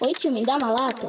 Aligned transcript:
Oi, 0.00 0.12
tio, 0.12 0.30
me 0.30 0.44
dá 0.44 0.56
uma 0.56 0.70
lata? 0.70 1.08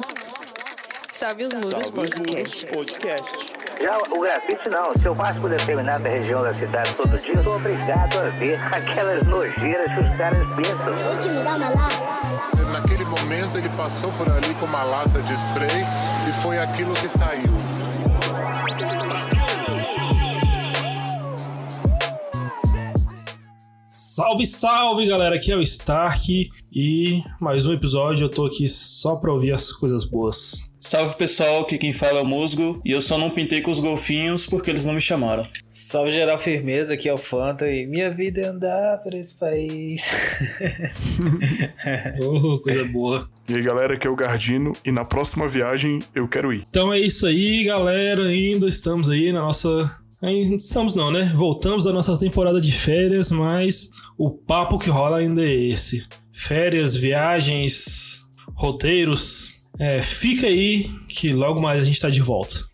Salve 1.12 1.44
os 1.44 1.54
muros 1.54 1.90
podcast. 1.90 2.66
Podcast. 2.66 3.54
Já 3.80 3.98
o 3.98 4.20
grafite 4.20 4.68
não. 4.68 4.92
Se 5.00 5.06
eu 5.06 5.14
passo 5.14 5.40
por 5.40 5.48
determinada 5.48 6.08
região 6.08 6.42
da 6.42 6.52
cidade 6.52 6.92
todo 6.94 7.16
dia, 7.16 7.34
eu 7.34 7.44
sou 7.44 7.54
obrigado 7.54 8.18
a 8.18 8.28
ver 8.30 8.58
aquelas 8.74 9.22
nojeiras 9.22 9.94
que 9.94 10.00
os 10.00 10.16
caras 10.16 10.48
pensam. 10.56 10.88
Oi, 10.88 11.22
tio, 11.22 11.30
me 11.30 11.42
dá 11.44 11.54
uma 11.54 11.68
lata? 11.68 12.64
Naquele 12.72 13.04
momento 13.04 13.58
ele 13.58 13.68
passou 13.76 14.10
por 14.12 14.28
ali 14.28 14.52
com 14.54 14.66
uma 14.66 14.82
lata 14.82 15.22
de 15.22 15.34
spray 15.34 15.84
e 16.28 16.32
foi 16.42 16.58
aquilo 16.58 16.92
que 16.94 17.08
saiu. 17.08 17.79
Salve, 24.12 24.44
salve 24.44 25.06
galera, 25.06 25.36
aqui 25.36 25.52
é 25.52 25.56
o 25.56 25.62
Stark 25.62 26.50
e 26.72 27.22
mais 27.40 27.64
um 27.64 27.72
episódio. 27.72 28.24
Eu 28.24 28.28
tô 28.28 28.44
aqui 28.44 28.68
só 28.68 29.14
pra 29.14 29.32
ouvir 29.32 29.52
as 29.52 29.70
coisas 29.70 30.04
boas. 30.04 30.68
Salve 30.80 31.14
pessoal, 31.14 31.62
aqui 31.62 31.78
quem 31.78 31.92
fala 31.92 32.18
é 32.18 32.22
o 32.22 32.26
Musgo 32.26 32.82
e 32.84 32.90
eu 32.90 33.00
só 33.00 33.16
não 33.16 33.30
pintei 33.30 33.60
com 33.60 33.70
os 33.70 33.78
golfinhos 33.78 34.44
porque 34.44 34.68
eles 34.68 34.84
não 34.84 34.94
me 34.94 35.00
chamaram. 35.00 35.46
Salve 35.70 36.10
geral 36.10 36.40
firmeza, 36.40 36.94
aqui 36.94 37.08
é 37.08 37.14
o 37.14 37.18
Fanta 37.18 37.70
e 37.70 37.86
minha 37.86 38.10
vida 38.10 38.40
é 38.40 38.46
andar 38.46 38.98
por 38.98 39.14
esse 39.14 39.36
país. 39.36 40.10
Oh, 42.20 42.58
coisa 42.60 42.84
boa. 42.84 43.28
E 43.48 43.54
aí 43.54 43.62
galera, 43.62 43.94
aqui 43.94 44.06
é 44.06 44.10
o 44.10 44.16
Gardino 44.16 44.72
e 44.84 44.90
na 44.90 45.04
próxima 45.04 45.46
viagem 45.46 46.00
eu 46.14 46.26
quero 46.26 46.52
ir. 46.52 46.64
Então 46.68 46.92
é 46.92 46.98
isso 46.98 47.26
aí, 47.26 47.64
galera. 47.64 48.24
Ainda 48.26 48.68
estamos 48.68 49.08
aí 49.08 49.32
na 49.32 49.40
nossa. 49.40 50.00
Estamos 50.22 50.94
não, 50.94 51.10
né? 51.10 51.32
Voltamos 51.34 51.84
da 51.84 51.92
nossa 51.92 52.16
temporada 52.18 52.60
de 52.60 52.72
férias, 52.72 53.30
mas 53.30 53.88
o 54.18 54.30
papo 54.30 54.78
que 54.78 54.90
rola 54.90 55.16
ainda 55.16 55.42
é 55.42 55.50
esse: 55.50 56.06
férias, 56.30 56.94
viagens, 56.94 58.26
roteiros. 58.54 59.62
É, 59.78 60.02
fica 60.02 60.46
aí 60.46 60.84
que 61.08 61.32
logo 61.32 61.62
mais 61.62 61.80
a 61.80 61.84
gente 61.84 61.98
tá 61.98 62.10
de 62.10 62.20
volta. 62.20 62.69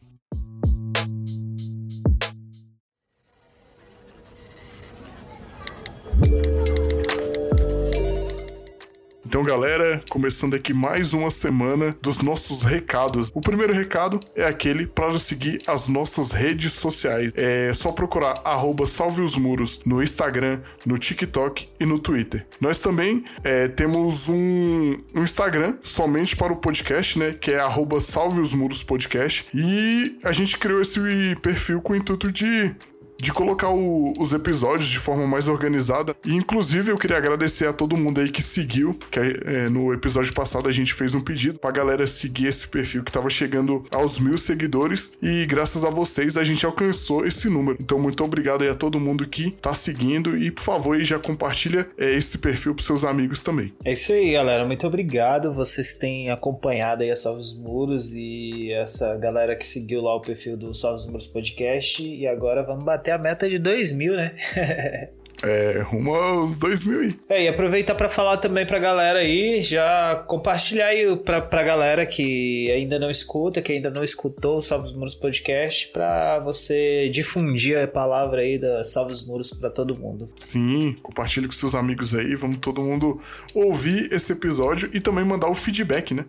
Então, 9.29 9.43
galera, 9.43 10.01
começando 10.09 10.55
aqui 10.55 10.73
mais 10.73 11.13
uma 11.13 11.31
semana 11.31 11.97
dos 12.01 12.23
nossos 12.23 12.63
recados. 12.63 13.33
O 13.35 13.41
primeiro 13.41 13.75
recado 13.75 14.21
é 14.37 14.45
aquele 14.45 14.87
para 14.87 15.19
seguir 15.19 15.59
as 15.67 15.89
nossas 15.89 16.31
redes 16.31 16.75
sociais. 16.75 17.33
É 17.35 17.73
só 17.73 17.91
procurar 17.91 18.41
arroba 18.45 18.87
Salve 18.87 19.23
os 19.23 19.37
Muros 19.37 19.81
no 19.85 20.01
Instagram, 20.01 20.61
no 20.87 20.97
TikTok 20.97 21.69
e 21.81 21.85
no 21.85 21.99
Twitter. 21.99 22.47
Nós 22.61 22.81
também 22.81 23.25
é, 23.43 23.67
temos 23.67 24.29
um, 24.29 24.97
um 25.13 25.25
Instagram 25.25 25.75
somente 25.83 26.37
para 26.37 26.53
o 26.53 26.57
podcast, 26.57 27.19
né? 27.19 27.33
Que 27.33 27.51
é 27.51 27.59
arroba 27.59 27.99
Salve 27.99 28.41
os 28.41 28.55
Muros 28.55 28.85
Podcast. 28.85 29.45
E 29.53 30.19
a 30.23 30.31
gente 30.31 30.57
criou 30.57 30.81
esse 30.81 31.01
perfil 31.43 31.83
com 31.83 31.95
o 31.95 31.97
intuito 31.97 32.31
de 32.31 32.77
de 33.19 33.33
colocar 33.33 33.71
o- 33.71 34.13
os 34.19 34.33
episódios 34.33 34.89
de 34.89 34.99
forma 34.99 35.27
mais 35.27 35.49
organizada. 35.49 36.15
E, 36.25 36.35
inclusive, 36.35 36.91
eu 36.93 36.99
queria 36.99 37.17
agradecer 37.17 37.67
a 37.69 37.73
todo 37.73 37.97
mundo 37.97 38.21
aí 38.21 38.31
que 38.31 38.43
seguiu, 38.43 38.99
que 39.11 39.19
é, 39.21 39.69
no 39.69 39.93
episódio 39.93 40.33
passado 40.35 40.69
a 40.69 40.73
gente 40.73 40.93
fez 40.95 41.15
um 41.15 41.21
pedido 41.21 41.59
pra 41.59 41.71
galera 41.71 42.07
seguir 42.07 42.47
esse 42.47 42.69
perfil 42.69 43.03
que 43.03 43.13
tava 43.13 43.29
chegando 43.31 43.85
aos 43.91 44.19
mil 44.19 44.37
seguidores. 44.39 45.13
E 45.23 45.47
graças 45.47 45.85
a 45.85 45.91
vocês 45.91 46.37
a 46.37 46.45
gente 46.45 46.65
alcançou 46.67 47.27
esse 47.27 47.49
número. 47.49 47.77
Então, 47.81 47.99
muito 47.99 48.23
obrigado 48.25 48.63
aí 48.63 48.69
a 48.69 48.75
todo 48.75 49.01
mundo 49.01 49.27
que 49.27 49.51
tá 49.51 49.75
seguindo. 49.75 50.37
E, 50.37 50.51
por 50.51 50.63
favor, 50.63 50.99
já 51.03 51.19
compartilha 51.19 51.89
é, 51.99 52.15
esse 52.15 52.39
perfil 52.39 52.75
pros 52.75 52.87
seus 52.87 53.05
amigos 53.05 53.43
também. 53.43 53.73
É 53.85 53.93
isso 53.93 54.13
aí, 54.13 54.33
galera. 54.33 54.65
Muito 54.67 54.87
obrigado. 54.87 55.53
Vocês 55.53 55.95
têm 55.95 56.31
acompanhado 56.31 57.03
aí 57.03 57.11
a 57.11 57.17
Salve 57.17 57.41
os 57.41 57.57
Muros 57.57 58.13
e 58.15 58.71
essa 58.73 59.15
galera 59.17 59.55
que 59.57 59.67
seguiu 59.67 60.01
lá 60.03 60.15
o 60.15 60.21
perfil 60.21 60.57
do 60.57 60.75
Salve 60.75 61.01
os 61.01 61.07
Muros 61.07 61.27
Podcast. 61.27 62.03
E 62.07 62.27
agora 62.27 62.63
vamos 62.63 62.85
bater 62.85 63.06
a 63.13 63.19
meta 63.19 63.49
de 63.49 63.59
2 63.59 63.93
mil, 63.93 64.15
né? 64.15 64.33
É, 65.43 65.83
rumo 65.83 66.15
aos 66.15 66.57
dois 66.57 66.83
mil 66.85 67.01
aí. 67.01 67.15
É, 67.29 67.45
e 67.45 67.49
aproveitar 67.49 67.95
pra 67.95 68.09
falar 68.09 68.39
também 68.39 68.65
pra 68.65 68.79
galera 68.79 69.19
aí, 69.19 69.63
já 69.63 70.25
compartilhar 70.27 70.87
aí 70.87 71.15
pra, 71.17 71.43
pra 71.43 71.63
galera 71.63 72.07
que 72.07 72.71
ainda 72.71 72.99
não 72.99 73.11
escuta, 73.11 73.61
que 73.61 73.73
ainda 73.73 73.91
não 73.91 74.03
escutou 74.03 74.59
o 74.59 74.63
Salve 74.63 74.87
os 74.87 74.95
Muros 74.95 75.15
Podcast, 75.15 75.89
pra 75.89 76.39
você 76.41 77.09
difundir 77.11 77.79
a 77.79 77.87
palavra 77.87 78.41
aí 78.41 78.59
da 78.59 78.83
Salve 78.85 79.13
os 79.13 79.27
Muros 79.27 79.51
pra 79.51 79.69
todo 79.69 79.97
mundo. 79.97 80.29
Sim, 80.37 80.97
compartilhe 81.03 81.47
com 81.47 81.53
seus 81.53 81.75
amigos 81.75 82.15
aí, 82.15 82.35
vamos 82.35 82.59
todo 82.59 82.81
mundo 82.83 83.21
ouvir 83.55 84.13
esse 84.13 84.33
episódio 84.33 84.89
e 84.95 85.01
também 85.01 85.25
mandar 85.25 85.49
o 85.49 85.55
feedback, 85.55 86.15
né? 86.15 86.25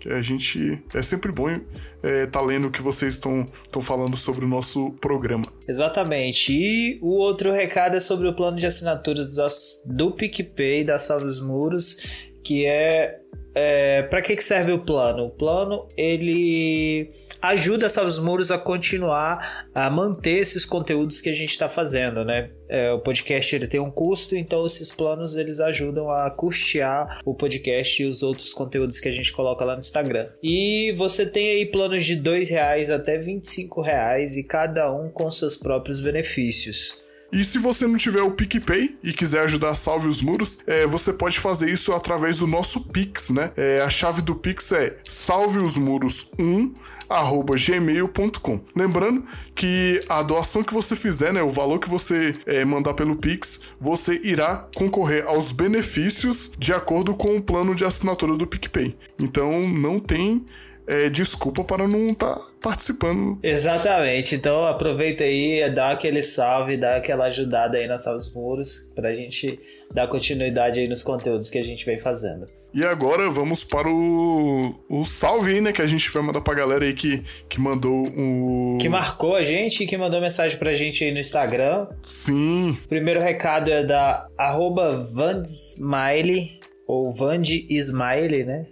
Que 0.00 0.08
a 0.08 0.22
gente 0.22 0.82
é 0.94 1.02
sempre 1.02 1.30
bom 1.30 1.60
é, 2.02 2.26
tá 2.26 2.40
lendo 2.40 2.68
o 2.68 2.70
que 2.70 2.80
vocês 2.80 3.14
estão 3.14 3.46
falando 3.82 4.16
sobre 4.16 4.44
o 4.44 4.48
nosso 4.48 4.92
programa. 4.92 5.44
Exatamente. 5.68 6.52
E 6.52 6.98
o 7.02 7.18
outro 7.18 7.52
recado 7.52 7.96
é 7.96 8.00
sobre 8.00 8.26
o 8.26 8.34
plano 8.34 8.56
de 8.56 8.66
assinaturas 8.66 9.34
das, 9.34 9.82
do 9.84 10.12
PicPay 10.12 10.84
da 10.84 10.98
Salve 10.98 11.26
os 11.26 11.40
Muros, 11.40 11.98
que 12.42 12.66
é, 12.66 13.20
é 13.54 14.02
para 14.02 14.22
que, 14.22 14.36
que 14.36 14.44
serve 14.44 14.72
o 14.72 14.78
plano? 14.78 15.26
O 15.26 15.30
plano 15.30 15.88
ele 15.96 17.12
ajuda 17.40 17.86
os 17.86 18.18
Muros 18.18 18.50
a 18.50 18.58
continuar 18.58 19.68
a 19.74 19.88
manter 19.88 20.38
esses 20.38 20.64
conteúdos 20.64 21.20
que 21.20 21.30
a 21.30 21.32
gente 21.32 21.50
está 21.50 21.68
fazendo, 21.68 22.24
né? 22.24 22.50
É, 22.68 22.92
o 22.92 23.00
podcast 23.00 23.54
ele 23.54 23.66
tem 23.66 23.80
um 23.80 23.90
custo, 23.90 24.36
então 24.36 24.64
esses 24.66 24.92
planos 24.92 25.36
eles 25.36 25.58
ajudam 25.58 26.10
a 26.10 26.30
custear 26.30 27.20
o 27.24 27.34
podcast 27.34 28.02
e 28.02 28.06
os 28.06 28.22
outros 28.22 28.52
conteúdos 28.52 29.00
que 29.00 29.08
a 29.08 29.12
gente 29.12 29.32
coloca 29.32 29.64
lá 29.64 29.74
no 29.74 29.80
Instagram. 29.80 30.28
E 30.42 30.92
você 30.96 31.26
tem 31.26 31.50
aí 31.50 31.66
planos 31.66 32.04
de 32.04 32.14
R$ 32.14 32.44
reais 32.44 32.90
até 32.90 33.18
25 33.18 33.80
reais 33.80 34.36
e 34.36 34.44
cada 34.44 34.92
um 34.92 35.10
com 35.10 35.30
seus 35.30 35.56
próprios 35.56 35.98
benefícios. 35.98 36.96
E 37.32 37.44
se 37.44 37.58
você 37.58 37.86
não 37.86 37.96
tiver 37.96 38.22
o 38.22 38.32
PicPay 38.32 38.98
e 39.02 39.12
quiser 39.12 39.42
ajudar 39.44 39.70
a 39.70 39.74
Salve 39.74 40.08
os 40.08 40.20
Muros, 40.20 40.58
é, 40.66 40.86
você 40.86 41.12
pode 41.12 41.38
fazer 41.38 41.70
isso 41.70 41.92
através 41.92 42.38
do 42.38 42.46
nosso 42.46 42.80
Pix, 42.80 43.30
né? 43.30 43.52
É, 43.56 43.80
a 43.80 43.88
chave 43.88 44.20
do 44.22 44.34
Pix 44.34 44.72
é 44.72 44.96
salveosmuros1 45.08 46.72
arroba 47.10 47.56
gmail.com. 47.56 48.60
Lembrando 48.74 49.24
que 49.54 50.00
a 50.08 50.22
doação 50.22 50.62
que 50.62 50.72
você 50.72 50.94
fizer, 50.94 51.32
né, 51.32 51.42
o 51.42 51.48
valor 51.48 51.80
que 51.80 51.88
você 51.88 52.36
é, 52.46 52.64
mandar 52.64 52.94
pelo 52.94 53.16
Pix, 53.16 53.60
você 53.80 54.20
irá 54.22 54.68
concorrer 54.76 55.26
aos 55.26 55.50
benefícios 55.50 56.50
de 56.56 56.72
acordo 56.72 57.16
com 57.16 57.36
o 57.36 57.42
plano 57.42 57.74
de 57.74 57.84
assinatura 57.84 58.36
do 58.36 58.46
PicPay. 58.46 58.96
Então 59.18 59.68
não 59.68 59.98
tem 59.98 60.46
é, 60.90 61.08
desculpa 61.08 61.62
para 61.62 61.86
não 61.86 62.08
estar 62.08 62.36
participando. 62.60 63.38
Exatamente. 63.42 64.34
Então 64.34 64.66
aproveita 64.66 65.22
aí, 65.22 65.70
dá 65.70 65.92
aquele 65.92 66.20
salve, 66.22 66.76
dá 66.76 66.96
aquela 66.96 67.26
ajudada 67.26 67.78
aí 67.78 67.86
nas 67.86 68.02
Salve 68.02 68.18
os 68.18 68.34
Muros 68.34 68.90
pra 68.94 69.14
gente 69.14 69.58
dar 69.94 70.08
continuidade 70.08 70.80
aí 70.80 70.88
nos 70.88 71.04
conteúdos 71.04 71.48
que 71.48 71.58
a 71.58 71.62
gente 71.62 71.86
vem 71.86 71.96
fazendo. 71.96 72.46
E 72.72 72.84
agora 72.84 73.28
vamos 73.28 73.64
para 73.64 73.88
o, 73.88 74.74
o 74.88 75.04
salve 75.04 75.54
aí, 75.54 75.60
né? 75.60 75.72
Que 75.72 75.82
a 75.82 75.86
gente 75.86 76.08
vai 76.10 76.22
mandar 76.22 76.40
pra 76.40 76.54
galera 76.54 76.84
aí 76.84 76.94
que, 76.94 77.22
que 77.48 77.60
mandou 77.60 78.06
o. 78.06 78.78
Que 78.80 78.88
marcou 78.88 79.34
a 79.34 79.42
gente 79.42 79.82
e 79.82 79.86
que 79.86 79.96
mandou 79.96 80.20
mensagem 80.20 80.56
pra 80.56 80.74
gente 80.74 81.02
aí 81.02 81.12
no 81.12 81.18
Instagram. 81.18 81.88
Sim, 82.00 82.78
O 82.84 82.88
primeiro 82.88 83.20
recado 83.20 83.70
é 83.70 83.84
da 83.84 84.26
arroba 84.38 84.90
Vandsmile, 85.12 86.60
ou 86.86 87.12
Vand 87.12 87.42
Smile, 87.68 88.44
né? 88.44 88.66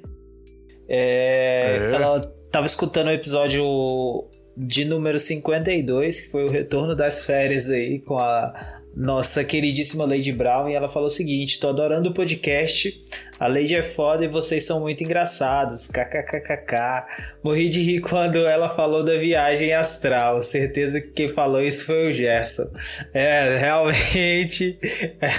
É, 0.88 1.91
É. 1.93 1.94
Ela 1.94 2.21
tava 2.50 2.66
escutando 2.66 3.09
o 3.09 3.12
episódio 3.12 3.65
de 4.56 4.84
número 4.84 5.21
52, 5.21 6.22
que 6.22 6.31
foi 6.31 6.44
o 6.44 6.50
retorno 6.50 6.97
das 6.97 7.25
férias 7.25 7.71
aí 7.71 8.00
com 8.00 8.19
a 8.19 8.53
nossa 8.97 9.44
queridíssima 9.44 10.04
Lady 10.04 10.32
Brown, 10.32 10.69
e 10.69 10.75
ela 10.75 10.88
falou 10.88 11.06
o 11.06 11.10
seguinte: 11.10 11.60
tô 11.60 11.69
adorando 11.69 12.10
o 12.10 12.15
podcast. 12.15 13.00
A 13.38 13.47
Lady 13.47 13.76
é 13.76 13.82
foda 13.82 14.25
e 14.25 14.28
vocês 14.28 14.65
são 14.65 14.81
muito 14.81 15.03
engraçados. 15.04 15.86
KKKKK. 15.89 17.07
Morri 17.42 17.68
de 17.68 17.80
rir 17.80 18.01
quando 18.01 18.39
ela 18.47 18.68
falou 18.68 19.04
da 19.04 19.16
viagem 19.16 19.72
astral. 19.72 20.42
Certeza 20.42 21.01
que 21.01 21.09
quem 21.09 21.28
falou 21.28 21.63
isso 21.63 21.86
foi 21.86 22.09
o 22.09 22.13
Gerson. 22.13 22.65
É, 23.15 23.59
realmente. 23.59 24.78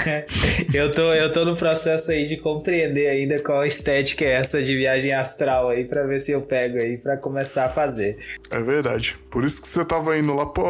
eu, 0.73 0.91
tô, 0.91 1.13
eu 1.13 1.31
tô 1.31 1.43
no 1.43 1.55
processo 1.55 2.11
aí 2.11 2.25
de 2.25 2.37
compreender 2.37 3.09
ainda 3.09 3.39
qual 3.39 3.65
estética 3.65 4.23
é 4.23 4.31
essa 4.31 4.61
de 4.61 4.75
viagem 4.75 5.13
astral 5.13 5.69
aí, 5.69 5.83
pra 5.83 6.03
ver 6.03 6.19
se 6.19 6.31
eu 6.31 6.41
pego 6.41 6.77
aí 6.77 6.97
pra 6.97 7.17
começar 7.17 7.65
a 7.65 7.69
fazer. 7.69 8.17
é 8.49 8.61
verdade. 8.61 9.17
Por 9.29 9.43
isso 9.43 9.61
que 9.61 9.67
você 9.67 9.83
tava 9.83 10.17
indo 10.17 10.33
lá 10.33 10.45
pro 10.45 10.65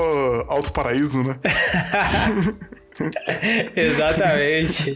Alto 0.48 0.74
Paraíso, 0.74 1.24
né? 1.24 1.38
Exatamente. 3.75 4.96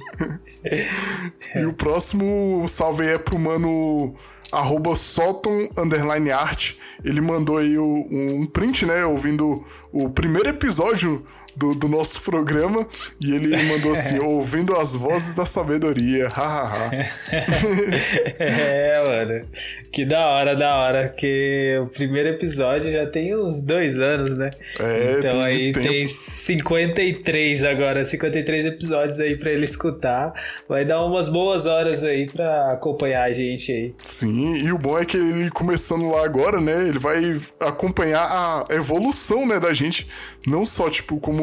E 1.56 1.66
o 1.66 1.74
próximo 1.74 2.66
salve 2.68 3.04
aí 3.04 3.16
é 3.16 3.18
pro 3.18 3.38
mano 3.38 4.16
arroba 4.52 4.96
Solton 4.96 5.68
underline 5.78 6.32
art. 6.32 6.76
Ele 7.04 7.20
mandou 7.22 7.58
aí 7.58 7.78
um 7.78 8.46
print, 8.46 8.86
né? 8.86 9.04
Ouvindo 9.06 9.66
o 9.92 10.10
primeiro 10.10 10.50
episódio 10.50 11.24
do, 11.56 11.76
do 11.76 11.88
nosso 11.88 12.22
programa 12.22 12.88
e 13.20 13.34
ele 13.34 13.56
mandou 13.64 13.92
assim: 13.92 14.20
ouvindo 14.24 14.76
as 14.76 14.96
vozes 14.96 15.36
da 15.36 15.46
sabedoria. 15.46 16.30
Hahaha. 16.30 16.92
é, 18.40 19.04
mano. 19.06 19.46
Que 19.92 20.06
da 20.06 20.28
hora, 20.28 20.56
da 20.56 20.76
hora. 20.76 21.10
Que 21.10 21.80
o 21.82 21.88
primeiro 21.88 22.30
episódio 22.30 22.92
já 22.92 23.06
tem 23.06 23.36
uns 23.36 23.62
dois 23.62 24.00
anos, 24.00 24.38
né? 24.38 24.50
É, 24.80 25.16
então 25.20 25.32
tem 25.32 25.44
aí 25.44 25.72
tem 25.72 26.08
53 26.08 27.64
agora, 27.64 28.04
53 28.04 28.66
episódios 28.66 29.20
aí 29.20 29.38
pra 29.38 29.52
ele 29.52 29.66
escutar. 29.66 30.34
Vai 30.68 30.86
dar 30.86 31.06
umas 31.06 31.30
boas 31.30 31.66
horas 31.66 32.04
aí 32.04 32.26
pra 32.28 32.72
acompanhar 32.72 33.24
a 33.24 33.34
gente 33.34 33.72
aí. 33.72 33.94
Sim, 34.02 34.56
e 34.56 34.72
o 34.72 34.78
bom 34.78 34.98
é 34.98 35.06
que 35.06 35.18
ele 35.18 35.50
começando 35.52 36.10
lá 36.10 36.26
agora, 36.26 36.60
né? 36.60 36.88
Ele 36.88 37.00
vai 37.00 37.38
acompanhar 37.60 38.24
a 38.24 38.66
evolução, 38.74 39.46
né, 39.46 39.60
da 39.60 39.74
gente. 39.74 40.08
Não 40.48 40.66
só, 40.66 40.90
tipo, 40.90 41.20
como 41.20 41.43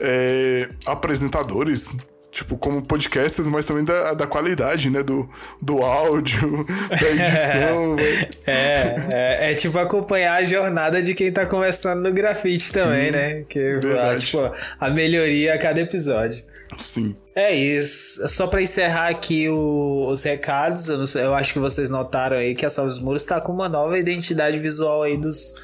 é, 0.00 0.68
apresentadores, 0.86 1.94
tipo, 2.30 2.56
como 2.58 2.82
podcasters, 2.82 3.48
mas 3.48 3.66
também 3.66 3.84
da, 3.84 4.12
da 4.14 4.26
qualidade, 4.26 4.90
né? 4.90 5.02
Do, 5.02 5.28
do 5.62 5.82
áudio, 5.82 6.64
da 6.90 7.10
edição. 7.10 7.96
vai- 7.96 8.28
É, 8.46 9.08
é, 9.12 9.52
é 9.52 9.54
tipo 9.54 9.78
acompanhar 9.78 10.40
a 10.40 10.44
jornada 10.44 11.00
de 11.00 11.14
quem 11.14 11.30
tá 11.32 11.46
começando 11.46 12.02
no 12.02 12.12
grafite 12.12 12.72
também, 12.72 13.10
né? 13.10 13.44
Que 13.48 13.58
ah, 13.58 13.80
verdade. 13.80 14.26
tipo, 14.26 14.52
a 14.80 14.90
melhoria 14.90 15.54
a 15.54 15.58
cada 15.58 15.80
episódio. 15.80 16.42
Sim. 16.78 17.14
É 17.36 17.54
isso. 17.54 18.26
Só 18.28 18.46
pra 18.48 18.60
encerrar 18.62 19.08
aqui 19.08 19.48
o- 19.48 20.08
os 20.10 20.22
recados, 20.24 20.88
eu, 20.88 21.06
sei- 21.06 21.24
eu 21.24 21.34
acho 21.34 21.52
que 21.52 21.58
vocês 21.60 21.88
notaram 21.88 22.36
aí 22.36 22.54
que 22.54 22.66
a 22.66 22.70
Salves 22.70 22.98
Muros 22.98 23.24
tá 23.24 23.40
com 23.40 23.52
uma 23.52 23.68
nova 23.68 23.96
identidade 23.98 24.58
visual 24.58 25.02
aí 25.04 25.16
dos, 25.16 25.54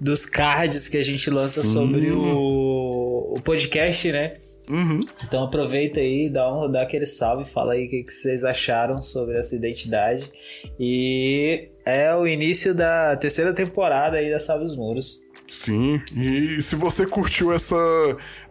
dos 0.00 0.26
cards 0.26 0.88
que 0.88 0.96
a 0.96 1.02
gente 1.02 1.28
lança 1.30 1.62
Sim. 1.62 1.72
sobre 1.72 2.10
o, 2.12 3.34
o 3.36 3.40
podcast, 3.42 4.10
né? 4.12 4.34
Uhum. 4.68 5.00
Então 5.24 5.44
aproveita 5.44 5.98
aí, 5.98 6.28
dá, 6.28 6.52
um, 6.52 6.70
dá 6.70 6.82
aquele 6.82 7.06
salve, 7.06 7.44
fala 7.44 7.72
aí 7.72 7.86
o 7.86 7.90
que, 7.90 8.04
que 8.04 8.12
vocês 8.12 8.44
acharam 8.44 9.00
sobre 9.00 9.38
essa 9.38 9.56
identidade. 9.56 10.30
E 10.78 11.68
é 11.84 12.14
o 12.14 12.26
início 12.26 12.74
da 12.74 13.16
terceira 13.16 13.54
temporada 13.54 14.18
aí 14.18 14.30
da 14.30 14.38
Salve 14.38 14.64
os 14.64 14.76
Muros. 14.76 15.26
Sim, 15.50 16.02
e 16.14 16.60
se 16.60 16.76
você 16.76 17.06
curtiu 17.06 17.50
essa 17.50 17.74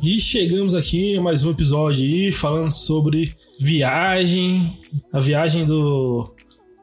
E 0.03 0.19
chegamos 0.19 0.75
aqui 0.75 1.17
a 1.17 1.21
mais 1.21 1.45
um 1.45 1.53
episódio 1.53 2.05
aí 2.05 2.33
falando 2.33 2.71
sobre 2.71 3.33
viagem, 3.57 4.77
a 5.13 5.21
viagem 5.21 5.65
do 5.65 6.35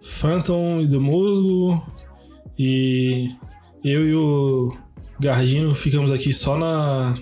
Phantom 0.01 0.79
e 0.79 0.87
do 0.87 1.01
Musgo. 1.01 1.83
E 2.57 3.27
eu 3.83 4.07
e 4.07 4.15
o 4.15 4.73
Gardino 5.19 5.75
ficamos 5.75 6.13
aqui 6.13 6.31
só 6.31 6.57
na, 6.57 7.13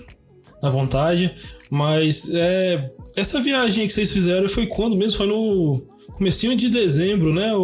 na 0.62 0.68
vontade. 0.68 1.34
Mas 1.68 2.30
é, 2.32 2.92
essa 3.16 3.40
viagem 3.40 3.84
que 3.84 3.92
vocês 3.92 4.12
fizeram 4.12 4.48
foi 4.48 4.68
quando 4.68 4.96
mesmo? 4.96 5.18
Foi 5.18 5.26
no 5.26 5.84
comecinho 6.12 6.54
de 6.54 6.68
dezembro, 6.68 7.34
né? 7.34 7.52
O, 7.54 7.62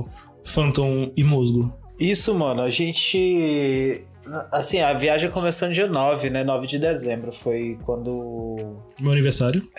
o 0.00 0.08
Phantom 0.46 1.12
e 1.14 1.22
Musgo. 1.22 1.78
Isso, 2.00 2.34
mano, 2.34 2.62
a 2.62 2.70
gente. 2.70 4.02
Assim, 4.50 4.80
a 4.80 4.92
viagem 4.94 5.30
começou 5.30 5.68
no 5.68 5.74
dia 5.74 5.86
9, 5.86 6.30
né? 6.30 6.42
9 6.44 6.66
de 6.66 6.78
dezembro. 6.78 7.32
Foi 7.32 7.78
quando. 7.84 8.56
Meu 9.00 9.12
aniversário. 9.12 9.62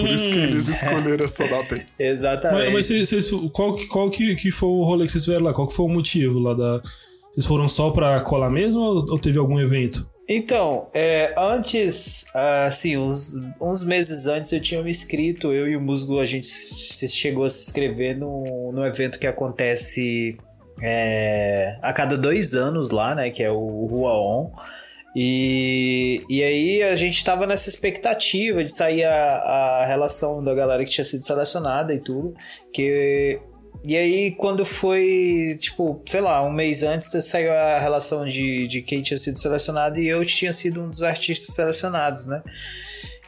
Por 0.00 0.08
isso 0.10 0.28
que 0.30 0.38
eles 0.38 0.68
escolheram 0.68 1.24
essa 1.24 1.46
data 1.48 1.74
aí. 1.74 1.82
Exatamente. 1.98 2.72
Mas, 2.72 2.88
mas 2.88 3.08
vocês, 3.08 3.30
qual, 3.52 3.74
que- 3.74 3.86
qual 3.86 4.10
que, 4.10 4.34
que 4.36 4.50
foi 4.50 4.68
o 4.68 4.84
rolê 4.84 5.06
que 5.06 5.12
vocês 5.12 5.24
fizeram 5.24 5.44
lá? 5.44 5.52
Qual 5.52 5.66
que 5.68 5.74
foi 5.74 5.86
o 5.86 5.88
motivo 5.88 6.38
lá 6.38 6.54
da. 6.54 6.80
Vocês 7.32 7.46
foram 7.46 7.66
só 7.68 7.90
pra 7.90 8.20
colar 8.20 8.50
mesmo 8.50 8.80
ou, 8.80 8.96
ou 9.10 9.18
teve 9.18 9.38
algum 9.38 9.58
evento? 9.60 10.08
Então, 10.28 10.88
é, 10.94 11.34
antes, 11.36 12.24
assim, 12.34 12.96
uns, 12.96 13.34
uns 13.60 13.84
meses 13.84 14.26
antes 14.26 14.52
eu 14.52 14.60
tinha 14.60 14.82
me 14.82 14.90
inscrito, 14.90 15.52
eu 15.52 15.68
e 15.68 15.76
o 15.76 15.80
Musgo, 15.80 16.18
a 16.18 16.24
gente 16.24 16.46
se 16.46 16.74
se 16.96 17.08
chegou 17.08 17.44
a 17.44 17.50
se 17.50 17.64
inscrever 17.68 18.16
no, 18.16 18.72
no 18.72 18.86
evento 18.86 19.18
que 19.18 19.26
acontece 19.26 20.38
é, 20.80 21.78
a 21.82 21.92
cada 21.92 22.16
dois 22.16 22.54
anos 22.54 22.90
lá, 22.90 23.14
né, 23.14 23.30
que 23.30 23.42
é 23.42 23.50
o 23.50 23.86
Rua 23.86 24.12
On. 24.12 24.52
E, 25.16 26.20
e 26.28 26.42
aí 26.42 26.82
a 26.82 26.96
gente 26.96 27.24
tava 27.24 27.46
nessa 27.46 27.68
expectativa 27.68 28.64
de 28.64 28.70
sair 28.70 29.04
a, 29.04 29.36
a 29.82 29.86
relação 29.86 30.42
da 30.42 30.52
galera 30.54 30.84
que 30.84 30.90
tinha 30.90 31.04
sido 31.04 31.24
selecionada 31.24 31.94
e 31.94 32.00
tudo, 32.00 32.34
que 32.72 33.40
e 33.86 33.98
aí, 33.98 34.30
quando 34.30 34.64
foi, 34.64 35.58
tipo, 35.60 36.00
sei 36.06 36.22
lá, 36.22 36.42
um 36.42 36.50
mês 36.50 36.82
antes, 36.82 37.10
saiu 37.22 37.52
a 37.52 37.78
relação 37.78 38.24
de, 38.24 38.66
de 38.66 38.80
quem 38.80 39.02
tinha 39.02 39.18
sido 39.18 39.38
selecionado 39.38 40.00
e 40.00 40.08
eu 40.08 40.24
tinha 40.24 40.54
sido 40.54 40.82
um 40.82 40.88
dos 40.88 41.02
artistas 41.02 41.54
selecionados, 41.54 42.24
né? 42.24 42.42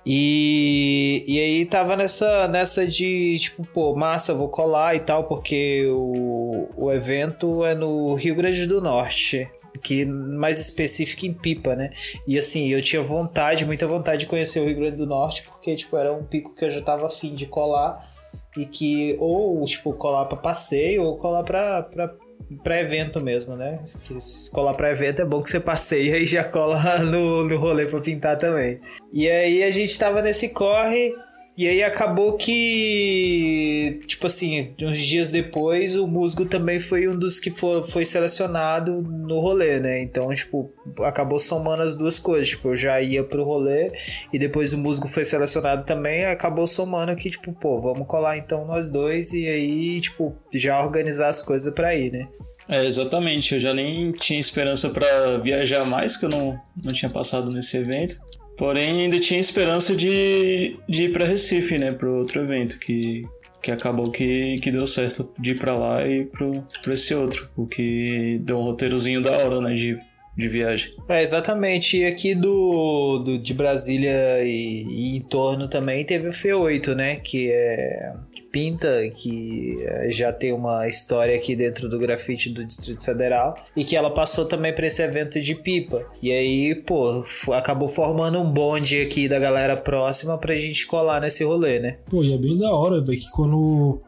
E, 0.09 1.25
e 1.27 1.41
aí 1.41 1.67
tava 1.67 1.97
nessa, 1.97 2.47
nessa 2.47 2.87
de, 2.87 3.37
tipo, 3.41 3.67
pô, 3.75 3.97
massa, 3.97 4.33
vou 4.33 4.49
colar 4.49 4.95
e 4.95 5.01
tal, 5.01 5.25
porque 5.25 5.85
o, 5.91 6.69
o 6.77 6.93
evento 6.93 7.65
é 7.65 7.75
no 7.75 8.15
Rio 8.15 8.37
Grande 8.37 8.67
do 8.67 8.81
Norte. 8.81 9.51
Que 9.83 10.07
mais 10.07 10.59
específico 10.59 11.27
em 11.27 11.35
Pipa, 11.35 11.75
né? 11.75 11.91
E 12.27 12.39
assim, 12.39 12.69
eu 12.69 12.81
tinha 12.81 13.03
vontade, 13.03 13.67
muita 13.67 13.87
vontade 13.87 14.21
de 14.21 14.27
conhecer 14.27 14.61
o 14.61 14.65
Rio 14.65 14.77
Grande 14.77 14.97
do 14.97 15.07
Norte, 15.07 15.43
porque, 15.43 15.75
tipo, 15.75 15.97
era 15.97 16.13
um 16.13 16.25
pico 16.25 16.55
que 16.55 16.65
eu 16.65 16.71
já 16.71 16.81
tava 16.81 17.07
afim 17.07 17.35
de 17.35 17.45
colar 17.45 18.11
e 18.57 18.65
que 18.65 19.17
ou 19.19 19.63
tipo 19.67 19.93
colar 19.93 20.25
para 20.27 20.39
passeio 20.39 21.03
ou 21.03 21.19
colar 21.19 21.43
para 21.43 22.15
para 22.62 22.81
evento 22.81 23.23
mesmo, 23.23 23.57
né? 23.57 23.81
Se 24.19 24.50
colar 24.50 24.75
para 24.75 24.90
evento 24.90 25.23
é 25.23 25.25
bom 25.25 25.43
que 25.43 25.50
você 25.50 25.61
passeia 25.61 26.16
e 26.19 26.26
já 26.26 26.45
cola 26.45 26.99
no, 27.05 27.45
no 27.45 27.59
rolê 27.59 27.87
para 27.87 28.00
pintar 28.00 28.38
também. 28.38 28.81
E 29.12 29.28
aí 29.28 29.62
a 29.62 29.71
gente 29.71 29.99
tava 29.99 30.23
nesse 30.23 30.50
corre 30.50 31.14
e 31.57 31.67
aí 31.67 31.83
acabou 31.83 32.37
que 32.37 34.01
tipo 34.07 34.27
assim, 34.27 34.75
uns 34.81 34.99
dias 34.99 35.31
depois 35.31 35.95
o 35.97 36.07
Musgo 36.07 36.45
também 36.45 36.81
foi 36.81 37.09
um 37.09 37.13
dos 37.13 37.41
que 37.41 37.51
for, 37.51 37.85
foi 37.85 38.05
selecionado 38.05 39.03
no 39.03 39.41
rolê, 39.41 39.81
né? 39.81 40.03
Então, 40.03 40.33
tipo, 40.35 40.73
acabou 41.01 41.39
somando 41.39 41.83
as 41.83 41.95
duas 41.95 42.19
coisas, 42.19 42.49
tipo, 42.49 42.69
eu 42.69 42.77
já 42.77 43.01
ia 43.01 43.25
pro 43.25 43.45
rolê 43.45 43.93
e 44.33 44.39
depois 44.39 44.73
o 44.73 44.79
Musgo 44.79 45.09
foi 45.09 45.25
selecionado 45.25 45.85
também, 45.85 46.25
acabou 46.25 46.67
somando 46.67 47.15
que, 47.17 47.31
tipo, 47.31 47.53
pô, 47.53 47.81
vamos 47.81 48.07
colar 48.07 48.37
então 48.37 48.67
nós 48.67 48.91
dois 48.91 49.33
e 49.33 49.47
aí, 49.47 50.01
tipo, 50.01 50.37
já 50.53 50.83
organizar 50.83 51.29
as 51.29 51.43
coisas 51.43 51.73
pra 51.73 51.95
ir, 51.95 52.13
né? 52.13 52.29
É, 52.69 52.85
exatamente. 52.85 53.55
Eu 53.55 53.61
já 53.61 53.73
nem 53.73 54.13
tinha 54.13 54.41
esperança 54.41 54.91
pra 54.91 55.39
viajar 55.39 55.85
mais, 55.85 56.17
que 56.17 56.25
eu 56.25 56.29
não, 56.29 56.61
não 56.83 56.93
tinha 56.93 57.11
passado 57.11 57.51
nesse 57.51 57.77
evento. 57.77 58.19
Porém, 58.57 59.03
ainda 59.03 59.21
tinha 59.21 59.39
esperança 59.39 59.95
de, 59.95 60.79
de 60.89 61.05
ir 61.05 61.13
pra 61.13 61.27
Recife, 61.27 61.79
né? 61.79 61.93
Pro 61.93 62.17
outro 62.17 62.41
evento, 62.41 62.79
que, 62.79 63.25
que 63.63 63.71
acabou 63.71 64.11
que, 64.11 64.59
que 64.61 64.71
deu 64.71 64.87
certo 64.87 65.31
de 65.39 65.53
ir 65.53 65.59
pra 65.59 65.77
lá 65.77 66.07
e 66.07 66.25
pro 66.25 66.67
esse 66.89 67.15
outro. 67.15 67.49
O 67.57 67.67
que 67.67 68.41
deu 68.43 68.59
um 68.59 68.63
roteirozinho 68.63 69.21
da 69.21 69.33
hora, 69.33 69.61
né? 69.61 69.75
De, 69.75 69.99
de 70.37 70.49
viagem. 70.49 70.91
É, 71.09 71.21
exatamente. 71.21 71.99
E 71.99 72.05
aqui 72.07 72.35
do, 72.35 73.19
do 73.19 73.39
de 73.39 73.53
Brasília 73.53 74.43
e, 74.43 74.85
e 74.85 75.17
em 75.17 75.21
torno 75.21 75.69
também 75.69 76.05
teve 76.05 76.29
o 76.29 76.31
F8, 76.31 76.95
né? 76.95 77.17
Que 77.17 77.51
é 77.51 78.15
pinta, 78.57 79.07
que 79.11 79.77
é, 79.83 80.11
já 80.11 80.33
tem 80.33 80.51
uma 80.51 80.89
história 80.89 81.37
aqui 81.37 81.55
dentro 81.55 81.91
do 81.91 81.99
grafite 81.99 82.49
do 82.49 82.65
Distrito 82.65 83.05
Federal 83.05 83.55
e 83.77 83.85
que 83.85 83.95
ela 83.95 84.09
passou 84.09 84.47
também 84.47 84.75
para 84.75 84.87
esse 84.87 85.03
evento 85.03 85.39
de 85.39 85.55
pipa. 85.55 86.07
E 86.23 86.33
aí, 86.33 86.75
pô, 86.75 87.23
acabou 87.53 87.87
formando 87.87 88.39
um 88.39 88.51
bonde 88.51 88.99
aqui 89.03 89.29
da 89.29 89.39
galera 89.39 89.77
próxima 89.77 90.39
pra 90.39 90.57
gente 90.57 90.87
colar 90.87 91.21
nesse 91.21 91.45
rolê, 91.45 91.79
né? 91.81 91.99
Pô, 92.09 92.25
e 92.25 92.33
é 92.33 92.39
bem 92.39 92.57
da 92.57 92.71
hora, 92.71 93.05
velho, 93.05 93.19
que 93.19 93.31
quando. 93.31 94.01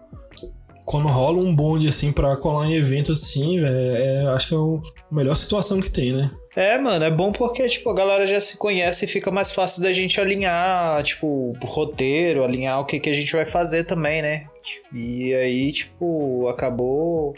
Quando 0.87 1.09
rola 1.09 1.37
um 1.37 1.55
bonde 1.55 1.87
assim 1.87 2.11
pra 2.11 2.35
colar 2.38 2.67
em 2.67 2.76
evento 2.76 3.12
assim, 3.12 3.61
velho, 3.61 3.76
é, 3.76 4.25
acho 4.28 4.49
que 4.49 4.55
é 4.55 4.57
a 4.57 5.14
melhor 5.14 5.35
situação 5.35 5.78
que 5.78 5.93
tem, 5.93 6.14
né? 6.14 6.31
É, 6.58 6.76
mano, 6.76 7.04
é 7.04 7.10
bom 7.10 7.30
porque, 7.30 7.64
tipo, 7.68 7.88
a 7.88 7.94
galera 7.94 8.26
já 8.26 8.40
se 8.40 8.56
conhece 8.56 9.04
e 9.04 9.08
fica 9.08 9.30
mais 9.30 9.52
fácil 9.52 9.80
da 9.80 9.92
gente 9.92 10.20
alinhar, 10.20 11.00
tipo, 11.04 11.56
o 11.62 11.66
roteiro, 11.66 12.42
alinhar 12.42 12.80
o 12.80 12.84
que, 12.84 12.98
que 12.98 13.08
a 13.08 13.14
gente 13.14 13.32
vai 13.32 13.46
fazer 13.46 13.84
também, 13.84 14.20
né? 14.20 14.46
E 14.92 15.32
aí, 15.34 15.70
tipo, 15.70 16.48
acabou. 16.48 17.32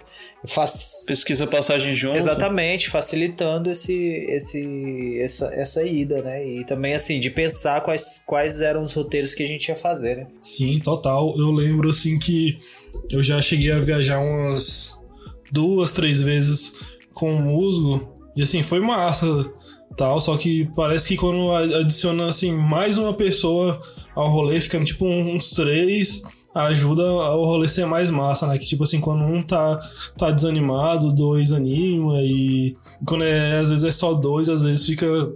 Faz... 0.47 1.05
Pesquisa 1.07 1.47
passagem 1.47 1.93
junto. 1.93 2.17
Exatamente, 2.17 2.89
facilitando 2.89 3.71
esse, 3.71 3.95
esse, 4.27 5.21
essa, 5.21 5.55
essa 5.55 5.85
ida, 5.85 6.23
né? 6.23 6.43
E 6.43 6.65
também, 6.65 6.95
assim, 6.95 7.21
de 7.21 7.29
pensar 7.29 7.83
quais, 7.83 8.23
quais 8.27 8.63
eram 8.63 8.81
os 8.81 8.95
roteiros 8.95 9.35
que 9.35 9.43
a 9.43 9.47
gente 9.47 9.69
ia 9.69 9.77
fazer, 9.77 10.17
né? 10.17 10.27
Sim, 10.41 10.81
total. 10.81 11.35
Eu 11.37 11.51
lembro 11.51 11.91
assim 11.91 12.19
que 12.19 12.57
eu 13.11 13.23
já 13.23 13.39
cheguei 13.43 13.71
a 13.71 13.81
viajar 13.81 14.19
umas 14.19 14.99
duas, 15.53 15.93
três 15.93 16.23
vezes 16.23 16.73
com 17.13 17.35
o 17.35 17.43
musgo. 17.43 18.20
E 18.41 18.43
assim, 18.43 18.63
foi 18.63 18.81
massa 18.81 19.27
tal. 19.95 20.19
Só 20.19 20.35
que 20.39 20.67
parece 20.75 21.11
que 21.11 21.17
quando 21.19 21.53
adiciona 21.53 22.27
assim 22.27 22.51
mais 22.51 22.97
uma 22.97 23.13
pessoa 23.13 23.79
ao 24.15 24.31
rolê, 24.31 24.59
ficando 24.63 24.87
tipo 24.87 25.05
uns 25.07 25.51
três, 25.51 26.23
ajuda 26.55 27.03
o 27.03 27.45
rolê 27.45 27.69
ser 27.69 27.85
mais 27.85 28.09
massa, 28.09 28.47
né? 28.47 28.57
Que 28.57 28.65
tipo 28.65 28.85
assim, 28.85 28.99
quando 28.99 29.25
um 29.25 29.43
tá, 29.43 29.79
tá 30.17 30.31
desanimado, 30.31 31.13
dois 31.13 31.53
anima. 31.53 32.15
E 32.23 32.75
quando 33.07 33.25
é, 33.25 33.59
às 33.59 33.69
vezes 33.69 33.85
é 33.85 33.91
só 33.91 34.15
dois, 34.15 34.49
às 34.49 34.63
vezes 34.63 34.87
fica 34.87 35.27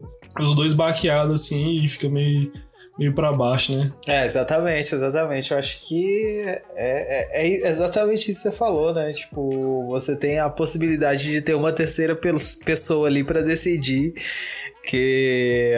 os 0.41 0.55
dois 0.55 0.73
baqueados 0.73 1.35
assim 1.35 1.85
e 1.85 1.87
fica 1.87 2.09
meio, 2.09 2.51
meio 2.99 3.13
pra 3.15 3.33
baixo, 3.33 3.77
né? 3.77 3.91
É, 4.09 4.25
exatamente, 4.25 4.95
exatamente. 4.95 5.51
Eu 5.53 5.59
acho 5.59 5.81
que 5.81 6.43
é, 6.47 6.63
é, 6.77 7.47
é 7.47 7.69
exatamente 7.69 8.31
isso 8.31 8.43
que 8.45 8.51
você 8.51 8.57
falou, 8.57 8.93
né? 8.95 9.13
Tipo, 9.13 9.87
você 9.89 10.15
tem 10.17 10.39
a 10.39 10.49
possibilidade 10.49 11.25
de 11.31 11.41
ter 11.43 11.55
uma 11.55 11.73
terceira 11.73 12.15
pessoa 12.65 13.09
ali 13.09 13.25
pra 13.25 13.41
decidir, 13.41 14.15
que 14.89 15.73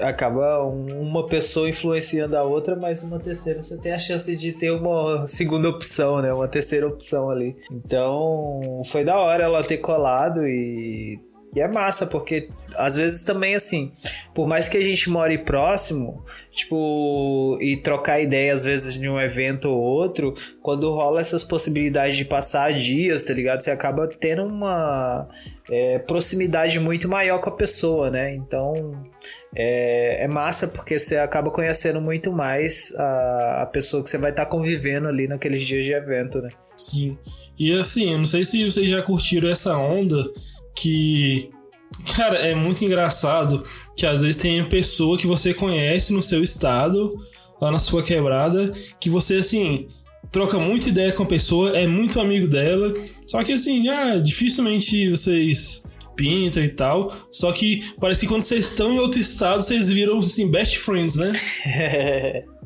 acaba 0.00 0.64
um- 0.64 1.00
uma 1.00 1.26
pessoa 1.26 1.68
influenciando 1.68 2.36
a 2.36 2.42
outra, 2.44 2.76
mas 2.76 3.02
uma 3.02 3.18
terceira 3.18 3.60
você 3.60 3.76
tem 3.80 3.92
a 3.92 3.98
chance 3.98 4.36
de 4.36 4.52
ter 4.52 4.70
uma 4.70 5.26
segunda 5.26 5.68
opção, 5.68 6.22
né? 6.22 6.32
Uma 6.32 6.46
terceira 6.48 6.86
opção 6.86 7.28
ali. 7.30 7.56
Então, 7.70 8.60
foi 8.86 9.04
da 9.04 9.18
hora 9.18 9.42
ela 9.44 9.64
ter 9.64 9.78
colado 9.78 10.46
e 10.46 11.18
e 11.56 11.60
é 11.60 11.66
massa, 11.66 12.06
porque 12.06 12.50
às 12.76 12.96
vezes 12.96 13.22
também, 13.22 13.54
assim, 13.54 13.90
por 14.34 14.46
mais 14.46 14.68
que 14.68 14.76
a 14.76 14.80
gente 14.82 15.08
more 15.08 15.38
próximo, 15.38 16.22
tipo, 16.52 17.56
e 17.62 17.78
trocar 17.78 18.20
ideia 18.20 18.52
às 18.52 18.62
vezes 18.62 18.92
de 18.92 19.08
um 19.08 19.18
evento 19.18 19.70
ou 19.70 19.78
outro, 19.78 20.34
quando 20.60 20.92
rola 20.92 21.18
essas 21.18 21.42
possibilidades 21.42 22.14
de 22.14 22.26
passar 22.26 22.74
dias, 22.74 23.24
tá 23.24 23.32
ligado? 23.32 23.62
Você 23.62 23.70
acaba 23.70 24.06
tendo 24.06 24.44
uma 24.44 25.26
é, 25.70 25.98
proximidade 25.98 26.78
muito 26.78 27.08
maior 27.08 27.40
com 27.40 27.48
a 27.48 27.56
pessoa, 27.56 28.10
né? 28.10 28.34
Então 28.34 28.74
é, 29.54 30.24
é 30.24 30.28
massa 30.28 30.68
porque 30.68 30.98
você 30.98 31.16
acaba 31.16 31.50
conhecendo 31.50 32.02
muito 32.02 32.30
mais 32.30 32.94
a, 32.98 33.62
a 33.62 33.66
pessoa 33.66 34.04
que 34.04 34.10
você 34.10 34.18
vai 34.18 34.30
estar 34.30 34.44
convivendo 34.44 35.08
ali 35.08 35.26
naqueles 35.26 35.62
dias 35.62 35.86
de 35.86 35.92
evento, 35.94 36.42
né? 36.42 36.50
Sim. 36.76 37.16
E 37.58 37.72
assim, 37.72 38.12
eu 38.12 38.18
não 38.18 38.26
sei 38.26 38.44
se 38.44 38.62
vocês 38.62 38.90
já 38.90 39.02
curtiram 39.02 39.48
essa 39.48 39.74
onda 39.78 40.22
que. 40.76 41.50
Cara, 42.14 42.36
é 42.36 42.54
muito 42.54 42.84
engraçado 42.84 43.62
que 43.96 44.06
às 44.06 44.20
vezes 44.20 44.36
tem 44.36 44.62
pessoa 44.68 45.16
que 45.16 45.26
você 45.26 45.54
conhece 45.54 46.12
no 46.12 46.20
seu 46.20 46.42
estado, 46.42 47.16
lá 47.60 47.70
na 47.70 47.78
sua 47.78 48.02
quebrada, 48.02 48.70
que 49.00 49.10
você 49.10 49.36
assim. 49.36 49.88
Troca 50.32 50.58
muita 50.58 50.88
ideia 50.88 51.12
com 51.12 51.22
a 51.22 51.26
pessoa, 51.26 51.70
é 51.70 51.86
muito 51.86 52.20
amigo 52.20 52.48
dela. 52.48 52.92
Só 53.26 53.42
que 53.42 53.52
assim, 53.52 53.88
ah, 53.88 54.16
dificilmente 54.16 55.08
vocês 55.08 55.82
pintam 56.16 56.62
e 56.62 56.68
tal. 56.68 57.12
Só 57.30 57.52
que 57.52 57.94
parece 58.00 58.22
que 58.22 58.26
quando 58.26 58.42
vocês 58.42 58.66
estão 58.66 58.92
em 58.92 58.98
outro 58.98 59.20
estado, 59.20 59.62
vocês 59.62 59.88
viram 59.88 60.18
assim, 60.18 60.50
best 60.50 60.78
friends, 60.78 61.16
né? 61.16 61.32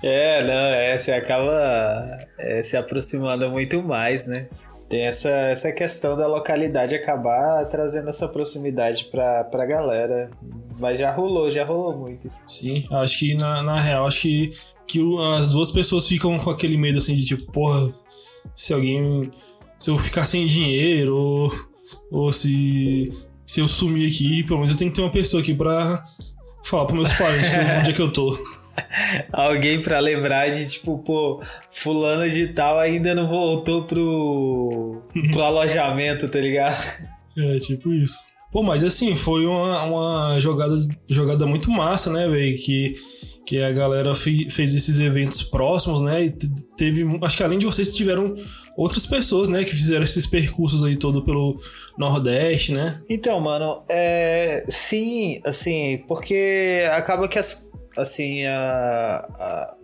É, 0.00 0.44
não, 0.44 0.72
é, 0.72 0.96
você 0.96 1.10
acaba 1.10 2.18
é, 2.38 2.62
se 2.62 2.76
aproximando 2.76 3.50
muito 3.50 3.82
mais, 3.82 4.28
né? 4.28 4.48
Tem 4.94 5.06
essa, 5.06 5.28
essa 5.28 5.72
questão 5.72 6.16
da 6.16 6.28
localidade 6.28 6.94
acabar 6.94 7.64
trazendo 7.64 8.08
essa 8.10 8.28
proximidade 8.28 9.06
pra, 9.06 9.42
pra 9.42 9.66
galera. 9.66 10.30
Mas 10.78 11.00
já 11.00 11.12
rolou, 11.12 11.50
já 11.50 11.64
rolou 11.64 11.98
muito. 11.98 12.30
Sim, 12.46 12.84
acho 12.92 13.18
que 13.18 13.34
na, 13.34 13.60
na 13.60 13.80
real, 13.80 14.06
acho 14.06 14.20
que, 14.20 14.50
que 14.86 15.00
as 15.36 15.48
duas 15.48 15.72
pessoas 15.72 16.06
ficam 16.06 16.38
com 16.38 16.48
aquele 16.48 16.76
medo 16.76 16.98
assim 16.98 17.16
de 17.16 17.24
tipo, 17.26 17.50
porra, 17.50 17.92
se 18.54 18.72
alguém. 18.72 19.28
Se 19.76 19.90
eu 19.90 19.98
ficar 19.98 20.24
sem 20.24 20.46
dinheiro, 20.46 21.12
ou, 21.16 21.50
ou 22.12 22.30
se. 22.30 23.08
Se 23.44 23.58
eu 23.58 23.66
sumir 23.66 24.08
aqui, 24.08 24.44
pelo 24.44 24.60
menos 24.60 24.70
eu 24.70 24.78
tenho 24.78 24.92
que 24.92 24.96
ter 24.96 25.02
uma 25.02 25.10
pessoa 25.10 25.42
aqui 25.42 25.56
pra 25.56 26.04
falar 26.64 26.84
pros 26.84 27.00
meus 27.00 27.12
parentes 27.14 27.50
que- 27.50 27.56
onde 27.80 27.90
é 27.90 27.92
que 27.92 28.00
eu 28.00 28.12
tô. 28.12 28.38
Alguém 29.32 29.80
pra 29.82 29.98
lembrar 30.00 30.50
de 30.50 30.68
tipo, 30.68 30.98
pô, 30.98 31.42
fulano 31.70 32.28
de 32.30 32.48
tal 32.48 32.78
ainda 32.78 33.14
não 33.14 33.28
voltou 33.28 33.84
pro, 33.84 35.02
pro 35.32 35.42
alojamento, 35.42 36.28
tá 36.28 36.40
ligado? 36.40 36.76
É, 37.36 37.58
tipo 37.58 37.92
isso. 37.92 38.18
Pô, 38.52 38.62
mas 38.62 38.84
assim, 38.84 39.16
foi 39.16 39.44
uma, 39.46 39.82
uma 39.82 40.38
jogada, 40.38 40.78
jogada 41.08 41.44
muito 41.44 41.68
massa, 41.70 42.08
né, 42.12 42.28
velho? 42.28 42.56
Que, 42.56 42.92
que 43.44 43.60
a 43.60 43.72
galera 43.72 44.14
fe- 44.14 44.48
fez 44.48 44.72
esses 44.76 45.00
eventos 45.00 45.42
próximos, 45.42 46.00
né? 46.02 46.26
E 46.26 46.30
te- 46.30 46.48
teve. 46.76 47.04
Acho 47.20 47.36
que 47.36 47.42
além 47.42 47.58
de 47.58 47.66
vocês, 47.66 47.92
tiveram 47.96 48.32
outras 48.76 49.08
pessoas, 49.08 49.48
né? 49.48 49.64
Que 49.64 49.72
fizeram 49.74 50.04
esses 50.04 50.24
percursos 50.24 50.84
aí 50.84 50.94
todo 50.94 51.24
pelo 51.24 51.60
Nordeste, 51.98 52.70
né? 52.72 52.96
Então, 53.10 53.40
mano, 53.40 53.82
é. 53.88 54.64
Sim, 54.68 55.40
assim, 55.44 56.04
porque 56.06 56.84
acaba 56.92 57.26
que 57.26 57.40
as. 57.40 57.68
Assim, 57.96 58.44
a. 58.46 59.26
a 59.38 59.74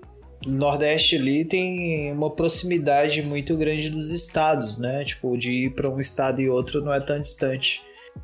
Nordeste 0.47 1.17
ali 1.17 1.45
tem 1.45 2.11
uma 2.12 2.31
proximidade 2.31 3.23
muito 3.23 3.55
grande 3.59 3.90
dos 3.90 4.11
estados, 4.11 4.79
né? 4.79 5.05
Tipo, 5.05 5.37
de 5.37 5.67
ir 5.67 5.75
para 5.75 5.90
um 5.90 6.00
estado 6.00 6.40
e 6.40 6.49
outro 6.49 6.83
não 6.83 6.95
é 6.95 7.00
tão 7.00 7.21
distante. 7.21 7.83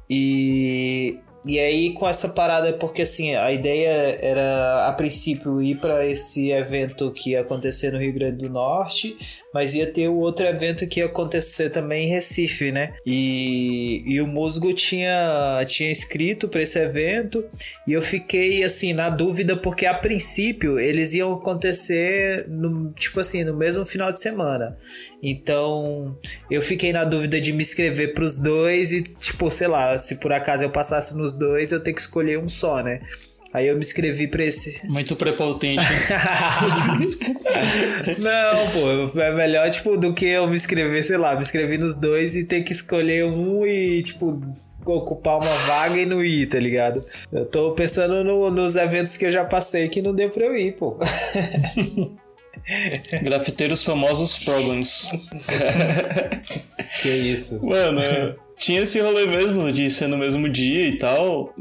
E, 0.09 1.19
e 1.45 1.59
aí, 1.59 1.93
com 1.93 2.09
essa 2.09 2.31
parada, 2.31 2.73
porque 2.73 3.03
assim, 3.03 3.35
a 3.35 3.53
ideia 3.53 4.19
era 4.21 4.89
a 4.89 4.93
princípio 4.93 5.61
ir 5.61 5.79
para 5.79 6.07
esse 6.07 6.51
evento 6.51 7.13
que 7.13 7.33
ia 7.33 7.43
acontecer 7.43 7.93
no 7.93 7.99
Rio 7.99 8.15
Grande 8.15 8.45
do 8.45 8.51
Norte, 8.51 9.17
mas 9.57 9.75
ia 9.75 9.87
ter 9.87 10.07
o 10.07 10.17
outro 10.17 10.45
evento 10.45 10.87
que 10.87 11.01
ia 11.01 11.07
acontecer 11.07 11.71
também 11.71 12.05
em 12.05 12.11
Recife, 12.11 12.71
né? 12.71 12.93
E, 13.07 14.03
e 14.05 14.21
o 14.21 14.27
Musgo 14.27 14.75
tinha, 14.75 15.65
tinha 15.67 15.91
escrito 15.91 16.47
para 16.47 16.61
esse 16.61 16.79
evento 16.79 17.43
e 17.87 17.95
eu 17.95 18.03
fiquei 18.03 18.63
assim 18.63 18.93
na 18.93 19.09
dúvida 19.09 19.57
porque 19.57 19.87
a 19.87 19.95
princípio 19.95 20.79
eles 20.79 21.15
iam 21.15 21.33
acontecer 21.33 22.47
no, 22.51 22.93
tipo 22.93 23.19
assim, 23.19 23.45
no 23.45 23.57
mesmo 23.57 23.83
final 23.87 24.13
de 24.13 24.21
semana. 24.21 24.77
Então, 25.23 26.19
eu 26.51 26.61
fiquei 26.61 26.93
na 26.93 27.05
dúvida 27.05 27.41
de 27.41 27.51
me 27.51 27.63
inscrever 27.63 28.13
pros 28.13 28.39
dois 28.39 28.93
e 28.93 29.05
tipo, 29.05 29.51
sei 29.51 29.69
lá, 29.69 29.97
se 29.99 30.17
por 30.17 30.35
acaso 30.35 30.65
eu 30.65 30.71
passasse 30.71 31.17
nos 31.17 31.33
dois, 31.33 31.73
eu 31.73 31.83
ter 31.83 31.95
que 31.95 32.01
escolher 32.03 32.39
um 32.39 32.47
só, 32.49 32.83
né? 32.83 33.01
Aí 33.57 33.69
eu 33.69 33.75
me 33.75 33.81
inscrevi 33.81 34.29
pra 34.29 34.45
esse. 34.45 34.87
Muito 34.87 35.17
prepotente. 35.17 35.81
Não, 38.19 38.71
pô, 39.13 39.19
é 39.21 39.35
melhor, 39.35 39.71
tipo, 39.71 39.97
do 39.97 40.13
que 40.13 40.27
eu 40.27 40.47
me 40.47 40.55
inscrever, 40.55 41.03
sei 41.03 41.17
lá, 41.17 41.35
me 41.35 41.41
inscrevi 41.41 41.79
nos 41.79 41.99
dois 41.99 42.37
e 42.37 42.45
ter 42.45 42.61
que 42.63 42.73
escolher 42.73 43.25
um 43.25 43.67
e, 43.67 44.03
tipo, 44.03 44.39
ocupar 44.85 45.39
uma 45.39 45.55
vaga 45.67 45.97
e 45.99 46.05
não 46.05 46.23
ir, 46.23 46.47
tá 46.49 46.59
ligado? 46.59 47.03
Eu 47.33 47.47
tô 47.47 47.73
pensando 47.73 48.23
no- 48.23 48.51
nos 48.51 48.77
eventos 48.77 49.17
que 49.17 49.25
eu 49.25 49.33
já 49.33 49.43
passei 49.43 49.89
que 49.89 50.03
não 50.03 50.15
deu 50.15 50.29
pra 50.29 50.45
eu 50.45 50.55
ir, 50.55 50.73
pô. 50.73 50.99
Grafiteiros 53.23 53.83
famosos 53.83 54.45
problems. 54.45 55.09
Que 57.03 57.09
isso. 57.11 57.61
Mano, 57.65 58.01
tinha 58.57 58.81
esse 58.81 58.99
rolê 59.01 59.27
mesmo 59.27 59.71
de 59.71 59.91
ser 59.91 60.07
no 60.09 60.17
mesmo 60.17 60.49
dia 60.49 60.87
e 60.87 60.97
tal, 60.97 61.53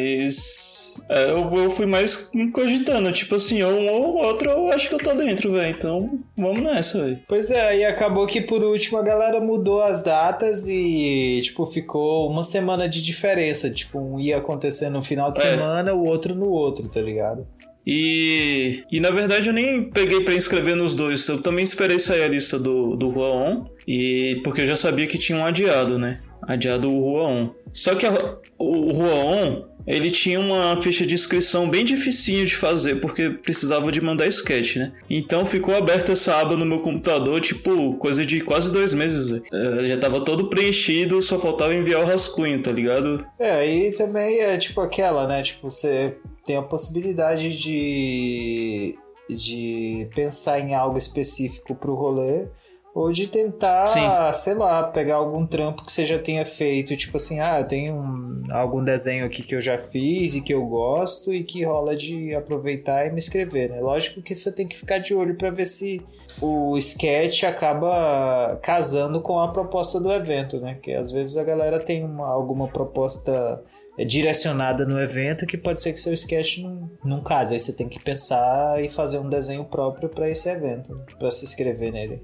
mas 0.00 1.00
é, 1.08 1.30
eu, 1.30 1.50
eu 1.54 1.70
fui 1.70 1.86
mais 1.86 2.30
cogitando, 2.52 3.10
tipo 3.12 3.34
assim, 3.36 3.62
ou 3.62 3.72
um 3.72 3.88
ou 3.88 4.16
outro 4.24 4.50
eu 4.50 4.72
acho 4.72 4.88
que 4.88 4.94
eu 4.94 4.98
tô 4.98 5.14
dentro, 5.14 5.52
velho. 5.52 5.70
Então 5.70 6.18
vamos 6.36 6.62
nessa, 6.62 7.02
velho. 7.04 7.20
Pois 7.28 7.50
é, 7.50 7.78
e 7.78 7.84
acabou 7.84 8.26
que 8.26 8.40
por 8.40 8.62
último 8.62 8.98
a 8.98 9.02
galera 9.02 9.40
mudou 9.40 9.82
as 9.82 10.02
datas 10.02 10.66
e, 10.66 11.40
tipo, 11.42 11.64
ficou 11.66 12.28
uma 12.30 12.42
semana 12.44 12.88
de 12.88 13.02
diferença. 13.02 13.70
Tipo, 13.70 13.98
um 14.00 14.18
ia 14.20 14.38
acontecer 14.38 14.90
no 14.90 15.02
final 15.02 15.30
de 15.30 15.40
É. 15.40 15.50
semana, 15.50 15.94
o 15.94 16.04
outro 16.04 16.34
no 16.34 16.48
outro, 16.48 16.88
tá 16.88 17.00
ligado? 17.00 17.46
E, 17.86 18.84
e 18.92 19.00
na 19.00 19.10
verdade 19.10 19.48
eu 19.48 19.52
nem 19.54 19.82
peguei 19.90 20.20
pra 20.20 20.34
inscrever 20.34 20.76
nos 20.76 20.94
dois. 20.94 21.26
Eu 21.28 21.40
também 21.40 21.64
esperei 21.64 21.98
sair 21.98 22.22
a 22.22 22.28
lista 22.28 22.58
do, 22.58 22.94
do 22.94 23.08
Rua 23.08 23.26
On, 23.28 23.64
e, 23.88 24.40
porque 24.44 24.60
eu 24.60 24.66
já 24.66 24.76
sabia 24.76 25.06
que 25.06 25.16
tinha 25.18 25.38
um 25.38 25.44
adiado, 25.44 25.98
né? 25.98 26.20
Adiado 26.42 26.90
o 26.90 27.00
Rua 27.00 27.22
On. 27.28 27.50
Só 27.72 27.94
que 27.94 28.06
a- 28.06 28.36
o 28.58 28.90
Rua 28.92 29.14
On, 29.14 29.62
ele 29.86 30.10
tinha 30.10 30.38
uma 30.38 30.80
ficha 30.82 31.06
de 31.06 31.14
inscrição 31.14 31.68
bem 31.68 31.84
dificinho 31.84 32.44
de 32.44 32.54
fazer, 32.54 32.96
porque 33.00 33.30
precisava 33.30 33.90
de 33.90 34.00
mandar 34.00 34.26
sketch, 34.26 34.76
né? 34.76 34.92
Então 35.08 35.44
ficou 35.46 35.74
aberta 35.74 36.12
essa 36.12 36.34
aba 36.40 36.56
no 36.56 36.66
meu 36.66 36.80
computador, 36.80 37.40
tipo, 37.40 37.94
coisa 37.96 38.24
de 38.26 38.40
quase 38.40 38.72
dois 38.72 38.92
meses, 38.92 39.28
velho. 39.28 39.42
É, 39.52 39.88
Já 39.88 39.96
tava 39.98 40.20
todo 40.24 40.48
preenchido, 40.48 41.20
só 41.22 41.38
faltava 41.38 41.74
enviar 41.74 42.02
o 42.02 42.06
rascunho, 42.06 42.62
tá 42.62 42.70
ligado? 42.72 43.24
É, 43.38 43.50
aí 43.52 43.92
também 43.92 44.40
é 44.40 44.56
tipo 44.58 44.80
aquela, 44.80 45.26
né? 45.26 45.42
Tipo, 45.42 45.70
você 45.70 46.16
tem 46.44 46.56
a 46.56 46.62
possibilidade 46.62 47.56
de, 47.56 48.96
de 49.28 50.08
pensar 50.14 50.60
em 50.60 50.74
algo 50.74 50.96
específico 50.98 51.74
pro 51.74 51.94
rolê. 51.94 52.46
Ou 52.92 53.12
de 53.12 53.28
tentar, 53.28 53.86
Sim. 53.86 54.00
sei 54.32 54.54
lá, 54.54 54.82
pegar 54.82 55.16
algum 55.16 55.46
trampo 55.46 55.84
que 55.84 55.92
você 55.92 56.04
já 56.04 56.18
tenha 56.18 56.44
feito. 56.44 56.96
Tipo 56.96 57.18
assim, 57.18 57.38
ah, 57.38 57.62
tenho 57.62 57.94
um- 57.94 58.42
algum 58.50 58.82
desenho 58.82 59.24
aqui 59.24 59.44
que 59.44 59.54
eu 59.54 59.60
já 59.60 59.78
fiz 59.78 60.34
e 60.34 60.40
que 60.42 60.52
eu 60.52 60.66
gosto 60.66 61.32
e 61.32 61.44
que 61.44 61.64
rola 61.64 61.94
de 61.96 62.34
aproveitar 62.34 63.06
e 63.06 63.12
me 63.12 63.18
escrever, 63.18 63.70
né? 63.70 63.80
Lógico 63.80 64.20
que 64.20 64.34
você 64.34 64.50
tem 64.50 64.66
que 64.66 64.76
ficar 64.76 64.98
de 64.98 65.14
olho 65.14 65.36
pra 65.36 65.50
ver 65.50 65.66
se 65.66 66.02
o 66.42 66.76
sketch 66.78 67.44
acaba 67.44 68.58
casando 68.62 69.20
com 69.20 69.38
a 69.38 69.48
proposta 69.52 70.00
do 70.00 70.10
evento, 70.12 70.60
né? 70.60 70.76
Que 70.82 70.92
às 70.92 71.12
vezes 71.12 71.36
a 71.36 71.44
galera 71.44 71.78
tem 71.78 72.04
uma, 72.04 72.26
alguma 72.28 72.66
proposta 72.66 73.62
é, 73.98 74.04
direcionada 74.04 74.84
no 74.84 75.00
evento 75.00 75.46
que 75.46 75.56
pode 75.56 75.80
ser 75.80 75.92
que 75.92 76.00
seu 76.00 76.12
sketch 76.14 76.58
não, 76.58 76.90
não 77.04 77.22
case. 77.22 77.54
Aí 77.54 77.60
você 77.60 77.72
tem 77.72 77.88
que 77.88 78.02
pensar 78.02 78.82
e 78.82 78.88
fazer 78.88 79.18
um 79.18 79.28
desenho 79.28 79.64
próprio 79.64 80.08
pra 80.08 80.28
esse 80.28 80.48
evento, 80.48 80.92
né? 80.94 81.04
pra 81.18 81.30
se 81.30 81.44
inscrever 81.44 81.92
nele. 81.92 82.20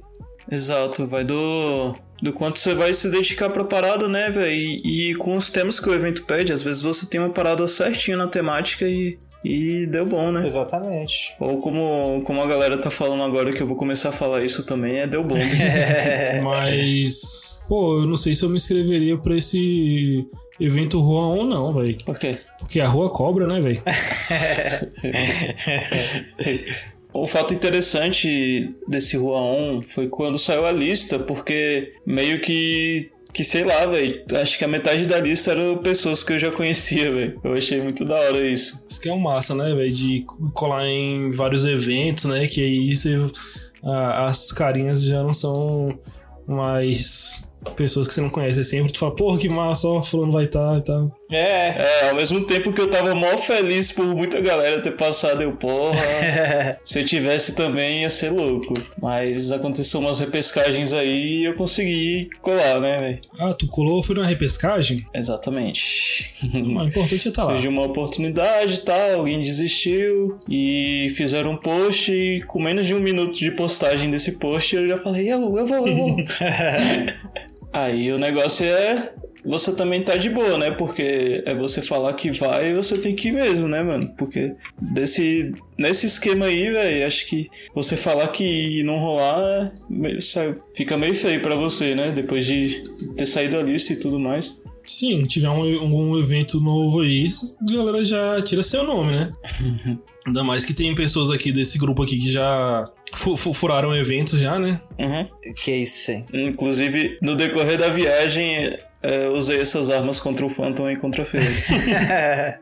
Exato, 0.51 1.07
vai 1.07 1.25
do, 1.25 1.95
do 2.23 2.33
quanto 2.33 2.59
você 2.59 2.75
vai 2.75 2.95
se 2.95 3.11
dedicar 3.11 3.51
pra 3.51 3.65
parada, 3.65 4.09
né, 4.09 4.31
velho? 4.31 4.55
E, 4.55 5.11
e 5.11 5.15
com 5.17 5.37
os 5.37 5.51
temas 5.51 5.81
que 5.81 5.89
o 5.89 5.95
evento 5.95 6.25
pede, 6.25 6.53
às 6.53 6.63
vezes 6.63 6.83
você 6.83 7.07
tem 7.07 7.21
uma 7.21 7.31
parada 7.31 7.67
certinha 7.67 8.17
na 8.17 8.29
temática 8.29 8.87
e, 8.87 9.19
e 9.45 9.87
deu 9.87 10.07
bom, 10.07 10.31
né? 10.31 10.47
Exatamente. 10.47 11.35
Ou 11.41 11.61
como, 11.61 12.23
como 12.25 12.41
a 12.41 12.47
galera 12.47 12.79
tá 12.79 12.91
falando 12.91 13.23
agora 13.23 13.53
que 13.53 13.63
eu 13.63 13.67
vou 13.67 13.77
começar 13.77 14.11
a 14.11 14.13
falar 14.13 14.45
isso 14.45 14.65
também, 14.65 15.01
é 15.01 15.07
deu 15.07 15.25
bom. 15.25 15.37
Mas, 16.43 17.61
pô, 17.69 18.01
eu 18.01 18.07
não 18.07 18.17
sei 18.17 18.35
se 18.35 18.45
eu 18.45 18.49
me 18.49 18.57
inscreveria 18.57 19.19
pra 19.19 19.37
esse 19.37 20.27
evento 20.61 21.01
Rua 21.01 21.23
On, 21.23 21.45
não, 21.45 21.73
velho. 21.73 21.97
Por 22.05 22.19
quê? 22.19 22.39
Porque 22.59 22.81
a 22.81 22.89
rua 22.89 23.11
cobra, 23.11 23.47
né, 23.47 23.61
velho? 23.61 23.83
O 27.23 27.27
fato 27.27 27.53
interessante 27.55 28.75
desse 28.89 29.17
Rua 29.17 29.39
On 29.39 29.83
foi 29.83 30.09
quando 30.09 30.39
saiu 30.39 30.67
a 30.67 30.73
lista, 30.73 31.19
porque 31.19 31.93
meio 32.07 32.41
que. 32.41 33.11
Que 33.35 33.45
sei 33.45 33.65
lá, 33.65 33.85
velho. 33.85 34.25
Acho 34.41 34.57
que 34.57 34.65
a 34.65 34.69
metade 34.69 35.05
da 35.05 35.21
lista 35.21 35.51
eram 35.51 35.77
pessoas 35.79 36.23
que 36.23 36.33
eu 36.33 36.39
já 36.39 36.51
conhecia, 36.51 37.13
velho. 37.13 37.39
Eu 37.45 37.53
achei 37.53 37.83
muito 37.83 38.03
da 38.03 38.15
hora 38.19 38.41
isso. 38.41 38.83
Isso 38.89 38.99
que 38.99 39.11
é 39.11 39.13
o 39.13 39.21
massa, 39.21 39.55
né, 39.55 39.75
velho? 39.75 39.93
De 39.93 40.25
colar 40.55 40.87
em 40.87 41.31
vários 41.33 41.63
eventos, 41.67 42.25
né? 42.25 42.47
Que 42.47 42.63
aí 42.63 42.97
você, 42.97 43.15
a- 43.85 44.25
as 44.25 44.51
carinhas 44.53 45.05
já 45.05 45.23
não 45.23 45.35
são 45.35 45.99
mais 46.47 47.46
pessoas 47.75 48.07
que 48.07 48.15
você 48.15 48.21
não 48.21 48.29
conhece. 48.29 48.61
É 48.61 48.65
sempre 48.65 48.93
tu 48.93 48.99
fala, 48.99 49.15
porra, 49.15 49.39
que 49.39 49.49
massa, 49.49 49.87
ó, 49.87 50.03
fulano 50.03 50.33
vai 50.33 50.45
estar 50.45 50.79
e 50.79 50.83
tal. 50.83 51.11
É. 51.31 51.69
É, 51.69 52.09
ao 52.11 52.17
mesmo 52.17 52.45
tempo 52.45 52.73
que 52.73 52.81
eu 52.81 52.91
tava 52.91 53.15
mó 53.15 53.37
feliz 53.39 53.93
por 53.93 54.05
muita 54.05 54.41
galera 54.41 54.81
ter 54.81 54.93
passado, 54.93 55.43
eu, 55.43 55.53
porra. 55.53 55.97
se 56.85 57.01
eu 57.01 57.05
tivesse 57.05 57.55
também 57.55 58.03
ia 58.03 58.11
ser 58.11 58.31
louco. 58.31 58.75
Mas 59.01 59.51
aconteceu 59.53 60.01
umas 60.01 60.21
repescagens 60.21 60.93
aí 60.93 61.41
e 61.41 61.45
eu 61.45 61.55
consegui 61.55 62.29
colar, 62.41 62.81
né, 62.81 63.01
velho? 63.01 63.21
Ah, 63.39 63.55
tu 63.55 63.67
colou, 63.67 64.03
foi 64.03 64.17
na 64.17 64.27
repescagem? 64.27 65.05
Exatamente. 65.15 66.33
O 66.43 66.83
importante 66.85 67.29
é 67.29 67.31
estar 67.31 67.45
lá. 67.45 67.53
Surgiu 67.53 67.71
uma 67.71 67.85
oportunidade 67.85 68.75
e 68.75 68.81
tal, 68.81 69.21
alguém 69.21 69.41
desistiu 69.41 70.39
e 70.49 71.13
fizeram 71.17 71.53
um 71.53 71.57
post 71.57 72.13
e 72.13 72.43
com 72.47 72.61
menos 72.61 72.87
de 72.87 72.95
um 72.95 73.01
minuto 73.01 73.37
de 73.37 73.51
postagem 73.51 74.11
desse 74.11 74.33
post 74.33 74.75
eu 74.75 74.89
já 74.89 74.99
falei, 74.99 75.31
eu, 75.31 75.57
eu 75.57 75.67
vou, 75.67 75.87
eu 75.87 75.97
vou. 75.97 76.17
Aí 77.77 78.11
o 78.11 78.17
negócio 78.17 78.65
é 78.65 79.13
você 79.45 79.71
também 79.71 80.03
tá 80.03 80.17
de 80.17 80.31
boa, 80.31 80.57
né? 80.57 80.71
Porque 80.71 81.43
é 81.45 81.55
você 81.55 81.83
falar 81.83 82.15
que 82.15 82.31
vai 82.31 82.71
e 82.71 82.75
você 82.75 82.97
tem 82.97 83.15
que 83.15 83.29
ir 83.29 83.33
mesmo, 83.33 83.69
né, 83.69 83.83
mano? 83.83 84.09
Porque 84.17 84.55
desse, 84.81 85.53
nesse 85.79 86.07
esquema 86.07 86.47
aí, 86.47 86.71
velho, 86.71 87.07
acho 87.07 87.27
que 87.27 87.51
você 87.75 87.95
falar 87.95 88.29
que 88.29 88.83
não 88.83 88.99
rolar 88.99 89.75
fica 90.75 90.97
meio 90.97 91.15
feio 91.15 91.43
pra 91.43 91.55
você, 91.55 91.95
né? 91.95 92.13
Depois 92.13 92.47
de 92.47 92.83
ter 93.15 93.27
saído 93.27 93.59
da 93.59 93.63
lista 93.63 93.93
e 93.93 93.97
tudo 93.97 94.19
mais. 94.19 94.59
Sim, 94.83 95.25
tiver 95.25 95.51
um, 95.51 96.13
um 96.13 96.19
evento 96.19 96.59
novo 96.59 97.03
aí, 97.03 97.27
a 97.61 97.73
galera 97.73 98.03
já 98.03 98.41
tira 98.41 98.63
seu 98.63 98.85
nome, 98.85 99.13
né? 99.13 99.33
Ainda 100.27 100.43
mais 100.43 100.65
que 100.65 100.75
tem 100.75 100.95
pessoas 100.95 101.31
aqui 101.31 101.53
desse 101.53 101.79
grupo 101.79 102.03
aqui 102.03 102.19
que 102.19 102.31
já 102.31 102.85
fu- 103.13 103.37
fu- 103.37 103.53
furaram 103.53 103.95
eventos 103.95 104.41
já, 104.41 104.59
né? 104.59 104.81
Uhum. 104.99 105.29
Que 105.55 105.71
isso, 105.77 106.07
sim. 106.07 106.27
Inclusive, 106.33 107.19
no 107.23 107.37
decorrer 107.37 107.79
da 107.79 107.89
viagem, 107.91 108.77
é, 109.03 109.27
eu 109.27 109.35
usei 109.35 109.61
essas 109.61 109.89
armas 109.89 110.19
contra 110.19 110.45
o 110.45 110.51
Phantom 110.51 110.91
e 110.91 110.97
contra 110.97 111.23
a 111.23 111.27
Feira. 111.27 111.47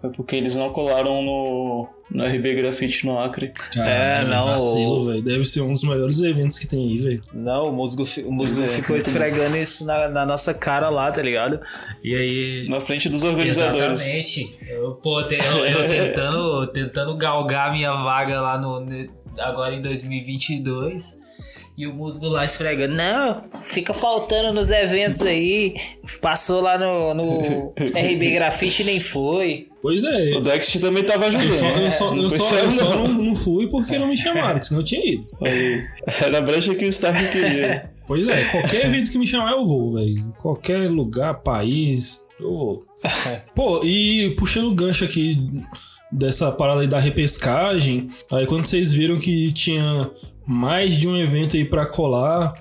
Foi 0.00 0.10
porque 0.10 0.34
eles 0.36 0.54
não 0.54 0.70
colaram 0.70 1.22
no, 1.22 1.88
no 2.10 2.24
RB 2.24 2.54
Grafite 2.54 3.04
no 3.06 3.18
Acre. 3.18 3.52
Caralho, 3.72 4.28
não, 4.28 4.46
Vacilo, 4.46 5.06
velho. 5.06 5.22
Deve 5.22 5.44
ser 5.44 5.60
um 5.62 5.72
dos 5.72 5.82
melhores 5.82 6.20
eventos 6.20 6.58
que 6.58 6.66
tem 6.66 6.78
aí, 6.90 6.98
velho. 6.98 7.22
Não, 7.32 7.66
o 7.66 7.72
musgo, 7.72 8.06
o 8.24 8.32
musgo 8.32 8.62
é, 8.62 8.68
ficou 8.68 8.96
esfregando 8.96 9.56
isso 9.56 9.84
na, 9.84 10.08
na 10.08 10.24
nossa 10.26 10.52
cara 10.54 10.88
lá, 10.90 11.10
tá 11.10 11.22
ligado? 11.22 11.58
E 12.02 12.14
aí. 12.14 12.66
Na 12.68 12.80
frente 12.80 13.08
dos 13.08 13.22
organizadores. 13.24 14.00
Exatamente. 14.00 14.58
Eu, 14.68 14.92
pô, 14.94 15.22
te- 15.24 15.34
eu, 15.36 15.64
eu 15.66 15.88
tentando, 15.88 16.66
tentando 16.68 17.16
galgar 17.16 17.72
minha 17.72 17.92
vaga 17.92 18.40
lá 18.40 18.58
no, 18.58 18.86
agora 19.38 19.74
em 19.74 19.80
2022. 19.82 21.22
E 21.76 21.88
o 21.88 21.92
musgo 21.92 22.28
lá 22.28 22.44
esfregando. 22.44 22.94
Não, 22.94 23.44
fica 23.60 23.92
faltando 23.92 24.52
nos 24.52 24.70
eventos 24.70 25.22
aí. 25.22 25.74
Passou 26.20 26.60
lá 26.60 26.78
no, 26.78 27.12
no 27.14 27.72
RB 27.76 28.30
Grafite 28.30 28.82
e 28.82 28.84
nem 28.84 29.00
foi. 29.00 29.68
Pois 29.82 30.04
é. 30.04 30.36
O 30.36 30.40
Dext 30.40 30.80
também 30.80 31.02
tava 31.02 31.24
Eu 31.24 31.28
ajudando. 31.28 31.58
só, 31.58 31.68
eu 31.68 31.90
só, 31.90 32.14
Não 32.14 32.22
eu 32.22 32.30
só, 32.30 32.54
eu 32.54 32.70
só 32.70 32.96
não. 32.96 33.08
não, 33.08 33.34
fui 33.36 33.68
porque 33.68 33.98
não 33.98 34.06
me 34.06 34.16
chamaram, 34.16 34.60
que 34.60 34.66
senão 34.66 34.80
eu 34.80 34.86
tinha 34.86 35.14
ido. 35.14 35.26
Era 36.22 36.38
a 36.38 36.42
brecha 36.42 36.74
que 36.74 36.84
o 36.84 36.88
staff 36.88 37.32
queria. 37.32 37.90
Pois 38.06 38.26
é, 38.28 38.44
qualquer 38.44 38.86
evento 38.86 39.10
que 39.10 39.18
me 39.18 39.26
chamar 39.26 39.52
eu 39.52 39.64
vou, 39.66 39.94
velho. 39.94 40.30
Qualquer 40.40 40.90
lugar, 40.90 41.34
país, 41.42 42.20
eu 42.38 42.50
vou. 42.50 42.86
Pô, 43.54 43.84
e 43.84 44.34
puxando 44.38 44.66
o 44.68 44.74
gancho 44.74 45.04
aqui 45.04 45.38
dessa 46.12 46.52
parada 46.52 46.82
aí 46.82 46.86
da 46.86 46.98
repescagem, 46.98 48.06
aí 48.32 48.46
quando 48.46 48.64
vocês 48.64 48.92
viram 48.92 49.18
que 49.18 49.52
tinha 49.52 50.10
mais 50.46 50.96
de 50.96 51.08
um 51.08 51.16
evento 51.16 51.56
aí 51.56 51.64
pra 51.64 51.86
colar, 51.86 52.54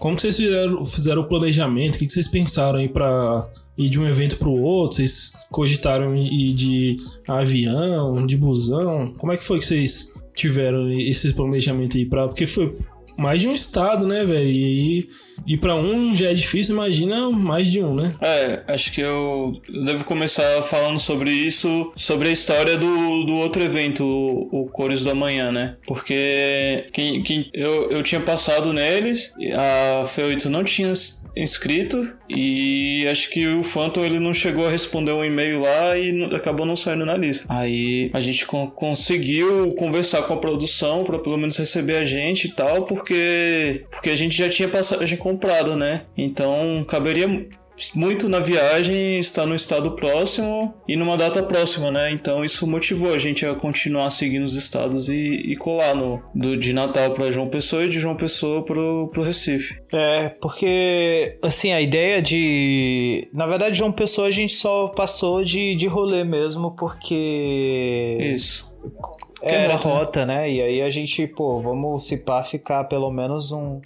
como 0.00 0.16
que 0.16 0.22
vocês 0.22 0.36
fizeram, 0.36 0.84
fizeram 0.84 1.22
o 1.22 1.28
planejamento? 1.28 1.96
O 1.96 1.98
que, 1.98 2.06
que 2.06 2.12
vocês 2.12 2.26
pensaram 2.26 2.78
aí 2.78 2.88
pra 2.88 3.46
ir 3.76 3.90
de 3.90 4.00
um 4.00 4.08
evento 4.08 4.38
pro 4.38 4.50
outro? 4.50 4.96
Vocês 4.96 5.30
cogitaram 5.50 6.16
ir 6.16 6.54
de 6.54 6.96
avião, 7.28 8.26
de 8.26 8.36
busão? 8.36 9.12
Como 9.18 9.30
é 9.30 9.36
que 9.36 9.44
foi 9.44 9.58
que 9.58 9.66
vocês 9.66 10.10
tiveram 10.34 10.90
esse 10.90 11.34
planejamento 11.34 11.98
aí 11.98 12.06
pra. 12.06 12.26
Porque 12.28 12.46
foi 12.46 12.78
mais 13.18 13.42
de 13.42 13.48
um 13.48 13.52
estado, 13.52 14.06
né, 14.06 14.24
velho? 14.24 14.50
E 14.50 14.64
aí, 14.64 15.08
ir 15.46 15.58
pra 15.58 15.74
um 15.74 16.14
já 16.14 16.30
é 16.30 16.34
difícil, 16.34 16.74
imagina 16.74 17.30
mais 17.30 17.70
de 17.70 17.80
um, 17.82 17.94
né? 17.94 18.14
É, 18.20 18.60
acho 18.68 18.92
que 18.92 19.00
eu 19.00 19.60
devo 19.84 20.04
começar 20.04 20.62
falando 20.62 20.98
sobre 20.98 21.30
isso, 21.30 21.92
sobre 21.96 22.28
a 22.28 22.32
história 22.32 22.76
do, 22.76 23.24
do 23.24 23.34
outro 23.36 23.62
evento, 23.62 24.04
o, 24.04 24.62
o 24.62 24.66
Cores 24.66 25.02
do 25.02 25.10
Amanhã, 25.10 25.50
né? 25.52 25.76
Porque 25.86 26.84
quem, 26.92 27.22
quem, 27.22 27.50
eu, 27.52 27.90
eu 27.90 28.02
tinha 28.02 28.20
passado 28.20 28.72
neles, 28.72 29.32
a 29.54 30.04
F8 30.06 30.46
não 30.46 30.64
tinha 30.64 30.92
inscrito 31.36 32.12
e 32.28 33.06
acho 33.08 33.30
que 33.30 33.46
o 33.46 33.62
Phantom 33.62 34.04
ele 34.04 34.18
não 34.18 34.34
chegou 34.34 34.66
a 34.66 34.70
responder 34.70 35.12
um 35.12 35.24
e-mail 35.24 35.60
lá 35.60 35.96
e 35.96 36.24
acabou 36.34 36.66
não 36.66 36.74
saindo 36.76 37.06
na 37.06 37.16
lista. 37.16 37.46
Aí 37.48 38.10
a 38.12 38.20
gente 38.20 38.44
con- 38.46 38.68
conseguiu 38.70 39.72
conversar 39.76 40.22
com 40.22 40.34
a 40.34 40.36
produção 40.36 41.04
para 41.04 41.18
pelo 41.18 41.38
menos 41.38 41.56
receber 41.56 41.96
a 41.96 42.04
gente 42.04 42.46
e 42.48 42.50
tal, 42.50 42.82
porque 42.84 43.84
porque, 43.90 44.10
a 44.10 44.16
gente 44.16 44.36
já 44.36 44.48
tinha 44.48 44.68
passagem 44.68 45.16
comprada, 45.30 45.76
né? 45.76 46.02
Então 46.16 46.84
caberia 46.88 47.48
muito 47.94 48.28
na 48.28 48.40
viagem, 48.40 49.18
estar 49.18 49.46
no 49.46 49.54
estado 49.54 49.92
próximo 49.92 50.74
e 50.86 50.96
numa 50.96 51.16
data 51.16 51.42
próxima, 51.42 51.90
né? 51.90 52.12
Então 52.12 52.44
isso 52.44 52.66
motivou 52.66 53.14
a 53.14 53.18
gente 53.18 53.46
a 53.46 53.54
continuar 53.54 54.10
seguindo 54.10 54.44
os 54.44 54.54
estados 54.54 55.08
e, 55.08 55.14
e 55.14 55.56
colar 55.56 55.94
no, 55.94 56.22
do, 56.34 56.56
de 56.56 56.72
Natal 56.72 57.12
para 57.12 57.30
João 57.30 57.48
Pessoa 57.48 57.84
e 57.84 57.88
de 57.88 57.98
João 57.98 58.16
Pessoa 58.16 58.64
pro, 58.64 59.08
pro 59.08 59.22
Recife. 59.22 59.80
É, 59.94 60.28
porque, 60.40 61.38
assim, 61.42 61.72
a 61.72 61.80
ideia 61.80 62.20
de. 62.20 63.28
Na 63.32 63.46
verdade, 63.46 63.78
João 63.78 63.92
Pessoa 63.92 64.28
a 64.28 64.32
gente 64.32 64.52
só 64.52 64.88
passou 64.88 65.42
de, 65.42 65.74
de 65.74 65.86
rolê 65.86 66.22
mesmo, 66.24 66.72
porque. 66.76 68.18
Isso. 68.20 68.68
Era 69.42 69.74
rota, 69.74 69.88
rota, 69.88 70.26
né? 70.26 70.50
E 70.50 70.60
aí 70.60 70.82
a 70.82 70.90
gente, 70.90 71.26
pô, 71.26 71.62
vamos 71.62 72.06
se 72.06 72.24
pá 72.24 72.42
ficar 72.42 72.84
pelo 72.84 73.10
menos 73.10 73.50
um, 73.52 73.80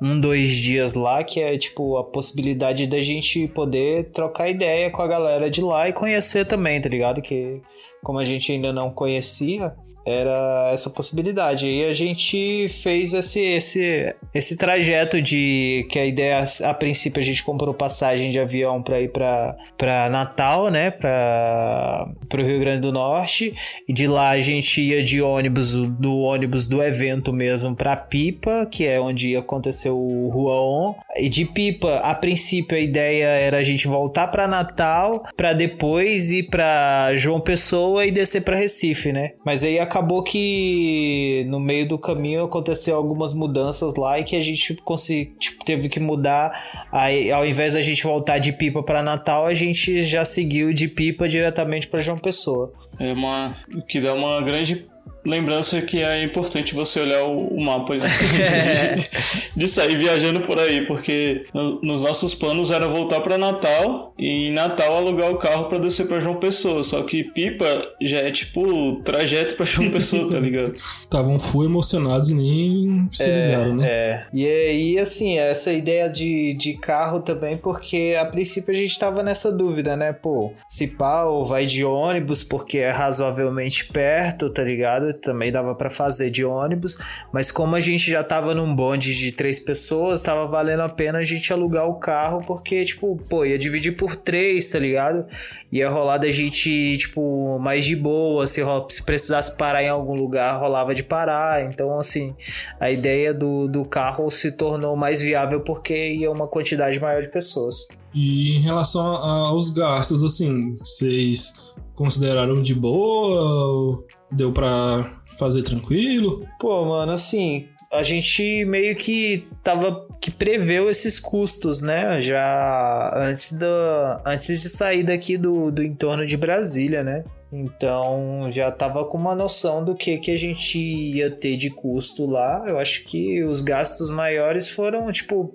um, 0.00 0.20
dois 0.20 0.50
dias 0.50 0.94
lá, 0.94 1.22
que 1.24 1.40
é 1.40 1.56
tipo 1.58 1.96
a 1.96 2.04
possibilidade 2.04 2.86
da 2.86 3.00
gente 3.00 3.48
poder 3.48 4.10
trocar 4.12 4.48
ideia 4.48 4.90
com 4.90 5.02
a 5.02 5.06
galera 5.06 5.50
de 5.50 5.60
lá 5.60 5.88
e 5.88 5.92
conhecer 5.92 6.44
também, 6.46 6.80
tá 6.80 6.88
ligado? 6.88 7.20
Que 7.20 7.60
como 8.02 8.18
a 8.18 8.24
gente 8.24 8.52
ainda 8.52 8.72
não 8.72 8.90
conhecia, 8.90 9.74
era 10.08 10.70
essa 10.72 10.90
possibilidade. 10.90 11.68
E 11.68 11.84
a 11.84 11.92
gente 11.92 12.68
fez 12.68 13.12
esse, 13.12 13.40
esse, 13.40 14.14
esse 14.32 14.56
trajeto 14.56 15.20
de 15.20 15.86
que 15.90 15.98
a 15.98 16.06
ideia, 16.06 16.44
a 16.64 16.74
princípio, 16.74 17.20
a 17.20 17.24
gente 17.24 17.42
comprou 17.42 17.74
passagem 17.74 18.30
de 18.30 18.38
avião 18.38 18.82
para 18.82 19.00
ir 19.00 19.10
para 19.10 20.08
Natal, 20.10 20.70
né? 20.70 20.90
Para 20.90 22.08
o 22.34 22.42
Rio 22.42 22.60
Grande 22.60 22.80
do 22.80 22.92
Norte. 22.92 23.54
E 23.88 23.92
de 23.92 24.06
lá 24.06 24.30
a 24.30 24.40
gente 24.40 24.80
ia 24.80 25.02
de 25.02 25.20
ônibus, 25.20 25.74
do 25.74 26.18
ônibus 26.18 26.66
do 26.66 26.82
evento 26.82 27.32
mesmo, 27.32 27.74
para 27.74 27.96
Pipa, 27.96 28.66
que 28.70 28.86
é 28.86 29.00
onde 29.00 29.30
ia 29.30 29.40
acontecer 29.40 29.90
o 29.90 30.28
Ruaon. 30.28 30.94
E 31.16 31.28
de 31.28 31.44
Pipa, 31.44 31.96
a 31.96 32.14
princípio, 32.14 32.76
a 32.76 32.80
ideia 32.80 33.26
era 33.26 33.58
a 33.58 33.64
gente 33.64 33.86
voltar 33.86 34.28
para 34.28 34.48
Natal, 34.48 35.24
para 35.36 35.52
depois 35.52 36.30
ir 36.30 36.44
para 36.44 37.14
João 37.16 37.40
Pessoa 37.40 38.06
e 38.06 38.10
descer 38.10 38.42
para 38.42 38.56
Recife, 38.56 39.12
né? 39.12 39.32
Mas 39.44 39.64
aí 39.64 39.78
acabou 39.78 39.97
que 40.22 41.44
no 41.48 41.58
meio 41.60 41.88
do 41.88 41.98
caminho 41.98 42.44
aconteceu 42.44 42.96
algumas 42.96 43.32
mudanças 43.32 43.94
lá 43.94 44.18
e 44.18 44.24
que 44.24 44.36
a 44.36 44.40
gente 44.40 44.74
consegui, 44.76 45.32
tipo, 45.38 45.64
teve 45.64 45.88
que 45.88 46.00
mudar. 46.00 46.52
Aí, 46.92 47.30
ao 47.30 47.46
invés 47.46 47.72
da 47.72 47.80
gente 47.80 48.02
voltar 48.02 48.38
de 48.38 48.52
Pipa 48.52 48.82
para 48.82 49.02
Natal, 49.02 49.46
a 49.46 49.54
gente 49.54 50.02
já 50.04 50.24
seguiu 50.24 50.72
de 50.72 50.88
Pipa 50.88 51.28
diretamente 51.28 51.88
para 51.88 52.00
João 52.00 52.18
Pessoa. 52.18 52.72
É 52.98 53.12
uma. 53.12 53.56
que 53.88 54.00
dá 54.00 54.12
uma 54.14 54.40
grande 54.42 54.84
lembrança 55.24 55.80
que 55.82 56.02
é 56.02 56.22
importante 56.22 56.74
você 56.74 57.00
olhar 57.00 57.24
o, 57.24 57.48
o 57.48 57.60
mapa 57.60 57.94
de, 57.96 58.06
de, 59.56 59.68
sair 59.68 59.96
viajando 59.96 60.40
por 60.40 60.58
aí, 60.58 60.86
porque 60.86 61.44
no, 61.52 61.80
nos 61.82 62.02
nossos 62.02 62.34
planos 62.34 62.70
era 62.70 62.88
voltar 62.88 63.20
para 63.20 63.36
Natal 63.36 64.12
e 64.18 64.48
em 64.48 64.52
Natal 64.52 64.96
alugar 64.96 65.30
o 65.30 65.36
carro 65.36 65.66
para 65.66 65.78
descer 65.78 66.06
para 66.06 66.20
João 66.20 66.36
Pessoa. 66.36 66.82
Só 66.82 67.02
que 67.02 67.24
Pipa 67.24 67.66
já 68.00 68.18
é 68.18 68.30
tipo 68.30 68.96
trajeto 69.02 69.54
para 69.54 69.66
João 69.66 69.90
Pessoa, 69.90 70.30
tá 70.30 70.38
ligado? 70.38 70.74
Estavam 71.00 71.38
full 71.38 71.64
emocionados 71.64 72.30
e 72.30 72.34
nem 72.34 73.08
se 73.12 73.24
ligaram, 73.24 73.76
né? 73.76 73.88
É. 73.88 74.26
E 74.32 74.46
aí, 74.46 74.98
assim, 74.98 75.38
essa 75.38 75.72
ideia 75.72 76.08
de, 76.08 76.54
de 76.54 76.74
carro 76.74 77.20
também, 77.20 77.56
porque 77.56 78.16
a 78.18 78.24
princípio 78.24 78.74
a 78.74 78.76
gente 78.76 78.98
tava 78.98 79.22
nessa 79.22 79.50
dúvida, 79.50 79.96
né? 79.96 80.12
Pô, 80.12 80.52
se 80.66 80.86
pá, 80.88 81.24
ou 81.24 81.44
vai 81.44 81.66
de 81.66 81.84
ônibus, 81.84 82.42
porque 82.42 82.78
é 82.78 82.90
razoavelmente 82.90 83.86
perto, 83.86 84.50
tá 84.50 84.62
ligado? 84.62 85.17
Também 85.20 85.52
dava 85.52 85.74
para 85.74 85.90
fazer 85.90 86.30
de 86.30 86.44
ônibus, 86.44 86.98
mas 87.32 87.50
como 87.50 87.76
a 87.76 87.80
gente 87.80 88.10
já 88.10 88.22
tava 88.24 88.54
num 88.54 88.74
bonde 88.74 89.14
de 89.14 89.32
três 89.32 89.58
pessoas, 89.58 90.22
tava 90.22 90.46
valendo 90.46 90.80
a 90.80 90.88
pena 90.88 91.18
a 91.18 91.24
gente 91.24 91.52
alugar 91.52 91.88
o 91.88 91.94
carro, 91.94 92.40
porque, 92.46 92.84
tipo, 92.84 93.16
pô, 93.28 93.44
ia 93.44 93.58
dividir 93.58 93.96
por 93.96 94.16
três, 94.16 94.70
tá 94.70 94.78
ligado? 94.78 95.26
Ia 95.70 95.88
rolar 95.90 96.18
da 96.18 96.30
gente, 96.30 96.96
tipo, 96.98 97.58
mais 97.58 97.84
de 97.84 97.94
boa, 97.94 98.46
se, 98.46 98.62
se 98.90 99.02
precisasse 99.02 99.56
parar 99.56 99.82
em 99.82 99.88
algum 99.88 100.14
lugar, 100.14 100.58
rolava 100.58 100.94
de 100.94 101.02
parar. 101.02 101.64
Então, 101.64 101.98
assim, 101.98 102.34
a 102.80 102.90
ideia 102.90 103.34
do, 103.34 103.68
do 103.68 103.84
carro 103.84 104.30
se 104.30 104.52
tornou 104.52 104.96
mais 104.96 105.20
viável 105.20 105.60
porque 105.60 106.12
ia 106.12 106.30
uma 106.30 106.46
quantidade 106.46 106.98
maior 106.98 107.22
de 107.22 107.28
pessoas. 107.28 107.86
E 108.14 108.56
em 108.56 108.60
relação 108.60 109.04
aos 109.04 109.70
gastos, 109.70 110.24
assim, 110.24 110.74
vocês 110.74 111.52
consideraram 111.94 112.62
de 112.62 112.74
boa? 112.74 114.04
Deu 114.30 114.52
pra 114.52 115.18
fazer 115.38 115.62
tranquilo? 115.62 116.46
Pô, 116.58 116.84
mano, 116.84 117.12
assim, 117.12 117.68
a 117.92 118.02
gente 118.02 118.64
meio 118.66 118.94
que 118.96 119.46
tava 119.62 120.06
que 120.20 120.30
preveu 120.30 120.90
esses 120.90 121.18
custos, 121.18 121.80
né? 121.80 122.20
Já 122.20 123.12
antes 123.16 123.52
da 123.52 124.22
antes 124.26 124.62
de 124.62 124.68
sair 124.68 125.02
daqui 125.02 125.36
do, 125.36 125.70
do 125.70 125.82
entorno 125.82 126.26
de 126.26 126.36
Brasília, 126.36 127.02
né? 127.02 127.24
Então 127.50 128.50
já 128.50 128.70
tava 128.70 129.04
com 129.06 129.16
uma 129.16 129.34
noção 129.34 129.82
do 129.82 129.94
que, 129.94 130.18
que 130.18 130.30
a 130.30 130.38
gente 130.38 130.78
ia 130.78 131.30
ter 131.30 131.56
de 131.56 131.70
custo 131.70 132.26
lá. 132.26 132.66
Eu 132.68 132.78
acho 132.78 133.04
que 133.04 133.42
os 133.42 133.62
gastos 133.62 134.10
maiores 134.10 134.68
foram, 134.68 135.10
tipo, 135.10 135.54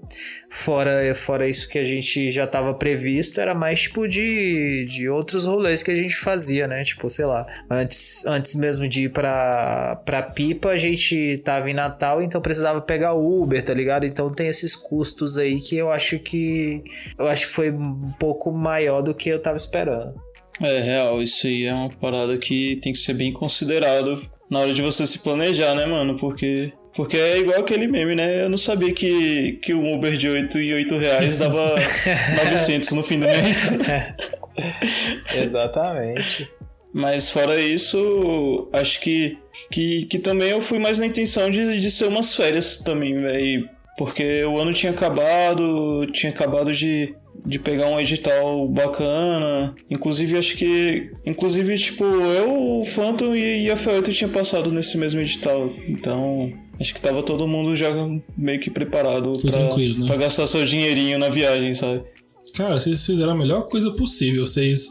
fora, 0.49 1.13
fora 1.13 1.47
isso 1.47 1.69
que 1.69 1.77
a 1.77 1.83
gente 1.83 2.31
já 2.31 2.47
tava 2.47 2.73
previsto, 2.73 3.39
era 3.39 3.53
mais 3.53 3.81
tipo 3.81 4.07
de, 4.07 4.85
de 4.85 5.07
outros 5.07 5.45
rolês 5.45 5.83
que 5.83 5.91
a 5.91 5.95
gente 5.95 6.15
fazia, 6.15 6.67
né? 6.67 6.83
Tipo, 6.83 7.09
sei 7.11 7.25
lá, 7.25 7.45
antes, 7.69 8.25
antes 8.25 8.55
mesmo 8.55 8.87
de 8.87 9.03
ir 9.03 9.09
pra, 9.09 10.01
pra 10.03 10.23
Pipa, 10.23 10.69
a 10.69 10.77
gente 10.77 11.41
tava 11.45 11.69
em 11.69 11.75
Natal, 11.75 12.23
então 12.23 12.41
precisava 12.41 12.81
pegar 12.81 13.13
Uber, 13.13 13.63
tá 13.63 13.73
ligado? 13.73 14.05
Então 14.05 14.31
tem 14.31 14.47
esses 14.47 14.75
custos 14.75 15.37
aí 15.37 15.59
que 15.59 15.77
eu 15.77 15.91
acho 15.91 16.17
que 16.17 16.83
eu 17.19 17.27
acho 17.27 17.47
que 17.47 17.53
foi 17.53 17.71
um 17.71 18.11
pouco 18.19 18.51
maior 18.51 19.01
do 19.01 19.13
que 19.13 19.29
eu 19.29 19.39
tava 19.39 19.57
esperando. 19.57 20.32
É 20.61 20.79
real, 20.79 21.21
isso 21.21 21.47
aí 21.47 21.65
é 21.65 21.73
uma 21.73 21.89
parada 21.89 22.37
que 22.37 22.77
tem 22.77 22.93
que 22.93 22.99
ser 22.99 23.13
bem 23.13 23.33
considerado 23.33 24.21
na 24.49 24.59
hora 24.59 24.73
de 24.73 24.81
você 24.81 25.07
se 25.07 25.19
planejar, 25.19 25.73
né, 25.73 25.85
mano? 25.85 26.17
Porque 26.17 26.71
porque 26.95 27.17
é 27.17 27.39
igual 27.39 27.59
aquele 27.59 27.87
meme, 27.87 28.13
né? 28.13 28.43
Eu 28.43 28.49
não 28.49 28.57
sabia 28.57 28.93
que, 28.93 29.53
que 29.63 29.73
um 29.73 29.95
Uber 29.95 30.15
de 30.15 30.29
8 30.29 30.59
e 30.59 30.73
8 30.75 30.97
reais 30.97 31.37
dava 31.37 31.75
900 32.45 32.91
no 32.91 33.01
fim 33.03 33.19
do 33.19 33.25
mês. 33.25 33.71
Exatamente. 35.35 36.49
Mas 36.93 37.31
fora 37.31 37.59
isso, 37.59 38.69
acho 38.71 39.01
que, 39.01 39.39
que, 39.71 40.05
que 40.05 40.19
também 40.19 40.49
eu 40.49 40.61
fui 40.61 40.77
mais 40.77 40.99
na 40.99 41.07
intenção 41.07 41.49
de, 41.49 41.81
de 41.81 41.89
ser 41.89 42.07
umas 42.07 42.35
férias 42.35 42.77
também, 42.77 43.19
velho. 43.19 43.67
Porque 43.97 44.43
o 44.43 44.59
ano 44.59 44.71
tinha 44.71 44.91
acabado, 44.91 46.05
tinha 46.11 46.31
acabado 46.31 46.71
de, 46.71 47.15
de 47.45 47.59
pegar 47.59 47.87
um 47.87 47.99
edital 47.99 48.67
bacana. 48.67 49.75
Inclusive, 49.89 50.37
acho 50.37 50.55
que. 50.55 51.11
Inclusive, 51.25 51.77
tipo, 51.77 52.03
eu, 52.03 52.81
o 52.81 52.85
Phantom 52.85 53.35
e, 53.35 53.69
a 53.69 53.75
F8 53.75 54.13
tinha 54.13 54.29
passado 54.29 54.71
nesse 54.71 54.97
mesmo 54.97 55.19
edital. 55.19 55.71
Então. 55.87 56.51
Acho 56.79 56.93
que 56.93 57.01
tava 57.01 57.21
todo 57.21 57.47
mundo 57.47 57.75
já 57.75 57.89
meio 58.35 58.59
que 58.59 58.69
preparado 58.69 59.31
pra, 59.39 59.77
né? 59.77 60.07
pra 60.07 60.17
gastar 60.17 60.47
seu 60.47 60.65
dinheirinho 60.65 61.19
na 61.19 61.29
viagem, 61.29 61.73
sabe? 61.75 62.03
Cara, 62.55 62.79
vocês 62.79 63.05
fizeram 63.05 63.33
a 63.33 63.37
melhor 63.37 63.67
coisa 63.67 63.91
possível. 63.91 64.45
Vocês 64.45 64.89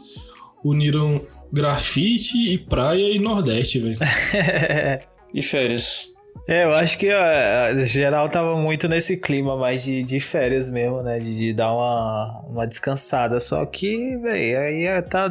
uniram 0.63 1.21
grafite 1.51 2.37
e 2.37 2.57
praia 2.57 3.11
e 3.11 3.19
Nordeste, 3.19 3.79
velho. 3.79 3.97
e 5.35 5.41
férias. 5.41 6.12
É, 6.47 6.65
eu 6.65 6.73
acho 6.73 6.97
que 6.97 7.09
ó, 7.13 7.85
geral 7.85 8.27
tava 8.27 8.57
muito 8.57 8.87
nesse 8.87 9.15
clima 9.15 9.55
mais 9.55 9.83
de, 9.83 10.03
de 10.03 10.19
férias 10.19 10.69
mesmo, 10.69 11.01
né? 11.01 11.17
De, 11.17 11.37
de 11.37 11.53
dar 11.53 11.73
uma, 11.73 12.41
uma 12.47 12.67
descansada. 12.67 13.39
Só 13.39 13.65
que, 13.65 14.17
velho, 14.17 14.59
aí 14.59 14.83
é, 14.85 15.01
tá. 15.01 15.29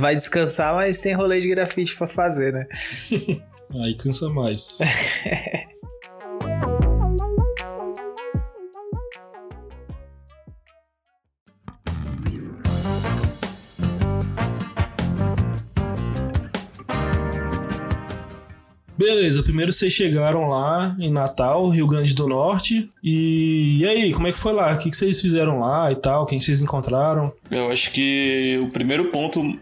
Vai 0.00 0.16
descansar, 0.16 0.74
mas 0.74 1.00
tem 1.00 1.14
rolê 1.14 1.40
de 1.40 1.48
grafite 1.48 1.96
pra 1.96 2.08
fazer, 2.08 2.52
né? 2.52 2.66
aí 3.82 3.94
cansa 3.94 4.28
mais. 4.28 4.78
Beleza, 18.96 19.42
primeiro 19.42 19.72
vocês 19.72 19.92
chegaram 19.92 20.48
lá 20.48 20.94
em 20.98 21.10
Natal, 21.10 21.68
Rio 21.70 21.86
Grande 21.86 22.14
do 22.14 22.28
Norte. 22.28 22.90
E, 23.02 23.78
e 23.80 23.86
aí, 23.86 24.12
como 24.12 24.26
é 24.26 24.32
que 24.32 24.38
foi 24.38 24.52
lá? 24.52 24.74
O 24.74 24.78
que, 24.78 24.94
vocês 24.94 25.20
fizeram 25.20 25.60
lá 25.60 25.90
e 25.90 25.96
tal? 25.96 26.26
Quem 26.26 26.40
vocês 26.40 26.60
encontraram? 26.60 27.32
Eu 27.52 27.70
acho 27.70 27.90
que 27.92 28.58
o 28.62 28.68
primeiro 28.68 29.06
ponto 29.06 29.58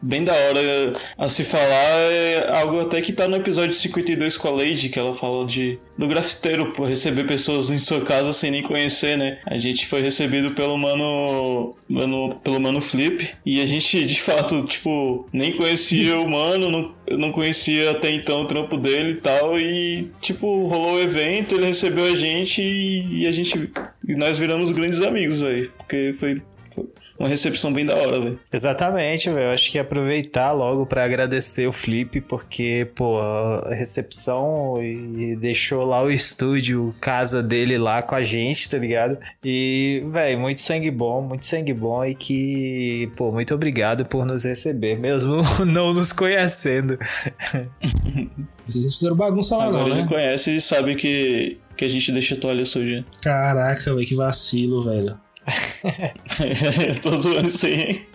bem 0.00 0.24
da 0.24 0.32
hora 0.32 0.92
a 1.18 1.28
se 1.28 1.44
falar 1.44 1.64
é 2.10 2.58
algo 2.58 2.80
até 2.80 3.00
que 3.00 3.12
tá 3.12 3.28
no 3.28 3.36
episódio 3.36 3.74
52 3.74 4.36
com 4.36 4.48
a 4.48 4.50
Lady, 4.50 4.88
que 4.88 4.98
ela 4.98 5.14
fala 5.14 5.46
de 5.46 5.78
do 5.96 6.08
grafiteiro 6.08 6.72
por 6.72 6.88
receber 6.88 7.24
pessoas 7.24 7.70
em 7.70 7.78
sua 7.78 8.00
casa 8.00 8.32
sem 8.32 8.50
nem 8.50 8.62
conhecer, 8.62 9.16
né? 9.16 9.38
A 9.46 9.58
gente 9.58 9.86
foi 9.86 10.00
recebido 10.00 10.52
pelo 10.52 10.76
mano, 10.78 11.74
mano 11.88 12.40
pelo 12.42 12.60
mano 12.60 12.80
Flip 12.80 13.28
e 13.44 13.60
a 13.60 13.66
gente 13.66 14.04
de 14.04 14.20
fato, 14.20 14.64
tipo, 14.64 15.28
nem 15.32 15.52
conhecia 15.52 16.18
o 16.18 16.28
mano, 16.28 16.70
não, 16.70 16.94
não 17.18 17.32
conhecia 17.32 17.90
até 17.90 18.10
então 18.10 18.42
o 18.42 18.46
trampo 18.46 18.76
dele 18.76 19.12
e 19.12 19.16
tal. 19.16 19.58
E, 19.58 20.10
tipo, 20.20 20.66
rolou 20.66 20.94
o 20.94 21.00
evento, 21.00 21.54
ele 21.54 21.66
recebeu 21.66 22.04
a 22.04 22.16
gente 22.16 22.62
e, 22.62 23.22
e 23.22 23.26
a 23.26 23.32
gente. 23.32 23.70
E 24.06 24.14
nós 24.14 24.38
viramos 24.38 24.70
grandes 24.70 25.00
amigos, 25.02 25.40
velho. 25.40 25.70
Porque 25.76 26.14
foi, 26.18 26.42
foi 26.74 26.84
uma 27.18 27.28
recepção 27.28 27.72
bem 27.72 27.84
da 27.84 27.94
hora, 27.94 28.20
velho. 28.20 28.40
Exatamente, 28.52 29.30
velho. 29.30 29.52
Acho 29.52 29.70
que 29.70 29.78
aproveitar 29.78 30.52
logo 30.52 30.86
pra 30.86 31.04
agradecer 31.04 31.66
o 31.66 31.72
Flip, 31.72 32.20
porque, 32.22 32.88
pô, 32.94 33.20
a 33.20 33.74
recepção 33.74 34.82
e 34.82 35.36
deixou 35.36 35.84
lá 35.84 36.02
o 36.02 36.10
estúdio, 36.10 36.94
casa 37.00 37.42
dele 37.42 37.78
lá 37.78 38.02
com 38.02 38.14
a 38.14 38.22
gente, 38.22 38.68
tá 38.68 38.78
ligado? 38.78 39.18
E, 39.44 40.02
velho, 40.10 40.40
muito 40.40 40.60
sangue 40.60 40.90
bom, 40.90 41.22
muito 41.22 41.46
sangue 41.46 41.72
bom 41.72 42.04
e 42.04 42.14
que, 42.14 43.10
pô, 43.16 43.30
muito 43.30 43.54
obrigado 43.54 44.04
por 44.04 44.24
nos 44.24 44.44
receber, 44.44 44.98
mesmo 44.98 45.36
não 45.66 45.92
nos 45.94 46.12
conhecendo. 46.12 46.98
Vocês 48.66 48.94
fizeram 48.94 49.16
bagunça 49.16 49.56
lá, 49.56 49.64
Agora 49.66 49.82
não, 49.84 49.90
ele 49.90 50.02
né? 50.02 50.08
conhece 50.08 50.56
e 50.56 50.60
sabe 50.60 50.94
que, 50.94 51.58
que 51.76 51.84
a 51.84 51.88
gente 51.88 52.10
deixa 52.12 52.34
a 52.34 52.38
toalha 52.38 52.64
suja. 52.64 53.04
Caraca, 53.20 53.94
velho, 53.94 54.06
que 54.06 54.14
vacilo, 54.14 54.82
velho. 54.84 55.18
Tô 57.02 57.10
zoando 57.10 57.48
isso 57.48 57.66
aí, 57.66 57.74
hein? 57.74 58.06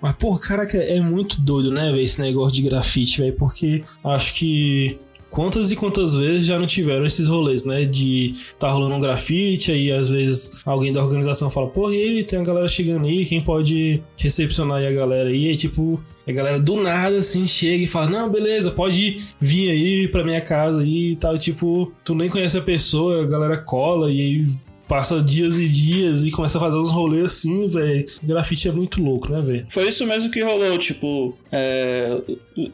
Mas, 0.00 0.14
pô, 0.16 0.36
caraca, 0.36 0.76
é 0.76 1.00
muito 1.00 1.40
doido, 1.40 1.70
né, 1.70 1.86
velho, 1.90 2.00
esse 2.00 2.20
negócio 2.20 2.54
de 2.54 2.62
grafite, 2.62 3.22
velho, 3.22 3.32
porque 3.32 3.82
acho 4.04 4.34
que 4.34 4.98
quantas 5.30 5.72
e 5.72 5.76
quantas 5.76 6.14
vezes 6.14 6.44
já 6.44 6.58
não 6.58 6.66
tiveram 6.66 7.06
esses 7.06 7.26
rolês, 7.26 7.64
né, 7.64 7.86
de 7.86 8.34
tá 8.58 8.70
rolando 8.70 8.96
um 8.96 9.00
grafite, 9.00 9.72
aí 9.72 9.90
às 9.90 10.10
vezes 10.10 10.60
alguém 10.66 10.92
da 10.92 11.02
organização 11.02 11.48
fala, 11.48 11.68
pô, 11.68 11.90
e 11.90 11.96
aí, 11.96 12.22
tem 12.22 12.38
a 12.38 12.42
galera 12.42 12.68
chegando 12.68 13.06
aí, 13.06 13.24
quem 13.24 13.40
pode 13.40 14.02
recepcionar 14.20 14.76
aí 14.76 14.86
a 14.86 14.92
galera 14.92 15.30
aí, 15.30 15.48
aí 15.48 15.56
tipo... 15.56 16.02
A 16.26 16.32
galera 16.32 16.58
do 16.58 16.82
nada, 16.82 17.16
assim, 17.16 17.46
chega 17.46 17.84
e 17.84 17.86
fala: 17.86 18.08
Não, 18.08 18.30
beleza, 18.30 18.70
pode 18.70 19.16
vir 19.38 19.70
aí 19.70 20.08
pra 20.08 20.24
minha 20.24 20.40
casa 20.40 20.80
aí 20.80 21.10
e 21.10 21.16
tal. 21.16 21.36
Tipo, 21.36 21.92
tu 22.02 22.14
nem 22.14 22.30
conhece 22.30 22.56
a 22.56 22.62
pessoa, 22.62 23.24
a 23.24 23.26
galera 23.26 23.58
cola 23.58 24.10
e 24.10 24.18
aí 24.18 24.46
passa 24.88 25.22
dias 25.22 25.58
e 25.58 25.68
dias 25.68 26.24
e 26.24 26.30
começa 26.30 26.58
a 26.58 26.60
fazer 26.60 26.76
uns 26.76 26.90
rolês 26.90 27.24
assim, 27.26 27.66
velho. 27.68 28.04
Grafite 28.22 28.68
é 28.68 28.72
muito 28.72 29.02
louco, 29.02 29.30
né, 29.32 29.40
velho? 29.40 29.66
Foi 29.70 29.88
isso 29.88 30.06
mesmo 30.06 30.30
que 30.30 30.42
rolou, 30.42 30.76
tipo, 30.78 31.36
é, 31.50 32.20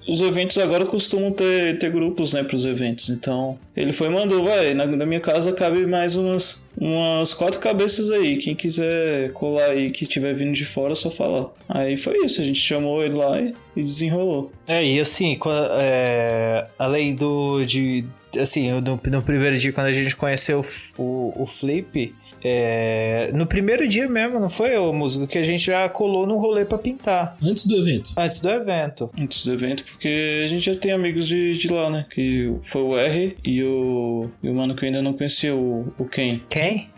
os 0.08 0.20
eventos 0.20 0.58
agora 0.58 0.84
costumam 0.86 1.30
ter, 1.32 1.78
ter 1.78 1.90
grupos, 1.90 2.32
né, 2.32 2.42
pros 2.42 2.64
eventos. 2.64 3.08
Então, 3.10 3.58
ele 3.76 3.92
foi 3.92 4.08
e 4.08 4.10
mandou, 4.10 4.44
vai, 4.44 4.74
na, 4.74 4.86
na 4.86 5.06
minha 5.06 5.20
casa 5.20 5.52
cabe 5.52 5.86
mais 5.86 6.16
umas, 6.16 6.64
umas 6.76 7.32
quatro 7.32 7.60
cabeças 7.60 8.10
aí. 8.10 8.36
Quem 8.38 8.54
quiser 8.54 9.32
colar 9.32 9.66
aí, 9.70 9.90
que 9.90 10.06
tiver 10.06 10.34
vindo 10.34 10.52
de 10.52 10.64
fora, 10.64 10.92
é 10.92 10.96
só 10.96 11.10
falar. 11.10 11.48
Aí 11.68 11.96
foi 11.96 12.24
isso, 12.24 12.40
a 12.40 12.44
gente 12.44 12.58
chamou 12.60 13.02
ele 13.04 13.14
lá 13.14 13.40
e, 13.40 13.54
e 13.76 13.82
desenrolou. 13.82 14.50
É, 14.66 14.84
e 14.84 14.98
assim, 14.98 15.36
qua- 15.36 15.70
é, 15.80 16.66
além 16.78 17.14
do. 17.14 17.64
De, 17.64 18.04
assim, 18.38 18.70
no, 18.72 19.00
no 19.02 19.22
primeiro 19.22 19.56
dia, 19.56 19.72
quando 19.72 19.86
a 19.86 19.92
gente 19.92 20.14
conheceu 20.16 20.60
o, 20.98 21.02
o, 21.02 21.42
o 21.42 21.46
Flip, 21.46 22.14
é, 22.42 23.30
no 23.34 23.46
primeiro 23.46 23.86
dia 23.86 24.08
mesmo, 24.08 24.40
não 24.40 24.48
foi, 24.48 24.76
o 24.76 24.92
músico? 24.92 25.26
Que 25.26 25.38
a 25.38 25.42
gente 25.42 25.66
já 25.66 25.88
colou 25.88 26.26
no 26.26 26.38
rolê 26.38 26.64
pra 26.64 26.78
pintar. 26.78 27.36
Antes 27.42 27.66
do 27.66 27.76
evento. 27.76 28.14
Antes 28.16 28.40
do 28.40 28.50
evento. 28.50 29.10
Antes 29.18 29.44
do 29.44 29.52
evento, 29.52 29.84
porque 29.84 30.42
a 30.44 30.48
gente 30.48 30.64
já 30.64 30.74
tem 30.74 30.92
amigos 30.92 31.26
de, 31.26 31.58
de 31.58 31.68
lá, 31.68 31.90
né? 31.90 32.06
Que 32.08 32.54
foi 32.64 32.82
o 32.82 32.98
R 32.98 33.36
e 33.44 33.62
o, 33.62 34.30
e 34.42 34.48
o 34.48 34.54
mano 34.54 34.74
que 34.74 34.84
eu 34.84 34.86
ainda 34.86 35.02
não 35.02 35.12
conhecia, 35.12 35.54
o, 35.54 35.92
o 35.98 36.04
Ken. 36.06 36.40
Quem? 36.48 36.88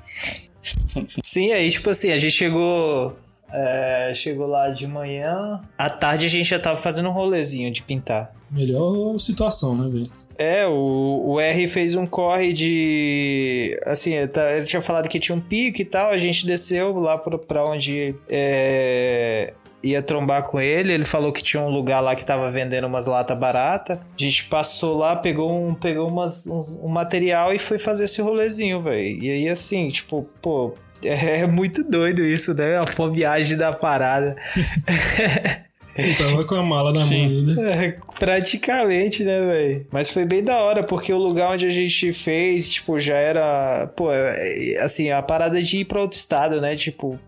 Sim, 1.24 1.52
aí, 1.52 1.70
tipo 1.70 1.90
assim, 1.90 2.12
a 2.12 2.18
gente 2.18 2.32
chegou. 2.32 3.16
é, 3.52 4.12
chegou 4.14 4.46
lá 4.46 4.70
de 4.70 4.86
manhã. 4.86 5.60
À 5.76 5.90
tarde 5.90 6.26
a 6.26 6.28
gente 6.28 6.48
já 6.48 6.58
tava 6.60 6.76
fazendo 6.76 7.08
um 7.08 7.12
rolezinho 7.12 7.70
de 7.72 7.82
pintar. 7.82 8.32
Melhor 8.48 9.18
situação, 9.18 9.74
né, 9.74 9.88
velho? 9.90 10.10
É, 10.42 10.66
o, 10.66 11.22
o 11.34 11.40
R 11.40 11.68
fez 11.68 11.94
um 11.94 12.04
corre 12.06 12.52
de. 12.52 13.78
Assim, 13.86 14.14
ele 14.14 14.28
tá- 14.28 14.52
ele 14.56 14.66
tinha 14.66 14.82
falado 14.82 15.08
que 15.08 15.20
tinha 15.20 15.36
um 15.36 15.40
pico 15.40 15.80
e 15.80 15.84
tal. 15.84 16.10
A 16.10 16.18
gente 16.18 16.44
desceu 16.46 16.92
lá 16.98 17.16
pra, 17.16 17.38
pra 17.38 17.64
onde 17.64 18.14
é, 18.28 19.52
ia 19.82 20.02
trombar 20.02 20.44
com 20.44 20.60
ele. 20.60 20.92
Ele 20.92 21.04
falou 21.04 21.32
que 21.32 21.42
tinha 21.42 21.62
um 21.62 21.68
lugar 21.70 22.00
lá 22.00 22.16
que 22.16 22.24
tava 22.24 22.50
vendendo 22.50 22.86
umas 22.86 23.06
latas 23.06 23.38
baratas. 23.38 23.98
A 23.98 24.02
gente 24.22 24.44
passou 24.44 24.98
lá, 24.98 25.14
pegou 25.16 25.52
um, 25.52 25.74
pegou 25.74 26.08
umas, 26.08 26.46
um, 26.46 26.86
um 26.86 26.88
material 26.88 27.54
e 27.54 27.58
foi 27.58 27.78
fazer 27.78 28.04
esse 28.04 28.20
rolezinho, 28.20 28.80
velho. 28.82 29.22
E 29.22 29.30
aí, 29.30 29.48
assim, 29.48 29.88
tipo, 29.90 30.28
pô. 30.40 30.74
É 31.04 31.46
muito 31.48 31.82
doido 31.82 32.22
isso, 32.22 32.54
né? 32.54 32.78
A 32.78 32.86
fobiagem 32.86 33.56
da 33.56 33.72
parada. 33.72 34.36
Tava 36.18 36.44
com 36.44 36.54
a 36.54 36.62
mala 36.62 36.90
na 36.92 37.02
Sim. 37.02 37.44
mão 37.44 37.56
ainda. 37.56 37.70
É, 37.70 37.96
praticamente, 38.18 39.22
né, 39.24 39.40
velho? 39.40 39.86
Mas 39.90 40.10
foi 40.10 40.24
bem 40.24 40.42
da 40.42 40.58
hora, 40.58 40.82
porque 40.82 41.12
o 41.12 41.18
lugar 41.18 41.50
onde 41.52 41.66
a 41.66 41.70
gente 41.70 42.12
fez, 42.12 42.68
tipo, 42.70 42.98
já 42.98 43.16
era. 43.16 43.86
Pô, 43.96 44.10
é- 44.12 44.72
é- 44.74 44.80
assim, 44.82 45.10
a 45.10 45.22
parada 45.22 45.62
de 45.62 45.78
ir 45.78 45.84
pra 45.84 46.00
outro 46.00 46.16
estado, 46.18 46.60
né? 46.60 46.74
Tipo, 46.76 47.18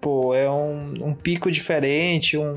pô, 0.00 0.34
é 0.34 0.50
um, 0.50 0.94
um 1.02 1.14
pico 1.14 1.50
diferente, 1.50 2.38
um. 2.38 2.56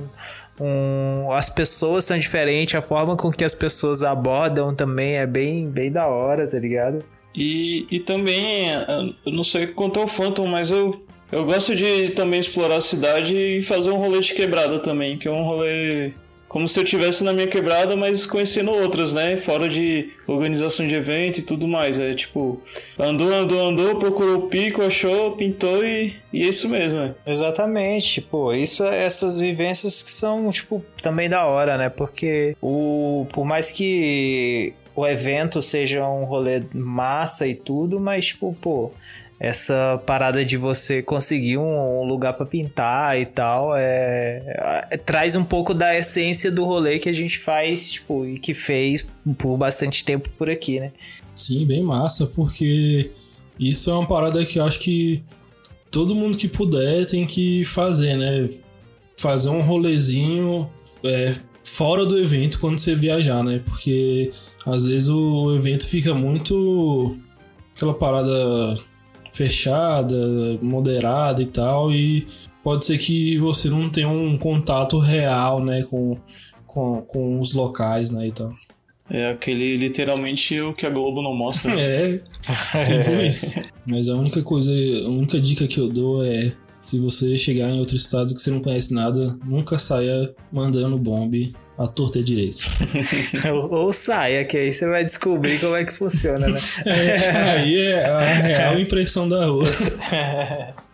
um- 0.60 1.32
as 1.32 1.49
pessoas 1.49 2.06
são 2.06 2.17
diferentes, 2.17 2.73
a 2.75 2.82
forma 2.82 3.15
com 3.15 3.30
que 3.32 3.43
as 3.43 3.53
pessoas 3.53 4.03
abordam 4.03 4.73
também 4.73 5.15
é 5.17 5.27
bem, 5.27 5.69
bem 5.69 5.91
da 5.91 6.08
hora, 6.08 6.47
tá 6.47 6.58
ligado? 6.58 7.03
E, 7.36 7.86
e 7.91 7.99
também, 7.99 8.69
eu 9.25 9.32
não 9.32 9.43
sei 9.43 9.67
quanto 9.67 9.99
é 9.99 10.03
o 10.03 10.08
Phantom, 10.08 10.47
mas 10.47 10.71
eu, 10.71 11.03
eu 11.31 11.45
gosto 11.45 11.75
de 11.75 12.09
também 12.11 12.39
explorar 12.39 12.77
a 12.77 12.81
cidade 12.81 13.35
e 13.35 13.61
fazer 13.61 13.91
um 13.91 13.97
rolê 13.97 14.19
de 14.19 14.33
quebrada 14.33 14.79
também, 14.79 15.17
que 15.17 15.27
é 15.27 15.31
um 15.31 15.43
rolê 15.43 16.13
como 16.47 16.67
se 16.67 16.79
eu 16.79 16.83
estivesse 16.83 17.23
na 17.23 17.33
minha 17.33 17.47
quebrada, 17.47 17.95
mas 17.95 18.25
conhecendo 18.25 18.71
outras, 18.71 19.13
né? 19.13 19.35
Fora 19.35 19.67
de 19.67 20.11
organização 20.25 20.87
de 20.87 20.95
evento 20.95 21.39
e 21.39 21.41
tudo 21.41 21.67
mais. 21.67 21.99
É 21.99 22.13
tipo, 22.15 22.61
andou, 22.97 23.33
andou, 23.33 23.67
andou, 23.67 23.99
procurou 23.99 24.37
o 24.37 24.47
pico, 24.47 24.81
achou, 24.81 25.33
pintou 25.33 25.83
e, 25.83 26.15
e 26.31 26.43
é 26.43 26.47
isso 26.47 26.69
mesmo, 26.69 26.97
né? 26.97 27.15
Exatamente, 27.25 28.21
tipo, 28.21 28.53
isso 28.53 28.85
essas 28.85 29.39
vivências 29.39 30.01
que 30.01 30.11
são, 30.11 30.49
tipo, 30.49 30.83
também 31.03 31.29
da 31.29 31.45
hora, 31.45 31.77
né? 31.77 31.89
Porque 31.89 32.55
o 32.61 33.27
por 33.31 33.45
mais 33.45 33.71
que 33.71 34.73
o 34.95 35.05
evento 35.05 35.61
seja 35.61 36.07
um 36.07 36.23
rolê 36.23 36.63
massa 36.73 37.45
e 37.45 37.53
tudo, 37.53 37.99
mas 37.99 38.27
tipo, 38.27 38.55
pô, 38.61 38.91
essa 39.39 40.02
parada 40.06 40.43
de 40.43 40.58
você 40.58 41.02
conseguir 41.04 41.58
um, 41.58 42.02
um 42.02 42.04
lugar 42.06 42.34
pra 42.34 42.45
pintar 42.45 43.19
e 43.19 43.26
tal, 43.26 43.76
é, 43.76 44.88
é- 44.89 44.97
traz 44.97 45.36
um 45.36 45.43
pouco 45.43 45.73
da 45.73 45.95
essência 45.95 46.52
do 46.52 46.65
rolê 46.65 46.97
que 46.97 47.08
a 47.08 47.13
gente 47.13 47.38
faz, 47.38 47.91
tipo, 47.91 48.26
e 48.26 48.39
que 48.39 48.54
fez 48.54 49.08
por 49.38 49.56
bastante 49.58 50.04
tempo 50.04 50.30
por 50.38 50.50
aqui, 50.50 50.80
né? 50.80 50.91
Sim, 51.36 51.67
bem 51.67 51.84
massa, 51.84 52.26
porque 52.26 53.12
isso 53.60 53.89
é 53.91 53.93
uma 53.93 54.08
parada 54.08 54.43
que 54.43 54.58
eu 54.58 54.65
acho 54.65 54.80
que 54.80 55.23
todo 55.91 56.15
mundo 56.15 56.38
que 56.38 56.47
puder 56.47 57.06
tem 57.06 57.26
que 57.28 57.63
fazer, 57.63 58.15
né? 58.15 58.50
Fazer 59.17 59.50
um 59.50 59.62
rolezinho 59.62 60.69
é, 61.04 61.36
fora 61.63 62.06
do 62.06 62.17
evento 62.17 62.60
quando 62.60 62.80
você 62.80 62.95
viajar, 62.95 63.43
né? 63.43 63.62
Porque 63.63 64.32
às 64.65 64.86
vezes 64.88 65.10
o 65.10 65.56
evento 65.56 65.86
fica 65.86 66.13
muito 66.15 67.19
aquela 67.76 67.93
parada 67.93 68.73
fechada, 69.38 70.17
moderada 70.63 71.41
e 71.41 71.45
tal, 71.45 71.91
e 71.91 72.26
pode 72.63 72.86
ser 72.86 72.97
que 72.97 73.38
você 73.38 73.69
não 73.69 73.88
tenha 73.88 74.10
um 74.10 74.36
contato 74.36 74.97
real, 74.97 75.63
né, 75.63 75.84
com, 75.84 76.17
com, 76.65 77.02
com 77.04 77.39
os 77.39 77.54
locais, 77.54 78.10
né, 78.10 78.28
e 78.28 78.32
tal. 78.32 78.52
É 79.10 79.30
aquele 79.30 79.78
literalmente 79.78 80.60
o 80.60 80.73
que 80.73 80.86
a 80.86 80.89
Globo 80.89 81.21
não 81.21 81.34
mostra. 81.34 81.71
É, 81.80 82.19
tipo 82.84 83.12
isso. 83.23 83.62
Mas 83.86 84.10
a 84.10 84.15
única 84.15 84.41
coisa, 84.41 84.71
a 85.06 85.10
única 85.10 85.39
dica 85.39 85.67
que 85.67 85.80
eu 85.80 85.88
dou 85.88 86.26
é 86.26 86.52
se 86.80 87.00
você 87.00 87.38
chegar 87.38 87.69
em 87.69 87.80
outro 87.80 87.95
estado 87.95 88.34
que 88.34 88.41
você 88.41 88.52
não 88.52 88.62
conhece 88.62 88.93
nada, 88.93 89.38
nunca 89.45 89.78
saia 89.78 90.34
mandando 90.52 90.97
bombe 90.97 91.54
à 91.77 91.87
torta 91.87 92.19
à 92.19 92.23
direito. 92.23 92.59
ou, 93.71 93.93
saia, 93.93 94.43
que 94.45 94.57
aí 94.57 94.73
você 94.73 94.87
vai 94.87 95.03
descobrir 95.03 95.59
como 95.59 95.75
é 95.75 95.83
que 95.85 95.93
funciona, 95.93 96.47
né? 96.47 96.59
É, 96.85 97.29
aí 97.51 97.77
é 97.77 98.05
a 98.05 98.19
real 98.19 98.79
impressão 98.79 99.27
da 99.29 99.45
rua. 99.45 99.65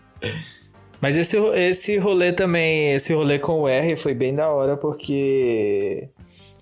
Mas 1.01 1.17
esse, 1.17 1.37
esse 1.37 1.97
rolê 1.97 2.31
também, 2.31 2.93
esse 2.93 3.13
rolê 3.13 3.37
com 3.37 3.61
o 3.61 3.67
R 3.67 3.95
foi 3.97 4.13
bem 4.13 4.33
da 4.33 4.47
hora, 4.49 4.77
porque 4.77 6.07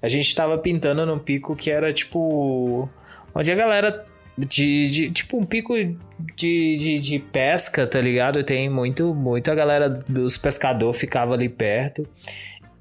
a 0.02 0.10
gente 0.10 0.34
tava 0.36 0.58
pintando 0.58 1.06
num 1.06 1.20
pico 1.20 1.56
que 1.56 1.70
era 1.70 1.94
tipo. 1.94 2.90
Onde 3.36 3.52
a 3.52 3.56
galera. 3.56 4.06
De, 4.38 4.90
de- 4.90 5.12
tipo 5.12 5.38
um 5.38 5.44
pico 5.44 5.76
de, 5.76 6.78
de, 6.78 7.00
de 7.00 7.20
pesca, 7.20 7.86
tá 7.86 8.02
ligado? 8.02 8.44
Tem 8.44 8.68
muito, 8.70 9.14
muita 9.14 9.54
galera 9.54 9.88
dos 9.90 10.38
pescadores 10.38 11.00
ficava 11.00 11.36
ali 11.36 11.48
perto. 11.50 12.08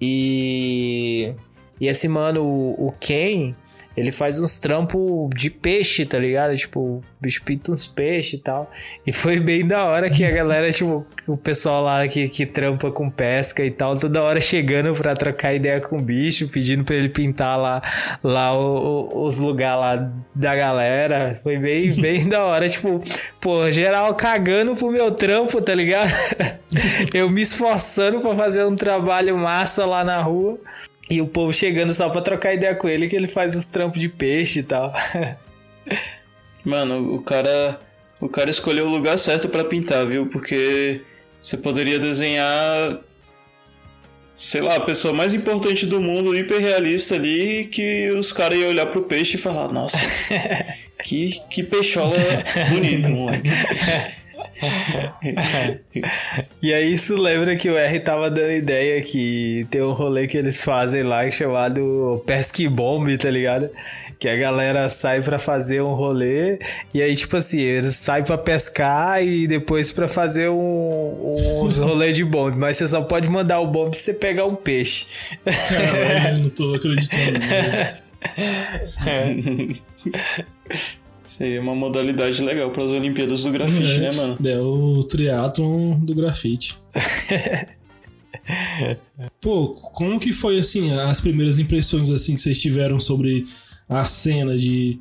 E. 0.00 1.34
E 1.80 1.86
esse 1.88 2.08
mano, 2.08 2.42
o, 2.44 2.94
Ken, 3.00 3.54
ele 3.96 4.12
faz 4.12 4.40
uns 4.40 4.58
trampos 4.58 5.28
de 5.34 5.50
peixe, 5.50 6.06
tá 6.06 6.18
ligado? 6.18 6.56
Tipo, 6.56 6.80
o 6.80 7.02
bicho 7.20 7.42
pinta 7.44 7.72
uns 7.72 7.86
peixes 7.86 8.34
e 8.34 8.38
tal. 8.38 8.70
E 9.06 9.12
foi 9.12 9.38
bem 9.40 9.66
da 9.66 9.84
hora 9.84 10.08
que 10.08 10.24
a 10.24 10.30
galera, 10.30 10.70
tipo, 10.72 11.04
o 11.26 11.36
pessoal 11.36 11.82
lá 11.82 12.06
que, 12.08 12.28
que 12.28 12.46
trampa 12.46 12.90
com 12.90 13.10
pesca 13.10 13.64
e 13.64 13.70
tal, 13.70 13.96
toda 13.98 14.22
hora 14.22 14.40
chegando 14.40 14.94
pra 14.94 15.14
trocar 15.14 15.52
ideia 15.54 15.80
com 15.80 15.98
o 15.98 16.00
bicho, 16.02 16.48
pedindo 16.48 16.84
pra 16.84 16.94
ele 16.96 17.08
pintar 17.08 17.58
lá, 17.58 17.82
lá 18.22 18.52
o- 18.58 19.08
o- 19.12 19.24
os 19.24 19.38
lugares 19.38 19.80
lá 19.80 20.12
da 20.34 20.54
galera. 20.56 21.38
Foi 21.42 21.58
bem, 21.58 21.92
bem 22.00 22.28
da 22.28 22.44
hora. 22.44 22.68
Tipo, 22.68 23.02
pô, 23.40 23.70
geral 23.70 24.14
cagando 24.14 24.74
pro 24.76 24.90
meu 24.90 25.10
trampo, 25.10 25.60
tá 25.60 25.74
ligado? 25.74 26.10
Eu 27.12 27.28
me 27.28 27.42
esforçando 27.42 28.20
pra 28.20 28.34
fazer 28.34 28.64
um 28.64 28.76
trabalho 28.76 29.36
massa 29.36 29.84
lá 29.84 30.04
na 30.04 30.20
rua. 30.22 30.58
E 31.10 31.20
o 31.20 31.26
povo 31.26 31.52
chegando 31.52 31.92
só 31.92 32.08
pra 32.08 32.22
trocar 32.22 32.54
ideia 32.54 32.74
com 32.74 32.88
ele, 32.88 33.08
que 33.08 33.16
ele 33.16 33.26
faz 33.26 33.56
uns 33.56 33.66
trampos 33.66 34.00
de 34.00 34.08
peixe 34.08 34.60
e 34.60 34.62
tal. 34.62 34.94
Mano, 36.64 37.14
o 37.14 37.20
cara. 37.20 37.80
O 38.20 38.28
cara 38.28 38.50
escolheu 38.50 38.86
o 38.86 38.90
lugar 38.90 39.18
certo 39.18 39.48
pra 39.48 39.64
pintar, 39.64 40.06
viu? 40.06 40.26
Porque 40.26 41.00
você 41.40 41.56
poderia 41.56 41.98
desenhar. 41.98 43.00
Sei 44.36 44.60
lá, 44.60 44.76
a 44.76 44.80
pessoa 44.80 45.12
mais 45.12 45.34
importante 45.34 45.84
do 45.84 46.00
mundo, 46.00 46.36
hiperrealista 46.36 47.14
ali, 47.14 47.66
que 47.66 48.10
os 48.10 48.32
caras 48.32 48.58
iam 48.58 48.70
olhar 48.70 48.86
pro 48.86 49.02
peixe 49.02 49.36
e 49.36 49.38
falar, 49.38 49.70
nossa, 49.70 49.98
que, 51.04 51.38
que 51.50 51.62
peixola 51.62 52.16
bonito, 52.70 53.10
moleque. 53.10 53.50
E 56.62 56.74
aí 56.74 56.92
isso 56.92 57.16
lembra 57.20 57.56
que 57.56 57.70
o 57.70 57.76
R 57.76 58.00
tava 58.00 58.30
dando 58.30 58.52
ideia 58.52 59.00
que 59.02 59.66
tem 59.70 59.82
um 59.82 59.92
rolê 59.92 60.26
que 60.26 60.36
eles 60.36 60.62
fazem 60.62 61.02
lá 61.02 61.28
chamado 61.30 62.22
Pesque 62.26 62.68
Bomb, 62.68 63.16
tá 63.16 63.30
ligado? 63.30 63.70
Que 64.18 64.28
a 64.28 64.36
galera 64.36 64.88
sai 64.90 65.22
pra 65.22 65.38
fazer 65.38 65.80
um 65.80 65.94
rolê 65.94 66.58
e 66.92 67.00
aí, 67.00 67.16
tipo 67.16 67.34
assim, 67.38 67.58
eles 67.58 67.96
saem 67.96 68.22
pra 68.22 68.36
pescar 68.36 69.24
e 69.24 69.46
depois 69.46 69.90
pra 69.92 70.06
fazer 70.06 70.50
um, 70.50 71.34
uns 71.62 71.78
rolê 71.78 72.12
de 72.12 72.22
bombe. 72.22 72.58
Mas 72.58 72.76
você 72.76 72.86
só 72.86 73.00
pode 73.00 73.30
mandar 73.30 73.60
o 73.60 73.66
bombe 73.66 73.96
se 73.96 74.02
você 74.04 74.14
pegar 74.14 74.44
um 74.44 74.54
peixe. 74.54 75.06
Caralho, 75.44 76.38
não 76.38 76.50
tô 76.50 76.74
acreditando. 76.74 77.38
né? 77.38 77.98
Seria 81.30 81.60
uma 81.60 81.76
modalidade 81.76 82.42
legal 82.42 82.70
para 82.70 82.82
as 82.82 82.90
Olimpíadas 82.90 83.44
do 83.44 83.52
grafite, 83.52 83.98
né, 83.98 84.10
mano? 84.12 84.36
É 84.44 84.58
o 84.58 85.04
triatlon 85.04 86.00
do 86.00 86.12
grafite. 86.12 86.76
Pô, 89.40 89.68
como 89.94 90.18
que 90.18 90.32
foi 90.32 90.58
assim 90.58 90.92
as 90.92 91.20
primeiras 91.20 91.58
impressões 91.60 92.10
assim 92.10 92.34
que 92.34 92.40
vocês 92.40 92.60
tiveram 92.60 92.98
sobre 92.98 93.44
a 93.88 94.02
cena 94.04 94.56
de 94.56 94.98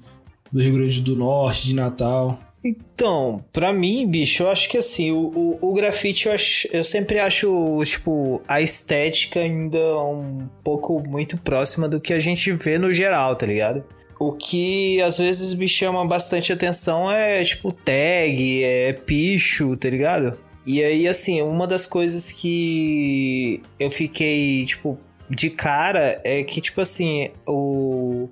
do 0.52 0.62
Rio 0.62 0.74
Grande 0.74 1.02
do 1.02 1.16
Norte, 1.16 1.68
de 1.68 1.74
Natal? 1.76 2.40
Então, 2.64 3.44
pra 3.54 3.72
mim, 3.74 4.06
bicho, 4.08 4.44
eu 4.44 4.50
acho 4.50 4.70
que 4.70 4.78
assim, 4.78 5.12
o, 5.12 5.58
o, 5.62 5.70
o 5.72 5.74
grafite 5.74 6.28
eu, 6.28 6.34
acho- 6.34 6.68
eu 6.72 6.84
sempre 6.84 7.18
acho, 7.18 7.82
tipo, 7.86 8.42
a 8.48 8.62
estética 8.62 9.40
ainda 9.40 9.80
um 10.04 10.48
pouco 10.64 11.02
muito 11.08 11.38
próxima 11.38 11.88
do 11.88 12.00
que 12.00 12.14
a 12.14 12.20
gente 12.20 12.52
vê 12.52 12.78
no 12.78 12.92
geral, 12.94 13.36
tá 13.36 13.46
ligado? 13.46 13.84
O 14.20 14.34
que 14.34 15.02
às 15.02 15.18
vezes 15.18 15.54
me 15.54 15.68
chama 15.68 16.06
bastante 16.06 16.52
atenção 16.52 17.10
é, 17.10 17.42
tipo, 17.44 17.72
tag, 17.72 18.64
é 18.64 18.94
picho, 18.94 19.78
tá 19.78 19.90
ligado? 19.90 20.38
E 20.66 20.84
aí, 20.84 21.08
assim, 21.08 21.42
uma 21.42 21.66
das 21.66 21.86
coisas 21.86 22.32
que 22.32 23.62
eu 23.80 23.90
fiquei, 23.90 24.66
tipo, 24.66 25.00
de 25.30 25.50
cara 25.50 26.20
é 26.24 26.44
que, 26.44 26.60
tipo 26.60 26.82
assim, 26.82 27.32
o 27.48 28.30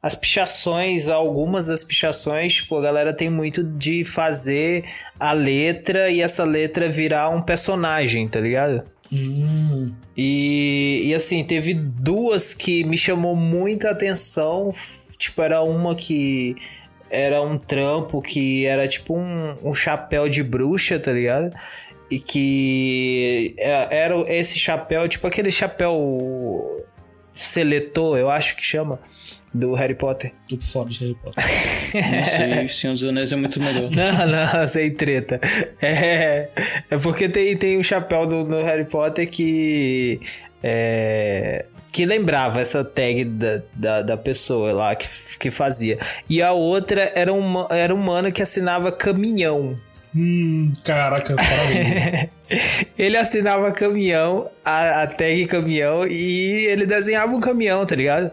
as 0.00 0.14
pichações, 0.14 1.08
algumas 1.08 1.66
das 1.66 1.82
pichações, 1.82 2.54
tipo, 2.54 2.76
a 2.76 2.80
galera 2.80 3.12
tem 3.12 3.28
muito 3.28 3.64
de 3.64 4.04
fazer 4.04 4.84
a 5.18 5.32
letra 5.32 6.08
e 6.08 6.20
essa 6.20 6.44
letra 6.44 6.88
virar 6.88 7.30
um 7.30 7.42
personagem, 7.42 8.28
tá 8.28 8.40
ligado? 8.40 8.84
Hum, 9.12 9.92
E, 10.16 11.02
e 11.06 11.14
assim, 11.14 11.42
teve 11.42 11.74
duas 11.74 12.54
que 12.54 12.84
me 12.84 12.96
chamou 12.96 13.34
muita 13.34 13.90
atenção. 13.90 14.72
Tipo, 15.18 15.42
era 15.42 15.62
uma 15.62 15.94
que 15.94 16.56
era 17.10 17.42
um 17.42 17.58
trampo 17.58 18.20
que 18.20 18.66
era 18.66 18.86
tipo 18.86 19.16
um, 19.16 19.56
um 19.62 19.74
chapéu 19.74 20.28
de 20.28 20.42
bruxa, 20.42 20.98
tá 20.98 21.12
ligado? 21.12 21.52
E 22.10 22.18
que 22.18 23.54
era, 23.58 23.94
era 23.94 24.32
esse 24.32 24.58
chapéu, 24.58 25.08
tipo 25.08 25.26
aquele 25.26 25.50
chapéu 25.50 26.84
seletor, 27.38 28.18
eu 28.18 28.28
acho 28.30 28.56
que 28.56 28.64
chama, 28.64 28.98
do 29.54 29.72
Harry 29.74 29.94
Potter. 29.94 30.32
tô 30.48 30.56
por 30.56 30.64
fora 30.64 30.88
de 30.88 31.00
Harry 31.00 31.16
Potter. 31.22 31.44
Não 31.94 32.24
sei, 32.24 32.68
Senhor 32.68 32.92
dos 32.94 33.04
Anéis 33.04 33.32
é 33.32 33.36
muito 33.36 33.60
melhor. 33.60 33.90
Não, 33.94 34.26
não, 34.26 34.66
sem 34.66 34.92
treta. 34.92 35.40
É, 35.80 36.48
é 36.90 36.98
porque 36.98 37.28
tem, 37.28 37.56
tem 37.56 37.78
o 37.78 37.84
chapéu 37.84 38.26
do, 38.26 38.44
no 38.44 38.62
Harry 38.62 38.84
Potter 38.84 39.28
que. 39.28 40.20
É, 40.62 41.64
que 41.92 42.04
lembrava 42.04 42.60
essa 42.60 42.84
tag 42.84 43.24
da, 43.24 43.62
da, 43.74 44.02
da 44.02 44.16
pessoa 44.16 44.72
lá 44.72 44.94
que, 44.94 45.08
que 45.38 45.50
fazia. 45.50 45.98
E 46.28 46.42
a 46.42 46.52
outra 46.52 47.12
era 47.14 47.32
um, 47.32 47.66
era 47.70 47.94
um 47.94 47.98
mano 47.98 48.30
que 48.30 48.42
assinava 48.42 48.92
caminhão. 48.92 49.78
Hum, 50.14 50.72
caraca, 50.84 51.34
parabéns. 51.34 52.28
Ele 52.98 53.16
assinava 53.16 53.70
caminhão, 53.72 54.50
a, 54.64 55.02
a 55.02 55.06
tag 55.06 55.46
caminhão, 55.46 56.06
e 56.06 56.66
ele 56.66 56.86
desenhava 56.86 57.34
um 57.36 57.40
caminhão, 57.40 57.84
tá 57.84 57.94
ligado? 57.94 58.32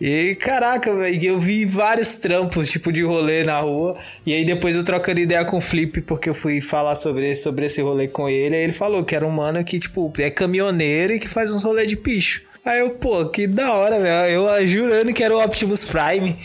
E 0.00 0.34
caraca, 0.34 0.94
velho, 0.94 1.24
eu 1.24 1.40
vi 1.40 1.64
vários 1.64 2.16
trampos, 2.16 2.70
tipo, 2.70 2.92
de 2.92 3.02
rolê 3.02 3.42
na 3.42 3.60
rua. 3.60 3.96
E 4.26 4.34
aí 4.34 4.44
depois 4.44 4.76
eu 4.76 4.84
trocando 4.84 5.20
ideia 5.20 5.44
com 5.44 5.56
o 5.56 5.60
Flip, 5.60 6.02
porque 6.02 6.28
eu 6.28 6.34
fui 6.34 6.60
falar 6.60 6.94
sobre, 6.94 7.34
sobre 7.34 7.66
esse 7.66 7.80
rolê 7.80 8.06
com 8.08 8.28
ele. 8.28 8.54
Aí 8.54 8.62
ele 8.64 8.72
falou 8.72 9.02
que 9.04 9.16
era 9.16 9.26
um 9.26 9.30
mano 9.30 9.64
que, 9.64 9.78
tipo, 9.78 10.12
é 10.18 10.30
caminhoneiro 10.30 11.14
e 11.14 11.18
que 11.18 11.28
faz 11.28 11.50
uns 11.50 11.62
rolê 11.62 11.86
de 11.86 11.96
picho. 11.96 12.42
Aí 12.64 12.80
eu, 12.80 12.90
pô, 12.92 13.26
que 13.26 13.46
da 13.46 13.72
hora, 13.74 14.00
velho. 14.00 14.30
Eu 14.48 14.66
jurando 14.66 15.12
que 15.12 15.22
era 15.22 15.36
o 15.36 15.42
Optimus 15.44 15.84
Prime. 15.84 16.36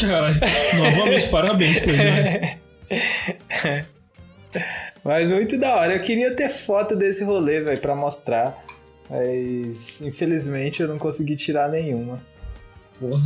Caralho, 0.00 0.34
novamente, 0.76 1.28
parabéns 1.30 1.80
pra 1.80 1.92
ele, 1.92 2.04
né? 2.04 2.58
Mas 5.04 5.28
muito 5.28 5.58
da 5.58 5.76
hora. 5.76 5.94
Eu 5.94 6.00
queria 6.00 6.34
ter 6.34 6.48
foto 6.48 6.96
desse 6.96 7.24
rolê, 7.24 7.60
velho, 7.60 7.80
pra 7.80 7.94
mostrar. 7.94 8.62
Mas 9.08 10.00
infelizmente 10.02 10.82
eu 10.82 10.88
não 10.88 10.98
consegui 10.98 11.36
tirar 11.36 11.68
nenhuma. 11.68 12.20
Porra, 12.98 13.22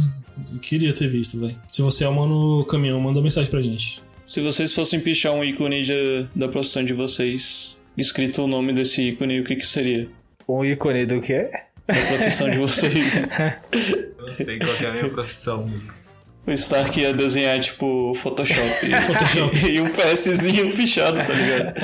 eu 0.52 0.58
queria 0.60 0.94
ter 0.94 1.08
visto, 1.08 1.40
velho. 1.40 1.56
Se 1.70 1.82
você 1.82 2.04
é 2.04 2.08
o 2.08 2.12
mano 2.14 2.64
caminhão, 2.66 3.00
manda 3.00 3.20
mensagem 3.20 3.50
pra 3.50 3.60
gente. 3.60 4.02
Se 4.24 4.40
vocês 4.40 4.72
fossem 4.72 5.00
pichar 5.00 5.32
um 5.32 5.44
ícone 5.44 5.82
de- 5.82 6.26
da 6.34 6.48
profissão 6.48 6.82
de 6.84 6.94
vocês, 6.94 7.78
escrito 7.96 8.42
o 8.42 8.46
nome 8.46 8.72
desse 8.72 9.02
ícone, 9.02 9.40
o 9.40 9.44
que 9.44 9.56
que 9.56 9.66
seria? 9.66 10.08
Um 10.48 10.64
ícone 10.64 11.04
do 11.04 11.20
quê? 11.20 11.50
Da 11.86 11.94
profissão 11.94 12.50
de 12.50 12.58
vocês. 12.58 13.22
Eu 14.18 14.26
não 14.26 14.32
sei 14.32 14.58
qual 14.58 14.74
que 14.74 14.84
é 14.86 14.88
a 14.88 14.92
minha 14.92 15.08
profissão, 15.10 15.66
músico. 15.66 15.94
O 16.46 16.50
Stark 16.52 17.00
ia 17.00 17.12
desenhar, 17.14 17.58
tipo, 17.60 18.14
Photoshop. 18.14 18.60
Photoshop. 19.06 19.56
e 19.70 19.80
um 19.80 19.90
PSzinho 19.90 20.74
pichado, 20.74 21.16
tá 21.16 21.32
ligado? 21.32 21.74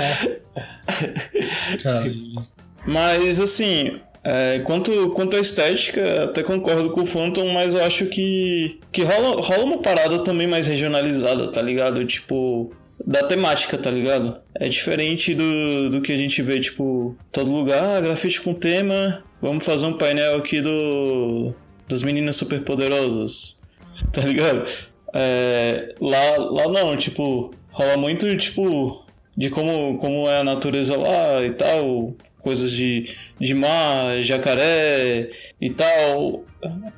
Caralho. 1.83 2.43
Mas, 2.87 3.41
assim, 3.41 4.01
é, 4.23 4.59
quanto, 4.61 5.11
quanto 5.11 5.37
à 5.37 5.41
estética, 5.41 6.25
até 6.25 6.43
concordo 6.43 6.91
com 6.91 7.03
o 7.03 7.07
Phantom, 7.07 7.53
mas 7.53 7.75
eu 7.75 7.83
acho 7.83 8.07
que, 8.07 8.79
que 8.93 9.03
rola, 9.03 9.41
rola 9.41 9.65
uma 9.65 9.79
parada 9.79 10.23
também 10.25 10.47
mais 10.47 10.67
regionalizada, 10.67 11.51
tá 11.51 11.63
ligado? 11.63 12.05
Tipo, 12.05 12.71
da 13.07 13.23
temática, 13.23 13.79
tá 13.79 13.91
ligado? 13.91 14.41
É 14.55 14.69
diferente 14.69 15.35
do, 15.35 15.91
do 15.91 16.03
que 16.03 16.13
a 16.13 16.17
gente 16.17 16.43
vê, 16.43 16.61
tipo, 16.61 17.17
todo 17.33 17.51
lugar, 17.51 17.83
ah, 17.83 18.01
grafite 18.01 18.41
com 18.41 18.55
tema, 18.55 19.23
vamos 19.41 19.65
fazer 19.65 19.87
um 19.87 19.93
painel 19.93 20.37
aqui 20.37 20.61
do 20.61 21.55
das 21.89 22.03
meninas 22.05 22.37
superpoderosas, 22.37 23.61
tá 24.13 24.23
ligado? 24.23 24.65
É, 25.13 25.95
lá, 26.01 26.37
lá 26.39 26.69
não, 26.69 26.97
tipo, 26.97 27.51
rola 27.73 27.97
muito, 27.97 28.37
tipo, 28.37 29.05
de 29.37 29.51
como, 29.51 29.97
como 29.99 30.29
é 30.29 30.39
a 30.39 30.45
natureza 30.45 30.97
lá 30.97 31.43
e 31.43 31.51
tal, 31.51 32.15
coisas 32.39 32.71
de, 32.71 33.13
de 33.41 33.55
mar, 33.55 34.23
jacaré 34.23 35.31
e 35.61 35.71
tal. 35.71 36.45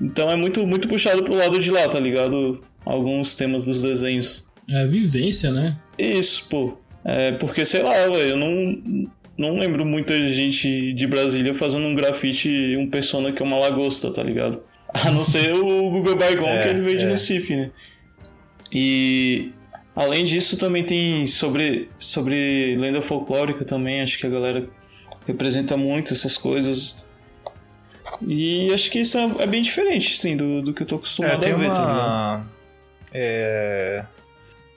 Então 0.01 0.31
é 0.31 0.37
muito, 0.37 0.67
muito 0.67 0.89
puxado 0.89 1.23
pro 1.23 1.35
lado 1.35 1.59
de 1.59 1.71
lá, 1.71 1.89
tá 1.89 2.01
ligado? 2.01 2.63
Alguns 2.85 3.35
temas 3.35 3.65
dos 3.65 3.83
desenhos. 3.83 4.47
É 4.73 4.87
vivência, 4.87 5.51
né? 5.51 5.77
Isso, 5.99 6.47
pô. 6.49 6.79
É 7.05 7.33
porque, 7.33 7.65
sei 7.65 7.83
lá, 7.83 7.93
velho, 7.93 8.17
eu 8.17 8.37
não, 8.37 9.11
não 9.37 9.59
lembro 9.59 9.85
muita 9.85 10.17
gente 10.29 10.93
de 10.93 11.07
Brasília 11.07 11.53
fazendo 11.53 11.85
um 11.87 11.95
grafite, 11.95 12.77
um 12.79 12.89
persona 12.89 13.33
que 13.33 13.43
é 13.43 13.45
uma 13.45 13.59
lagosta, 13.59 14.13
tá 14.13 14.23
ligado? 14.23 14.63
A 14.95 15.11
não 15.11 15.25
ser 15.25 15.53
o 15.55 15.91
Google 15.91 16.17
Baigon, 16.17 16.47
É, 16.47 16.63
que 16.63 16.69
ele 16.69 16.81
veio 16.83 16.99
de 16.99 17.05
é. 17.05 17.09
Recife, 17.11 17.57
né? 17.57 17.71
E 18.73 19.53
além 19.95 20.25
disso, 20.25 20.57
também 20.57 20.85
tem 20.85 21.27
sobre, 21.27 21.91
sobre 21.99 22.77
lenda 22.79 23.03
folclórica 23.03 23.65
também, 23.65 24.01
acho 24.03 24.19
que 24.19 24.27
a 24.27 24.31
galera 24.31 24.69
representa 25.27 25.77
muito 25.77 26.13
essas 26.15 26.37
coisas. 26.37 27.03
E 28.27 28.73
acho 28.73 28.91
que 28.91 29.01
isso 29.01 29.19
é, 29.19 29.31
é 29.41 29.47
bem 29.47 29.63
diferente, 29.63 30.17
sim, 30.17 30.37
do, 30.37 30.63
do 30.63 30.73
que 30.75 30.83
eu 30.83 30.87
tô 30.87 30.95
É, 30.95 30.99
acostumado 30.99 31.41
tem 31.41 31.53
a 31.53 31.57
ver, 31.57 31.73
tá 31.73 31.81
ligado? 31.81 32.07
uma. 32.07 32.47
É, 33.15 34.05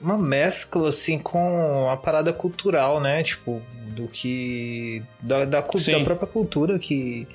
uma 0.00 0.18
mescla, 0.18 0.88
assim, 0.88 1.18
com 1.18 1.88
a 1.90 1.96
parada 1.96 2.32
cultural, 2.32 3.00
né? 3.00 3.22
Tipo, 3.22 3.62
do 3.94 4.08
que. 4.08 5.02
Da, 5.20 5.44
da, 5.44 5.60
da 5.60 6.00
própria 6.04 6.28
cultura 6.28 6.78
que. 6.78 7.26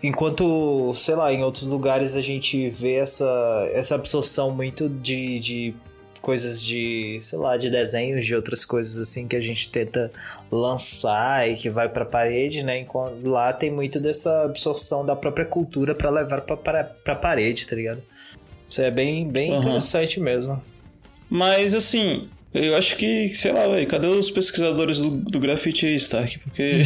Enquanto, 0.00 0.92
sei 0.94 1.16
lá, 1.16 1.32
em 1.32 1.42
outros 1.42 1.66
lugares 1.66 2.14
a 2.14 2.22
gente 2.22 2.70
vê 2.70 2.94
essa, 2.94 3.68
essa 3.72 3.96
absorção 3.96 4.52
muito 4.54 4.88
de, 4.88 5.40
de 5.40 5.74
coisas 6.20 6.62
de, 6.62 7.18
sei 7.20 7.36
lá, 7.36 7.56
de 7.56 7.68
desenhos, 7.68 8.24
de 8.24 8.32
outras 8.32 8.64
coisas 8.64 8.96
assim 8.96 9.26
que 9.26 9.34
a 9.34 9.40
gente 9.40 9.70
tenta 9.70 10.12
lançar 10.52 11.48
e 11.48 11.56
que 11.56 11.68
vai 11.68 11.88
pra 11.88 12.04
parede, 12.04 12.62
né? 12.62 12.78
Enquanto 12.78 13.28
lá 13.28 13.52
tem 13.52 13.72
muito 13.72 13.98
dessa 13.98 14.44
absorção 14.44 15.04
da 15.04 15.16
própria 15.16 15.44
cultura 15.44 15.96
pra 15.96 16.10
levar 16.10 16.42
pra, 16.42 16.56
pra, 16.56 16.84
pra 16.84 17.16
parede, 17.16 17.66
tá 17.66 17.74
ligado? 17.74 18.00
Isso 18.68 18.80
é 18.80 18.92
bem, 18.92 19.26
bem 19.26 19.50
Aham. 19.50 19.60
interessante 19.60 20.20
mesmo. 20.20 20.62
Mas 21.30 21.74
assim, 21.74 22.28
eu 22.54 22.76
acho 22.76 22.96
que, 22.96 23.28
sei 23.28 23.52
lá, 23.52 23.66
velho, 23.68 23.86
cadê 23.86 24.06
os 24.06 24.30
pesquisadores 24.30 24.98
do, 24.98 25.10
do 25.10 25.38
grafite 25.38 25.86
aí, 25.86 25.94
Stark? 25.96 26.38
Porque 26.38 26.82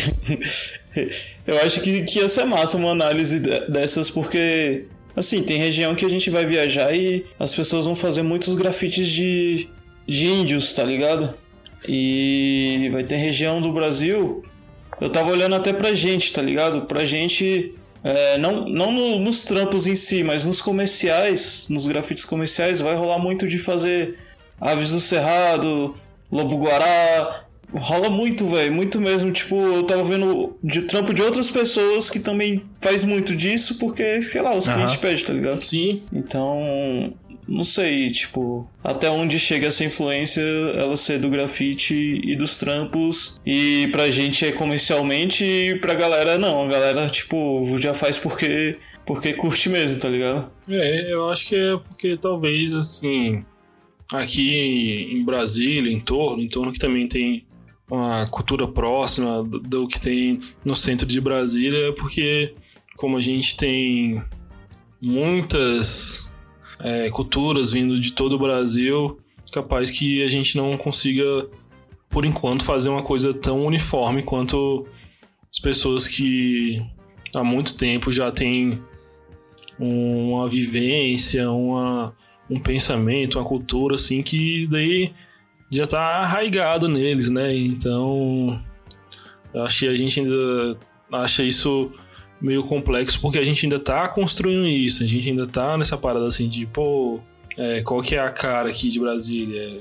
eu 1.47 1.59
acho 1.59 1.81
que, 1.81 2.03
que 2.03 2.19
ia 2.19 2.29
ser 2.29 2.45
massa 2.45 2.77
uma 2.77 2.91
análise 2.91 3.39
de- 3.41 3.67
dessas, 3.71 4.11
porque, 4.11 4.85
assim, 5.17 5.43
tem 5.43 5.59
região 5.59 5.95
que 5.95 6.05
a 6.05 6.09
gente 6.09 6.29
vai 6.31 6.45
viajar 6.45 6.95
e 6.95 7.25
as 7.39 7.55
pessoas 7.55 7.85
vão 7.87 7.95
fazer 7.95 8.23
muitos 8.23 8.55
grafites 8.55 9.07
de, 9.09 9.69
de 10.07 10.27
índios, 10.27 10.75
tá 10.75 10.83
ligado? 10.85 11.35
E 11.89 12.89
vai 12.93 13.03
ter 13.05 13.17
região 13.17 13.61
do 13.61 13.73
Brasil. 13.73 14.45
Eu 15.01 15.11
tava 15.11 15.31
olhando 15.31 15.55
até 15.55 15.73
pra 15.73 15.95
gente, 15.95 16.33
tá 16.33 16.41
ligado? 16.43 16.83
Pra 16.83 17.05
gente. 17.05 17.75
é, 18.05 18.39
não 18.39 18.65
não 18.67 18.93
no- 18.93 19.19
nos 19.21 19.43
trampos 19.43 19.87
em 19.87 19.95
si, 19.97 20.23
mas 20.23 20.45
nos 20.45 20.61
comerciais, 20.61 21.67
nos 21.69 21.87
grafites 21.87 22.25
comerciais, 22.25 22.81
vai 22.81 22.95
rolar 22.97 23.19
muito 23.19 23.47
de 23.49 23.59
fazer 23.59 24.17
Aves 24.63 24.91
do 24.93 25.01
Cerrado, 25.01 25.93
Lobo 26.31 26.57
Guará. 26.57 27.45
Rola 27.75 28.09
muito, 28.11 28.47
velho, 28.47 28.73
muito 28.73 29.01
mesmo. 29.01 29.33
Tipo, 29.33 29.57
eu 29.57 29.83
tava 29.85 30.05
vendo 30.05 30.57
de 30.63 30.83
trampo 30.83 31.13
de 31.15 31.23
outras 31.23 31.51
pessoas 31.51 32.09
que 32.11 32.21
também 32.21 32.63
faz 32.81 33.03
muito 33.03 33.35
disso, 33.35 33.79
porque, 33.79 34.23
sei 34.23 34.43
lá, 34.43 34.55
os 34.55 34.69
Aham. 34.69 34.75
clientes 34.77 34.97
pedem, 34.97 35.25
tá 35.25 35.33
ligado? 35.33 35.63
Sim, 35.63 36.03
Então, 36.13 37.15
não 37.49 37.65
sei, 37.65 38.11
tipo, 38.11 38.69
até 38.85 39.09
onde 39.11 39.39
chega 39.39 39.69
essa 39.69 39.85
influência 39.85 40.43
ela 40.43 40.97
ser 40.99 41.19
do 41.19 41.31
grafite 41.31 41.95
e 42.23 42.37
dos 42.37 42.59
trampos. 42.59 43.41
E 43.45 43.89
pra 43.91 44.11
gente 44.11 44.45
é 44.45 44.53
comercialmente 44.53 45.43
e 45.45 45.75
pra 45.77 45.95
galera 45.95 46.37
não. 46.39 46.65
A 46.65 46.69
galera, 46.69 47.09
tipo, 47.09 47.65
já 47.79 47.95
faz 47.95 48.19
porque, 48.19 48.77
porque 49.07 49.33
curte 49.33 49.71
mesmo, 49.71 49.99
tá 49.99 50.09
ligado? 50.11 50.51
É, 50.69 51.13
eu 51.13 51.31
acho 51.31 51.49
que 51.49 51.57
é 51.57 51.77
porque 51.79 52.19
talvez 52.19 52.73
assim, 52.75 53.45
aqui 54.13 55.09
em 55.11 55.25
Brasília, 55.25 55.93
em 55.93 56.01
torno, 56.01 56.43
em 56.43 56.49
torno 56.49 56.73
que 56.73 56.79
também 56.79 57.07
tem 57.09 57.47
uma 57.91 58.27
cultura 58.29 58.67
próxima 58.67 59.43
do- 59.43 59.87
que 59.87 60.01
tem 60.01 60.39
no 60.65 60.75
centro 60.77 61.07
de 61.07 61.21
Brasília, 61.21 61.89
é 61.89 61.93
porque 61.93 62.55
como 62.97 63.17
a 63.17 63.21
gente 63.21 63.57
tem 63.57 64.23
muitas 65.01 66.31
é, 66.81 67.11
culturas 67.11 67.71
vindo 67.73 67.99
de 68.01 68.13
todo 68.13 68.35
o 68.35 68.39
Brasil, 68.39 69.19
capaz 69.53 69.91
que 69.91 70.23
a 70.23 70.29
gente 70.29 70.57
não 70.57 70.77
consiga, 70.77 71.49
por 72.09 72.25
enquanto, 72.25 72.65
fazer 72.65 72.89
uma 72.89 73.03
coisa 73.03 73.33
tão 73.33 73.65
uniforme 73.65 74.23
quanto 74.23 74.87
as 75.51 75.59
pessoas 75.61 76.09
que 76.09 76.83
há 77.35 77.45
muito 77.45 77.77
tempo 77.77 78.11
já 78.11 78.31
têm 78.33 78.83
uma 79.79 80.49
vivência, 80.49 81.51
uma, 81.51 82.15
um 82.51 82.61
pensamento, 82.61 83.39
uma 83.39 83.45
cultura 83.45 83.97
assim 83.97 84.23
que 84.23 84.67
daí 84.69 85.13
já 85.71 85.87
tá 85.87 86.01
arraigado 86.01 86.89
neles, 86.89 87.31
né? 87.31 87.57
Então, 87.57 88.61
acho 89.55 89.81
que 89.81 89.89
a 89.89 89.97
gente 89.97 90.21
ainda 90.21 90.79
acha 91.13 91.43
isso 91.43 91.91
meio 92.41 92.63
complexo 92.65 93.21
porque 93.21 93.39
a 93.39 93.45
gente 93.45 93.65
ainda 93.65 93.79
tá 93.79 94.09
construindo 94.09 94.67
isso, 94.67 95.03
a 95.03 95.07
gente 95.07 95.29
ainda 95.29 95.47
tá 95.47 95.79
nessa 95.79 95.97
parada 95.97 96.27
assim 96.27 96.49
de, 96.49 96.67
pô, 96.67 97.21
é, 97.57 97.83
qual 97.83 98.03
que 98.03 98.17
é 98.17 98.21
a 98.21 98.31
cara 98.31 98.69
aqui 98.69 98.89
de 98.89 98.99
Brasília? 98.99 99.81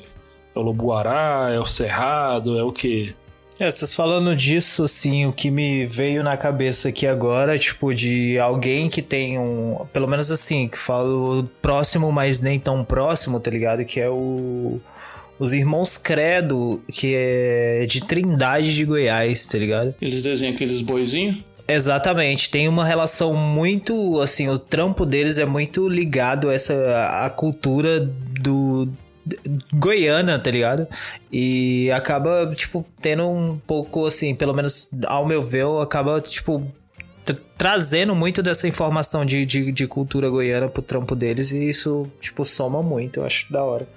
É 0.54 0.60
o 0.60 0.62
Lobo 0.62 0.86
Guará, 0.86 1.50
é 1.52 1.60
o 1.60 1.66
Cerrado, 1.66 2.58
é 2.58 2.64
o 2.64 2.72
quê? 2.72 3.14
É, 3.62 3.70
vocês 3.70 3.94
falando 3.94 4.36
disso, 4.36 4.86
assim, 4.86 5.28
o 5.28 5.32
que 5.32 5.52
me 5.52 5.86
veio 5.86 6.24
na 6.24 6.36
cabeça 6.36 6.90
aqui 6.90 7.06
agora, 7.06 7.60
tipo, 7.60 7.94
de 7.94 8.40
alguém 8.40 8.90
que 8.90 9.04
tem 9.04 9.38
um. 9.38 9.86
Pelo 9.94 10.08
menos 10.08 10.32
assim, 10.32 10.68
que 10.68 10.80
falo 10.80 11.48
próximo, 11.62 12.12
mas 12.12 12.42
nem 12.42 12.60
tão 12.60 12.84
próximo, 12.84 13.40
tá 13.40 13.52
ligado? 13.52 13.86
Que 13.86 14.00
é 14.00 14.10
o. 14.10 14.82
Os 15.38 15.54
Irmãos 15.54 15.96
Credo, 15.96 16.82
que 16.92 17.14
é 17.16 17.86
de 17.88 18.02
Trindade 18.02 18.74
de 18.74 18.84
Goiás, 18.84 19.46
tá 19.46 19.60
ligado? 19.60 19.94
Eles 20.02 20.24
desenham 20.24 20.56
aqueles 20.56 20.82
boizinhos. 20.82 21.38
Exatamente, 21.68 22.50
tem 22.50 22.68
uma 22.68 22.84
relação 22.84 23.36
muito, 23.36 24.20
assim, 24.22 24.50
o 24.50 24.58
trampo 24.58 25.06
deles 25.06 25.38
é 25.38 25.46
muito 25.46 25.88
ligado 25.88 26.50
a 26.50 26.54
essa 26.56 27.24
a 27.26 27.30
cultura 27.30 28.00
do 28.00 28.90
goiana, 29.74 30.40
tá 30.40 30.50
ligado? 30.52 30.88
E 31.32 31.92
acaba 31.92 32.52
tipo 32.56 32.86
tendo 33.02 33.28
um 33.28 33.58
pouco 33.58 34.06
assim, 34.06 34.34
pelo 34.36 34.54
menos 34.54 34.90
ao 35.06 35.26
meu 35.28 35.44
ver, 35.44 35.66
acaba 35.82 36.20
tipo 36.22 36.66
tra- 37.26 37.36
trazendo 37.58 38.16
muito 38.16 38.42
dessa 38.42 38.68
informação 38.68 39.26
de, 39.26 39.46
de, 39.46 39.72
de 39.72 39.88
cultura 39.88 40.30
goiana 40.30 40.68
pro 40.68 40.82
trampo 40.82 41.16
deles 41.16 41.52
e 41.52 41.70
isso 41.70 42.10
tipo 42.20 42.44
soma 42.46 42.82
muito, 42.82 43.20
eu 43.20 43.26
acho 43.26 43.52
da 43.52 43.64
hora. 43.64 43.88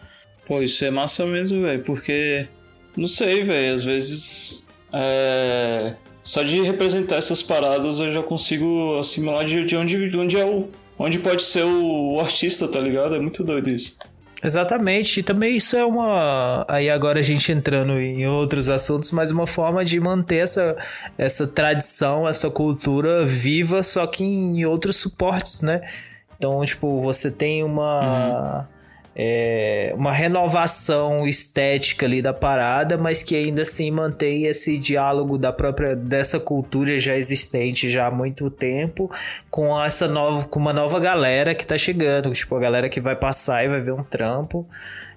Pô, 0.47 0.63
isso 0.63 0.85
é 0.85 0.91
massa 0.91 1.25
mesmo, 1.25 1.63
velho, 1.63 1.83
porque. 1.85 2.47
Não 2.97 3.07
sei, 3.07 3.43
velho, 3.45 3.75
às 3.75 3.83
vezes. 3.83 4.67
É... 4.93 5.95
Só 6.23 6.43
de 6.43 6.63
representar 6.63 7.17
essas 7.17 7.43
paradas 7.43 7.99
eu 7.99 8.13
já 8.13 8.23
consigo 8.23 8.99
assimilar 8.99 9.45
de, 9.45 9.65
de 9.65 9.77
onde, 9.77 10.11
de 10.11 10.17
onde 10.17 10.39
é 10.39 10.45
o. 10.45 10.69
Onde 10.99 11.19
pode 11.19 11.43
ser 11.43 11.65
o, 11.65 12.13
o 12.15 12.21
artista, 12.21 12.69
tá 12.69 12.79
ligado? 12.79 13.15
É 13.15 13.19
muito 13.19 13.43
doido 13.43 13.69
isso. 13.71 13.97
Exatamente, 14.45 15.21
e 15.21 15.23
também 15.23 15.57
isso 15.57 15.75
é 15.75 15.87
uma. 15.87 16.67
Aí 16.69 16.91
agora 16.91 17.19
a 17.19 17.23
gente 17.23 17.51
entrando 17.51 17.99
em 17.99 18.27
outros 18.27 18.69
assuntos, 18.69 19.11
mas 19.11 19.31
uma 19.31 19.47
forma 19.47 19.83
de 19.83 19.99
manter 19.99 20.37
essa, 20.37 20.77
essa 21.17 21.47
tradição, 21.47 22.29
essa 22.29 22.51
cultura 22.51 23.25
viva, 23.25 23.83
só 23.83 24.07
que 24.07 24.23
em 24.23 24.67
outros 24.67 24.97
suportes, 24.97 25.63
né? 25.63 25.81
Então, 26.37 26.63
tipo, 26.63 27.01
você 27.01 27.31
tem 27.31 27.65
uma. 27.65 28.69
É, 29.17 29.93
uma 29.97 30.13
renovação 30.13 31.27
estética 31.27 32.05
ali 32.05 32.21
da 32.21 32.33
parada, 32.33 32.99
mas 32.99 33.23
que 33.23 33.37
ainda 33.37 33.63
assim 33.63 33.91
mantém 33.91 34.47
esse 34.47 34.77
diálogo 34.77 35.39
da 35.39 35.53
própria 35.53 35.95
dessa 35.95 36.41
cultura 36.41 36.99
já 36.99 37.17
existente 37.17 37.89
já 37.89 38.07
há 38.07 38.11
muito 38.11 38.51
tempo 38.51 39.11
com 39.51 39.81
essa 39.83 40.09
nova 40.09 40.49
com 40.49 40.59
uma 40.59 40.73
nova 40.73 40.99
galera 40.99 41.55
que 41.55 41.67
tá 41.67 41.79
chegando, 41.79 42.33
tipo 42.33 42.55
a 42.57 42.61
galera 42.61 42.89
que 42.89 43.01
vai 43.01 43.15
passar 43.15 43.65
e 43.65 43.69
vai 43.69 43.81
ver 43.81 43.93
um 43.93 44.03
trampo 44.03 44.67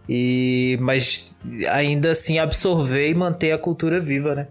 e 0.08 0.78
mas 0.80 1.36
ainda 1.70 2.12
assim 2.12 2.38
absorver 2.40 3.10
e 3.10 3.16
manter 3.16 3.52
a 3.52 3.58
cultura 3.58 4.00
viva, 4.00 4.36
né? 4.36 4.48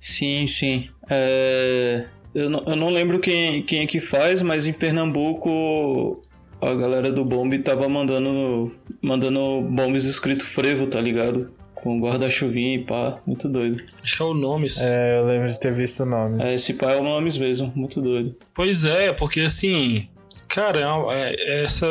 Sim, 0.00 0.46
sim. 0.46 0.88
É, 1.08 2.04
Eu, 2.34 2.50
não, 2.50 2.62
eu 2.66 2.76
não 2.76 2.90
lembro 2.90 3.18
quem, 3.18 3.62
quem 3.62 3.80
é 3.80 3.86
que 3.86 3.98
faz, 4.00 4.42
mas 4.42 4.66
em 4.66 4.72
Pernambuco 4.72 6.20
a 6.60 6.74
galera 6.74 7.12
do 7.12 7.24
Bombe 7.24 7.58
tava 7.58 7.88
mandando, 7.88 8.72
mandando 9.02 9.62
bombes 9.62 10.04
escrito 10.04 10.44
frevo, 10.44 10.86
tá 10.86 11.00
ligado? 11.00 11.50
Com 11.74 12.00
guarda-chuvinha 12.00 12.76
e 12.76 12.84
pá, 12.84 13.20
muito 13.26 13.48
doido. 13.48 13.82
Acho 14.02 14.16
que 14.16 14.22
é 14.22 14.24
o 14.24 14.34
Nomes. 14.34 14.78
É, 14.80 15.18
eu 15.18 15.26
lembro 15.26 15.48
de 15.48 15.60
ter 15.60 15.72
visto 15.72 16.04
nomes. 16.06 16.44
É, 16.44 16.54
esse 16.54 16.74
pá 16.74 16.92
é 16.92 17.00
o 17.00 17.04
Nomes 17.04 17.36
mesmo, 17.36 17.70
muito 17.76 18.00
doido. 18.00 18.34
Pois 18.54 18.84
é, 18.84 19.12
porque 19.12 19.40
assim, 19.40 20.08
cara, 20.48 20.80
é 20.80 21.34
é- 21.34 21.64
essa, 21.64 21.86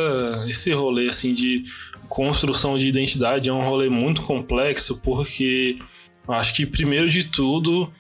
esse 0.48 0.72
rolê 0.74 1.08
assim 1.10 1.34
de 1.34 1.64
construção 2.10 2.78
de 2.78 2.88
identidade 2.88 3.50
é 3.50 3.54
um 3.54 3.64
rolê 3.64 3.90
muito 3.90 4.22
complexo, 4.24 5.00
porque 5.04 5.78
acho 6.28 6.54
que 6.56 6.66
primeiro 6.66 7.08
de 7.10 7.24
tudo 7.24 7.92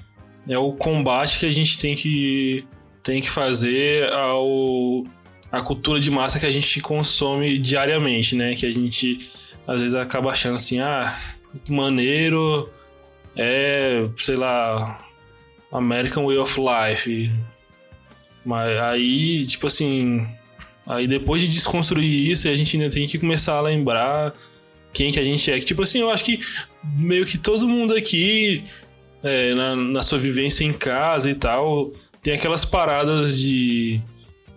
é 0.47 0.57
o 0.57 0.74
combate 0.74 1.39
que 1.39 1.45
a 1.45 1.51
gente 1.51 1.78
tem 1.78 1.95
que, 1.95 2.66
tem 3.03 3.22
que 3.22 3.30
fazer 3.30 4.11
ao 4.11 5.03
a 5.56 5.62
cultura 5.62 5.99
de 5.99 6.12
massa 6.12 6.38
que 6.38 6.45
a 6.45 6.51
gente 6.51 6.82
consome 6.82 7.58
diariamente, 7.58 8.36
né? 8.36 8.56
Que 8.56 8.66
a 8.66 8.72
gente 8.72 9.18
às 9.66 9.80
vezes 9.80 9.95
acaba 9.95 10.30
achando 10.30 10.56
assim, 10.56 10.80
ah, 10.80 11.18
maneiro 11.70 12.70
é, 13.38 14.08
sei 14.18 14.36
lá, 14.36 14.99
American 15.72 16.26
Way 16.26 16.38
of 16.38 16.60
Life. 16.60 17.32
Mas 18.45 18.78
aí, 18.80 19.45
tipo 19.47 19.68
assim, 19.68 20.28
aí 20.86 21.08
depois 21.08 21.41
de 21.41 21.47
desconstruir 21.47 22.32
isso, 22.32 22.49
a 22.49 22.56
gente 22.56 22.76
ainda 22.78 22.89
tem 22.89 23.08
que 23.08 23.18
começar 23.18 23.53
a 23.53 23.62
lembrar 23.62 24.34
quem 24.93 25.12
que 25.12 25.20
a 25.20 25.24
gente 25.24 25.49
é. 25.49 25.60
Tipo 25.60 25.84
assim, 25.84 25.99
eu 25.99 26.10
acho 26.10 26.26
que 26.26 26.39
meio 26.97 27.26
que 27.26 27.38
todo 27.38 27.68
mundo 27.68 27.95
aqui, 27.95 28.62
é, 29.24 29.53
na, 29.53 29.76
na 29.76 30.03
sua 30.03 30.20
vivência 30.20 30.66
em 30.66 30.74
casa 30.74 31.30
e 31.30 31.36
tal, 31.36 31.91
tem 32.22 32.34
aquelas 32.34 32.66
paradas 32.66 33.39
de, 33.39 34.01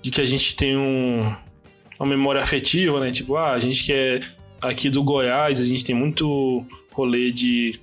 de 0.02 0.10
que 0.10 0.20
a 0.20 0.24
gente 0.24 0.54
tem 0.56 0.76
um, 0.76 1.34
uma 1.98 2.08
memória 2.08 2.42
afetiva, 2.42 3.00
né? 3.00 3.10
Tipo, 3.10 3.36
ah, 3.36 3.52
a 3.52 3.58
gente 3.58 3.84
que 3.84 3.92
é 3.92 4.20
aqui 4.62 4.90
do 4.90 5.02
Goiás, 5.02 5.60
a 5.60 5.64
gente 5.64 5.84
tem 5.84 5.94
muito 5.94 6.64
rolê 6.92 7.30
de 7.30 7.78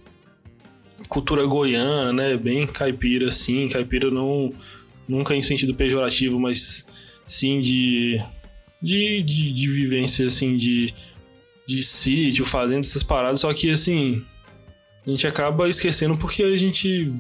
cultura 1.07 1.45
goiana, 1.45 2.13
né? 2.13 2.37
Bem 2.37 2.65
caipira, 2.65 3.27
assim. 3.27 3.67
Caipira 3.67 4.09
não 4.09 4.53
nunca 5.07 5.35
em 5.35 5.41
sentido 5.41 5.75
pejorativo, 5.75 6.39
mas 6.39 6.85
sim 7.25 7.59
de 7.59 8.19
de, 8.81 9.23
de, 9.23 9.51
de 9.51 9.67
vivência, 9.67 10.27
assim, 10.27 10.55
de, 10.57 10.93
de 11.67 11.83
sítio, 11.83 12.45
fazenda, 12.45 12.81
essas 12.81 13.01
paradas. 13.01 13.39
Só 13.39 13.51
que, 13.51 13.71
assim, 13.71 14.23
a 15.05 15.09
gente 15.09 15.25
acaba 15.25 15.67
esquecendo 15.67 16.17
porque 16.19 16.43
a 16.43 16.55
gente 16.55 17.11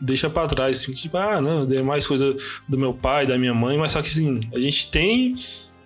deixa 0.00 0.28
para 0.30 0.48
trás. 0.48 0.80
Assim, 0.80 0.92
tipo, 0.92 1.16
ah, 1.16 1.40
não, 1.40 1.62
é 1.72 1.82
mais 1.82 2.06
coisa 2.06 2.34
do 2.68 2.78
meu 2.78 2.94
pai, 2.94 3.26
da 3.26 3.38
minha 3.38 3.54
mãe, 3.54 3.76
mas 3.78 3.92
só 3.92 4.02
que, 4.02 4.08
assim, 4.08 4.40
a 4.52 4.58
gente 4.58 4.90
tem 4.90 5.34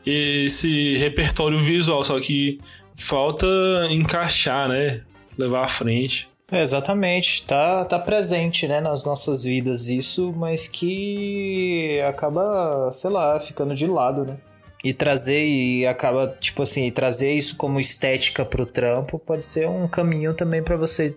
esse 0.04 0.96
repertório 0.96 1.58
visual, 1.58 2.02
só 2.04 2.18
que 2.20 2.60
falta 2.94 3.46
encaixar, 3.90 4.68
né? 4.68 5.02
Levar 5.36 5.64
à 5.64 5.68
frente. 5.68 6.28
É, 6.50 6.62
exatamente, 6.62 7.44
tá, 7.44 7.84
tá 7.84 7.98
presente, 7.98 8.66
né, 8.66 8.80
nas 8.80 9.04
nossas 9.04 9.44
vidas 9.44 9.88
isso, 9.88 10.32
mas 10.34 10.66
que 10.66 12.00
acaba, 12.08 12.90
sei 12.90 13.10
lá, 13.10 13.38
ficando 13.38 13.74
de 13.74 13.86
lado, 13.86 14.24
né? 14.24 14.38
E 14.82 14.94
trazer 14.94 15.44
e 15.46 15.86
acaba, 15.86 16.34
tipo 16.40 16.62
assim, 16.62 16.90
trazer 16.90 17.34
isso 17.34 17.56
como 17.56 17.78
estética 17.78 18.46
pro 18.46 18.64
trampo 18.64 19.18
pode 19.18 19.44
ser 19.44 19.68
um 19.68 19.86
caminho 19.86 20.32
também 20.32 20.62
para 20.62 20.76
você 20.76 21.14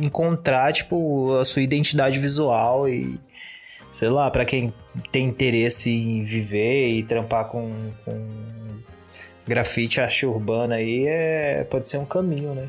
encontrar, 0.00 0.72
tipo, 0.72 1.36
a 1.36 1.44
sua 1.44 1.62
identidade 1.62 2.18
visual 2.18 2.88
e 2.88 3.18
sei 3.90 4.08
lá, 4.08 4.30
para 4.30 4.44
quem 4.44 4.72
tem 5.10 5.26
interesse 5.26 5.90
em 5.90 6.22
viver 6.22 6.88
e 6.88 7.02
trampar 7.02 7.46
com, 7.48 7.70
com 8.04 8.26
grafite, 9.46 10.00
arte 10.00 10.24
urbana 10.24 10.76
aí, 10.76 11.06
é, 11.06 11.64
pode 11.64 11.90
ser 11.90 11.98
um 11.98 12.06
caminho, 12.06 12.54
né? 12.54 12.68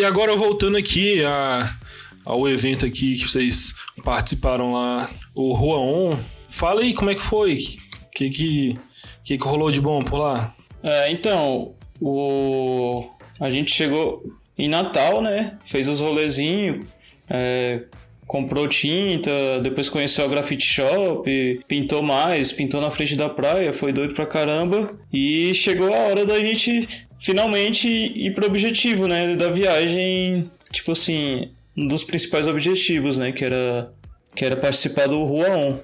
E 0.00 0.04
agora 0.04 0.34
voltando 0.34 0.78
aqui 0.78 1.22
a, 1.22 1.76
ao 2.24 2.48
evento 2.48 2.86
aqui 2.86 3.16
que 3.16 3.28
vocês 3.28 3.74
participaram 4.02 4.72
lá, 4.72 5.10
o 5.34 5.52
Rua 5.52 5.78
On. 5.78 6.18
Fala 6.48 6.80
aí 6.80 6.94
como 6.94 7.10
é 7.10 7.14
que 7.14 7.20
foi, 7.20 7.58
o 8.06 8.10
que 8.16 8.30
que, 8.30 8.78
que 9.22 9.36
que 9.36 9.44
rolou 9.44 9.70
de 9.70 9.78
bom 9.78 10.02
por 10.02 10.16
lá? 10.16 10.54
É, 10.82 11.12
então, 11.12 11.74
o... 12.00 13.10
a 13.38 13.50
gente 13.50 13.74
chegou 13.74 14.24
em 14.56 14.70
Natal, 14.70 15.20
né? 15.20 15.58
Fez 15.66 15.86
os 15.86 16.00
rolezinhos, 16.00 16.86
é, 17.28 17.82
comprou 18.26 18.66
tinta, 18.68 19.30
depois 19.62 19.90
conheceu 19.90 20.24
a 20.24 20.28
Graffiti 20.28 20.64
Shop, 20.64 21.60
pintou 21.68 22.02
mais, 22.02 22.52
pintou 22.52 22.80
na 22.80 22.90
frente 22.90 23.16
da 23.16 23.28
praia, 23.28 23.74
foi 23.74 23.92
doido 23.92 24.14
pra 24.14 24.24
caramba. 24.24 24.98
E 25.12 25.52
chegou 25.52 25.92
a 25.92 25.98
hora 25.98 26.24
da 26.24 26.38
gente 26.38 26.88
finalmente 27.20 27.88
ir 27.88 28.34
pro 28.34 28.46
objetivo, 28.46 29.06
né? 29.06 29.36
Da 29.36 29.48
viagem, 29.50 30.50
tipo 30.72 30.92
assim, 30.92 31.50
um 31.76 31.86
dos 31.86 32.02
principais 32.02 32.48
objetivos, 32.48 33.18
né? 33.18 33.30
Que 33.30 33.44
era, 33.44 33.92
que 34.34 34.44
era 34.44 34.56
participar 34.56 35.06
do 35.06 35.22
Rua 35.24 35.50
On. 35.50 35.78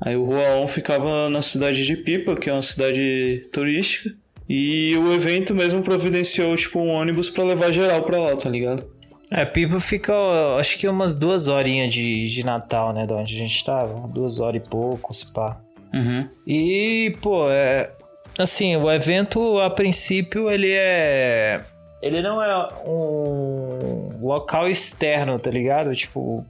Aí 0.00 0.16
o 0.16 0.24
Rua 0.24 0.56
On 0.56 0.68
ficava 0.68 1.28
na 1.28 1.42
cidade 1.42 1.84
de 1.84 1.96
Pipa, 1.96 2.36
que 2.36 2.48
é 2.48 2.52
uma 2.52 2.62
cidade 2.62 3.48
turística. 3.52 4.14
E 4.48 4.94
o 4.96 5.12
evento 5.12 5.52
mesmo 5.52 5.82
providenciou, 5.82 6.54
tipo, 6.56 6.78
um 6.78 6.90
ônibus 6.90 7.28
para 7.28 7.42
levar 7.42 7.72
geral 7.72 8.02
pra 8.02 8.18
lá, 8.18 8.36
tá 8.36 8.48
ligado? 8.48 8.86
É, 9.30 9.44
Pipa 9.44 9.80
fica, 9.80 10.14
acho 10.56 10.78
que 10.78 10.86
umas 10.86 11.16
duas 11.16 11.48
horinhas 11.48 11.92
de, 11.92 12.28
de 12.28 12.44
Natal, 12.44 12.92
né? 12.92 13.06
De 13.06 13.12
onde 13.12 13.34
a 13.34 13.38
gente 13.38 13.64
tava. 13.64 14.06
Duas 14.06 14.38
horas 14.38 14.62
e 14.64 14.68
pouco, 14.68 15.12
se 15.12 15.32
pá. 15.32 15.60
Uhum. 15.92 16.28
E, 16.46 17.16
pô, 17.20 17.50
é. 17.50 17.90
Assim, 18.38 18.76
o 18.76 18.90
evento, 18.90 19.58
a 19.60 19.70
princípio, 19.70 20.50
ele 20.50 20.72
é. 20.72 21.64
Ele 22.02 22.20
não 22.20 22.42
é 22.42 22.68
um 22.84 24.10
local 24.20 24.68
externo, 24.68 25.38
tá 25.38 25.50
ligado? 25.50 25.94
Tipo, 25.94 26.44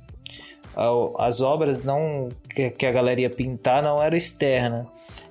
as 1.18 1.40
obras 1.40 1.84
não 1.84 2.28
que, 2.50 2.86
a 2.86 2.90
galera 2.90 3.20
ia 3.20 3.30
pintar 3.30 3.82
não 3.82 4.02
era 4.02 4.16
externa. 4.16 4.86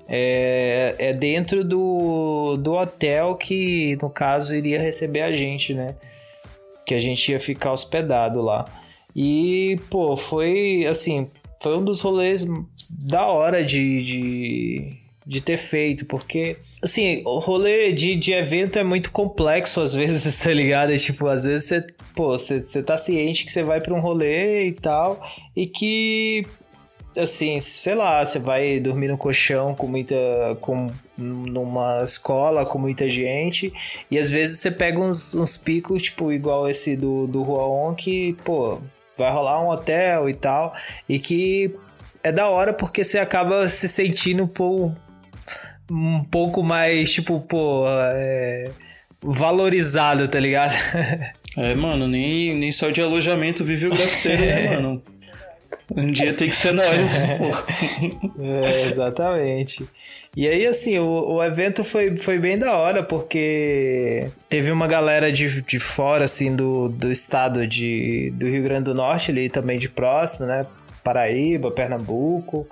É, 0.07 0.95
é 0.97 1.11
dentro 1.11 1.63
do, 1.63 2.55
do 2.57 2.73
hotel 2.73 3.35
que, 3.35 3.97
no 4.01 4.09
caso, 4.09 4.55
iria 4.55 4.79
receber 4.79 5.21
a 5.21 5.31
gente, 5.31 5.73
né? 5.73 5.95
Que 6.87 6.93
a 6.93 6.99
gente 6.99 7.31
ia 7.31 7.39
ficar 7.39 7.71
hospedado 7.71 8.41
lá. 8.41 8.65
E, 9.15 9.77
pô, 9.89 10.15
foi 10.15 10.85
assim, 10.85 11.29
foi 11.61 11.77
um 11.77 11.83
dos 11.83 12.01
rolês 12.01 12.45
da 12.89 13.25
hora 13.25 13.63
de, 13.63 14.03
de, 14.03 14.97
de 15.25 15.41
ter 15.41 15.57
feito, 15.57 16.05
porque, 16.05 16.57
assim, 16.83 17.23
o 17.25 17.39
rolê 17.39 17.91
de, 17.91 18.15
de 18.15 18.31
evento 18.31 18.77
é 18.77 18.83
muito 18.83 19.11
complexo 19.11 19.81
às 19.81 19.93
vezes, 19.95 20.37
tá 20.39 20.53
ligado? 20.53 20.91
É, 20.93 20.97
tipo, 20.97 21.27
às 21.27 21.45
vezes 21.45 21.67
você, 21.67 21.87
pô, 22.15 22.37
você, 22.37 22.63
você 22.63 22.83
tá 22.83 22.95
ciente 22.95 23.45
que 23.45 23.51
você 23.51 23.63
vai 23.63 23.81
pra 23.81 23.93
um 23.93 23.99
rolê 23.99 24.67
e 24.67 24.73
tal, 24.73 25.19
e 25.55 25.65
que, 25.65 26.45
assim, 27.17 27.59
sei 27.59 27.95
lá, 27.95 28.23
você 28.23 28.37
vai 28.37 28.79
dormir 28.79 29.07
no 29.07 29.17
colchão 29.17 29.73
com 29.73 29.87
muita. 29.87 30.15
com 30.61 30.91
numa 31.17 32.03
escola 32.03 32.65
com 32.65 32.77
muita 32.77 33.09
gente, 33.09 33.71
e 34.11 34.19
às 34.19 34.29
vezes 34.29 34.59
você 34.59 34.69
pega 34.69 34.99
uns, 34.99 35.33
uns 35.33 35.55
picos, 35.55 36.03
tipo, 36.03 36.29
igual 36.29 36.67
esse 36.67 36.97
do, 36.97 37.25
do 37.25 37.41
Rua 37.41 37.65
On, 37.65 37.95
que, 37.95 38.33
pô, 38.43 38.79
vai 39.17 39.31
rolar 39.31 39.63
um 39.63 39.69
hotel 39.69 40.29
e 40.29 40.33
tal, 40.33 40.73
e 41.07 41.17
que 41.17 41.73
é 42.21 42.33
da 42.33 42.49
hora 42.49 42.73
porque 42.73 43.03
você 43.03 43.17
acaba 43.17 43.67
se 43.69 43.87
sentindo 43.87 44.47
pô, 44.47 44.91
um 45.89 46.23
pouco 46.23 46.63
mais, 46.63 47.11
tipo, 47.11 47.39
pô, 47.41 47.85
é, 47.87 48.71
valorizado, 49.21 50.27
tá 50.27 50.39
ligado? 50.39 50.73
É, 51.57 51.73
mano, 51.73 52.05
nem, 52.05 52.53
nem 52.53 52.69
só 52.69 52.89
de 52.89 53.01
alojamento 53.01 53.63
vive 53.63 53.87
o 53.87 53.89
grafiteiro, 53.89 54.41
né, 54.41 54.75
mano? 54.75 55.01
Um 55.95 56.11
dia 56.11 56.33
tem 56.33 56.49
que 56.49 56.55
ser 56.55 56.73
nós, 56.73 57.13
né, 57.13 57.37
pô? 57.37 57.45
É, 58.43 58.81
exatamente. 58.89 59.87
E 60.35 60.47
aí, 60.49 60.67
assim, 60.67 60.99
o, 60.99 61.35
o 61.35 61.43
evento 61.43 61.81
foi, 61.83 62.17
foi 62.17 62.37
bem 62.37 62.57
da 62.57 62.75
hora, 62.75 63.03
porque 63.03 64.29
teve 64.49 64.69
uma 64.69 64.85
galera 64.85 65.31
de, 65.31 65.61
de 65.61 65.79
fora, 65.79 66.25
assim, 66.25 66.53
do, 66.53 66.89
do 66.89 67.09
estado 67.09 67.65
de, 67.65 68.33
do 68.35 68.45
Rio 68.45 68.63
Grande 68.63 68.83
do 68.83 68.93
Norte, 68.93 69.31
ali 69.31 69.47
também 69.47 69.79
de 69.79 69.87
próximo, 69.87 70.47
né? 70.47 70.65
Paraíba, 71.01 71.71
Pernambuco. 71.71 72.67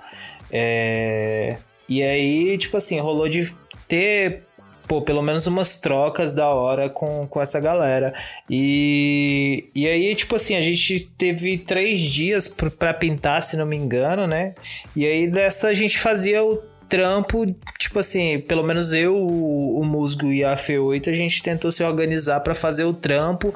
É... 0.52 1.56
E 1.88 2.02
aí, 2.02 2.56
tipo 2.58 2.76
assim, 2.76 2.98
rolou 2.98 3.28
de 3.28 3.54
ter, 3.86 4.44
pô, 4.88 5.02
pelo 5.02 5.22
menos 5.22 5.46
umas 5.46 5.76
trocas 5.76 6.34
da 6.34 6.48
hora 6.48 6.88
com, 6.88 7.26
com 7.26 7.40
essa 7.40 7.60
galera. 7.60 8.14
E, 8.48 9.70
e 9.74 9.86
aí, 9.86 10.14
tipo 10.14 10.36
assim, 10.36 10.56
a 10.56 10.62
gente 10.62 11.10
teve 11.18 11.58
três 11.58 12.00
dias 12.00 12.48
pra 12.48 12.94
pintar, 12.94 13.42
se 13.42 13.56
não 13.56 13.66
me 13.66 13.76
engano, 13.76 14.26
né? 14.26 14.54
E 14.96 15.06
aí 15.06 15.30
dessa 15.30 15.68
a 15.68 15.74
gente 15.74 15.98
fazia 15.98 16.42
o 16.42 16.56
trampo, 16.88 17.46
tipo 17.78 17.98
assim, 17.98 18.38
pelo 18.40 18.62
menos 18.62 18.92
eu, 18.92 19.16
o, 19.16 19.80
o 19.80 19.84
Musgo 19.84 20.32
e 20.32 20.44
a 20.44 20.54
F8, 20.54 21.08
a 21.08 21.12
gente 21.12 21.42
tentou 21.42 21.70
se 21.70 21.82
organizar 21.82 22.40
pra 22.40 22.54
fazer 22.54 22.84
o 22.84 22.94
trampo 22.94 23.52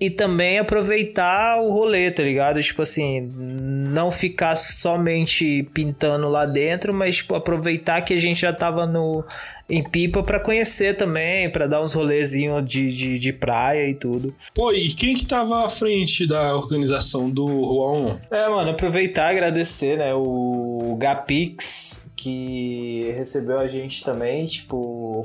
e 0.00 0.08
também 0.08 0.58
aproveitar 0.58 1.60
o 1.60 1.70
rolê, 1.70 2.10
tá 2.10 2.22
ligado? 2.22 2.62
Tipo 2.62 2.82
assim, 2.82 3.30
não 3.36 4.10
ficar 4.10 4.56
somente 4.56 5.68
pintando 5.74 6.28
lá 6.28 6.46
dentro, 6.46 6.94
mas 6.94 7.16
tipo 7.16 7.34
aproveitar 7.34 8.00
que 8.00 8.14
a 8.14 8.18
gente 8.18 8.40
já 8.40 8.52
tava 8.52 8.86
no 8.86 9.22
em 9.68 9.84
Pipa 9.84 10.22
pra 10.22 10.40
conhecer 10.40 10.96
também, 10.96 11.48
pra 11.48 11.66
dar 11.66 11.80
uns 11.80 11.92
rolezinhos 11.92 12.64
de, 12.64 12.90
de, 12.90 13.18
de 13.18 13.32
praia 13.32 13.88
e 13.88 13.94
tudo. 13.94 14.34
Pô, 14.52 14.72
e 14.72 14.88
quem 14.88 15.14
que 15.14 15.24
tava 15.24 15.64
à 15.64 15.68
frente 15.68 16.26
da 16.26 16.56
organização 16.56 17.30
do 17.30 17.46
Rua 17.46 17.92
On? 17.92 18.16
É, 18.32 18.48
mano, 18.48 18.70
aproveitar 18.70 19.32
e 19.32 19.36
agradecer, 19.36 19.96
né, 19.96 20.12
o 20.12 20.96
Gapix, 20.98 22.10
que 22.16 23.12
recebeu 23.16 23.60
a 23.60 23.68
gente 23.68 24.02
também, 24.02 24.46
tipo, 24.46 25.24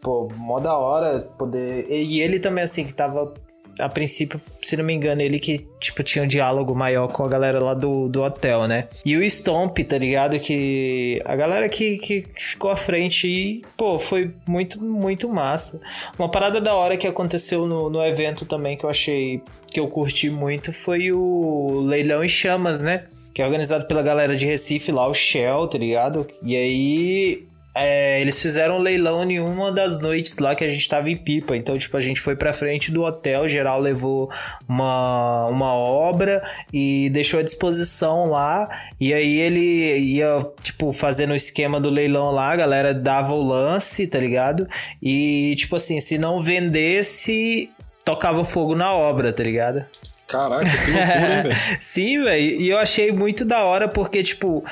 pô, 0.00 0.26
mó 0.36 0.58
da 0.58 0.74
hora 0.74 1.28
poder... 1.36 1.86
E 1.90 2.22
ele 2.22 2.40
também, 2.40 2.64
assim, 2.64 2.86
que 2.86 2.94
tava 2.94 3.34
a 3.78 3.88
princípio, 3.88 4.40
se 4.60 4.76
não 4.76 4.84
me 4.84 4.92
engano, 4.92 5.22
ele 5.22 5.38
que, 5.38 5.66
tipo, 5.80 6.02
tinha 6.02 6.24
um 6.24 6.26
diálogo 6.26 6.74
maior 6.74 7.08
com 7.08 7.24
a 7.24 7.28
galera 7.28 7.58
lá 7.58 7.74
do, 7.74 8.08
do 8.08 8.22
hotel, 8.22 8.66
né? 8.66 8.88
E 9.04 9.16
o 9.16 9.28
Stomp, 9.28 9.78
tá 9.78 9.98
ligado? 9.98 10.38
Que 10.38 11.20
a 11.24 11.34
galera 11.34 11.68
que, 11.68 11.98
que 11.98 12.24
ficou 12.34 12.70
à 12.70 12.76
frente 12.76 13.26
e, 13.26 13.64
pô, 13.76 13.98
foi 13.98 14.30
muito, 14.46 14.82
muito 14.82 15.28
massa. 15.28 15.80
Uma 16.18 16.30
parada 16.30 16.60
da 16.60 16.74
hora 16.74 16.96
que 16.96 17.06
aconteceu 17.06 17.66
no, 17.66 17.88
no 17.88 18.04
evento 18.04 18.44
também 18.44 18.76
que 18.76 18.84
eu 18.84 18.90
achei 18.90 19.42
que 19.72 19.80
eu 19.80 19.88
curti 19.88 20.28
muito 20.28 20.72
foi 20.72 21.10
o 21.10 21.80
Leilão 21.86 22.22
em 22.22 22.28
Chamas, 22.28 22.82
né? 22.82 23.04
Que 23.32 23.40
é 23.40 23.46
organizado 23.46 23.86
pela 23.86 24.02
galera 24.02 24.36
de 24.36 24.44
Recife 24.44 24.92
lá, 24.92 25.08
o 25.08 25.14
Shell, 25.14 25.66
tá 25.66 25.78
ligado? 25.78 26.26
E 26.42 26.54
aí 26.54 27.46
é, 27.74 28.20
eles 28.20 28.40
fizeram 28.40 28.76
um 28.76 28.80
leilão 28.80 29.28
em 29.30 29.40
uma 29.40 29.72
das 29.72 29.98
noites 29.98 30.38
lá 30.38 30.54
que 30.54 30.62
a 30.62 30.70
gente 30.70 30.86
tava 30.88 31.08
em 31.08 31.16
Pipa. 31.16 31.56
Então, 31.56 31.78
tipo, 31.78 31.96
a 31.96 32.00
gente 32.00 32.20
foi 32.20 32.36
pra 32.36 32.52
frente 32.52 32.90
do 32.90 33.02
hotel, 33.02 33.48
geral 33.48 33.80
levou 33.80 34.30
uma, 34.68 35.46
uma 35.46 35.74
obra 35.74 36.42
e 36.72 37.08
deixou 37.10 37.40
à 37.40 37.42
disposição 37.42 38.26
lá. 38.26 38.68
E 39.00 39.14
aí 39.14 39.40
ele 39.40 39.98
ia, 39.98 40.46
tipo, 40.62 40.92
fazendo 40.92 41.32
o 41.32 41.36
esquema 41.36 41.80
do 41.80 41.88
leilão 41.88 42.30
lá, 42.30 42.52
a 42.52 42.56
galera 42.56 42.92
dava 42.92 43.32
o 43.32 43.42
lance, 43.42 44.06
tá 44.06 44.18
ligado? 44.18 44.68
E, 45.02 45.54
tipo 45.56 45.76
assim, 45.76 45.98
se 46.00 46.18
não 46.18 46.42
vendesse, 46.42 47.70
tocava 48.04 48.44
fogo 48.44 48.74
na 48.74 48.92
obra, 48.92 49.32
tá 49.32 49.42
ligado? 49.42 49.84
Caraca, 50.32 50.64
que 50.64 50.90
loucura, 50.90 51.42
velho? 51.42 51.56
Sim, 51.78 52.22
velho. 52.24 52.60
E 52.60 52.68
eu 52.70 52.78
achei 52.78 53.12
muito 53.12 53.44
da 53.44 53.64
hora 53.64 53.86
porque, 53.86 54.22
tipo, 54.22 54.64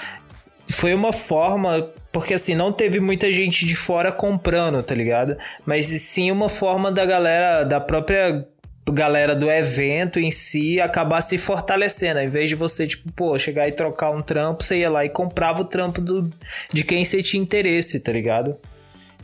foi 0.71 0.95
uma 0.95 1.13
forma. 1.13 1.93
Porque 2.13 2.35
assim, 2.35 2.55
não 2.55 2.73
teve 2.73 2.99
muita 2.99 3.33
gente 3.33 3.65
de 3.65 3.75
fora 3.75 4.11
comprando, 4.11 4.83
tá 4.83 4.95
ligado? 4.95 5.37
Mas 5.65 5.87
sim 5.87 6.31
uma 6.31 6.49
forma 6.49 6.91
da 6.91 7.05
galera, 7.05 7.65
da 7.65 7.81
própria 7.81 8.47
galera 8.91 9.37
do 9.37 9.49
evento 9.51 10.19
em 10.19 10.31
si 10.31 10.81
acabar 10.81 11.21
se 11.21 11.39
fortalecendo. 11.39 12.19
Ao 12.19 12.25
invés 12.25 12.49
de 12.49 12.55
você, 12.55 12.87
tipo, 12.87 13.11
pô, 13.13 13.39
chegar 13.39 13.69
e 13.69 13.73
trocar 13.73 14.11
um 14.11 14.21
trampo, 14.21 14.65
você 14.65 14.79
ia 14.79 14.91
lá 14.91 15.05
e 15.05 15.09
comprava 15.09 15.63
o 15.63 15.65
trampo 15.65 16.01
do, 16.01 16.31
de 16.73 16.85
quem 16.85 17.05
você 17.05 17.23
tinha 17.23 17.43
interesse, 17.43 18.01
tá 18.01 18.13
ligado? 18.13 18.57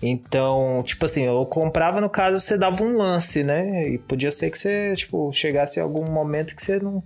Então, 0.02 0.82
tipo 0.84 1.04
assim, 1.06 1.24
eu 1.24 1.44
comprava 1.46 2.00
no 2.00 2.10
caso, 2.10 2.38
você 2.38 2.56
dava 2.58 2.82
um 2.82 2.96
lance, 2.96 3.42
né? 3.42 3.88
E 3.88 3.98
podia 3.98 4.30
ser 4.30 4.50
que 4.50 4.58
você, 4.58 4.94
tipo, 4.94 5.32
chegasse 5.32 5.80
em 5.80 5.82
algum 5.82 6.04
momento 6.04 6.54
que 6.54 6.62
você 6.62 6.78
não 6.78 7.02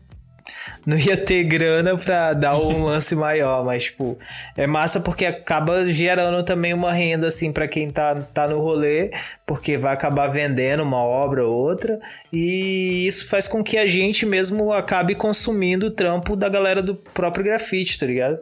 não 0.84 0.96
ia 0.96 1.16
ter 1.16 1.44
grana 1.44 1.96
pra 1.96 2.32
dar 2.32 2.56
um 2.56 2.84
lance 2.86 3.14
maior, 3.14 3.64
mas, 3.64 3.84
tipo, 3.84 4.18
é 4.56 4.66
massa 4.66 5.00
porque 5.00 5.26
acaba 5.26 5.90
gerando 5.90 6.42
também 6.44 6.72
uma 6.72 6.92
renda, 6.92 7.28
assim, 7.28 7.52
para 7.52 7.68
quem 7.68 7.90
tá, 7.90 8.14
tá 8.32 8.48
no 8.48 8.60
rolê, 8.60 9.10
porque 9.46 9.76
vai 9.76 9.92
acabar 9.92 10.28
vendendo 10.28 10.82
uma 10.82 11.02
obra 11.02 11.46
ou 11.46 11.52
outra, 11.52 11.98
e 12.32 13.06
isso 13.06 13.28
faz 13.28 13.46
com 13.46 13.62
que 13.62 13.76
a 13.76 13.86
gente 13.86 14.24
mesmo 14.24 14.72
acabe 14.72 15.14
consumindo 15.14 15.86
o 15.86 15.90
trampo 15.90 16.36
da 16.36 16.48
galera 16.48 16.82
do 16.82 16.94
próprio 16.94 17.44
grafite, 17.44 17.98
tá 17.98 18.06
ligado? 18.06 18.38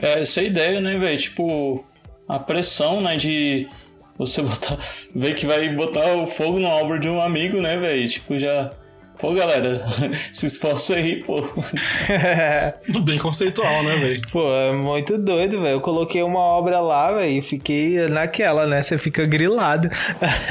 É, 0.00 0.20
essa 0.20 0.40
é 0.40 0.44
a 0.44 0.46
ideia, 0.46 0.80
né, 0.80 0.98
velho? 0.98 1.18
Tipo, 1.18 1.84
a 2.28 2.38
pressão, 2.38 3.00
né, 3.00 3.16
de 3.16 3.68
você 4.16 4.40
botar, 4.42 4.78
ver 5.14 5.34
que 5.34 5.46
vai 5.46 5.68
botar 5.70 6.14
o 6.14 6.26
fogo 6.26 6.58
na 6.58 6.68
obra 6.68 6.98
de 6.98 7.08
um 7.08 7.20
amigo, 7.20 7.60
né, 7.60 7.76
velho? 7.76 8.08
Tipo, 8.08 8.38
já 8.38 8.70
Pô, 9.22 9.32
galera, 9.34 9.80
se 10.34 10.46
esforça 10.46 10.96
aí, 10.96 11.22
pô. 11.22 11.40
Bem 13.06 13.16
conceitual, 13.20 13.84
né, 13.84 13.96
velho? 13.96 14.20
Pô, 14.32 14.52
é 14.52 14.72
muito 14.72 15.16
doido, 15.16 15.62
velho. 15.62 15.74
Eu 15.74 15.80
coloquei 15.80 16.24
uma 16.24 16.40
obra 16.40 16.80
lá, 16.80 17.12
velho, 17.12 17.30
e 17.30 17.40
fiquei 17.40 18.08
naquela, 18.08 18.66
né? 18.66 18.82
Você 18.82 18.98
fica 18.98 19.24
grilado. 19.24 19.88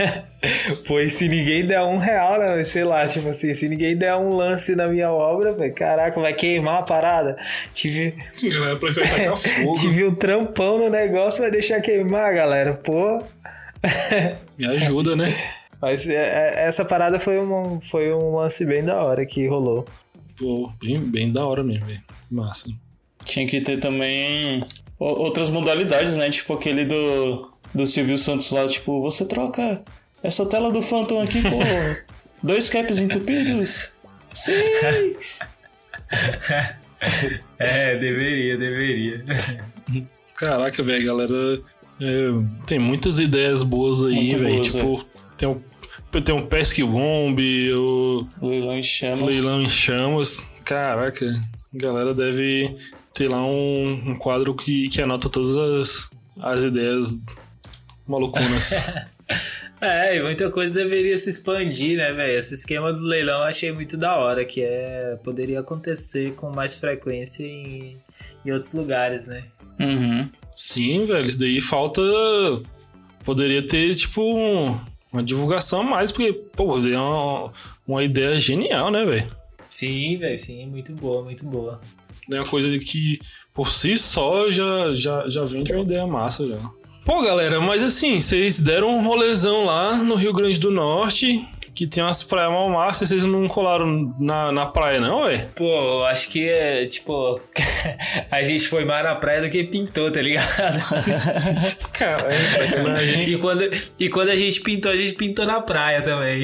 pois 0.87 1.11
se 1.11 1.27
ninguém 1.27 1.65
der 1.65 1.81
um 1.81 1.97
real, 1.97 2.39
né? 2.39 2.63
Sei 2.63 2.85
lá, 2.85 3.05
tipo 3.05 3.27
assim, 3.27 3.53
se 3.53 3.67
ninguém 3.67 3.97
der 3.97 4.15
um 4.15 4.37
lance 4.37 4.73
na 4.73 4.87
minha 4.87 5.11
obra, 5.11 5.51
velho, 5.51 5.75
caraca, 5.75 6.17
vai 6.21 6.33
queimar 6.33 6.79
a 6.79 6.83
parada. 6.83 7.35
Tive. 7.73 8.15
Galera, 8.41 8.77
prefere 8.77 9.35
fogo. 9.35 9.79
Tive 9.81 10.05
um 10.05 10.15
trampão 10.15 10.77
no 10.77 10.89
negócio, 10.89 11.41
vai 11.41 11.51
deixar 11.51 11.81
queimar, 11.81 12.33
galera. 12.33 12.73
Pô. 12.75 13.21
Me 14.57 14.65
ajuda, 14.65 15.13
né? 15.13 15.35
Mas 15.81 16.07
é, 16.07 16.13
é, 16.15 16.67
essa 16.67 16.85
parada 16.85 17.17
foi 17.19 17.39
um, 17.39 17.81
foi 17.81 18.13
um 18.13 18.35
lance 18.35 18.65
bem 18.65 18.83
da 18.83 19.03
hora 19.03 19.25
que 19.25 19.47
rolou. 19.47 19.85
Pô, 20.37 20.71
bem, 20.81 20.99
bem 20.99 21.31
da 21.31 21.45
hora 21.45 21.63
mesmo, 21.63 21.85
velho. 21.87 22.01
Massa. 22.29 22.69
Tinha 23.25 23.47
que 23.47 23.59
ter 23.61 23.79
também 23.79 24.63
o- 24.99 25.05
outras 25.05 25.49
modalidades, 25.49 26.15
né? 26.15 26.29
Tipo 26.29 26.53
aquele 26.53 26.85
do, 26.85 27.51
do 27.73 27.87
Silvio 27.87 28.17
Santos 28.17 28.51
lá, 28.51 28.67
tipo, 28.67 29.01
você 29.01 29.25
troca 29.25 29.83
essa 30.23 30.45
tela 30.45 30.71
do 30.71 30.81
Phantom 30.81 31.21
aqui 31.21 31.41
por 31.41 32.05
dois 32.43 32.69
caps 32.69 32.97
entupidos. 32.99 33.91
Sim! 34.33 34.53
É, 37.57 37.97
deveria, 37.97 38.57
deveria. 38.57 39.23
Caraca, 40.37 40.83
velho, 40.83 41.05
galera. 41.05 41.33
é, 41.99 42.65
tem 42.67 42.77
muitas 42.79 43.17
ideias 43.19 43.63
boas 43.63 44.03
aí, 44.05 44.35
velho. 44.35 44.61
Tipo, 44.61 45.03
tem 45.37 45.49
um, 45.49 45.61
tem 46.19 46.35
um 46.35 46.41
Pesque 46.45 46.83
Bomb, 46.83 47.39
o 47.73 48.27
Leilão 48.41 48.77
em 48.77 48.83
chamas. 48.83 49.23
Leilão 49.23 49.61
em 49.61 49.69
Chamas. 49.69 50.45
Caraca, 50.65 51.25
a 51.25 51.77
galera 51.77 52.13
deve 52.13 52.75
ter 53.13 53.27
lá 53.29 53.43
um, 53.45 53.91
um 54.11 54.17
quadro 54.17 54.53
que, 54.55 54.89
que 54.89 55.01
anota 55.01 55.29
todas 55.29 55.55
as, 55.57 56.09
as 56.41 56.63
ideias 56.63 57.17
malucunas. 58.07 58.71
É, 59.83 60.15
e 60.15 60.21
muita 60.21 60.51
coisa 60.51 60.75
deveria 60.83 61.17
se 61.17 61.27
expandir, 61.27 61.97
né, 61.97 62.13
velho? 62.13 62.37
Esse 62.37 62.53
esquema 62.53 62.93
do 62.93 63.01
leilão 63.01 63.39
eu 63.39 63.45
achei 63.45 63.71
muito 63.71 63.97
da 63.97 64.15
hora, 64.15 64.45
que 64.45 64.61
é 64.61 65.17
poderia 65.23 65.59
acontecer 65.59 66.35
com 66.35 66.51
mais 66.51 66.75
frequência 66.75 67.43
em, 67.43 67.97
em 68.45 68.51
outros 68.51 68.73
lugares, 68.73 69.25
né? 69.25 69.43
Uhum. 69.79 70.29
Sim, 70.53 71.07
velho, 71.07 71.25
isso 71.25 71.39
daí 71.39 71.59
falta. 71.59 71.99
Poderia 73.23 73.65
ter, 73.65 73.95
tipo, 73.95 74.21
um- 74.21 74.79
uma 75.11 75.23
divulgação 75.23 75.81
a 75.81 75.83
mais, 75.83 76.11
porque, 76.11 76.33
pô, 76.33 76.77
é 76.79 76.97
uma, 76.97 77.53
uma 77.87 78.03
ideia 78.03 78.39
genial, 78.39 78.89
né, 78.91 79.05
velho? 79.05 79.27
Sim, 79.69 80.17
velho, 80.17 80.37
sim, 80.37 80.65
muito 80.67 80.93
boa, 80.93 81.23
muito 81.23 81.45
boa. 81.45 81.79
É 82.31 82.35
uma 82.35 82.47
coisa 82.47 82.67
que, 82.79 83.19
por 83.53 83.67
si 83.69 83.97
só, 83.97 84.49
já, 84.51 84.93
já, 84.93 85.27
já 85.27 85.43
vende 85.43 85.73
uma 85.73 85.81
ideia 85.81 86.07
massa 86.07 86.47
já. 86.47 86.57
Pô, 87.05 87.23
galera, 87.23 87.59
mas 87.59 87.81
assim, 87.81 88.19
vocês 88.19 88.59
deram 88.59 88.97
um 88.97 89.03
rolezão 89.03 89.65
lá 89.65 89.97
no 89.97 90.15
Rio 90.15 90.33
Grande 90.33 90.59
do 90.59 90.69
Norte, 90.69 91.43
que 91.81 91.87
tem 91.87 92.03
umas 92.03 92.21
praias 92.21 92.51
mal 92.51 92.69
massas, 92.69 93.09
vocês 93.09 93.23
não 93.23 93.47
colaram 93.47 94.13
na, 94.19 94.51
na 94.51 94.67
praia, 94.67 94.99
não, 94.99 95.23
ué? 95.23 95.47
Pô, 95.55 96.03
acho 96.03 96.29
que 96.29 96.47
é, 96.47 96.85
tipo, 96.85 97.41
a 98.29 98.43
gente 98.43 98.67
foi 98.67 98.85
mais 98.85 99.03
na 99.03 99.15
praia 99.15 99.41
do 99.41 99.49
que 99.49 99.63
pintou, 99.63 100.11
tá 100.11 100.21
ligado? 100.21 100.45
Caralho, 101.97 102.37
sacanagem. 102.69 103.29
e, 103.29 103.37
quando, 103.39 103.67
e 103.99 104.09
quando 104.09 104.29
a 104.29 104.35
gente 104.35 104.61
pintou, 104.61 104.91
a 104.91 104.95
gente 104.95 105.13
pintou 105.13 105.43
na 105.43 105.59
praia 105.59 106.03
também. 106.03 106.43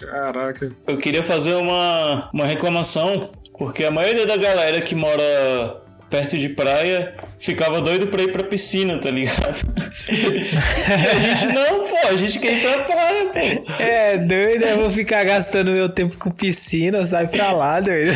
Caraca. 0.00 0.74
Eu 0.86 0.96
queria 0.96 1.22
fazer 1.22 1.52
uma, 1.52 2.30
uma 2.32 2.46
reclamação, 2.46 3.24
porque 3.58 3.84
a 3.84 3.90
maioria 3.90 4.26
da 4.26 4.38
galera 4.38 4.80
que 4.80 4.94
mora 4.94 5.81
perto 6.12 6.36
de 6.36 6.50
praia 6.50 7.14
ficava 7.38 7.80
doido 7.80 8.06
pra 8.08 8.22
ir 8.22 8.30
pra 8.30 8.44
piscina, 8.44 8.98
tá 8.98 9.10
ligado? 9.10 9.64
e 10.10 11.06
a 11.06 11.34
gente 11.34 11.46
não, 11.46 11.88
pô, 11.88 11.96
a 12.06 12.16
gente 12.16 12.38
quer 12.38 12.52
ir 12.52 12.60
pra 12.60 12.84
praia, 12.84 13.24
pô. 13.26 13.82
É, 13.82 14.18
doido, 14.18 14.62
eu 14.62 14.76
vou 14.76 14.90
ficar 14.90 15.24
gastando 15.24 15.72
meu 15.72 15.88
tempo 15.88 16.18
com 16.18 16.30
piscina, 16.30 17.04
sai 17.06 17.26
pra 17.26 17.50
lá, 17.52 17.80
doido. 17.80 18.12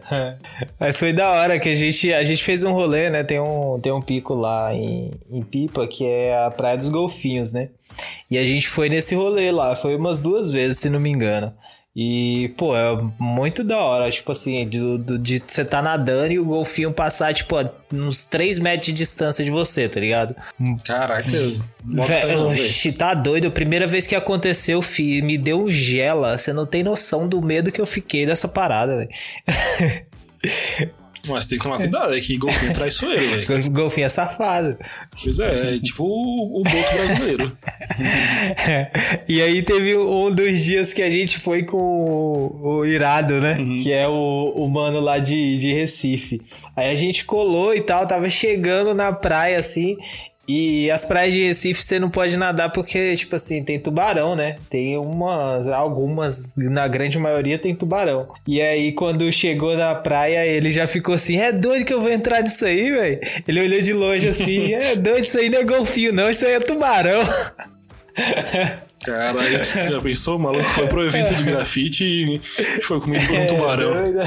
Mas 0.80 0.96
foi 0.96 1.12
da 1.12 1.30
hora 1.30 1.60
que 1.60 1.68
a 1.68 1.74
gente, 1.74 2.10
a 2.14 2.24
gente 2.24 2.42
fez 2.42 2.64
um 2.64 2.72
rolê, 2.72 3.10
né? 3.10 3.22
Tem 3.24 3.38
um, 3.38 3.78
tem 3.78 3.92
um 3.92 4.00
pico 4.00 4.32
lá 4.32 4.72
em, 4.74 5.10
em 5.30 5.42
Pipa, 5.42 5.86
que 5.86 6.06
é 6.06 6.34
a 6.34 6.50
Praia 6.50 6.78
dos 6.78 6.88
Golfinhos, 6.88 7.52
né? 7.52 7.68
E 8.30 8.38
a 8.38 8.44
gente 8.44 8.68
foi 8.68 8.88
nesse 8.88 9.14
rolê 9.14 9.52
lá, 9.52 9.76
foi 9.76 9.94
umas 9.96 10.18
duas 10.18 10.50
vezes, 10.50 10.78
se 10.78 10.88
não 10.88 10.98
me 10.98 11.10
engano. 11.10 11.52
E, 11.94 12.54
pô, 12.56 12.76
é 12.76 12.96
muito 13.18 13.64
da 13.64 13.76
hora, 13.78 14.08
tipo 14.12 14.30
assim, 14.30 14.66
de, 14.68 14.78
do- 14.98 15.18
de 15.18 15.42
você 15.44 15.64
tá 15.64 15.82
nadando 15.82 16.32
e 16.32 16.38
o 16.38 16.44
golfinho 16.44 16.92
passar, 16.92 17.34
tipo, 17.34 17.56
a 17.56 17.68
uns 17.92 18.24
3 18.24 18.60
metros 18.60 18.86
de 18.86 18.92
distância 18.92 19.44
de 19.44 19.50
você, 19.50 19.88
tá 19.88 19.98
ligado? 19.98 20.36
Caraca, 20.84 21.28
Velho, 21.82 22.92
tá 22.96 23.12
doido. 23.12 23.48
A 23.48 23.50
primeira 23.50 23.88
vez 23.88 24.06
que 24.06 24.14
aconteceu, 24.14 24.80
fi, 24.80 25.20
me 25.20 25.36
deu 25.36 25.64
um 25.64 25.70
gela. 25.70 26.38
Você 26.38 26.52
não 26.52 26.64
tem 26.64 26.84
noção 26.84 27.26
do 27.26 27.42
medo 27.42 27.72
que 27.72 27.80
eu 27.80 27.86
fiquei 27.86 28.24
dessa 28.24 28.46
parada, 28.46 28.96
velho. 28.96 29.08
Mas 31.26 31.46
tem 31.46 31.58
que 31.58 31.64
tomar 31.64 31.76
cuidado, 31.76 32.14
é 32.14 32.20
que 32.20 32.36
golfinho 32.36 32.70
é 32.70 32.74
traiçoeiro, 32.74 33.46
velho. 33.46 33.70
Golfinho 33.70 34.06
é 34.06 34.08
safado. 34.08 34.76
Pois 35.22 35.38
é, 35.38 35.76
é 35.76 35.78
tipo 35.78 36.04
o, 36.04 36.60
o 36.60 36.62
boto 36.62 36.94
brasileiro. 36.94 37.58
e 39.28 39.42
aí 39.42 39.62
teve 39.62 39.96
um 39.96 40.30
dos 40.30 40.60
dias 40.60 40.94
que 40.94 41.02
a 41.02 41.10
gente 41.10 41.38
foi 41.38 41.62
com 41.62 41.76
o, 41.76 42.78
o 42.78 42.86
Irado, 42.86 43.40
né? 43.40 43.56
Que 43.82 43.92
é 43.92 44.08
o, 44.08 44.52
o 44.56 44.68
mano 44.68 45.00
lá 45.00 45.18
de, 45.18 45.58
de 45.58 45.72
Recife. 45.72 46.40
Aí 46.74 46.90
a 46.90 46.94
gente 46.94 47.24
colou 47.24 47.74
e 47.74 47.80
tal, 47.80 48.06
tava 48.06 48.28
chegando 48.30 48.94
na 48.94 49.12
praia 49.12 49.58
assim. 49.58 49.96
E 50.52 50.90
as 50.90 51.04
praias 51.04 51.32
de 51.32 51.44
Recife 51.46 51.80
você 51.80 52.00
não 52.00 52.10
pode 52.10 52.36
nadar 52.36 52.72
porque, 52.72 53.14
tipo 53.14 53.36
assim, 53.36 53.62
tem 53.62 53.78
tubarão, 53.78 54.34
né? 54.34 54.56
Tem 54.68 54.96
umas, 54.98 55.68
algumas, 55.68 56.54
na 56.56 56.88
grande 56.88 57.18
maioria 57.18 57.56
tem 57.56 57.72
tubarão. 57.72 58.26
E 58.48 58.60
aí, 58.60 58.90
quando 58.90 59.30
chegou 59.30 59.76
na 59.76 59.94
praia, 59.94 60.44
ele 60.44 60.72
já 60.72 60.88
ficou 60.88 61.14
assim: 61.14 61.38
é 61.38 61.52
doido 61.52 61.84
que 61.84 61.94
eu 61.94 62.00
vou 62.00 62.10
entrar 62.10 62.42
nisso 62.42 62.64
aí, 62.64 62.90
velho? 62.90 63.20
Ele 63.46 63.60
olhou 63.60 63.80
de 63.80 63.92
longe 63.92 64.26
assim: 64.26 64.72
é 64.74 64.96
doido, 64.96 65.22
isso 65.24 65.38
aí 65.38 65.48
não 65.48 65.60
é 65.60 65.64
golfinho, 65.64 66.12
não, 66.12 66.28
isso 66.28 66.44
aí 66.44 66.54
é 66.54 66.60
tubarão. 66.60 67.22
Caralho, 69.04 69.64
já 69.64 70.00
pensou? 70.00 70.36
O 70.36 70.38
maluco 70.40 70.64
foi 70.64 70.86
pro 70.86 71.06
evento 71.06 71.34
de 71.34 71.42
grafite 71.44 72.04
e 72.04 72.40
foi 72.82 73.00
comido 73.00 73.26
por 73.26 73.36
um 73.36 73.42
É, 73.42 73.46
tubarão. 73.46 73.94
doido. 73.94 74.20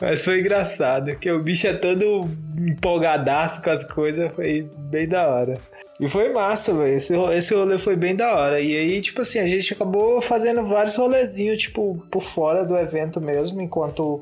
Mas 0.00 0.24
foi 0.24 0.40
engraçado, 0.40 1.16
que 1.16 1.30
o 1.30 1.42
bicho 1.42 1.66
é 1.66 1.72
todo 1.72 2.28
empolgadaço 2.58 3.62
com 3.62 3.70
as 3.70 3.84
coisas, 3.84 4.32
foi 4.34 4.68
bem 4.90 5.08
da 5.08 5.26
hora. 5.26 5.58
E 6.00 6.08
foi 6.08 6.32
massa, 6.32 6.74
velho. 6.74 6.96
Esse, 6.96 7.14
esse 7.14 7.54
rolê 7.54 7.78
foi 7.78 7.94
bem 7.94 8.16
da 8.16 8.34
hora. 8.34 8.60
E 8.60 8.76
aí, 8.76 9.00
tipo 9.00 9.20
assim, 9.20 9.38
a 9.38 9.46
gente 9.46 9.72
acabou 9.72 10.20
fazendo 10.20 10.64
vários 10.66 10.96
rolezinhos, 10.96 11.62
tipo, 11.62 12.04
por 12.10 12.22
fora 12.22 12.64
do 12.64 12.76
evento 12.76 13.20
mesmo, 13.20 13.60
enquanto 13.60 14.20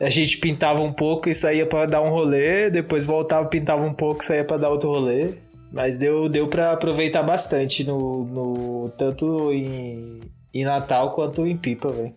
a 0.00 0.10
gente 0.10 0.38
pintava 0.38 0.80
um 0.82 0.92
pouco 0.92 1.28
e 1.28 1.34
saía 1.34 1.66
pra 1.66 1.86
dar 1.86 2.02
um 2.02 2.10
rolê, 2.10 2.68
depois 2.68 3.04
voltava, 3.04 3.46
pintava 3.48 3.82
um 3.84 3.94
pouco 3.94 4.22
e 4.22 4.26
saía 4.26 4.44
pra 4.44 4.56
dar 4.56 4.68
outro 4.68 4.90
rolê. 4.90 5.34
Mas 5.72 5.98
deu, 5.98 6.28
deu 6.28 6.46
pra 6.46 6.72
aproveitar 6.72 7.22
bastante 7.22 7.84
no, 7.84 8.24
no 8.24 8.88
tanto 8.90 9.52
em, 9.52 10.20
em 10.52 10.64
Natal 10.64 11.12
quanto 11.14 11.46
em 11.46 11.56
Pipa, 11.56 11.88
velho. 11.88 12.12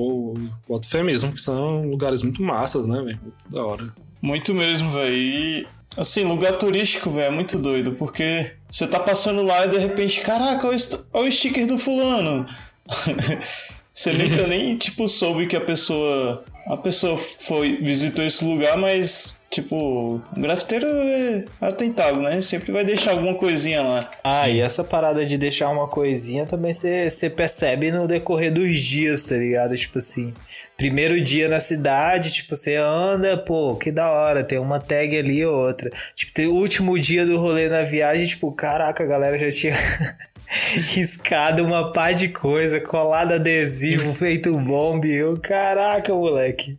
Pô, 0.00 0.32
boto 0.66 0.88
fé 0.88 1.02
mesmo, 1.02 1.30
que 1.30 1.38
são 1.38 1.86
lugares 1.90 2.22
muito 2.22 2.42
massas, 2.42 2.86
né, 2.86 3.02
velho? 3.02 3.20
Da 3.50 3.62
hora. 3.62 3.92
Muito 4.22 4.54
mesmo, 4.54 4.94
velho. 4.94 5.14
E, 5.14 5.66
assim, 5.94 6.24
lugar 6.24 6.56
turístico, 6.56 7.10
velho, 7.10 7.26
é 7.26 7.30
muito 7.30 7.58
doido, 7.58 7.92
porque 7.92 8.52
você 8.70 8.86
tá 8.86 8.98
passando 8.98 9.42
lá 9.42 9.66
e 9.66 9.68
de 9.68 9.76
repente, 9.76 10.22
caraca, 10.22 10.66
olha 10.66 11.28
o 11.28 11.30
sticker 11.30 11.66
do 11.66 11.76
fulano. 11.76 12.46
você 13.92 14.14
nunca 14.14 14.46
nem, 14.46 14.78
tipo, 14.78 15.06
soube 15.06 15.46
que 15.46 15.54
a 15.54 15.60
pessoa. 15.60 16.46
A 16.66 16.76
pessoa 16.76 17.16
foi, 17.16 17.76
visitou 17.78 18.24
esse 18.24 18.44
lugar, 18.44 18.76
mas, 18.76 19.44
tipo, 19.50 19.76
o 20.16 20.40
grafiteiro 20.40 20.86
é 20.86 21.44
atentado, 21.60 22.20
né? 22.20 22.40
Sempre 22.40 22.72
vai 22.72 22.84
deixar 22.84 23.12
alguma 23.12 23.34
coisinha 23.34 23.82
lá. 23.82 24.10
Ah, 24.22 24.48
e 24.48 24.60
essa 24.60 24.84
parada 24.84 25.24
de 25.26 25.36
deixar 25.36 25.68
uma 25.68 25.88
coisinha 25.88 26.46
também 26.46 26.72
você 26.72 27.30
percebe 27.34 27.90
no 27.90 28.06
decorrer 28.06 28.52
dos 28.52 28.78
dias, 28.78 29.24
tá 29.24 29.36
ligado? 29.36 29.76
Tipo 29.76 29.98
assim, 29.98 30.32
primeiro 30.76 31.20
dia 31.20 31.48
na 31.48 31.60
cidade, 31.60 32.32
tipo, 32.32 32.56
você 32.56 32.76
anda, 32.76 33.36
pô, 33.36 33.76
que 33.76 33.90
da 33.92 34.10
hora, 34.10 34.42
tem 34.44 34.58
uma 34.58 34.78
tag 34.78 35.18
ali 35.18 35.44
ou 35.44 35.54
outra. 35.54 35.90
Tipo, 36.14 36.32
tem 36.32 36.46
o 36.46 36.54
último 36.54 36.98
dia 36.98 37.26
do 37.26 37.36
rolê 37.36 37.68
na 37.68 37.82
viagem, 37.82 38.26
tipo, 38.26 38.50
caraca, 38.52 39.02
a 39.02 39.06
galera 39.06 39.36
já 39.36 39.50
tinha 39.50 39.74
riscado 40.94 41.64
uma 41.64 41.92
pá 41.92 42.12
de 42.12 42.28
coisa, 42.28 42.80
colado 42.80 43.32
adesivo, 43.34 44.12
feito 44.14 44.50
bombe. 44.52 45.10
Eu, 45.12 45.38
caraca, 45.38 46.12
moleque. 46.14 46.76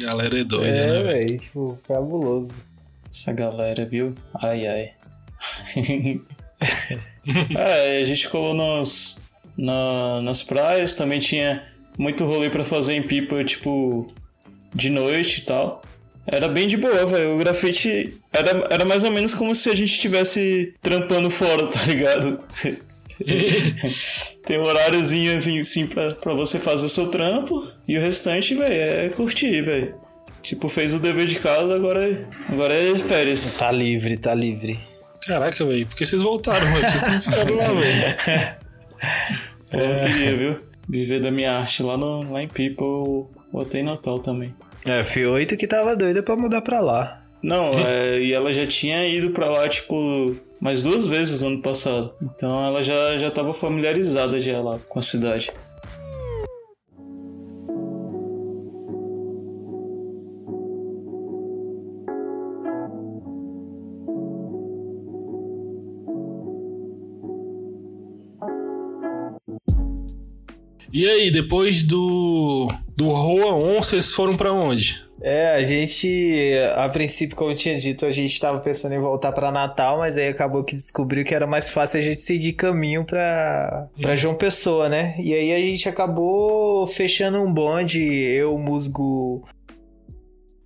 Galera 0.00 0.40
é 0.40 0.44
doida, 0.44 0.66
É, 0.66 0.86
né, 0.86 0.92
velho? 0.92 1.04
velho, 1.06 1.38
tipo, 1.38 1.78
fabuloso. 1.86 2.58
Essa 3.08 3.32
galera, 3.32 3.84
viu? 3.86 4.14
Ai, 4.34 4.66
ai. 4.66 4.90
é, 7.56 8.00
a 8.00 8.04
gente 8.04 8.28
colou 8.28 8.54
nos, 8.54 9.20
na- 9.56 10.20
nas 10.22 10.42
praias, 10.42 10.96
também 10.96 11.20
tinha 11.20 11.62
muito 11.98 12.24
rolê 12.24 12.50
pra 12.50 12.64
fazer 12.64 12.94
em 12.94 13.02
pipa, 13.02 13.44
tipo, 13.44 14.12
de 14.74 14.90
noite 14.90 15.42
e 15.42 15.44
tal. 15.44 15.82
Era 16.26 16.48
bem 16.48 16.66
de 16.66 16.76
boa, 16.76 17.04
velho. 17.06 17.34
O 17.34 17.38
grafite 17.38 18.14
era, 18.32 18.66
era 18.70 18.84
mais 18.84 19.04
ou 19.04 19.10
menos 19.10 19.34
como 19.34 19.54
se 19.54 19.68
a 19.68 19.74
gente 19.74 19.92
estivesse 19.92 20.74
trampando 20.80 21.30
fora, 21.30 21.66
tá 21.66 21.80
ligado? 21.86 22.40
Tem 24.46 24.58
um 24.58 24.62
horáriozinho 24.64 25.36
assim, 25.38 25.60
assim 25.60 25.86
pra, 25.86 26.12
pra 26.14 26.34
você 26.34 26.58
fazer 26.58 26.86
o 26.86 26.88
seu 26.88 27.08
trampo 27.08 27.70
e 27.86 27.96
o 27.96 28.00
restante, 28.00 28.54
velho, 28.54 28.72
é 28.74 29.08
curtir, 29.10 29.62
velho. 29.62 29.94
Tipo, 30.42 30.68
fez 30.68 30.92
o 30.92 30.98
dever 30.98 31.26
de 31.26 31.36
casa, 31.36 31.74
agora, 31.74 32.06
é- 32.06 32.24
agora 32.50 32.74
é 32.74 32.94
férias. 32.98 33.56
Tá 33.56 33.70
livre, 33.70 34.16
tá 34.16 34.34
livre. 34.34 34.78
Caraca, 35.26 35.64
velho, 35.64 35.86
por 35.86 35.96
que 35.96 36.04
vocês 36.04 36.20
voltaram, 36.20 36.66
velho? 36.72 36.90
Vocês 36.90 37.02
não 37.02 37.22
ficaram 37.22 37.54
lá, 37.56 37.72
velho. 37.72 38.16
Pô, 39.70 39.78
eu 39.78 40.00
queria, 40.00 40.36
viu? 40.36 40.60
Viver 40.88 41.20
da 41.20 41.30
minha 41.30 41.52
arte 41.52 41.82
lá, 41.82 41.96
no, 41.96 42.30
lá 42.30 42.42
em 42.42 42.50
ou, 42.78 43.30
ou 43.52 43.60
até 43.62 43.78
em 43.78 43.84
Natal 43.84 44.18
também. 44.18 44.54
É, 44.86 45.02
F8 45.02 45.56
que 45.56 45.66
tava 45.66 45.96
doida 45.96 46.22
pra 46.22 46.36
mudar 46.36 46.60
pra 46.60 46.80
lá. 46.80 47.22
Não, 47.42 47.78
é, 47.78 48.20
e 48.20 48.32
ela 48.32 48.52
já 48.52 48.66
tinha 48.66 49.06
ido 49.06 49.30
pra 49.30 49.50
lá, 49.50 49.68
tipo, 49.68 50.36
mais 50.60 50.84
duas 50.84 51.06
vezes 51.06 51.42
no 51.42 51.48
ano 51.48 51.62
passado. 51.62 52.14
Então 52.22 52.64
ela 52.64 52.82
já, 52.82 53.18
já 53.18 53.30
tava 53.30 53.52
familiarizada 53.54 54.40
já 54.40 54.60
lá 54.60 54.78
com 54.88 54.98
a 54.98 55.02
cidade. 55.02 55.50
E 70.92 71.08
aí, 71.08 71.30
depois 71.30 71.82
do 71.82 72.68
do 72.96 73.08
Roa 73.10 73.54
On, 73.54 73.82
vocês 73.82 74.12
foram 74.12 74.36
pra 74.36 74.52
onde? 74.52 75.04
É, 75.20 75.54
a 75.54 75.62
gente, 75.62 76.52
a 76.76 76.88
princípio, 76.88 77.36
como 77.36 77.50
eu 77.50 77.54
tinha 77.54 77.78
dito, 77.78 78.04
a 78.04 78.10
gente 78.10 78.38
tava 78.38 78.60
pensando 78.60 78.94
em 78.94 79.00
voltar 79.00 79.32
pra 79.32 79.50
Natal, 79.50 79.98
mas 79.98 80.16
aí 80.16 80.28
acabou 80.28 80.62
que 80.62 80.74
descobriu 80.74 81.24
que 81.24 81.34
era 81.34 81.46
mais 81.46 81.68
fácil 81.68 81.98
a 81.98 82.02
gente 82.02 82.20
seguir 82.20 82.52
caminho 82.52 83.04
pra, 83.04 83.88
pra 84.00 84.16
João 84.16 84.34
Pessoa, 84.34 84.88
né? 84.88 85.14
E 85.18 85.32
aí 85.32 85.52
a 85.52 85.58
gente 85.58 85.88
acabou 85.88 86.86
fechando 86.86 87.38
um 87.38 87.52
bonde, 87.52 88.02
eu, 88.02 88.54
o 88.54 88.58
Musgo, 88.58 89.42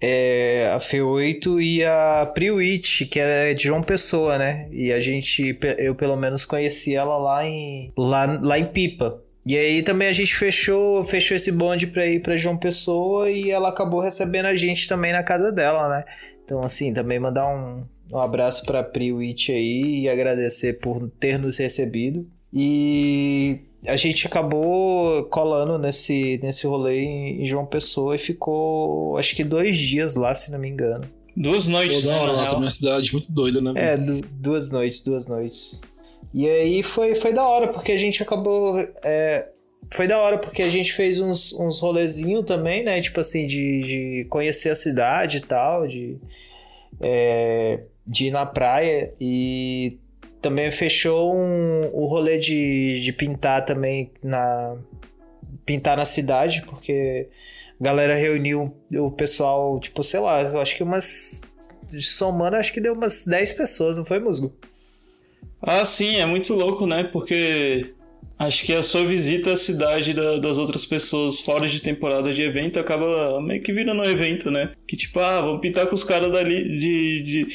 é, 0.01 0.73
a 0.75 0.79
F8 0.79 1.63
e 1.63 1.85
a 1.85 2.31
Priwitch, 2.35 3.09
que 3.09 3.21
era 3.21 3.55
de 3.55 3.65
João 3.65 3.83
Pessoa, 3.83 4.39
né? 4.39 4.69
E 4.73 4.93
a 4.93 4.99
gente, 4.99 5.57
eu 5.79 5.95
pelo 5.95 6.17
menos 6.17 6.45
conheci 6.45 6.95
ela 6.95 7.17
lá 7.17 7.45
em, 7.45 7.93
lá, 7.97 8.41
lá 8.43 8.59
em 8.59 8.67
Pipa. 8.67 9.23
E 9.49 9.57
aí 9.57 9.83
também 9.83 10.09
a 10.09 10.13
gente 10.13 10.35
fechou, 10.37 11.03
fechou 11.03 11.35
esse 11.35 11.51
bonde 11.51 11.87
pra 11.87 12.07
ir 12.07 12.21
pra 12.21 12.37
João 12.37 12.59
Pessoa 12.59 13.31
e 13.31 13.51
ela 13.51 13.71
acabou 13.71 13.99
recebendo 14.01 14.45
a 14.45 14.55
gente 14.55 14.87
também 14.87 15.11
na 15.11 15.23
casa 15.23 15.51
dela, 15.51 15.89
né? 15.89 16.05
Então, 16.45 16.63
assim, 16.63 16.93
também 16.93 17.19
mandar 17.19 17.49
um, 17.49 17.83
um 18.13 18.19
abraço 18.19 18.67
pra 18.67 18.85
Priwitch 18.85 19.49
aí 19.49 20.01
e 20.01 20.09
agradecer 20.09 20.75
por 20.81 21.09
ter 21.19 21.39
nos 21.39 21.57
recebido. 21.57 22.27
E 22.53 23.61
a 23.87 23.97
gente 23.97 24.27
acabou 24.27 25.25
colando 25.31 25.79
nesse, 25.79 26.39
nesse 26.43 26.67
rolê 26.67 27.01
em, 27.03 27.47
João 27.47 27.65
Pessoa 27.65 28.17
e 28.17 28.19
ficou, 28.19 29.17
acho 29.17 29.35
que 29.35 29.45
dois 29.45 29.79
dias 29.79 30.15
lá, 30.15 30.35
se 30.35 30.51
não 30.53 30.59
me 30.59 30.69
engano. 30.69 31.05
Duas 31.35 31.69
noites, 31.69 32.03
Pô, 32.03 32.09
da 32.09 32.13
né, 32.15 32.21
hora 32.21 32.33
lá, 32.33 32.45
também 32.47 32.55
é 32.57 32.65
uma 32.65 32.71
cidade 32.71 33.13
muito 33.13 33.33
doida, 33.33 33.61
né? 33.63 33.73
É, 33.77 33.97
du- 33.97 34.21
duas 34.31 34.71
noites, 34.71 35.03
duas 35.03 35.27
noites. 35.27 35.81
E 36.33 36.49
aí 36.49 36.83
foi, 36.83 37.15
foi 37.15 37.33
da 37.33 37.47
hora, 37.47 37.69
porque 37.69 37.93
a 37.93 37.97
gente 37.97 38.23
acabou. 38.23 38.79
é, 39.03 39.49
foi 39.91 40.07
da 40.07 40.19
hora, 40.19 40.39
porque 40.39 40.63
a 40.63 40.69
gente 40.69 40.93
fez 40.93 41.21
uns, 41.21 41.53
uns 41.53 41.81
rolezinhos 41.81 42.45
também, 42.45 42.85
né? 42.85 43.01
Tipo 43.01 43.21
assim, 43.21 43.47
de, 43.47 43.81
de 43.81 44.27
conhecer 44.29 44.71
a 44.71 44.75
cidade 44.75 45.39
e 45.39 45.41
tal, 45.41 45.87
de, 45.87 46.19
é, 47.01 47.81
de 48.07 48.27
ir 48.27 48.31
na 48.31 48.45
praia. 48.45 49.13
E 49.21 49.99
também 50.43 50.71
fechou 50.71 51.35
um, 51.35 51.91
o 51.93 52.07
rolê 52.07 52.39
de, 52.39 53.01
de 53.03 53.13
pintar 53.13 53.65
também 53.65 54.11
na. 54.23 54.77
Pintar 55.65 55.97
na 55.97 56.07
cidade, 56.07 56.63
porque 56.63 57.29
a 57.79 57.85
galera 57.85 58.15
reuniu 58.15 58.75
o 58.95 59.11
pessoal, 59.11 59.79
tipo, 59.79 60.03
sei 60.03 60.21
lá, 60.21 60.43
eu 60.43 60.61
acho 60.61 60.77
que 60.77 60.83
umas. 60.83 61.43
Somando, 62.01 62.57
acho 62.57 62.73
que 62.73 62.83
deu 62.83 62.93
umas 62.93 63.27
10 63.27 63.53
pessoas, 63.53 63.97
não 63.97 64.05
foi, 64.05 64.19
Musgo? 64.19 64.53
Ah, 65.61 65.85
sim, 65.85 66.17
é 66.17 66.27
muito 66.27 66.53
louco, 66.55 66.87
né? 66.87 67.05
Porque 67.05 67.93
acho 68.39 68.65
que 68.65 68.73
a 68.73 68.83
sua 68.83 69.05
visita 69.05 69.53
à 69.53 69.57
cidade 69.57 70.15
da- 70.15 70.39
das 70.39 70.57
outras 70.59 70.87
pessoas 70.87 71.41
fora 71.41 71.67
de 71.67 71.83
temporada 71.83 72.33
de 72.33 72.43
evento 72.43 72.79
acaba 72.79 73.41
meio 73.41 73.63
que 73.63 73.73
virando 73.73 74.01
um 74.01 74.05
evento, 74.05 74.51
né? 74.51 74.73
Que 74.87 74.97
tipo, 74.97 75.19
ah, 75.19 75.41
vamos 75.41 75.61
pintar 75.61 75.87
com 75.87 75.95
os 75.95 76.05
caras 76.05 76.31
dali 76.31 76.79
de, 76.79 77.23
de, 77.23 77.49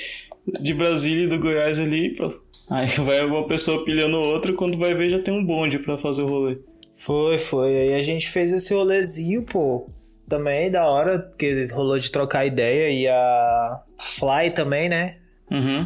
de 0.61 0.73
Brasília 0.73 1.23
e 1.23 1.27
do 1.27 1.39
Goiás 1.39 1.79
ali, 1.79 2.09
pô. 2.15 2.33
Aí 2.69 2.87
vai 2.99 3.23
uma 3.25 3.47
pessoa 3.47 3.83
pilhando 3.85 4.17
outra 4.17 4.51
quando 4.53 4.77
vai 4.77 4.93
ver 4.93 5.09
já 5.09 5.19
tem 5.19 5.33
um 5.33 5.43
bonde 5.45 5.79
pra 5.79 5.97
fazer 5.97 6.21
o 6.23 6.27
rolê. 6.27 6.57
Foi, 6.95 7.37
foi. 7.37 7.75
Aí 7.75 7.93
a 7.95 8.01
gente 8.03 8.29
fez 8.29 8.51
esse 8.51 8.73
rolezinho, 8.73 9.43
pô. 9.43 9.89
Também 10.27 10.69
da 10.71 10.85
hora, 10.85 11.19
porque 11.19 11.67
rolou 11.71 11.97
de 11.99 12.09
trocar 12.11 12.45
ideia. 12.45 12.89
E 12.89 13.07
a 13.07 13.81
Fly 13.99 14.51
também, 14.51 14.87
né? 14.89 15.17
Uhum. 15.51 15.85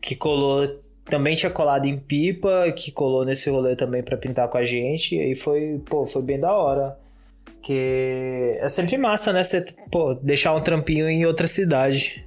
Que 0.00 0.14
colou. 0.14 0.81
Também 1.06 1.34
tinha 1.34 1.50
colado 1.50 1.86
em 1.86 1.98
pipa, 1.98 2.72
que 2.76 2.92
colou 2.92 3.24
nesse 3.24 3.50
rolê 3.50 3.74
também 3.76 4.02
pra 4.02 4.16
pintar 4.16 4.48
com 4.48 4.56
a 4.58 4.64
gente. 4.64 5.16
E 5.16 5.20
aí 5.20 5.34
foi, 5.34 5.80
pô, 5.84 6.06
foi 6.06 6.22
bem 6.22 6.38
da 6.38 6.52
hora. 6.52 6.96
Que 7.62 8.56
é 8.60 8.68
sempre 8.68 8.96
massa, 8.98 9.32
né? 9.32 9.42
Você, 9.44 9.64
pô, 9.90 10.14
deixar 10.14 10.54
um 10.54 10.60
trampinho 10.60 11.08
em 11.08 11.24
outra 11.26 11.46
cidade. 11.46 12.24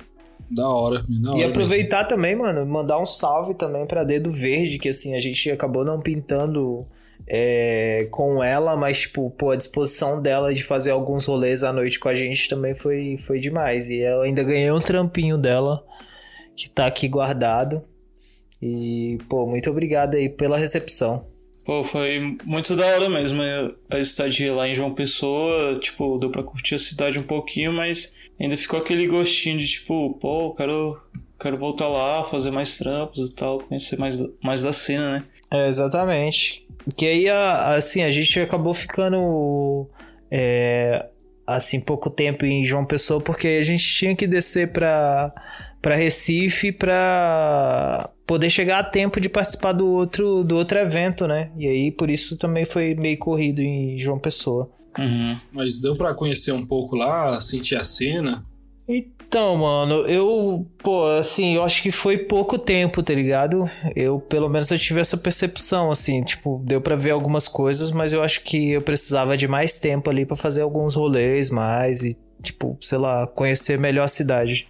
Da 0.49 0.67
hora, 0.69 1.03
da 1.07 1.31
hora 1.31 1.35
E 1.35 1.37
mesmo. 1.37 1.49
aproveitar 1.49 2.05
também, 2.05 2.35
mano, 2.35 2.65
mandar 2.65 2.99
um 2.99 3.05
salve 3.05 3.55
também 3.55 3.85
pra 3.85 4.03
Dedo 4.03 4.31
Verde, 4.31 4.77
que 4.77 4.89
assim, 4.89 5.15
a 5.15 5.19
gente 5.19 5.49
acabou 5.49 5.83
não 5.83 5.99
pintando 5.99 6.85
é, 7.27 8.07
com 8.11 8.43
ela, 8.43 8.75
mas, 8.77 9.01
tipo, 9.01 9.31
pô, 9.31 9.51
a 9.51 9.55
disposição 9.55 10.21
dela 10.21 10.53
de 10.53 10.63
fazer 10.63 10.91
alguns 10.91 11.25
rolês 11.25 11.63
à 11.63 11.73
noite 11.73 11.99
com 11.99 12.07
a 12.07 12.13
gente 12.15 12.47
também 12.47 12.75
foi, 12.75 13.17
foi 13.17 13.39
demais. 13.39 13.89
E 13.89 13.99
eu 13.99 14.21
ainda 14.21 14.43
ganhei 14.43 14.71
um 14.71 14.79
trampinho 14.79 15.37
dela, 15.37 15.83
que 16.55 16.69
tá 16.69 16.85
aqui 16.85 17.07
guardado. 17.07 17.83
E, 18.67 19.19
pô, 19.29 19.45
muito 19.45 19.69
obrigado 19.69 20.15
aí 20.15 20.27
pela 20.27 20.57
recepção. 20.57 21.27
Pô, 21.63 21.83
foi 21.83 22.35
muito 22.43 22.75
da 22.75 22.87
hora 22.87 23.07
mesmo 23.07 23.39
a 23.91 23.99
estadia 23.99 24.51
lá 24.55 24.67
em 24.67 24.73
João 24.73 24.91
Pessoa. 24.91 25.77
Tipo, 25.79 26.17
deu 26.17 26.31
pra 26.31 26.41
curtir 26.41 26.73
a 26.73 26.79
cidade 26.79 27.19
um 27.19 27.23
pouquinho, 27.23 27.71
mas 27.71 28.11
ainda 28.39 28.57
ficou 28.57 28.79
aquele 28.79 29.05
gostinho 29.05 29.59
de 29.59 29.67
tipo, 29.67 30.15
pô, 30.15 30.55
quero, 30.55 30.99
quero 31.39 31.57
voltar 31.57 31.87
lá, 31.87 32.23
fazer 32.23 32.49
mais 32.49 32.75
trampos 32.75 33.29
e 33.29 33.35
tal, 33.35 33.59
conhecer 33.59 33.99
mais, 33.99 34.19
mais 34.43 34.63
da 34.63 34.73
cena, 34.73 35.19
né? 35.19 35.23
É, 35.51 35.67
exatamente. 35.67 36.65
Que 36.97 37.05
aí, 37.05 37.29
assim, 37.29 38.01
a 38.01 38.09
gente 38.09 38.39
acabou 38.39 38.73
ficando, 38.73 39.87
é, 40.31 41.05
assim, 41.45 41.79
pouco 41.79 42.09
tempo 42.09 42.45
em 42.47 42.65
João 42.65 42.83
Pessoa, 42.85 43.21
porque 43.21 43.47
a 43.47 43.63
gente 43.63 43.83
tinha 43.83 44.15
que 44.15 44.25
descer 44.25 44.71
pra, 44.71 45.31
pra 45.83 45.95
Recife 45.95 46.71
pra 46.71 48.09
poder 48.25 48.49
chegar 48.49 48.79
a 48.79 48.83
tempo 48.83 49.19
de 49.19 49.29
participar 49.29 49.71
do 49.71 49.87
outro, 49.87 50.43
do 50.43 50.55
outro 50.55 50.77
evento, 50.79 51.27
né? 51.27 51.51
E 51.57 51.67
aí, 51.67 51.91
por 51.91 52.09
isso 52.09 52.37
também 52.37 52.65
foi 52.65 52.95
meio 52.95 53.17
corrido 53.17 53.61
em 53.61 53.99
João 53.99 54.19
Pessoa. 54.19 54.69
Uhum. 54.97 55.37
Mas 55.51 55.79
deu 55.79 55.95
pra 55.95 56.13
conhecer 56.13 56.51
um 56.51 56.65
pouco 56.65 56.95
lá, 56.95 57.39
sentir 57.41 57.75
a 57.75 57.83
cena. 57.83 58.45
Então, 58.87 59.57
mano, 59.57 60.07
eu, 60.07 60.65
pô, 60.83 61.07
assim, 61.07 61.55
eu 61.55 61.63
acho 61.63 61.81
que 61.81 61.91
foi 61.91 62.19
pouco 62.19 62.57
tempo, 62.57 63.01
tá 63.01 63.13
ligado? 63.13 63.69
Eu, 63.95 64.19
pelo 64.19 64.47
menos, 64.47 64.69
eu 64.69 64.77
tive 64.77 64.99
essa 64.99 65.17
percepção, 65.17 65.91
assim, 65.91 66.23
tipo, 66.23 66.61
deu 66.63 66.79
pra 66.79 66.95
ver 66.95 67.11
algumas 67.11 67.47
coisas, 67.47 67.91
mas 67.91 68.13
eu 68.13 68.21
acho 68.23 68.43
que 68.43 68.71
eu 68.71 68.81
precisava 68.81 69.35
de 69.35 69.47
mais 69.47 69.79
tempo 69.79 70.09
ali 70.09 70.25
pra 70.25 70.35
fazer 70.35 70.61
alguns 70.61 70.95
rolês 70.95 71.49
mais 71.49 72.03
e, 72.03 72.15
tipo, 72.41 72.77
sei 72.79 72.99
lá, 72.99 73.25
conhecer 73.25 73.79
melhor 73.79 74.03
a 74.03 74.07
cidade. 74.07 74.67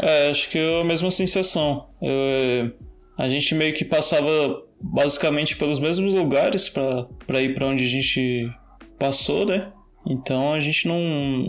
É, 0.00 0.30
acho 0.30 0.48
que 0.50 0.58
é 0.58 0.80
a 0.80 0.84
mesma 0.84 1.10
sensação. 1.10 1.86
Eu- 2.02 2.72
a 3.18 3.28
gente 3.28 3.54
meio 3.54 3.72
que 3.74 3.84
passava 3.84 4.62
basicamente 4.80 5.56
pelos 5.56 5.78
mesmos 5.80 6.12
lugares 6.12 6.68
pra 6.68 7.06
pra 7.26 7.40
ir 7.40 7.54
pra 7.54 7.66
onde 7.66 7.84
a 7.84 7.88
gente 7.88 8.50
passou, 8.98 9.46
né? 9.46 9.72
Então 10.06 10.52
a 10.52 10.60
gente 10.60 10.86
não 10.86 10.98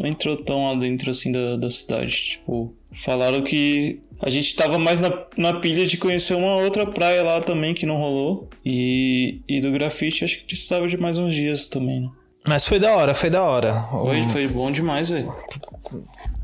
entrou 0.05 0.37
tão 0.37 0.69
lá 0.69 0.75
dentro 0.75 1.11
assim 1.11 1.31
da, 1.31 1.57
da 1.57 1.69
cidade. 1.69 2.11
Tipo, 2.11 2.73
falaram 2.93 3.41
que 3.43 3.99
a 4.21 4.29
gente 4.29 4.55
tava 4.55 4.79
mais 4.79 4.99
na, 4.99 5.11
na 5.37 5.59
pilha 5.59 5.85
de 5.85 5.97
conhecer 5.97 6.33
uma 6.35 6.55
outra 6.55 6.87
praia 6.87 7.21
lá 7.21 7.39
também 7.41 7.73
que 7.73 7.85
não 7.85 7.97
rolou. 7.97 8.49
E, 8.65 9.41
e 9.47 9.61
do 9.61 9.71
grafite 9.71 10.23
acho 10.23 10.37
que 10.39 10.45
precisava 10.45 10.87
de 10.87 10.97
mais 10.97 11.17
uns 11.17 11.33
dias 11.33 11.67
também, 11.67 11.99
né? 12.01 12.09
Mas 12.47 12.65
foi 12.65 12.79
da 12.79 12.95
hora, 12.95 13.13
foi 13.13 13.29
da 13.29 13.43
hora. 13.43 13.83
Foi, 13.91 14.23
foi 14.23 14.47
bom 14.47 14.71
demais, 14.71 15.09
velho. 15.09 15.31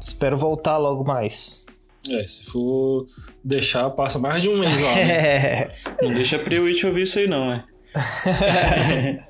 Espero 0.01 0.37
voltar 0.37 0.77
logo 0.77 1.03
mais. 1.05 1.65
É, 2.09 2.27
se 2.27 2.43
for 2.45 3.05
deixar, 3.43 3.89
passa 3.91 4.19
mais 4.19 4.41
de 4.41 4.49
um 4.49 4.59
mês 4.59 4.79
lá. 4.79 4.95
Né? 4.95 5.71
Não 6.01 6.13
deixa 6.13 6.35
a 6.35 6.39
Priwitch 6.39 6.83
ouvir 6.83 7.03
isso 7.03 7.19
aí 7.19 7.27
não, 7.27 7.47
né? 7.47 7.63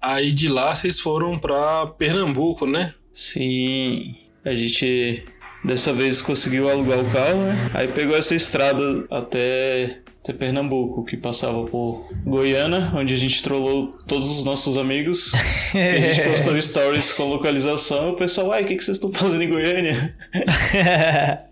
Aí 0.00 0.32
de 0.32 0.48
lá 0.48 0.74
vocês 0.74 0.98
foram 0.98 1.38
pra 1.38 1.86
Pernambuco, 1.86 2.66
né? 2.66 2.92
Sim, 3.12 4.16
a 4.44 4.52
gente 4.52 5.24
dessa 5.64 5.92
vez 5.92 6.20
conseguiu 6.20 6.68
alugar 6.68 6.98
o 6.98 7.08
carro, 7.10 7.40
né? 7.40 7.70
Aí 7.72 7.86
pegou 7.86 8.16
essa 8.16 8.34
estrada 8.34 9.06
até, 9.08 10.01
até 10.22 10.32
Pernambuco, 10.32 11.04
que 11.04 11.16
passava 11.16 11.64
por 11.64 12.08
Goiânia, 12.24 12.92
onde 12.94 13.12
a 13.12 13.16
gente 13.16 13.42
trollou 13.42 13.88
todos 14.06 14.30
os 14.30 14.44
nossos 14.44 14.76
amigos. 14.76 15.32
E 15.74 15.78
a 15.78 16.12
gente 16.12 16.28
postou 16.28 16.60
stories 16.60 17.12
com 17.12 17.24
localização. 17.24 18.10
O 18.10 18.16
pessoal, 18.16 18.48
uai, 18.48 18.62
o 18.62 18.66
que, 18.66 18.76
que 18.76 18.84
vocês 18.84 18.98
estão 18.98 19.10
fazendo 19.10 19.42
em 19.42 19.48
Goiânia? 19.48 20.14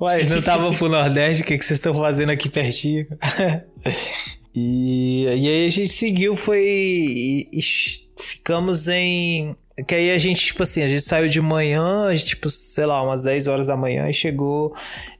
Uai, 0.00 0.24
não 0.24 0.40
tava 0.40 0.72
pro 0.72 0.88
Nordeste, 0.88 1.42
o 1.42 1.44
que, 1.46 1.58
que 1.58 1.64
vocês 1.64 1.78
estão 1.78 1.92
fazendo 1.92 2.30
aqui 2.30 2.48
pertinho? 2.48 3.06
e, 4.54 5.24
e 5.24 5.48
aí 5.48 5.66
a 5.66 5.70
gente 5.70 5.92
seguiu, 5.92 6.34
foi. 6.34 6.60
e- 6.64 7.48
e 7.52 7.60
ficamos 8.18 8.88
em. 8.88 9.54
Que 9.86 9.94
aí 9.94 10.10
a 10.10 10.16
gente, 10.18 10.44
tipo 10.46 10.62
assim, 10.62 10.82
a 10.82 10.88
gente 10.88 11.02
saiu 11.02 11.28
de 11.28 11.40
manhã, 11.40 12.06
a 12.06 12.14
gente, 12.16 12.28
tipo, 12.30 12.48
sei 12.48 12.86
lá, 12.86 13.02
umas 13.02 13.24
10 13.24 13.46
horas 13.48 13.66
da 13.66 13.76
manhã 13.76 14.08
e 14.08 14.14
chegou 14.14 14.74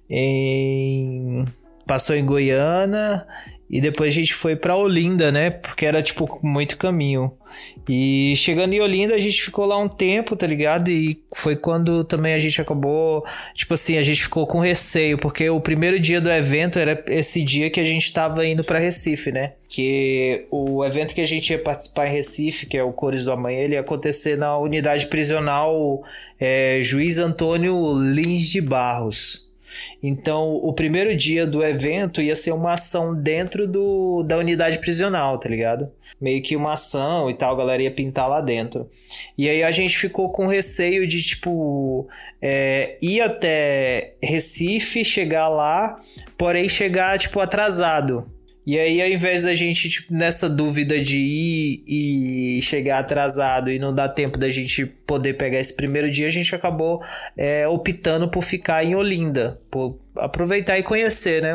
em. 0.08 1.44
Passou 1.86 2.16
em 2.16 2.24
Goiânia 2.24 3.26
e 3.72 3.80
depois 3.80 4.12
a 4.12 4.14
gente 4.14 4.34
foi 4.34 4.54
pra 4.54 4.76
Olinda, 4.76 5.32
né? 5.32 5.50
Porque 5.50 5.86
era, 5.86 6.02
tipo, 6.02 6.28
muito 6.42 6.76
caminho. 6.76 7.32
E 7.88 8.34
chegando 8.36 8.74
em 8.74 8.80
Olinda, 8.80 9.14
a 9.14 9.18
gente 9.18 9.42
ficou 9.42 9.64
lá 9.64 9.78
um 9.78 9.88
tempo, 9.88 10.36
tá 10.36 10.46
ligado? 10.46 10.90
E 10.90 11.22
foi 11.34 11.56
quando 11.56 12.04
também 12.04 12.34
a 12.34 12.38
gente 12.38 12.60
acabou, 12.60 13.24
tipo 13.54 13.74
assim, 13.74 13.96
a 13.96 14.02
gente 14.02 14.22
ficou 14.22 14.46
com 14.46 14.60
receio, 14.60 15.18
porque 15.18 15.48
o 15.48 15.60
primeiro 15.60 15.98
dia 15.98 16.20
do 16.20 16.30
evento 16.30 16.78
era 16.78 17.02
esse 17.08 17.42
dia 17.42 17.70
que 17.70 17.80
a 17.80 17.84
gente 17.84 18.12
tava 18.12 18.46
indo 18.46 18.62
pra 18.62 18.78
Recife, 18.78 19.32
né? 19.32 19.54
Que 19.68 20.46
o 20.50 20.84
evento 20.84 21.14
que 21.14 21.20
a 21.20 21.26
gente 21.26 21.50
ia 21.50 21.58
participar 21.58 22.06
em 22.06 22.12
Recife, 22.12 22.66
que 22.66 22.76
é 22.76 22.84
o 22.84 22.92
Cores 22.92 23.24
do 23.24 23.32
Amanhã, 23.32 23.60
ele 23.60 23.74
ia 23.74 23.80
acontecer 23.80 24.36
na 24.36 24.56
unidade 24.58 25.06
prisional 25.06 26.02
é, 26.38 26.80
Juiz 26.82 27.18
Antônio 27.18 27.94
Lins 27.98 28.48
de 28.48 28.60
Barros. 28.60 29.50
Então, 30.02 30.54
o 30.54 30.72
primeiro 30.72 31.16
dia 31.16 31.46
do 31.46 31.62
evento 31.62 32.20
ia 32.20 32.36
ser 32.36 32.52
uma 32.52 32.72
ação 32.72 33.14
dentro 33.14 33.66
do, 33.66 34.22
da 34.22 34.36
unidade 34.38 34.78
prisional, 34.78 35.38
tá 35.38 35.48
ligado? 35.48 35.90
Meio 36.20 36.42
que 36.42 36.56
uma 36.56 36.72
ação 36.72 37.30
e 37.30 37.34
tal, 37.34 37.54
a 37.54 37.58
galera 37.58 37.82
ia 37.82 37.90
pintar 37.90 38.28
lá 38.28 38.40
dentro. 38.40 38.88
E 39.36 39.48
aí 39.48 39.62
a 39.62 39.70
gente 39.70 39.96
ficou 39.96 40.30
com 40.30 40.46
receio 40.46 41.06
de, 41.06 41.22
tipo, 41.22 42.08
é, 42.40 42.96
ir 43.00 43.20
até 43.20 44.14
Recife, 44.22 45.04
chegar 45.04 45.48
lá, 45.48 45.96
porém 46.36 46.68
chegar, 46.68 47.18
tipo, 47.18 47.40
atrasado. 47.40 48.26
E 48.64 48.78
aí, 48.78 49.02
ao 49.02 49.08
invés 49.08 49.42
da 49.42 49.54
gente, 49.54 49.90
tipo, 49.90 50.14
nessa 50.14 50.48
dúvida 50.48 51.00
de 51.02 51.18
ir 51.18 51.84
e 51.86 52.62
chegar 52.62 53.00
atrasado 53.00 53.70
e 53.70 53.78
não 53.78 53.92
dar 53.92 54.08
tempo 54.08 54.38
da 54.38 54.48
gente 54.50 54.86
poder 54.86 55.34
pegar 55.34 55.58
esse 55.58 55.74
primeiro 55.74 56.08
dia, 56.08 56.28
a 56.28 56.30
gente 56.30 56.54
acabou 56.54 57.02
é, 57.36 57.66
optando 57.66 58.28
por 58.28 58.42
ficar 58.42 58.84
em 58.84 58.94
Olinda, 58.94 59.60
por 59.68 59.98
aproveitar 60.14 60.78
e 60.78 60.82
conhecer, 60.84 61.42
né? 61.42 61.54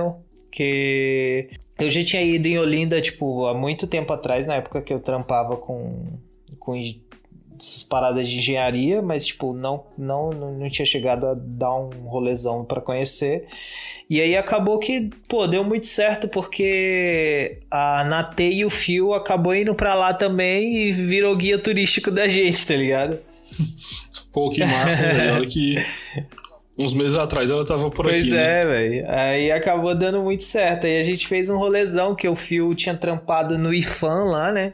Que 0.52 1.50
eu 1.80 1.90
já 1.90 2.04
tinha 2.04 2.22
ido 2.24 2.48
em 2.48 2.60
Olinda, 2.60 3.00
tipo, 3.00 3.46
há 3.46 3.54
muito 3.54 3.88
tempo 3.88 4.12
atrás, 4.12 4.46
na 4.46 4.56
época 4.56 4.82
que 4.82 4.94
eu 4.94 5.00
trampava 5.00 5.56
com, 5.56 6.08
com 6.60 6.76
essas 7.60 7.84
paradas 7.84 8.28
de 8.28 8.38
engenharia, 8.38 9.02
mas, 9.02 9.26
tipo, 9.26 9.54
não, 9.54 9.84
não, 9.98 10.30
não 10.30 10.70
tinha 10.70 10.86
chegado 10.86 11.26
a 11.28 11.34
dar 11.36 11.76
um 11.76 11.90
rolezão 12.08 12.64
pra 12.64 12.82
conhecer. 12.82 13.48
E 14.10 14.22
aí 14.22 14.38
acabou 14.38 14.80
que, 14.80 15.10
pô, 15.28 15.48
deu 15.48 15.64
muito 15.64 15.86
certo 15.86 16.30
porque 16.30 17.60
a 17.70 18.06
Nate 18.06 18.44
e 18.44 18.64
o 18.64 18.70
Fio 18.70 19.14
acabou 19.14 19.54
indo 19.54 19.76
pra 19.76 19.94
lá 19.94 20.14
também 20.14 20.88
e 20.88 20.92
virou 20.94 21.36
guia 21.36 21.58
turístico 21.58 22.10
da 22.10 22.28
gente, 22.28 22.66
tá 22.66 22.76
ligado? 22.76 23.20
Pô, 24.32 24.50
que 24.50 24.64
massa, 24.64 25.02
né, 25.02 25.14
velho? 25.14 25.34
Olha 25.34 25.48
que 25.48 25.84
uns 26.78 26.94
meses 26.94 27.16
atrás 27.16 27.50
ela 27.50 27.66
tava 27.66 27.90
por 27.90 28.06
pois 28.06 28.22
aqui, 28.22 28.30
né? 28.32 28.60
é, 28.60 28.62
velho. 28.62 29.06
Aí 29.10 29.52
acabou 29.52 29.96
dando 29.96 30.22
muito 30.22 30.44
certo. 30.44 30.86
Aí 30.86 31.00
a 31.00 31.04
gente 31.04 31.28
fez 31.28 31.50
um 31.50 31.58
rolezão 31.58 32.16
que 32.16 32.28
o 32.28 32.36
Fio 32.36 32.74
tinha 32.76 32.96
trampado 32.96 33.58
no 33.58 33.74
IFAM 33.74 34.26
lá, 34.26 34.52
né? 34.52 34.74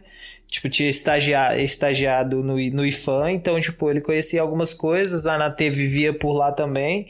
Tipo, 0.53 0.69
tinha 0.69 0.87
estagiado, 0.87 1.59
estagiado 1.59 2.43
no, 2.43 2.57
no 2.69 2.85
IFAM, 2.85 3.31
então, 3.31 3.59
tipo, 3.59 3.89
ele 3.89 4.01
conhecia 4.01 4.39
algumas 4.39 4.71
coisas, 4.71 5.25
a 5.25 5.35
Nate 5.35 5.67
vivia 5.67 6.13
por 6.13 6.31
lá 6.31 6.51
também. 6.51 7.07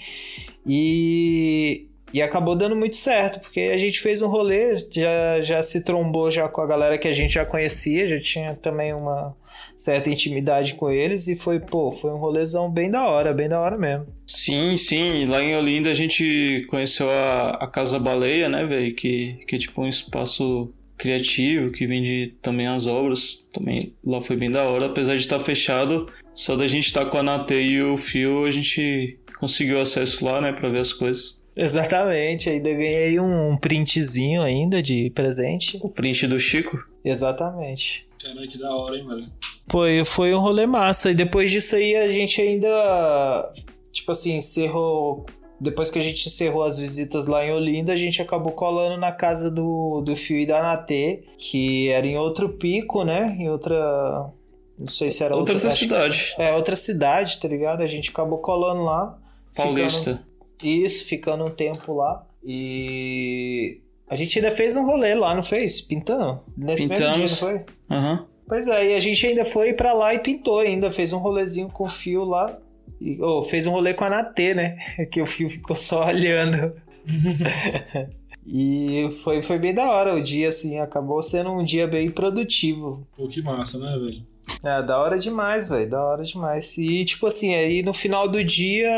E, 0.66 1.86
e 2.14 2.22
acabou 2.22 2.56
dando 2.56 2.74
muito 2.74 2.96
certo, 2.96 3.42
porque 3.42 3.60
a 3.60 3.78
gente 3.78 4.00
fez 4.00 4.22
um 4.22 4.30
rolê, 4.30 4.74
já, 4.90 5.42
já 5.42 5.62
se 5.62 5.84
trombou 5.84 6.32
já 6.32 6.48
com 6.48 6.62
a 6.62 6.66
galera 6.66 6.98
que 6.98 7.06
a 7.06 7.12
gente 7.12 7.34
já 7.34 7.44
conhecia, 7.44 8.08
já 8.08 8.20
tinha 8.22 8.56
também 8.56 8.94
uma 8.94 9.36
certa 9.76 10.10
intimidade 10.10 10.76
com 10.76 10.90
eles, 10.90 11.28
e 11.28 11.36
foi, 11.36 11.60
pô, 11.60 11.92
foi 11.92 12.12
um 12.12 12.18
rolezão 12.18 12.72
bem 12.72 12.90
da 12.90 13.10
hora, 13.10 13.34
bem 13.34 13.50
da 13.50 13.60
hora 13.60 13.78
mesmo. 13.78 14.08
Sim, 14.26 14.78
sim. 14.78 15.26
Lá 15.26 15.44
em 15.44 15.54
Olinda 15.58 15.92
a 15.92 15.94
gente 15.94 16.66
conheceu 16.70 17.10
a, 17.10 17.58
a 17.60 17.68
Casa 17.68 18.00
Baleia, 18.00 18.48
né, 18.48 18.64
velho? 18.64 18.96
Que, 18.96 19.44
que 19.46 19.58
é 19.58 19.60
tipo 19.60 19.82
um 19.82 19.88
espaço 19.90 20.74
criativo 20.98 21.72
que 21.72 21.88
vende 21.88 22.34
também 22.42 22.68
as 22.68 22.88
obras. 22.88 23.48
Também 23.52 23.94
lá 24.06 24.22
foi 24.22 24.36
bem 24.36 24.52
da 24.52 24.64
hora. 24.64 24.88
Apesar 24.88 25.16
de 25.16 25.22
estar 25.22 25.40
fechado, 25.40 26.12
só 26.34 26.56
da 26.56 26.68
gente 26.68 26.88
estar 26.88 27.06
com 27.06 27.18
a 27.18 27.24
Nate 27.24 27.54
e 27.54 27.82
o 27.82 27.98
Fio, 27.98 28.46
a 28.46 28.52
gente 28.52 29.18
conseguiu 29.40 29.80
acesso 29.82 30.26
lá, 30.26 30.42
né, 30.42 30.52
pra 30.52 30.70
ver 30.70 30.80
as 30.80 30.94
coisas. 30.94 31.42
Exatamente, 31.56 32.50
ainda 32.50 32.74
ganhei 32.74 33.20
um 33.20 33.56
printzinho 33.58 34.42
ainda 34.42 34.82
de 34.82 35.12
presente. 35.12 35.80
O 35.82 35.90
print 35.90 36.26
do 36.28 36.40
Chico. 36.40 36.84
Exatamente. 37.06 38.08
Caralho, 38.24 38.48
que 38.48 38.58
da 38.58 38.74
hora, 38.74 38.98
hein, 38.98 39.08
velho? 39.08 39.26
Foi, 39.70 40.06
foi 40.06 40.34
um 40.34 40.40
rolê 40.40 40.66
massa. 40.66 41.12
E 41.12 41.14
depois 41.14 41.52
disso 41.52 41.76
aí 41.76 41.96
a 41.96 42.08
gente 42.08 42.42
ainda 42.42 43.52
tipo 43.94 44.12
assim, 44.12 44.36
encerrou. 44.36 45.26
Depois 45.60 45.90
que 45.90 45.98
a 46.00 46.04
gente 46.04 46.28
encerrou 46.28 46.64
as 46.64 46.78
visitas 46.78 47.26
lá 47.28 47.46
em 47.46 47.52
Olinda, 47.54 47.94
a 47.94 47.98
gente 47.98 48.22
acabou 48.22 48.52
colando 48.52 48.98
na 48.98 49.12
casa 49.12 49.50
do, 49.50 50.02
do 50.02 50.16
Fio 50.16 50.38
e 50.40 50.46
da 50.46 50.62
Natê, 50.62 51.24
que 51.38 51.88
era 51.90 52.06
em 52.06 52.18
outro 52.18 52.50
pico, 52.50 53.04
né? 53.06 53.36
Em 53.40 53.50
outra. 53.50 54.30
Não 54.78 54.88
sei 54.88 55.10
se 55.10 55.24
era 55.24 55.36
Outra, 55.36 55.54
outra, 55.54 55.70
outra 55.70 55.80
cidade. 55.80 56.36
É, 56.38 56.54
outra 56.54 56.76
cidade, 56.76 57.40
tá 57.40 57.48
ligado? 57.48 57.82
A 57.82 57.88
gente 57.88 58.10
acabou 58.10 58.40
colando 58.40 58.84
lá. 58.84 59.18
Paulista. 59.56 60.12
ficando- 60.14 60.34
isso, 60.64 61.06
ficando 61.06 61.46
um 61.46 61.50
tempo 61.50 61.94
lá. 61.94 62.26
E. 62.44 63.80
A 64.10 64.16
gente 64.16 64.38
ainda 64.38 64.52
fez 64.52 64.76
um 64.76 64.86
rolê 64.86 65.16
lá, 65.16 65.34
não 65.34 65.44
fez? 65.44 65.82
Pintando? 65.82 66.42
Nesse 66.58 66.88
mesmo 66.88 66.96
dia, 66.98 67.08
não 67.08 67.14
Pintamos. 67.14 67.40
foi? 67.40 67.62
Aham. 67.90 68.26
Pois 68.48 68.68
é, 68.68 68.92
e 68.92 68.96
a 68.96 69.00
gente 69.00 69.26
ainda 69.26 69.46
foi 69.46 69.74
pra 69.74 69.94
lá 69.94 70.14
e 70.14 70.20
pintou 70.20 70.60
ainda, 70.60 70.92
fez 70.92 71.14
um 71.14 71.18
rolezinho 71.18 71.70
com 71.70 71.86
o 71.86 71.90
Fio 71.90 72.24
lá. 72.26 72.58
E, 73.04 73.22
oh, 73.22 73.44
fez 73.44 73.68
um 73.68 73.72
rolê 73.72 73.94
com 73.94 74.06
a 74.06 74.10
Natê, 74.10 74.54
né? 74.54 74.78
Que 75.12 75.22
o 75.22 75.26
Fio 75.26 75.50
ficou 75.50 75.76
só 75.76 76.08
olhando. 76.08 76.74
e 78.48 79.10
foi, 79.24 79.42
foi 79.42 79.60
bem 79.60 79.74
da 79.74 79.92
hora 79.92 80.16
o 80.16 80.24
dia, 80.24 80.48
assim, 80.48 80.80
acabou 80.80 81.22
sendo 81.22 81.52
um 81.52 81.66
dia 81.66 81.86
bem 81.86 82.10
produtivo. 82.10 83.06
Pô, 83.14 83.28
que 83.28 83.42
massa, 83.42 83.78
né, 83.78 83.98
velho? 84.00 84.24
É, 84.64 84.82
da 84.82 84.98
hora 84.98 85.18
demais, 85.18 85.68
velho, 85.68 85.90
da 85.90 86.02
hora 86.02 86.24
demais. 86.24 86.78
E, 86.78 87.04
tipo 87.04 87.28
assim, 87.28 87.54
aí 87.54 87.84
no 87.84 87.94
final 87.94 88.28
do 88.28 88.44
dia, 88.44 88.90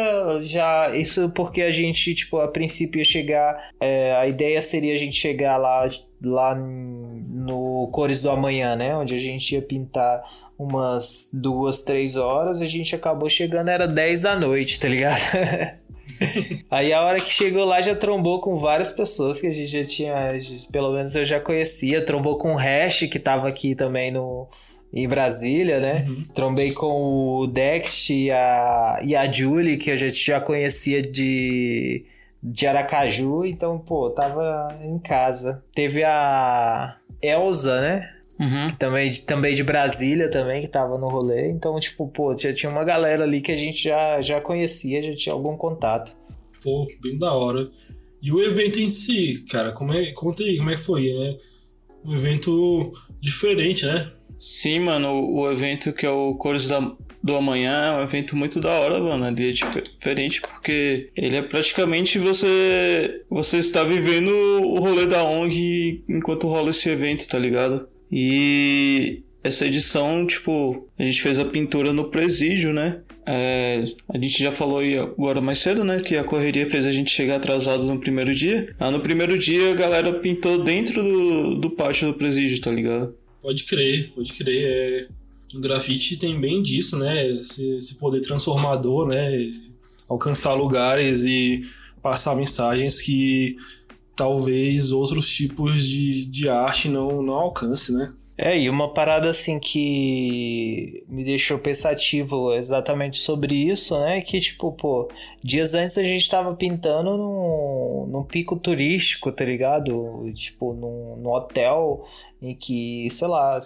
já. 0.43 0.95
Isso 0.95 1.29
porque 1.29 1.63
a 1.63 1.71
gente, 1.71 2.13
tipo, 2.13 2.37
a 2.37 2.47
princípio 2.47 2.99
ia 2.99 3.05
chegar. 3.05 3.69
é, 3.79 4.15
a 4.15 4.27
ideia 4.27 4.61
seria 4.61 4.93
a 4.93 4.97
gente 4.97 5.15
chegar 5.15 5.57
lá, 5.57 5.87
lá 6.21 6.55
no 6.55 7.89
Cores 7.91 8.21
do 8.21 8.29
Amanhã, 8.29 8.75
né? 8.75 8.95
Onde 8.95 9.15
a 9.15 9.19
gente 9.19 9.53
ia 9.53 9.61
pintar 9.61 10.23
umas 10.57 11.29
duas, 11.33 11.81
três 11.81 12.15
horas. 12.15 12.61
A 12.61 12.65
gente 12.65 12.95
acabou 12.95 13.29
chegando, 13.29 13.69
era 13.69 13.87
10 13.87 14.21
da 14.21 14.35
noite, 14.35 14.79
tá 14.79 14.87
ligado? 14.87 15.19
Aí 16.71 16.93
a 16.93 17.01
hora 17.01 17.19
que 17.19 17.29
chegou 17.29 17.65
lá 17.65 17.81
já 17.81 17.95
trombou 17.95 18.39
com 18.39 18.57
várias 18.57 18.91
pessoas 18.91 19.41
que 19.41 19.47
a 19.47 19.51
gente 19.51 19.67
já 19.67 19.83
tinha, 19.83 20.15
pelo 20.71 20.93
menos 20.93 21.13
eu 21.13 21.25
já 21.25 21.39
conhecia, 21.39 22.05
trombou 22.05 22.37
com 22.37 22.53
o 22.53 22.57
Hash 22.57 23.01
que 23.11 23.19
tava 23.19 23.47
aqui 23.49 23.75
também 23.75 24.11
no 24.11 24.47
em 24.93 25.09
Brasília, 25.09 25.81
né? 25.81 26.05
Trombei 26.33 26.71
com 26.71 27.41
o 27.41 27.47
Dext 27.47 28.09
e 28.11 28.31
a, 28.31 29.01
e 29.03 29.13
a 29.13 29.29
Julie, 29.29 29.75
que 29.75 29.91
a 29.91 29.97
gente 29.97 30.25
já 30.25 30.39
conhecia 30.39 31.01
de, 31.01 32.05
de 32.41 32.65
Aracaju, 32.65 33.45
então, 33.45 33.77
pô, 33.77 34.09
tava 34.09 34.69
em 34.81 34.97
casa. 34.99 35.61
Teve 35.73 36.01
a 36.05 36.95
Elza, 37.21 37.81
né? 37.81 38.14
Uhum. 38.39 38.75
Também, 38.77 39.13
também 39.13 39.55
de 39.55 39.63
Brasília 39.63 40.29
também, 40.29 40.61
que 40.61 40.67
tava 40.67 40.97
no 40.97 41.07
rolê. 41.07 41.49
Então, 41.49 41.79
tipo, 41.79 42.07
pô, 42.07 42.35
já 42.35 42.53
tinha 42.53 42.69
uma 42.71 42.83
galera 42.83 43.23
ali 43.23 43.41
que 43.41 43.51
a 43.51 43.55
gente 43.55 43.81
já, 43.83 44.19
já 44.21 44.41
conhecia, 44.41 45.01
já 45.01 45.15
tinha 45.15 45.33
algum 45.33 45.55
contato. 45.55 46.11
Pô, 46.61 46.85
bem 47.01 47.17
da 47.17 47.33
hora. 47.33 47.69
E 48.21 48.31
o 48.31 48.41
evento 48.41 48.79
em 48.79 48.89
si, 48.89 49.45
cara, 49.49 49.71
como 49.71 49.93
é, 49.93 50.11
conta 50.11 50.43
aí, 50.43 50.57
como 50.57 50.69
é 50.71 50.75
que 50.75 50.81
foi, 50.81 51.03
né? 51.03 51.37
Um 52.03 52.13
evento 52.13 52.91
diferente, 53.21 53.85
né? 53.85 54.11
Sim, 54.39 54.79
mano, 54.79 55.09
o, 55.13 55.41
o 55.41 55.51
evento 55.51 55.93
que 55.93 56.05
é 56.05 56.09
o 56.09 56.35
Cores 56.35 56.67
da, 56.67 56.79
do 57.23 57.35
Amanhã 57.35 57.71
é 57.71 57.97
um 57.97 58.01
evento 58.03 58.35
muito 58.35 58.59
da 58.59 58.71
hora, 58.79 58.99
mano. 58.99 59.27
Ele 59.27 59.49
é 59.49 59.51
dif- 59.53 59.81
diferente 59.97 60.41
porque 60.41 61.09
ele 61.15 61.37
é 61.37 61.41
praticamente 61.41 62.19
você 62.19 63.23
você 63.29 63.57
está 63.59 63.83
vivendo 63.83 64.29
o 64.29 64.79
rolê 64.79 65.07
da 65.07 65.23
ONG 65.23 66.03
enquanto 66.09 66.47
rola 66.47 66.71
esse 66.71 66.89
evento, 66.89 67.27
tá 67.27 67.39
ligado? 67.39 67.87
E 68.11 69.23
essa 69.43 69.65
edição, 69.65 70.25
tipo, 70.25 70.87
a 70.97 71.03
gente 71.03 71.21
fez 71.21 71.37
a 71.37 71.45
pintura 71.45 71.93
no 71.93 72.05
presídio, 72.05 72.73
né? 72.73 73.01
É, 73.27 73.85
a 74.09 74.17
gente 74.17 74.39
já 74.39 74.51
falou 74.51 74.79
aí 74.79 74.97
agora 74.97 75.41
mais 75.41 75.59
cedo, 75.59 75.83
né? 75.83 75.99
Que 75.99 76.15
a 76.15 76.23
correria 76.23 76.69
fez 76.69 76.85
a 76.85 76.91
gente 76.91 77.11
chegar 77.11 77.37
atrasado 77.37 77.83
no 77.83 77.99
primeiro 77.99 78.33
dia. 78.33 78.73
Ah, 78.79 78.89
no 78.91 78.99
primeiro 78.99 79.37
dia 79.37 79.71
a 79.71 79.75
galera 79.75 80.13
pintou 80.19 80.63
dentro 80.63 81.03
do, 81.03 81.55
do 81.55 81.69
pátio 81.71 82.07
do 82.07 82.13
presídio, 82.13 82.61
tá 82.61 82.71
ligado? 82.71 83.15
Pode 83.41 83.63
crer, 83.65 84.11
pode 84.15 84.33
crer. 84.33 84.63
É... 84.63 85.07
O 85.55 85.59
grafite 85.59 86.17
tem 86.17 86.39
bem 86.39 86.61
disso, 86.61 86.97
né? 86.97 87.29
Esse, 87.29 87.77
esse 87.77 87.95
poder 87.95 88.21
transformador, 88.21 89.07
né? 89.07 89.51
Alcançar 90.09 90.53
lugares 90.53 91.23
e 91.23 91.61
passar 92.01 92.35
mensagens 92.35 93.01
que 93.01 93.55
talvez 94.15 94.91
outros 94.91 95.33
tipos 95.33 95.85
de, 95.85 96.25
de 96.25 96.49
arte 96.49 96.89
não, 96.89 97.21
não 97.21 97.33
alcance, 97.33 97.93
né? 97.93 98.13
É, 98.37 98.59
e 98.59 98.69
uma 98.69 98.93
parada 98.93 99.29
assim 99.29 99.59
que 99.61 101.05
me 101.07 101.23
deixou 101.23 101.57
pensativo 101.57 102.53
exatamente 102.53 103.17
sobre 103.17 103.55
isso, 103.55 103.97
né? 103.97 104.19
Que, 104.19 104.41
tipo, 104.41 104.73
pô, 104.73 105.07
dias 105.41 105.73
antes 105.73 105.97
a 105.97 106.03
gente 106.03 106.29
tava 106.29 106.53
pintando 106.53 107.15
num, 107.15 108.07
num 108.07 108.23
pico 108.23 108.57
turístico, 108.57 109.31
tá 109.31 109.45
ligado? 109.45 110.29
Tipo, 110.33 110.73
num, 110.73 111.15
num 111.15 111.29
hotel 111.31 112.05
em 112.41 112.53
que, 112.53 113.09
sei 113.09 113.27
lá, 113.27 113.57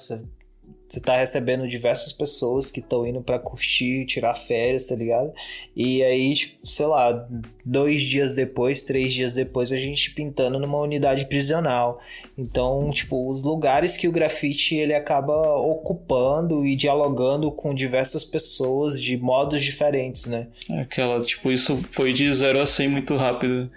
você 0.90 1.00
tá 1.00 1.16
recebendo 1.16 1.68
diversas 1.68 2.12
pessoas 2.12 2.72
que 2.72 2.80
estão 2.80 3.06
indo 3.06 3.22
pra 3.22 3.38
curtir, 3.38 4.08
tirar 4.08 4.34
férias, 4.34 4.88
tá 4.88 4.96
ligado? 4.96 5.32
E 5.76 6.02
aí, 6.02 6.34
tipo, 6.34 6.66
sei 6.66 6.88
lá, 6.88 7.28
dois 7.64 8.02
dias 8.02 8.34
depois, 8.34 8.84
três 8.84 9.14
dias 9.14 9.36
depois, 9.36 9.72
a 9.72 9.78
gente 9.78 10.12
pintando 10.12 10.58
numa 10.58 10.80
unidade 10.80 11.26
prisional. 11.26 12.02
Então, 12.36 12.90
tipo, 12.92 13.30
os 13.30 13.44
lugares 13.44 13.98
que 13.98 14.08
o 14.08 14.12
grafite 14.12 14.76
ele 14.76 14.96
acaba 14.96 15.58
ocupando 15.58 16.66
e 16.66 16.76
dialogando 16.76 17.52
com 17.52 17.76
diversas 17.76 18.24
pessoas 18.26 19.00
de 19.00 19.16
modos 19.16 19.64
diferentes, 19.64 20.26
né? 20.26 20.48
Aquela, 20.72 21.24
tipo, 21.24 21.52
isso 21.52 21.78
foi 21.78 22.14
de 22.14 22.34
0 22.34 22.62
a 22.62 22.66
100 22.66 22.88
muito 22.88 23.16
rápido. 23.16 23.70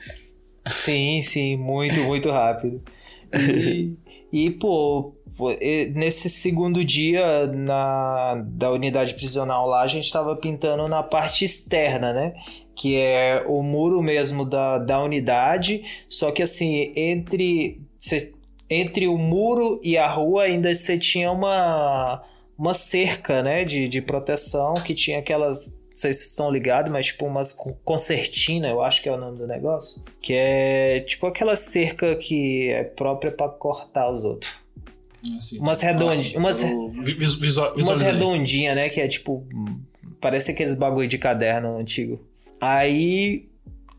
Sim, 0.71 1.21
sim, 1.21 1.59
muito, 1.59 2.01
muito 2.05 2.31
rápido. 2.31 2.83
E, 3.35 3.93
e 4.33 4.51
pô, 4.51 5.13
e 5.51 5.87
nesse 5.95 6.29
segundo 6.29 6.85
dia 6.85 7.47
na, 7.47 8.35
da 8.47 8.71
unidade 8.71 9.15
prisional 9.15 9.67
lá, 9.67 9.83
a 9.83 9.87
gente 9.89 10.13
tava 10.13 10.37
pintando 10.37 10.87
na 10.89 11.03
parte 11.03 11.45
externa, 11.45 12.13
né? 12.13 12.35
Que 12.75 12.97
é 12.97 13.45
o 13.47 13.63
muro 13.63 14.01
mesmo 14.03 14.45
da, 14.45 14.79
da 14.79 15.03
unidade, 15.03 15.83
só 16.09 16.31
que 16.31 16.43
assim, 16.43 16.93
entre, 16.97 17.81
cê- 17.99 18.33
entre 18.71 19.07
o 19.09 19.19
muro 19.19 19.79
e 19.83 19.99
a 19.99 20.09
rua 20.09 20.45
ainda 20.45 20.75
você 20.75 20.99
tinha 20.99 21.31
uma, 21.31 22.23
uma 22.59 22.73
cerca, 22.75 23.43
né? 23.43 23.65
De, 23.65 23.89
de 23.89 24.01
proteção 24.01 24.75
que 24.75 24.95
tinha 24.95 25.19
aquelas. 25.19 25.81
Sei 25.95 26.15
se 26.15 26.31
estão 26.31 26.51
ligados, 26.51 26.91
mas 26.91 27.07
tipo 27.07 27.27
umas 27.27 27.53
co- 27.53 27.77
concertina, 27.85 28.69
eu 28.69 28.81
acho 28.83 29.03
que 29.03 29.09
é 29.11 29.13
o 29.13 29.19
nome 29.19 29.37
do 29.37 29.47
negócio. 29.47 30.03
Que 30.23 30.33
é 30.35 31.01
tipo 31.01 31.27
aquela 31.27 31.55
cerca 31.55 32.17
que 32.17 32.71
é 32.71 32.83
própria 32.85 33.31
pra 33.31 33.49
cortar 33.51 34.11
os 34.11 34.25
outros. 34.25 34.62
Assim, 35.39 35.59
Umas 35.59 35.81
redondinhas. 35.83 36.35
Umas, 36.35 36.63
eu 36.63 36.89
vi- 36.89 37.15
vis- 37.15 37.35
visual- 37.35 37.75
umas 37.77 38.01
redondinhas, 38.03 38.75
né? 38.75 38.89
Que 38.89 39.01
é 39.01 39.09
tipo. 39.09 39.47
Parece 40.21 40.51
aqueles 40.53 40.75
bagulho 40.75 41.09
de 41.09 41.19
caderno 41.19 41.77
antigo. 41.79 42.21
Aí. 42.61 43.47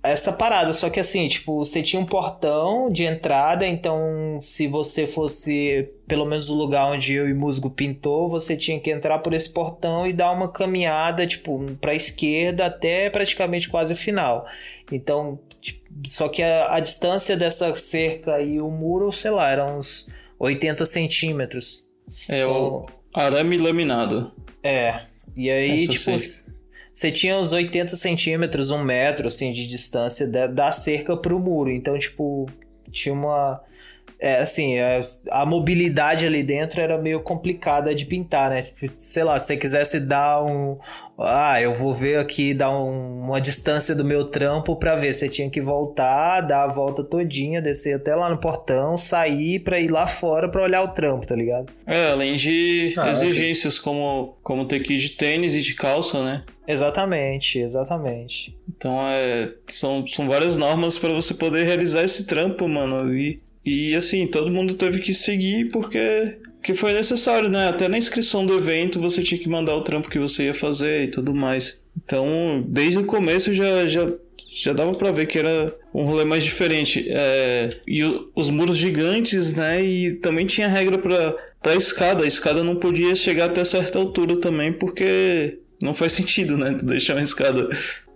Essa 0.05 0.33
parada, 0.33 0.73
só 0.73 0.89
que 0.89 0.99
assim, 0.99 1.25
tipo, 1.29 1.55
você 1.63 1.81
tinha 1.81 1.97
um 2.01 2.05
portão 2.05 2.91
de 2.91 3.05
entrada, 3.05 3.65
então 3.65 4.37
se 4.41 4.67
você 4.67 5.07
fosse, 5.07 5.89
pelo 6.05 6.25
menos 6.25 6.49
o 6.49 6.53
lugar 6.55 6.91
onde 6.91 7.13
eu 7.13 7.29
e 7.29 7.33
Musgo 7.33 7.69
pintou, 7.69 8.27
você 8.29 8.57
tinha 8.57 8.77
que 8.81 8.91
entrar 8.91 9.19
por 9.19 9.33
esse 9.33 9.49
portão 9.53 10.05
e 10.05 10.11
dar 10.11 10.33
uma 10.33 10.49
caminhada, 10.49 11.25
tipo, 11.25 11.57
pra 11.79 11.95
esquerda 11.95 12.65
até 12.65 13.09
praticamente 13.09 13.69
quase 13.69 13.93
o 13.93 13.95
final. 13.95 14.45
Então, 14.91 15.39
tipo, 15.61 15.79
só 16.05 16.27
que 16.27 16.43
a, 16.43 16.75
a 16.75 16.79
distância 16.81 17.37
dessa 17.37 17.73
cerca 17.77 18.41
e 18.41 18.59
o 18.59 18.69
muro, 18.69 19.09
sei 19.13 19.31
lá, 19.31 19.49
eram 19.49 19.77
uns 19.77 20.11
80 20.43 20.85
centímetros. 20.85 21.89
É 22.27 22.45
o 22.45 22.85
arame 23.13 23.57
laminado. 23.57 24.31
É. 24.61 24.99
E 25.35 25.49
aí, 25.49 25.75
Essa 25.75 25.91
tipo, 25.91 26.11
você 26.93 27.11
tinha 27.11 27.37
uns 27.37 27.51
80 27.53 27.95
centímetros, 27.95 28.69
um 28.69 28.83
metro, 28.83 29.27
assim, 29.27 29.53
de 29.53 29.65
distância 29.65 30.27
da, 30.29 30.47
da 30.47 30.71
cerca 30.71 31.15
pro 31.15 31.39
muro. 31.39 31.71
Então, 31.71 31.97
tipo, 31.97 32.47
tinha 32.91 33.13
uma. 33.13 33.61
É, 34.25 34.37
assim, 34.39 34.75
é, 34.77 35.01
a 35.31 35.45
mobilidade 35.45 36.25
ali 36.25 36.41
dentro 36.43 36.79
era 36.79 36.97
meio 36.97 37.19
complicada 37.19 37.93
de 37.93 38.05
pintar, 38.05 38.49
né? 38.49 38.61
Tipo, 38.79 38.93
sei 38.95 39.21
lá, 39.21 39.37
se 39.37 39.47
você 39.47 39.57
quisesse 39.57 39.99
dar 39.99 40.41
um. 40.41 40.77
Ah, 41.19 41.61
eu 41.61 41.73
vou 41.73 41.93
ver 41.93 42.19
aqui, 42.19 42.53
dar 42.53 42.71
um- 42.71 43.19
uma 43.25 43.41
distância 43.41 43.93
do 43.93 44.05
meu 44.05 44.23
trampo 44.29 44.77
pra 44.77 44.95
ver. 44.95 45.13
Você 45.13 45.27
tinha 45.27 45.49
que 45.49 45.59
voltar, 45.59 46.39
dar 46.39 46.63
a 46.63 46.67
volta 46.67 47.03
todinha, 47.03 47.61
descer 47.61 47.95
até 47.97 48.15
lá 48.15 48.29
no 48.29 48.37
portão, 48.37 48.97
sair 48.97 49.59
pra 49.59 49.77
ir 49.77 49.91
lá 49.91 50.07
fora 50.07 50.47
pra 50.49 50.63
olhar 50.63 50.81
o 50.83 50.87
trampo, 50.93 51.27
tá 51.27 51.35
ligado? 51.35 51.73
É, 51.85 52.11
além 52.11 52.37
de 52.37 52.93
Caraca. 52.95 53.11
exigências 53.11 53.77
como, 53.77 54.37
como 54.41 54.63
ter 54.65 54.79
que 54.79 54.93
ir 54.93 54.99
de 54.99 55.09
tênis 55.09 55.53
e 55.53 55.61
de 55.61 55.73
calça, 55.75 56.23
né? 56.23 56.39
Exatamente, 56.65 57.59
exatamente. 57.59 58.55
Então 58.69 58.97
é, 59.05 59.51
são, 59.67 60.05
são 60.07 60.29
várias 60.29 60.55
normas 60.55 60.97
para 60.97 61.11
você 61.11 61.33
poder 61.33 61.65
realizar 61.65 62.03
esse 62.03 62.25
trampo, 62.25 62.67
mano. 62.69 63.13
E, 63.13 63.41
e 63.65 63.95
assim, 63.95 64.27
todo 64.27 64.51
mundo 64.51 64.73
teve 64.73 64.99
que 64.99 65.13
seguir 65.13 65.69
porque 65.71 66.37
que 66.61 66.73
foi 66.73 66.93
necessário, 66.93 67.49
né? 67.49 67.67
Até 67.67 67.87
na 67.89 67.97
inscrição 67.97 68.45
do 68.45 68.55
evento 68.57 68.99
você 68.99 69.21
tinha 69.21 69.39
que 69.39 69.49
mandar 69.49 69.75
o 69.75 69.81
trampo 69.83 70.09
que 70.09 70.17
você 70.19 70.45
ia 70.45 70.53
fazer 70.53 71.03
e 71.03 71.07
tudo 71.09 71.33
mais. 71.35 71.79
Então, 72.05 72.63
desde 72.67 72.97
o 72.99 73.03
começo 73.05 73.53
já, 73.53 73.85
já, 73.87 74.09
já 74.63 74.71
dava 74.73 74.93
pra 74.93 75.11
ver 75.11 75.25
que 75.27 75.37
era 75.37 75.75
um 75.93 76.05
rolê 76.05 76.23
mais 76.23 76.41
diferente. 76.43 77.05
É, 77.09 77.69
e 77.85 78.03
o- 78.03 78.31
os 78.33 78.49
muros 78.49 78.77
gigantes, 78.77 79.53
né? 79.53 79.83
E 79.83 80.13
também 80.15 80.45
tinha 80.45 80.67
regra 80.69 80.97
pra, 80.97 81.35
pra 81.61 81.75
escada. 81.75 82.23
A 82.23 82.27
escada 82.27 82.63
não 82.63 82.77
podia 82.77 83.13
chegar 83.13 83.45
até 83.45 83.63
certa 83.65 83.99
altura 83.99 84.37
também, 84.37 84.71
porque 84.71 85.59
não 85.81 85.93
faz 85.93 86.13
sentido, 86.13 86.57
né? 86.57 86.73
Tu 86.79 86.85
deixar 86.85 87.13
uma 87.15 87.21
escada 87.21 87.67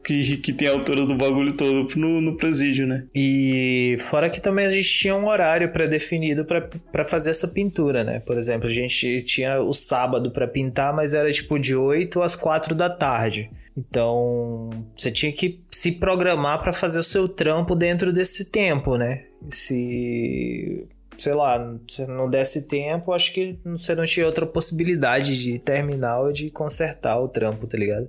que, 0.07 0.37
que 0.37 0.53
tem 0.53 0.69
a 0.69 0.71
altura 0.71 1.05
do 1.05 1.17
bagulho 1.17 1.51
todo 1.51 1.85
no, 1.97 2.21
no 2.21 2.37
presídio, 2.37 2.87
né? 2.87 3.05
E 3.13 3.97
fora 3.99 4.29
que 4.29 4.39
também 4.39 4.65
a 4.65 4.71
gente 4.71 4.87
tinha 4.87 5.13
um 5.13 5.27
horário 5.27 5.69
pré-definido 5.69 6.45
pra 6.45 7.03
fazer 7.03 7.31
essa 7.31 7.49
pintura, 7.49 8.05
né? 8.05 8.21
Por 8.21 8.37
exemplo, 8.37 8.69
a 8.69 8.71
gente 8.71 9.21
tinha 9.23 9.59
o 9.59 9.73
sábado 9.73 10.31
pra 10.31 10.47
pintar, 10.47 10.95
mas 10.95 11.13
era 11.13 11.29
tipo 11.29 11.59
de 11.59 11.75
8 11.75 12.21
às 12.21 12.37
4 12.37 12.73
da 12.73 12.89
tarde. 12.89 13.51
Então, 13.75 14.69
você 14.95 15.11
tinha 15.11 15.31
que 15.33 15.59
se 15.69 15.99
programar 15.99 16.63
pra 16.63 16.71
fazer 16.71 16.99
o 16.99 17.03
seu 17.03 17.27
trampo 17.27 17.75
dentro 17.75 18.13
desse 18.13 18.49
tempo, 18.49 18.95
né? 18.95 19.25
Se 19.49 20.87
sei 21.17 21.33
lá, 21.33 21.75
se 21.87 22.05
não 22.05 22.29
desse 22.29 22.67
tempo, 22.67 23.11
acho 23.11 23.33
que 23.33 23.57
você 23.65 23.95
não 23.95 24.05
tinha 24.05 24.25
outra 24.25 24.45
possibilidade 24.45 25.41
de 25.41 25.57
terminar 25.57 26.19
ou 26.19 26.31
de 26.31 26.51
consertar 26.51 27.19
o 27.19 27.27
trampo, 27.27 27.65
tá 27.65 27.75
ligado? 27.75 28.07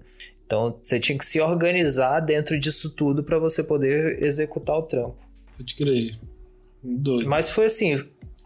Então, 0.49 0.75
você 0.81 0.99
tinha 0.99 1.19
que 1.19 1.27
se 1.27 1.39
organizar 1.43 2.21
dentro 2.21 2.59
disso 2.59 2.97
tudo 2.97 3.23
pra 3.23 3.39
você 3.39 3.63
poder 3.63 4.23
executar 4.23 4.79
o 4.79 4.83
trampo. 4.83 5.19
Pode 5.55 5.75
crer. 5.75 6.15
Doido. 6.83 7.29
Mas 7.29 7.51
foi 7.51 7.67
assim, 7.67 8.03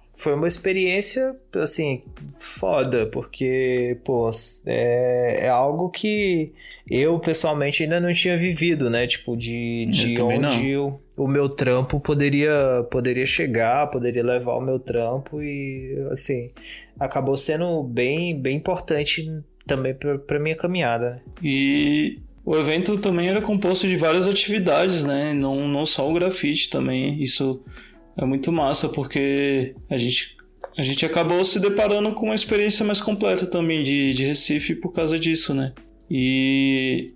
foi 0.08 0.34
uma 0.34 0.48
experiência, 0.48 1.36
assim, 1.54 2.02
foda, 2.40 3.06
porque, 3.06 3.98
pô, 4.02 4.28
é, 4.66 5.46
é 5.46 5.48
algo 5.48 5.90
que 5.90 6.52
eu, 6.90 7.20
pessoalmente, 7.20 7.84
ainda 7.84 8.00
não 8.00 8.12
tinha 8.12 8.36
vivido, 8.36 8.90
né? 8.90 9.06
Tipo, 9.06 9.36
de, 9.36 9.86
de 9.86 10.20
onde 10.20 10.76
o, 10.76 10.98
o 11.16 11.28
meu 11.28 11.48
trampo 11.48 12.00
poderia, 12.00 12.84
poderia 12.90 13.26
chegar, 13.26 13.86
poderia 13.92 14.24
levar 14.24 14.54
o 14.56 14.60
meu 14.60 14.80
trampo 14.80 15.40
e, 15.40 15.96
assim, 16.10 16.50
acabou 16.98 17.36
sendo 17.36 17.80
bem, 17.84 18.36
bem 18.36 18.56
importante 18.56 19.28
também 19.66 19.94
pra, 19.94 20.18
pra 20.18 20.38
minha 20.38 20.56
caminhada, 20.56 21.10
né? 21.10 21.20
E 21.42 22.18
o 22.44 22.56
evento 22.56 22.98
também 22.98 23.28
era 23.28 23.40
composto 23.40 23.86
de 23.86 23.96
várias 23.96 24.26
atividades, 24.28 25.04
né? 25.04 25.32
Não, 25.32 25.68
não 25.68 25.86
só 25.86 26.08
o 26.10 26.14
grafite 26.14 26.68
também. 26.68 27.22
Isso 27.22 27.62
é 28.16 28.24
muito 28.24 28.50
massa, 28.50 28.88
porque 28.88 29.74
a 29.88 29.96
gente, 29.96 30.36
a 30.76 30.82
gente 30.82 31.06
acabou 31.06 31.44
se 31.44 31.60
deparando 31.60 32.12
com 32.12 32.26
uma 32.26 32.34
experiência 32.34 32.84
mais 32.84 33.00
completa 33.00 33.46
também 33.46 33.82
de, 33.82 34.12
de 34.14 34.24
Recife 34.24 34.74
por 34.74 34.92
causa 34.92 35.18
disso, 35.18 35.54
né? 35.54 35.72
E 36.10 37.12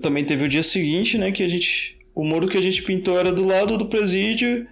também 0.00 0.24
teve 0.24 0.44
o 0.44 0.48
dia 0.48 0.62
seguinte, 0.62 1.18
né? 1.18 1.32
Que 1.32 1.42
a 1.42 1.48
gente. 1.48 1.98
O 2.14 2.24
muro 2.24 2.48
que 2.48 2.58
a 2.58 2.62
gente 2.62 2.82
pintou 2.82 3.18
era 3.18 3.32
do 3.32 3.44
lado 3.44 3.76
do 3.76 3.86
presídio. 3.86 4.66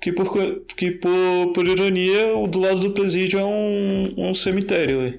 Que 0.00 0.12
por, 0.12 0.64
que 0.64 0.92
por, 0.92 1.52
por 1.52 1.68
ironia, 1.68 2.34
o 2.34 2.46
do 2.46 2.58
lado 2.58 2.80
do 2.80 2.92
presídio 2.92 3.38
é 3.38 3.44
um, 3.44 4.14
um 4.16 4.32
cemitério, 4.32 5.00
ué. 5.00 5.18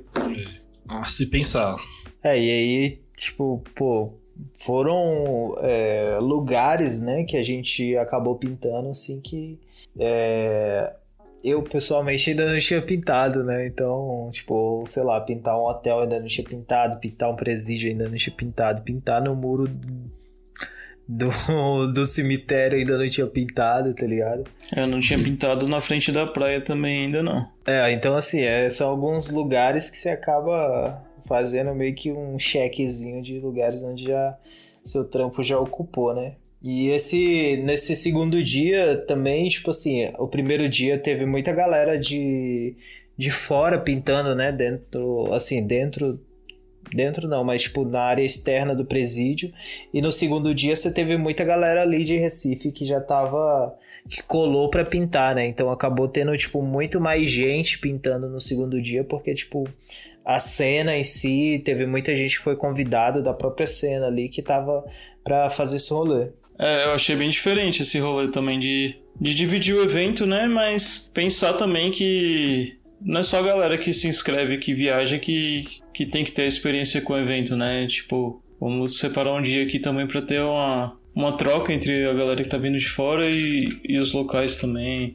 Ah, 0.92 1.06
se 1.06 1.26
pensar. 1.26 1.74
É, 2.22 2.38
e 2.38 2.52
aí, 2.52 3.02
tipo, 3.16 3.64
pô, 3.74 4.14
foram 4.60 5.56
é, 5.62 6.18
lugares, 6.20 7.02
né, 7.02 7.24
que 7.24 7.38
a 7.38 7.44
gente 7.44 7.96
acabou 7.98 8.36
pintando, 8.36 8.90
assim, 8.90 9.22
que 9.22 9.58
é, 9.98 10.94
eu 11.44 11.64
pessoalmente 11.64 12.30
ainda 12.30 12.52
não 12.52 12.60
tinha 12.60 12.82
pintado, 12.82 13.44
né? 13.44 13.66
Então, 13.66 14.30
tipo, 14.32 14.84
sei 14.86 15.04
lá, 15.04 15.20
pintar 15.22 15.58
um 15.58 15.64
hotel 15.66 16.02
ainda 16.02 16.20
não 16.20 16.28
tinha 16.28 16.48
pintado, 16.48 17.00
pintar 17.00 17.30
um 17.30 17.36
presídio 17.36 17.90
ainda 17.90 18.08
não 18.08 18.16
tinha 18.16 18.36
pintado, 18.36 18.82
pintar 18.82 19.22
no 19.22 19.36
muro 19.36 19.68
do, 21.12 21.30
do 21.92 22.06
cemitério 22.06 22.78
ainda 22.78 22.98
não 22.98 23.10
tinha 23.10 23.28
pintado, 23.28 23.94
tá 23.94 24.06
ligado? 24.06 24.46
Eu 24.76 24.88
não 24.88 25.02
tinha 25.02 25.20
pintado 25.20 25.68
na 25.68 25.82
frente 25.82 26.12
da 26.12 26.26
praia 26.26 26.62
também 26.62 27.06
ainda 27.06 27.22
não. 27.22 27.46
É, 27.66 27.92
então 27.92 28.16
assim, 28.16 28.42
é, 28.42 28.70
são 28.70 28.90
alguns 28.90 29.30
lugares 29.30 29.90
que 29.90 29.98
você 29.98 30.10
acaba 30.10 31.04
fazendo 31.28 31.76
meio 31.76 31.94
que 31.94 32.12
um 32.12 32.40
chequezinho 32.40 33.22
de 33.22 33.40
lugares 33.40 33.84
onde 33.84 34.06
já 34.06 34.38
seu 34.84 35.10
trampo 35.10 35.44
já 35.44 35.60
ocupou, 35.60 36.14
né? 36.14 36.36
E 36.64 36.90
esse 36.90 37.58
nesse 37.58 37.96
segundo 37.96 38.42
dia 38.42 38.96
também, 39.08 39.48
tipo 39.50 39.72
assim, 39.72 40.12
o 40.18 40.28
primeiro 40.28 40.70
dia 40.70 40.98
teve 40.98 41.26
muita 41.26 41.52
galera 41.52 41.98
de, 42.00 42.76
de 43.18 43.32
fora 43.32 43.80
pintando, 43.80 44.36
né? 44.36 44.52
Dentro, 44.52 45.34
assim, 45.34 45.66
dentro 45.66 46.20
dentro 46.94 47.28
não, 47.28 47.44
mas 47.44 47.64
tipo 47.64 47.84
na 47.84 48.02
área 48.02 48.24
externa 48.24 48.76
do 48.76 48.86
presídio. 48.86 49.52
E 49.94 50.02
no 50.02 50.12
segundo 50.12 50.54
dia 50.54 50.76
você 50.76 50.94
teve 50.94 51.18
muita 51.18 51.44
galera 51.44 51.82
ali 51.82 52.04
de 52.04 52.18
Recife 52.18 52.72
que 52.72 52.86
já 52.86 53.00
tava 53.00 53.76
que 54.10 54.24
colou 54.24 54.70
pra 54.70 54.84
pintar, 54.84 55.36
né? 55.36 55.46
Então 55.48 55.70
acabou 55.70 56.08
tendo 56.08 56.36
tipo 56.38 56.62
muito 56.62 57.00
mais 57.00 57.30
gente 57.30 57.80
pintando 57.80 58.28
no 58.28 58.42
segundo 58.42 58.82
dia 58.82 59.04
porque 59.04 59.34
tipo 59.34 59.68
a 60.24 60.40
cena 60.40 60.96
em 60.96 61.04
si, 61.04 61.62
teve 61.66 61.86
muita 61.86 62.16
gente 62.16 62.38
que 62.38 62.44
foi 62.44 62.56
convidado 62.56 63.24
da 63.24 63.34
própria 63.34 63.66
cena 63.66 64.08
ali 64.08 64.30
que 64.30 64.42
tava 64.42 64.86
pra 65.24 65.50
fazer 65.50 65.78
esse 65.78 65.92
rolê. 65.92 66.28
É, 66.60 66.86
eu 66.86 66.92
achei 66.92 67.16
bem 67.16 67.30
diferente 67.30 67.82
esse 67.82 67.98
rolê 68.00 68.28
também 68.28 68.60
de, 68.60 68.96
de 69.20 69.34
dividir 69.34 69.76
o 69.76 69.82
evento, 69.82 70.28
né? 70.28 70.46
Mas 70.48 71.10
pensar 71.12 71.54
também 71.54 71.90
que 71.90 72.78
não 73.04 73.20
é 73.22 73.24
só 73.24 73.40
a 73.40 73.44
galera 73.44 73.78
que 73.78 73.94
se 73.94 74.08
inscreve, 74.08 74.58
que 74.58 74.74
viaja, 74.74 75.18
que, 75.18 75.66
que 75.94 76.06
tem 76.06 76.24
que 76.24 76.32
ter 76.32 76.46
experiência 76.46 77.02
com 77.02 77.14
o 77.14 77.18
evento, 77.18 77.56
né? 77.56 77.88
Tipo, 77.88 78.42
vamos 78.60 78.98
separar 78.98 79.34
um 79.34 79.42
dia 79.42 79.64
aqui 79.64 79.80
também 79.80 80.08
pra 80.08 80.22
ter 80.22 80.42
uma, 80.42 80.98
uma 81.16 81.32
troca 81.34 81.74
entre 81.74 82.06
a 82.06 82.14
galera 82.14 82.42
que 82.42 82.50
tá 82.50 82.58
vindo 82.58 82.78
de 82.78 82.88
fora 82.88 83.30
e, 83.30 83.70
e 83.88 83.98
os 83.98 84.14
locais 84.14 84.58
também. 84.58 85.14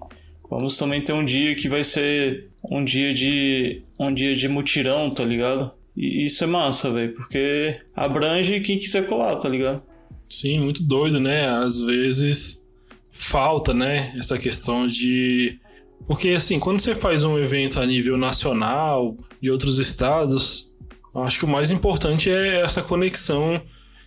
Vamos 0.50 0.76
também 0.76 1.00
ter 1.00 1.12
um 1.12 1.24
dia 1.24 1.54
que 1.54 1.68
vai 1.68 1.84
ser 1.84 2.48
um 2.70 2.84
dia 2.84 3.12
de 3.12 3.82
um 3.98 4.12
dia 4.12 4.34
de 4.34 4.48
mutirão, 4.48 5.10
tá 5.10 5.24
ligado? 5.24 5.72
E 5.96 6.26
isso 6.26 6.44
é 6.44 6.46
massa, 6.46 6.90
velho, 6.90 7.14
porque 7.14 7.80
abrange 7.94 8.60
quem 8.60 8.78
quiser 8.78 9.06
colar, 9.06 9.36
tá 9.36 9.48
ligado? 9.48 9.82
Sim, 10.28 10.60
muito 10.60 10.82
doido, 10.82 11.20
né? 11.20 11.48
Às 11.48 11.80
vezes 11.80 12.60
falta, 13.08 13.72
né? 13.72 14.12
Essa 14.18 14.36
questão 14.38 14.86
de. 14.86 15.58
Porque, 16.06 16.30
assim, 16.30 16.58
quando 16.58 16.80
você 16.80 16.94
faz 16.94 17.24
um 17.24 17.38
evento 17.38 17.80
a 17.80 17.86
nível 17.86 18.16
nacional, 18.16 19.16
de 19.40 19.50
outros 19.50 19.78
estados, 19.78 20.70
acho 21.14 21.38
que 21.38 21.44
o 21.44 21.48
mais 21.48 21.70
importante 21.70 22.30
é 22.30 22.60
essa 22.60 22.82
conexão 22.82 23.60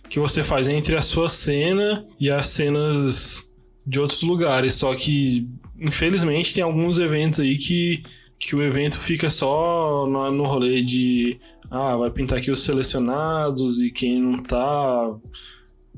que 0.08 0.18
você 0.18 0.42
faz 0.42 0.66
entre 0.68 0.96
a 0.96 1.00
sua 1.00 1.28
cena 1.28 2.04
e 2.18 2.30
as 2.30 2.46
cenas 2.46 3.50
de 3.86 4.00
outros 4.00 4.22
lugares. 4.22 4.74
Só 4.74 4.94
que, 4.94 5.48
infelizmente, 5.78 6.54
tem 6.54 6.62
alguns 6.62 6.98
eventos 6.98 7.40
aí 7.40 7.56
que, 7.56 8.02
que 8.38 8.56
o 8.56 8.62
evento 8.62 8.98
fica 8.98 9.30
só 9.30 10.06
no, 10.06 10.30
no 10.30 10.46
rolê 10.46 10.82
de. 10.82 11.38
Ah, 11.70 11.96
vai 11.96 12.10
pintar 12.10 12.38
aqui 12.38 12.50
os 12.50 12.60
selecionados 12.60 13.80
e 13.80 13.90
quem 13.90 14.20
não 14.20 14.42
tá 14.42 15.14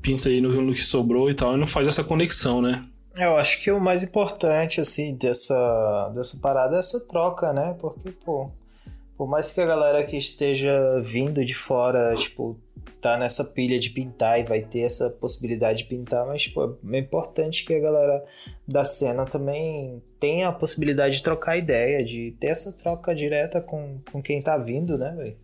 pinta 0.03 0.29
aí 0.29 0.41
no, 0.41 0.61
no 0.61 0.75
que 0.75 0.83
sobrou 0.83 1.31
e 1.31 1.35
tal, 1.35 1.55
e 1.55 1.57
não 1.57 1.67
faz 1.67 1.89
essa 1.89 2.05
conexão, 2.05 2.61
né? 2.61 2.85
Eu 3.17 3.37
acho 3.37 3.61
que 3.61 3.71
o 3.71 3.79
mais 3.79 4.03
importante, 4.03 4.81
assim, 4.81 5.15
dessa, 5.17 6.11
dessa 6.15 6.41
parada 6.41 6.77
é 6.77 6.79
essa 6.79 7.07
troca, 7.07 7.53
né? 7.53 7.77
Porque, 7.79 8.11
pô, 8.11 8.51
por 9.17 9.29
mais 9.29 9.53
que 9.53 9.61
a 9.61 9.67
galera 9.67 10.03
que 10.05 10.17
esteja 10.17 11.01
vindo 11.03 11.45
de 11.45 11.55
fora, 11.55 12.15
tipo, 12.17 12.59
tá 13.03 13.19
nessa 13.19 13.45
pilha 13.45 13.79
de 13.79 13.91
pintar 13.91 14.41
e 14.41 14.45
vai 14.45 14.63
ter 14.63 14.81
essa 14.81 15.11
possibilidade 15.11 15.79
de 15.79 15.85
pintar, 15.85 16.27
mas, 16.27 16.43
tipo, 16.43 16.79
é 16.91 16.99
importante 16.99 17.65
que 17.65 17.75
a 17.75 17.81
galera 17.81 18.25
da 18.67 18.85
cena 18.85 19.27
também 19.27 20.03
tenha 20.19 20.49
a 20.49 20.53
possibilidade 20.53 21.17
de 21.17 21.23
trocar 21.23 21.59
ideia, 21.59 22.03
de 22.03 22.35
ter 22.41 22.47
essa 22.47 22.73
troca 22.73 23.15
direta 23.15 23.61
com, 23.61 23.99
com 24.11 24.23
quem 24.23 24.41
tá 24.41 24.57
vindo, 24.57 24.97
né, 24.97 25.13
velho? 25.15 25.37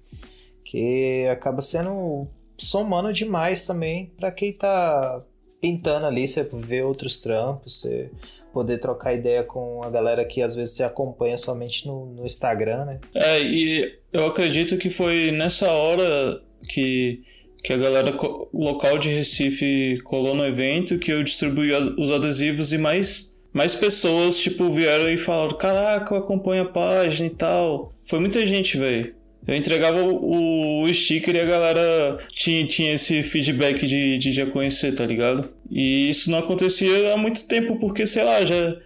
Que 0.65 1.27
acaba 1.29 1.61
sendo 1.61 2.27
somando 2.57 3.13
demais 3.13 3.67
também 3.67 4.07
pra 4.17 4.33
quem 4.33 4.53
tá 4.53 5.23
pintando 5.61 6.07
ali, 6.07 6.27
você 6.27 6.49
vê 6.53 6.83
outros 6.83 7.21
trampos, 7.21 7.81
você 7.81 8.11
poder 8.53 8.79
trocar 8.79 9.15
ideia 9.15 9.43
com 9.43 9.83
a 9.85 9.91
galera 9.91 10.25
que 10.25 10.43
às 10.43 10.55
vezes 10.55 10.75
você 10.75 10.83
acompanha 10.83 11.37
somente 11.37 11.87
no, 11.87 12.07
no 12.07 12.27
Instagram, 12.27 12.85
né? 12.85 13.01
É, 13.15 13.41
e 13.41 13.99
eu 14.13 14.27
acredito 14.27 14.77
que 14.79 14.91
foi 14.91 15.31
nessa 15.31 15.71
hora 15.71 16.43
que, 16.69 17.23
que 17.63 17.73
a 17.73 17.77
galera 17.77 18.13
local 18.53 18.99
de 18.99 19.11
Recife 19.11 19.99
colou 20.05 20.35
no 20.35 20.45
evento 20.45 20.99
que 20.99 21.13
eu 21.13 21.23
distribuí 21.23 21.73
os 21.73 22.11
adesivos 22.11 22.73
e 22.73 22.79
mais, 22.79 23.35
mais 23.53 23.75
pessoas, 23.75 24.39
tipo, 24.39 24.73
vieram 24.73 25.09
e 25.09 25.19
falaram: 25.19 25.57
Caraca, 25.57 26.15
eu 26.15 26.19
acompanho 26.19 26.63
a 26.63 26.69
página 26.69 27.27
e 27.27 27.31
tal. 27.31 27.93
Foi 28.05 28.19
muita 28.19 28.45
gente, 28.47 28.79
velho. 28.79 29.18
Eu 29.49 29.57
entregava 29.57 30.03
o, 30.03 30.83
o 30.83 30.95
sticker 30.95 31.35
e 31.35 31.41
a 31.41 31.47
galera 31.47 32.19
tinha, 32.31 32.67
tinha 32.67 32.93
esse 32.93 33.23
feedback 33.23 33.87
de, 33.87 34.19
de 34.19 34.31
já 34.31 34.45
conhecer, 34.45 34.93
tá 34.95 35.07
ligado? 35.07 35.49
E 35.71 36.11
isso 36.11 36.31
não 36.31 36.39
acontecia 36.39 37.15
há 37.15 37.17
muito 37.17 37.49
tempo, 37.49 37.79
porque, 37.79 38.07
sei 38.07 38.25
lá, 38.25 38.45
já, 38.45 38.77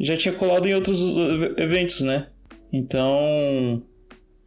já 0.00 0.16
tinha 0.16 0.32
colado 0.32 0.66
em 0.66 0.74
outros 0.74 1.00
eventos, 1.58 2.00
né? 2.00 2.28
Então, 2.72 3.82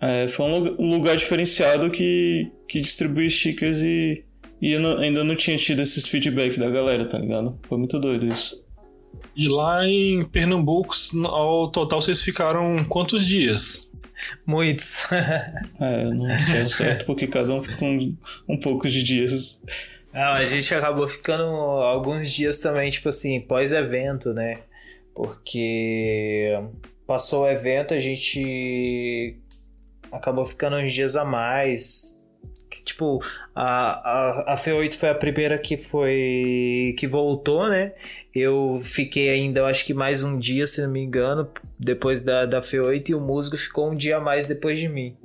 é, 0.02 0.28
foi 0.28 0.46
um 0.48 0.90
lugar, 0.90 1.16
diferenciado 1.16 1.92
que, 1.92 2.52
que 2.68 2.82
distribui 2.82 3.30
stickers 3.30 3.78
e, 3.84 4.24
e 4.60 4.76
não- 4.80 4.98
ainda 4.98 5.24
não 5.24 5.36
tinha 5.36 5.56
tido 5.58 5.84
esses 5.84 6.08
feedback 6.08 6.60
da 6.60 6.70
galera, 6.70 7.06
tá 7.06 7.20
ligado? 7.20 7.60
Foi 7.70 7.78
muito 7.78 8.00
doido 8.00 8.26
isso. 8.28 8.60
E 9.36 9.48
lá 9.48 9.88
em 9.88 10.26
Pernambuco, 10.26 10.96
ao 11.26 11.70
total, 11.70 12.02
vocês 12.02 12.22
ficaram 12.22 12.84
quantos 12.86 13.26
dias? 13.26 13.89
Muitos. 14.46 15.08
É, 15.80 16.04
não 16.04 16.40
sei 16.40 16.62
ao 16.62 16.70
certo 16.70 17.06
porque 17.06 17.28
cada 17.28 17.54
um 17.54 17.64
ficou 17.64 17.88
um, 17.88 18.18
um 18.48 18.60
pouco 18.60 18.90
de 18.90 19.04
dias. 19.04 19.62
Ah, 20.14 20.34
a 20.34 20.44
gente 20.44 20.74
acabou 20.74 21.08
ficando 21.08 21.44
alguns 21.44 22.32
dias 22.32 22.60
também, 22.60 22.90
tipo 22.90 23.10
assim, 23.10 23.40
pós-evento, 23.42 24.34
né? 24.34 24.60
Porque 25.14 26.52
passou 27.06 27.44
o 27.44 27.50
evento, 27.50 27.94
a 27.94 28.00
gente 28.00 29.38
acabou 30.12 30.46
ficando 30.46 30.78
uns 30.78 30.94
dias 30.94 31.16
a 31.16 31.24
mais. 31.24 32.28
Tipo, 32.84 33.20
a, 33.54 34.46
a, 34.48 34.54
a 34.54 34.58
F8 34.58 34.96
foi 34.96 35.10
a 35.10 35.16
primeira 35.16 35.58
que 35.58 35.78
foi. 35.78 36.96
que 36.98 37.08
voltou, 37.08 37.70
né? 37.70 37.94
Eu 38.34 38.80
fiquei 38.84 39.30
ainda, 39.30 39.62
eu 39.62 39.66
acho 39.66 39.86
que 39.86 39.94
mais 39.94 40.24
um 40.24 40.38
dia, 40.38 40.68
se 40.68 40.82
não 40.82 40.92
me 40.92 41.02
engano, 41.02 41.50
depois 41.80 42.22
da, 42.22 42.46
da 42.46 42.62
F8 42.62 43.10
e 43.10 43.16
o 43.16 43.20
Musgo 43.20 43.58
ficou 43.58 43.92
um 43.92 43.96
dia 43.96 44.18
a 44.18 44.20
mais 44.20 44.46
depois 44.46 44.80
de 44.80 44.88
mim. 44.88 45.16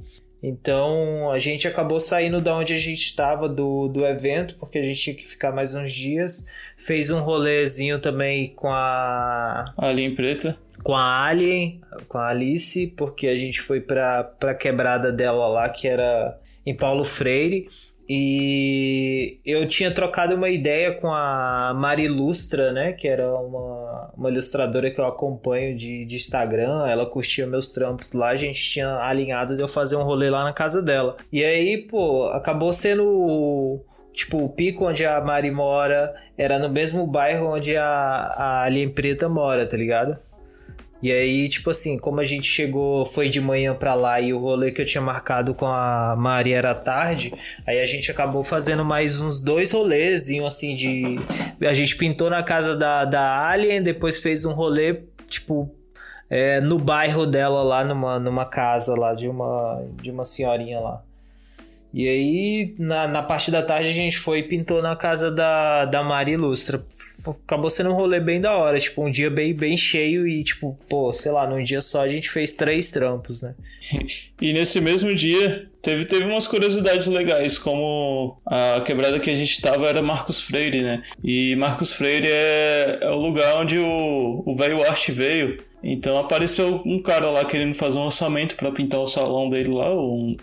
Então 0.47 1.31
a 1.33 1.39
gente 1.39 1.67
acabou 1.67 1.99
saindo 1.99 2.39
da 2.39 2.55
onde 2.55 2.75
a 2.75 2.79
gente 2.79 3.03
estava 3.03 3.49
do, 3.49 3.89
do 3.89 4.05
evento, 4.05 4.57
porque 4.57 4.77
a 4.77 4.83
gente 4.83 5.01
tinha 5.01 5.17
que 5.17 5.27
ficar 5.27 5.53
mais 5.53 5.75
uns 5.75 5.91
dias. 5.91 6.47
Fez 6.77 7.11
um 7.11 7.21
rolezinho 7.21 7.99
também 7.99 8.49
com 8.49 8.69
a. 8.69 9.65
Alien 9.79 10.15
Preta. 10.15 10.59
Com 10.83 10.95
a 10.95 11.25
Alien, 11.25 11.81
com 12.09 12.19
a 12.19 12.29
Alice, 12.29 12.89
porque 12.89 13.27
a 13.27 13.37
gente 13.37 13.59
foi 13.59 13.81
pra, 13.81 14.23
pra 14.23 14.55
quebrada 14.55 15.11
dela 15.11 15.49
lá, 15.49 15.67
que 15.71 15.89
era 15.89 16.39
em 16.67 16.77
Paulo 16.77 17.05
Freire. 17.05 17.67
E 18.09 19.39
eu 19.45 19.67
tinha 19.67 19.91
trocado 19.91 20.35
uma 20.35 20.51
ideia 20.51 20.93
com 20.93 21.09
a 21.09 21.73
Mari 21.75 22.07
Lustra, 22.07 22.73
né? 22.73 22.93
Que 22.93 23.09
era 23.09 23.35
uma, 23.35 24.13
uma 24.17 24.31
ilustradora 24.31 24.91
que 24.91 25.01
eu 25.01 25.07
acompanho 25.07 25.75
de, 25.75 26.05
de 26.05 26.17
Instagram. 26.17 26.87
Ela 26.87 27.07
curtia 27.07 27.47
meus 27.47 27.71
trampos 27.71 28.13
lá. 28.13 28.29
A 28.29 28.37
gente 28.37 28.63
tinha 28.63 28.97
alinhado 28.99 29.57
de 29.57 29.63
eu 29.63 29.69
fazer 29.69 29.97
um 29.97 30.03
rolê 30.03 30.29
lá 30.29 30.45
na 30.45 30.53
casa 30.53 30.83
dela. 30.83 31.17
E 31.33 31.43
aí, 31.43 31.79
pô, 31.79 32.27
acabou 32.27 32.73
sendo. 32.73 33.81
Tipo, 34.13 34.45
o 34.45 34.49
pico 34.49 34.87
onde 34.87 35.05
a 35.05 35.21
Mari 35.21 35.51
mora 35.51 36.15
era 36.39 36.59
no 36.59 36.69
mesmo 36.69 37.05
bairro 37.05 37.53
onde 37.53 37.77
a, 37.77 37.85
a 37.85 38.63
Alien 38.63 38.91
Preta 38.91 39.29
mora, 39.29 39.67
tá 39.67 39.77
ligado? 39.77 40.17
E 41.05 41.13
aí, 41.13 41.51
tipo 41.51 41.69
assim, 41.69 41.99
como 41.99 42.19
a 42.19 42.25
gente 42.25 42.47
chegou, 42.47 43.05
foi 43.05 43.29
de 43.29 43.39
manhã 43.39 43.75
pra 43.75 43.95
lá 43.95 44.23
e 44.23 44.33
o 44.33 44.39
rolê 44.39 44.73
que 44.73 44.81
eu 44.81 44.87
tinha 44.87 45.03
marcado 45.03 45.55
com 45.55 45.67
a 45.67 46.17
Mari 46.17 46.55
era 46.55 46.75
tarde, 46.75 47.31
aí 47.67 47.79
a 47.79 47.85
gente 47.85 48.11
acabou 48.11 48.43
fazendo 48.43 48.83
mais 48.87 49.21
uns 49.21 49.39
dois 49.39 49.71
rolezinhos, 49.71 50.47
assim, 50.47 50.75
de. 50.75 51.19
A 51.61 51.75
gente 51.75 51.95
pintou 51.97 52.31
na 52.31 52.43
casa 52.43 52.75
da, 52.75 53.05
da 53.05 53.47
Alien, 53.51 53.83
depois 53.83 54.19
fez 54.19 54.47
um 54.47 54.55
rolê, 54.55 55.03
tipo, 55.29 55.71
é, 56.31 56.59
no 56.63 56.79
bairro 56.79 57.27
dela 57.27 57.63
lá, 57.63 57.85
numa, 57.85 58.19
numa 58.19 58.47
casa 58.47 58.99
lá, 58.99 59.13
de 59.13 59.29
uma, 59.29 59.85
de 60.01 60.11
uma 60.11 60.25
senhorinha 60.25 60.81
lá. 60.81 61.04
E 61.95 62.09
aí, 62.09 62.75
na, 62.77 63.07
na 63.07 63.23
parte 63.23 63.53
da 63.53 63.62
tarde, 63.62 63.89
a 63.89 63.93
gente 63.93 64.19
foi 64.19 64.41
e 64.41 64.43
pintou 64.43 64.83
na 64.83 64.97
casa 64.97 65.31
da, 65.31 65.85
da 65.85 66.03
Mari 66.03 66.33
Ilustra. 66.33 66.85
Acabou 67.47 67.71
sendo 67.71 67.91
um 67.91 67.95
rolê 67.95 68.19
bem 68.19 68.41
da 68.41 68.57
hora, 68.57 68.81
tipo, 68.81 69.07
um 69.07 69.09
dia 69.09 69.31
bem, 69.31 69.55
bem 69.55 69.77
cheio 69.77 70.27
e, 70.27 70.43
tipo, 70.43 70.77
pô, 70.89 71.12
sei 71.12 71.31
lá, 71.31 71.47
num 71.47 71.62
dia 71.62 71.81
só 71.81 72.03
a 72.03 72.09
gente 72.09 72.29
fez 72.31 72.53
três 72.53 72.91
trampos, 72.91 73.41
né? 73.41 73.55
E 74.43 74.53
nesse 74.53 74.81
mesmo 74.81 75.15
dia, 75.15 75.69
teve, 75.81 76.05
teve 76.05 76.25
umas 76.25 76.49
curiosidades 76.49 77.07
legais, 77.07 77.57
como 77.57 78.41
a 78.45 78.81
quebrada 78.85 79.21
que 79.21 79.31
a 79.31 79.37
gente 79.37 79.62
tava 79.62 79.89
era 79.89 80.03
Marcos 80.03 80.41
Freire, 80.41 80.83
né? 80.83 81.01
E 81.23 81.55
Marcos 81.55 81.93
Freire 81.93 82.27
é, 82.29 82.99
é 83.03 83.11
o 83.11 83.21
lugar 83.21 83.55
onde 83.55 83.79
o 83.79 84.57
velho 84.59 84.83
Arte 84.83 85.12
veio. 85.12 85.62
Então 85.81 86.19
apareceu 86.19 86.83
um 86.85 87.01
cara 87.01 87.31
lá 87.31 87.45
querendo 87.45 87.75
fazer 87.75 87.99
um 87.99 88.07
orçamento 88.07 88.57
pra 88.57 88.73
pintar 88.73 89.01
o 89.01 89.07
salão 89.07 89.49
dele 89.49 89.69
lá, 89.69 89.95
um 89.95 90.35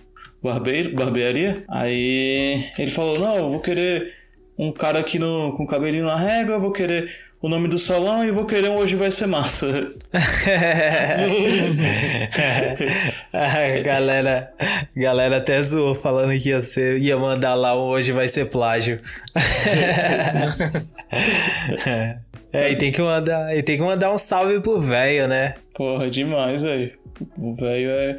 barbeiro, 0.41 0.95
barbearia. 0.95 1.63
Aí 1.69 2.63
ele 2.77 2.91
falou: 2.91 3.19
Não, 3.19 3.37
eu 3.37 3.51
vou 3.51 3.61
querer 3.61 4.13
um 4.57 4.71
cara 4.71 4.99
aqui 4.99 5.17
no, 5.17 5.55
com 5.55 5.65
cabelinho 5.65 6.05
na 6.05 6.15
régua, 6.15 6.55
eu 6.55 6.61
vou 6.61 6.71
querer 6.71 7.09
o 7.41 7.49
nome 7.49 7.67
do 7.67 7.79
salão 7.79 8.23
e 8.23 8.29
vou 8.29 8.45
querer 8.45 8.69
um 8.69 8.77
Hoje 8.77 8.95
Vai 8.95 9.09
Ser 9.09 9.25
Massa. 9.25 9.65
a 13.33 13.81
galera, 13.81 14.53
galera 14.95 15.37
até 15.37 15.63
zoou 15.63 15.95
falando 15.95 16.39
que 16.39 16.49
ia, 16.49 16.61
ser, 16.61 16.99
ia 16.99 17.17
mandar 17.17 17.55
lá 17.55 17.75
um 17.75 17.87
hoje 17.87 18.11
vai 18.11 18.29
ser 18.29 18.51
plágio. 18.51 19.01
é, 22.53 22.71
e 22.71 22.77
tem 22.77 22.91
que 22.91 23.01
mandar, 23.01 23.57
e 23.57 23.63
tem 23.63 23.77
que 23.77 23.83
mandar 23.83 24.11
um 24.11 24.19
salve 24.19 24.59
pro 24.59 24.79
velho, 24.79 25.27
né? 25.27 25.55
Porra, 25.73 26.11
demais, 26.11 26.61
velho. 26.61 26.91
O 27.39 27.55
velho 27.55 27.89
é 27.89 28.17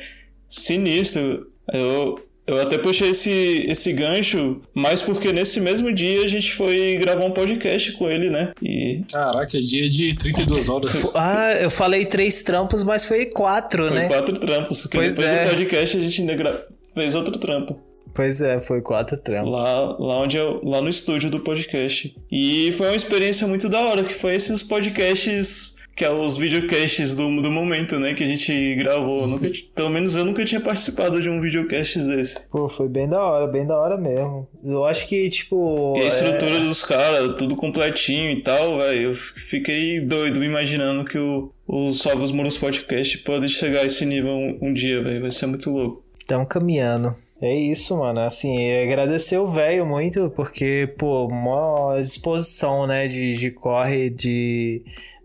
sinistro. 0.48 1.46
Eu, 1.72 2.18
eu 2.46 2.60
até 2.60 2.76
puxei 2.78 3.10
esse, 3.10 3.64
esse 3.68 3.92
gancho, 3.92 4.60
mas 4.74 5.00
porque 5.02 5.32
nesse 5.32 5.60
mesmo 5.60 5.92
dia 5.92 6.22
a 6.22 6.28
gente 6.28 6.52
foi 6.52 6.96
gravar 7.00 7.24
um 7.24 7.30
podcast 7.30 7.92
com 7.92 8.08
ele, 8.10 8.30
né? 8.30 8.52
E 8.60 9.02
Caraca, 9.10 9.56
é 9.56 9.60
dia 9.60 9.88
de 9.88 10.14
32 10.16 10.68
horas. 10.68 11.12
Ah, 11.14 11.52
eu 11.60 11.70
falei 11.70 12.04
três 12.04 12.42
trampos, 12.42 12.82
mas 12.82 13.04
foi 13.04 13.26
quatro, 13.26 13.86
foi 13.88 13.96
né? 13.96 14.08
quatro 14.08 14.38
trampos, 14.38 14.82
porque 14.82 14.96
Pois 14.98 15.16
depois 15.16 15.32
é. 15.32 15.44
do 15.44 15.50
podcast 15.50 15.96
a 15.96 16.00
gente 16.00 16.20
ainda 16.20 16.34
gra- 16.34 16.66
fez 16.94 17.14
outro 17.14 17.38
trampo. 17.38 17.78
Pois 18.14 18.42
é, 18.42 18.60
foi 18.60 18.82
quatro 18.82 19.16
trampos. 19.18 19.50
Lá, 19.50 19.96
lá 19.98 20.20
onde 20.20 20.36
eu, 20.36 20.60
lá 20.62 20.82
no 20.82 20.90
estúdio 20.90 21.30
do 21.30 21.40
podcast. 21.40 22.14
E 22.30 22.70
foi 22.72 22.88
uma 22.88 22.96
experiência 22.96 23.46
muito 23.46 23.70
da 23.70 23.80
hora, 23.80 24.04
que 24.04 24.12
foi 24.12 24.34
esses 24.34 24.62
podcasts, 24.62 25.76
que 25.94 26.04
é 26.04 26.10
os 26.10 26.36
videocasts 26.36 27.16
do, 27.16 27.42
do 27.42 27.50
momento, 27.50 27.98
né? 27.98 28.14
Que 28.14 28.24
a 28.24 28.26
gente 28.26 28.74
gravou. 28.76 29.26
Nunca, 29.28 29.50
pelo 29.74 29.90
menos 29.90 30.16
eu 30.16 30.24
nunca 30.24 30.44
tinha 30.44 30.60
participado 30.60 31.20
de 31.20 31.28
um 31.28 31.40
videocast 31.40 31.98
desse. 31.98 32.40
Pô, 32.50 32.68
foi 32.68 32.88
bem 32.88 33.08
da 33.08 33.22
hora, 33.22 33.46
bem 33.46 33.66
da 33.66 33.78
hora 33.78 33.96
mesmo. 33.96 34.48
Eu 34.64 34.84
acho 34.84 35.06
que, 35.08 35.28
tipo. 35.28 35.94
E 35.96 36.00
a 36.00 36.06
estrutura 36.06 36.56
é- 36.56 36.60
dos 36.60 36.82
caras, 36.82 37.36
tudo 37.36 37.56
completinho 37.56 38.30
e 38.30 38.42
tal, 38.42 38.78
velho. 38.78 39.02
Eu 39.02 39.14
fiquei 39.14 40.00
doido 40.00 40.42
imaginando 40.42 41.04
que 41.04 41.18
o, 41.18 41.52
o 41.66 41.92
Salve 41.92 42.22
os 42.22 42.32
Muros 42.32 42.58
Podcast 42.58 43.18
pode 43.18 43.48
chegar 43.48 43.80
a 43.80 43.84
esse 43.86 44.04
nível 44.06 44.30
um, 44.30 44.58
um 44.62 44.74
dia, 44.74 45.02
velho. 45.02 45.20
Vai 45.22 45.30
ser 45.30 45.46
muito 45.46 45.70
louco. 45.70 46.02
Estão 46.18 46.44
caminhando. 46.46 47.14
É 47.40 47.52
isso, 47.54 47.98
mano. 47.98 48.20
Assim, 48.20 48.56
é 48.56 48.84
agradecer 48.84 49.36
o 49.36 49.48
velho 49.50 49.84
muito, 49.84 50.30
porque, 50.36 50.88
pô, 50.96 51.28
maior 51.28 52.00
disposição, 52.00 52.86
né, 52.86 53.08
de, 53.08 53.34
de 53.36 53.50
corre, 53.50 54.08
de. 54.08 54.82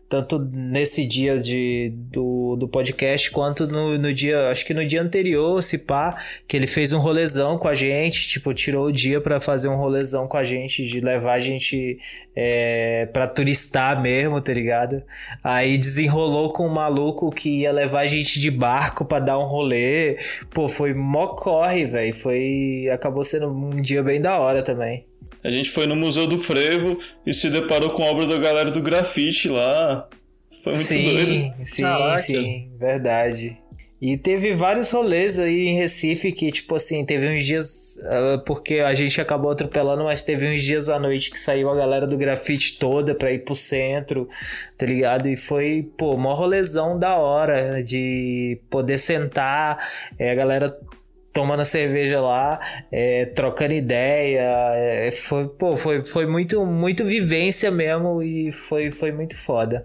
Tanto 0.10 0.40
nesse 0.40 1.06
dia 1.06 1.38
de, 1.38 1.92
do, 1.94 2.56
do 2.56 2.68
podcast, 2.68 3.30
quanto 3.30 3.68
no, 3.68 3.98
no 3.98 4.14
dia, 4.14 4.50
acho 4.50 4.66
que 4.66 4.74
no 4.74 4.86
dia 4.86 5.02
anterior, 5.02 5.62
se 5.62 5.80
pá, 5.80 6.24
que 6.48 6.56
ele 6.56 6.68
fez 6.68 6.94
um 6.94 7.00
rolezão 7.00 7.58
com 7.58 7.68
a 7.68 7.76
gente, 7.76 8.28
tipo, 8.28 8.54
tirou 8.54 8.88
o 8.88 8.92
dia 8.92 9.20
pra 9.20 9.42
fazer 9.42 9.68
um 9.68 9.76
rolezão 9.76 10.28
com 10.28 10.38
a 10.38 10.44
gente, 10.44 10.86
de 10.86 11.02
levar 11.02 11.34
a 11.34 11.40
gente 11.40 12.00
é, 12.40 13.08
pra 13.08 13.26
turistar 13.26 14.00
mesmo, 14.00 14.40
tá 14.40 14.54
ligado? 14.54 15.02
Aí 15.44 15.76
desenrolou 15.76 16.54
com 16.54 16.68
um 16.68 16.72
maluco 16.72 17.32
que 17.32 17.62
ia 17.62 17.72
levar 17.72 18.02
a 18.02 18.08
gente 18.08 18.40
de 18.40 18.52
barco 18.52 19.04
pra 19.04 19.20
dar 19.20 19.40
um 19.40 19.48
rolê. 19.48 20.20
Pô, 20.54 20.70
foi 20.70 20.94
mó 20.94 21.30
corre, 21.30 21.86
velho. 21.88 22.14
Foi. 22.14 22.88
Acabou 22.94 23.24
sendo 23.24 23.50
um 23.50 23.82
dia 23.82 24.04
bem 24.04 24.22
da 24.22 24.38
hora 24.38 24.62
também. 24.62 25.08
A 25.44 25.50
gente 25.50 25.72
foi 25.72 25.88
no 25.88 25.96
Museu 25.96 26.28
do 26.28 26.38
Frevo 26.38 27.00
e 27.26 27.34
se 27.34 27.50
deparou 27.50 27.90
com 27.90 28.04
a 28.04 28.12
obra 28.12 28.28
da 28.28 28.38
galera 28.38 28.70
do 28.70 28.84
grafite 28.84 29.50
lá. 29.50 30.08
Foi 30.64 30.74
muito 30.74 30.88
sim, 30.88 31.04
doido. 31.04 31.66
sim, 31.66 31.82
Caraca. 31.82 32.20
sim, 32.20 32.70
verdade. 32.78 33.58
E 34.00 34.16
teve 34.16 34.54
vários 34.54 34.92
rolês 34.92 35.40
aí 35.40 35.70
em 35.70 35.76
Recife 35.76 36.32
que, 36.32 36.52
tipo 36.52 36.76
assim, 36.76 37.04
teve 37.04 37.28
uns 37.28 37.44
dias. 37.44 38.00
ah, 38.06 38.38
porque 38.46 38.76
a 38.76 38.94
gente 38.94 39.20
acabou 39.20 39.50
atropelando, 39.50 40.04
mas 40.04 40.24
teve 40.24 40.48
uns 40.48 40.62
dias 40.62 40.88
à 40.88 41.00
noite 41.00 41.32
que 41.32 41.40
saiu 41.40 41.68
a 41.70 41.76
galera 41.76 42.06
do 42.06 42.16
grafite 42.16 42.78
toda 42.78 43.16
pra 43.16 43.32
ir 43.32 43.44
pro 43.44 43.56
centro, 43.56 44.30
tá 44.78 44.86
ligado? 44.86 45.28
E 45.28 45.36
foi, 45.36 45.90
pô, 45.98 46.16
mó 46.16 46.36
rolezão 46.36 46.98
da 47.00 47.18
hora 47.18 47.84
de 47.84 48.60
poder 48.70 49.00
sentar, 49.00 49.80
é, 50.20 50.32
a 50.32 50.36
galera 50.36 50.80
tomando 51.34 51.62
a 51.62 51.66
cerveja 51.66 52.22
lá, 52.22 52.60
é, 52.92 53.26
trocando 53.26 53.74
ideia. 53.74 54.42
é, 54.76 55.12
foi, 55.12 55.48
pô, 55.48 55.76
foi, 55.76 56.06
foi 56.06 56.28
muito, 56.28 56.64
muito 56.68 57.04
vivência 57.04 57.72
mesmo 57.72 58.22
e 58.22 58.52
foi, 58.52 58.92
foi 58.92 59.12
muito 59.12 59.36
foda. 59.36 59.84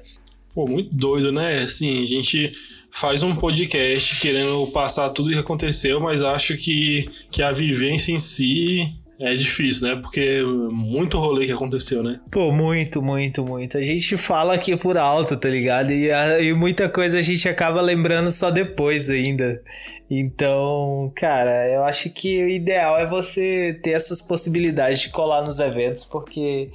Pô, 0.54 0.66
muito 0.66 0.94
doido, 0.94 1.32
né? 1.32 1.60
Assim, 1.60 2.02
a 2.02 2.06
gente 2.06 2.52
faz 2.92 3.22
um 3.22 3.34
podcast 3.34 4.20
querendo 4.20 4.66
passar 4.68 5.08
tudo 5.10 5.30
o 5.30 5.32
que 5.32 5.38
aconteceu, 5.38 5.98
mas 6.00 6.22
acho 6.22 6.56
que, 6.56 7.08
que 7.30 7.42
a 7.42 7.50
vivência 7.50 8.12
em 8.12 8.18
si 8.20 8.80
É 9.20 9.34
difícil, 9.34 9.86
né? 9.86 9.96
Porque 10.02 10.42
muito 10.72 11.16
rolê 11.18 11.46
que 11.46 11.52
aconteceu, 11.52 12.02
né? 12.02 12.18
Pô, 12.30 12.50
muito, 12.50 13.00
muito, 13.00 13.44
muito. 13.44 13.78
A 13.78 13.82
gente 13.82 14.16
fala 14.16 14.54
aqui 14.54 14.76
por 14.76 14.98
alto, 14.98 15.36
tá 15.36 15.48
ligado? 15.48 15.92
E, 15.92 16.10
a- 16.10 16.40
e 16.40 16.52
muita 16.52 16.88
coisa 16.88 17.18
a 17.20 17.22
gente 17.22 17.48
acaba 17.48 17.80
lembrando 17.80 18.32
só 18.32 18.50
depois 18.50 19.08
ainda. 19.08 19.62
Então, 20.10 21.12
cara, 21.14 21.68
eu 21.68 21.84
acho 21.84 22.10
que 22.10 22.42
o 22.44 22.48
ideal 22.48 22.98
é 22.98 23.06
você 23.08 23.78
ter 23.82 23.90
essas 23.92 24.20
possibilidades 24.20 25.00
de 25.02 25.10
colar 25.10 25.42
nos 25.44 25.60
eventos, 25.60 26.04
porque 26.04 26.70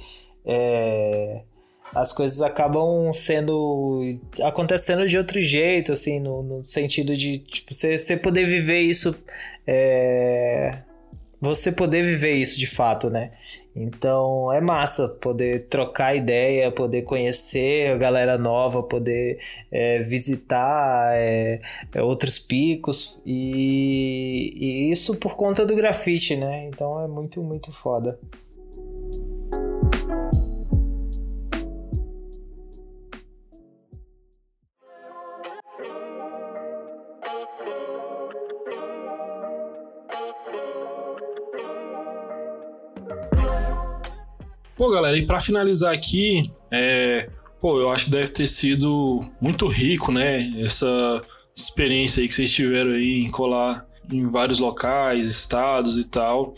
é, 0.46 1.42
as 1.94 2.12
coisas 2.12 2.40
acabam 2.42 3.12
sendo. 3.14 4.18
acontecendo 4.42 5.06
de 5.06 5.16
outro 5.18 5.42
jeito, 5.42 5.92
assim, 5.92 6.20
no, 6.20 6.42
no 6.42 6.64
sentido 6.64 7.16
de, 7.16 7.38
tipo, 7.38 7.74
você, 7.74 8.16
poder 8.16 8.46
viver 8.46 8.80
isso. 8.80 9.16
é, 9.66 10.78
você 11.40 11.70
poder 11.72 12.02
viver 12.02 12.34
isso 12.34 12.58
de 12.58 12.66
fato, 12.66 13.08
né? 13.10 13.32
Então 13.80 14.52
é 14.52 14.60
massa 14.60 15.08
poder 15.20 15.68
trocar 15.68 16.14
ideia, 16.16 16.70
poder 16.72 17.02
conhecer 17.02 17.92
a 17.92 17.96
galera 17.96 18.36
nova, 18.36 18.82
poder 18.82 19.38
é, 19.70 20.00
visitar 20.00 21.12
é, 21.14 21.60
é, 21.94 22.02
outros 22.02 22.40
picos 22.40 23.20
e, 23.24 24.52
e 24.56 24.90
isso 24.90 25.16
por 25.16 25.36
conta 25.36 25.64
do 25.64 25.76
grafite, 25.76 26.34
né? 26.34 26.66
Então 26.66 27.00
é 27.04 27.06
muito, 27.06 27.40
muito 27.40 27.70
foda. 27.70 28.18
Pô, 44.78 44.90
galera, 44.90 45.16
e 45.16 45.26
pra 45.26 45.40
finalizar 45.40 45.92
aqui, 45.92 46.52
é, 46.70 47.28
pô, 47.60 47.80
eu 47.80 47.90
acho 47.90 48.04
que 48.04 48.12
deve 48.12 48.28
ter 48.30 48.46
sido 48.46 49.28
muito 49.40 49.66
rico, 49.66 50.12
né? 50.12 50.52
Essa 50.64 51.20
experiência 51.54 52.22
aí 52.22 52.28
que 52.28 52.34
vocês 52.34 52.52
tiveram 52.52 52.92
aí 52.92 53.24
em 53.24 53.28
colar 53.28 53.84
em 54.08 54.30
vários 54.30 54.60
locais, 54.60 55.26
estados 55.26 55.98
e 55.98 56.04
tal. 56.04 56.54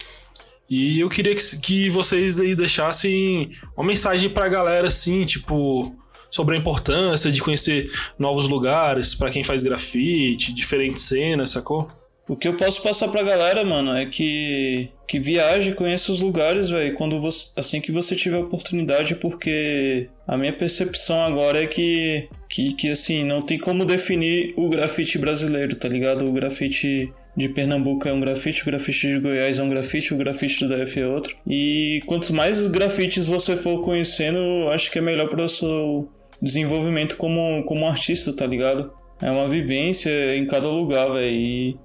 E 0.69 1.01
eu 1.01 1.09
queria 1.09 1.35
que, 1.35 1.61
que 1.61 1.89
vocês 1.89 2.39
aí 2.39 2.55
deixassem 2.55 3.49
uma 3.75 3.87
mensagem 3.87 4.29
pra 4.29 4.51
galera, 4.51 4.89
assim, 4.89 5.25
tipo, 5.25 5.97
sobre 6.31 6.55
a 6.55 6.59
importância 6.59 7.33
de 7.33 7.41
conhecer 7.41 7.91
novos 8.19 8.47
lugares 8.47 9.15
pra 9.15 9.31
quem 9.31 9.43
faz 9.43 9.63
grafite, 9.63 10.53
diferentes 10.53 11.01
cenas, 11.01 11.49
sacou? 11.49 11.91
O 12.29 12.37
que 12.37 12.47
eu 12.47 12.55
posso 12.55 12.83
passar 12.83 13.09
pra 13.09 13.23
galera, 13.23 13.65
mano, 13.65 13.93
é 13.97 14.05
que 14.05 14.91
que 15.11 15.19
viaje, 15.19 15.75
conheça 15.75 16.13
os 16.13 16.21
lugares, 16.21 16.71
velho, 16.71 16.95
quando 16.95 17.21
você, 17.21 17.49
assim 17.57 17.81
que 17.81 17.91
você 17.91 18.15
tiver 18.15 18.37
oportunidade, 18.37 19.17
porque 19.17 20.09
a 20.25 20.37
minha 20.37 20.53
percepção 20.53 21.21
agora 21.21 21.61
é 21.61 21.67
que 21.67 22.29
que, 22.49 22.75
que 22.75 22.93
assim, 22.93 23.25
não 23.25 23.43
tem 23.43 23.59
como 23.59 23.85
definir 23.85 24.55
o 24.57 24.69
grafite 24.69 25.19
brasileiro, 25.19 25.75
tá 25.75 25.89
ligado? 25.89 26.25
O 26.25 26.33
grafite 26.33 27.13
de 27.37 27.49
Pernambuco 27.49 28.07
é 28.07 28.13
um 28.13 28.21
grafite, 28.21 28.63
o 28.63 28.67
grafite 28.67 29.09
de 29.09 29.19
Goiás 29.19 29.59
é 29.59 29.63
um 29.65 29.69
grafite, 29.69 30.15
o 30.15 30.17
grafite 30.17 30.65
do 30.65 30.77
DF 30.77 31.01
é 31.01 31.07
outro. 31.09 31.35
E 31.45 32.01
quantos 32.07 32.31
mais 32.31 32.69
grafites 32.69 33.27
você 33.27 33.57
for 33.57 33.83
conhecendo, 33.83 34.39
acho 34.71 34.93
que 34.93 35.01
é 35.01 35.03
melhor 35.03 35.29
para 35.29 35.43
o 35.43 35.49
seu 35.49 36.09
desenvolvimento 36.41 37.17
como, 37.17 37.65
como 37.65 37.85
artista, 37.85 38.33
tá 38.33 38.47
ligado? 38.47 38.93
É 39.21 39.29
uma 39.29 39.49
vivência 39.49 40.37
em 40.37 40.47
cada 40.47 40.69
lugar, 40.69 41.13
velho. 41.13 41.35
E, 41.35 41.77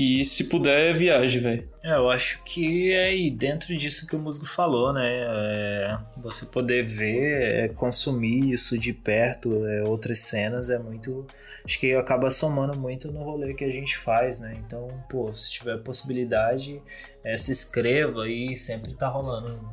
e 0.00 0.24
se 0.24 0.44
puder, 0.44 0.96
viaje, 0.96 1.38
velho. 1.38 1.71
É, 1.84 1.94
eu 1.96 2.08
acho 2.10 2.40
que 2.44 2.92
é 2.92 3.06
aí 3.06 3.28
dentro 3.28 3.76
disso 3.76 4.06
que 4.06 4.14
o 4.14 4.18
Musgo 4.18 4.46
falou, 4.46 4.92
né? 4.92 5.02
É, 5.04 5.98
você 6.16 6.46
poder 6.46 6.84
ver, 6.84 7.64
é, 7.64 7.68
consumir 7.68 8.52
isso 8.52 8.78
de 8.78 8.92
perto, 8.92 9.66
é, 9.66 9.82
outras 9.82 10.20
cenas, 10.20 10.70
é 10.70 10.78
muito. 10.78 11.26
Acho 11.64 11.80
que 11.80 11.94
acaba 11.94 12.30
somando 12.30 12.78
muito 12.78 13.10
no 13.10 13.22
rolê 13.24 13.54
que 13.54 13.64
a 13.64 13.70
gente 13.70 13.98
faz, 13.98 14.40
né? 14.40 14.56
Então, 14.64 14.88
pô, 15.10 15.32
se 15.32 15.50
tiver 15.50 15.76
possibilidade, 15.78 16.80
é, 17.24 17.36
se 17.36 17.50
inscreva 17.50 18.24
aí, 18.24 18.56
sempre 18.56 18.94
tá 18.94 19.08
rolando 19.08 19.68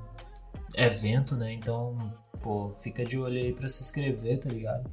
evento, 0.76 1.36
né? 1.36 1.53
Então, 1.53 2.11
pô, 2.41 2.72
fica 2.81 3.06
de 3.06 3.18
olho 3.19 3.40
aí 3.40 3.53
pra 3.53 3.68
se 3.68 3.81
inscrever, 3.84 4.40
tá 4.40 4.49
ligado? 4.49 4.90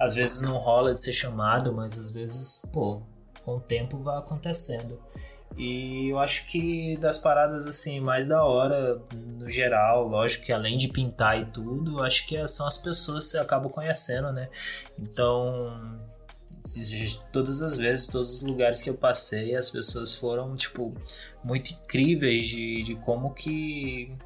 Às 0.00 0.14
vezes 0.14 0.40
não 0.40 0.56
rola 0.56 0.92
de 0.94 1.00
ser 1.00 1.12
chamado, 1.12 1.72
mas 1.74 1.98
às 1.98 2.10
vezes, 2.10 2.62
pô, 2.72 3.02
com 3.44 3.56
o 3.56 3.60
tempo 3.60 3.98
vai 3.98 4.18
acontecendo. 4.18 4.98
E 5.56 6.08
eu 6.08 6.18
acho 6.18 6.46
que 6.46 6.96
das 6.96 7.16
paradas 7.16 7.66
assim 7.66 8.00
mais 8.00 8.26
da 8.26 8.44
hora, 8.44 9.00
no 9.12 9.48
geral, 9.48 10.08
lógico 10.08 10.44
que 10.44 10.52
além 10.52 10.76
de 10.76 10.88
pintar 10.88 11.40
e 11.40 11.44
tudo, 11.46 11.98
eu 11.98 12.04
acho 12.04 12.26
que 12.26 12.46
são 12.48 12.66
as 12.66 12.76
pessoas 12.76 13.24
que 13.24 13.30
você 13.30 13.38
acaba 13.38 13.68
conhecendo, 13.68 14.32
né? 14.32 14.48
Então, 14.98 16.00
todas 17.32 17.62
as 17.62 17.76
vezes, 17.76 18.08
todos 18.08 18.36
os 18.36 18.42
lugares 18.42 18.82
que 18.82 18.90
eu 18.90 18.94
passei, 18.94 19.54
as 19.54 19.70
pessoas 19.70 20.14
foram, 20.14 20.56
tipo, 20.56 20.92
muito 21.44 21.70
incríveis 21.70 22.46
de, 22.46 22.82
de 22.82 22.94
como 22.96 23.32
que 23.32 24.16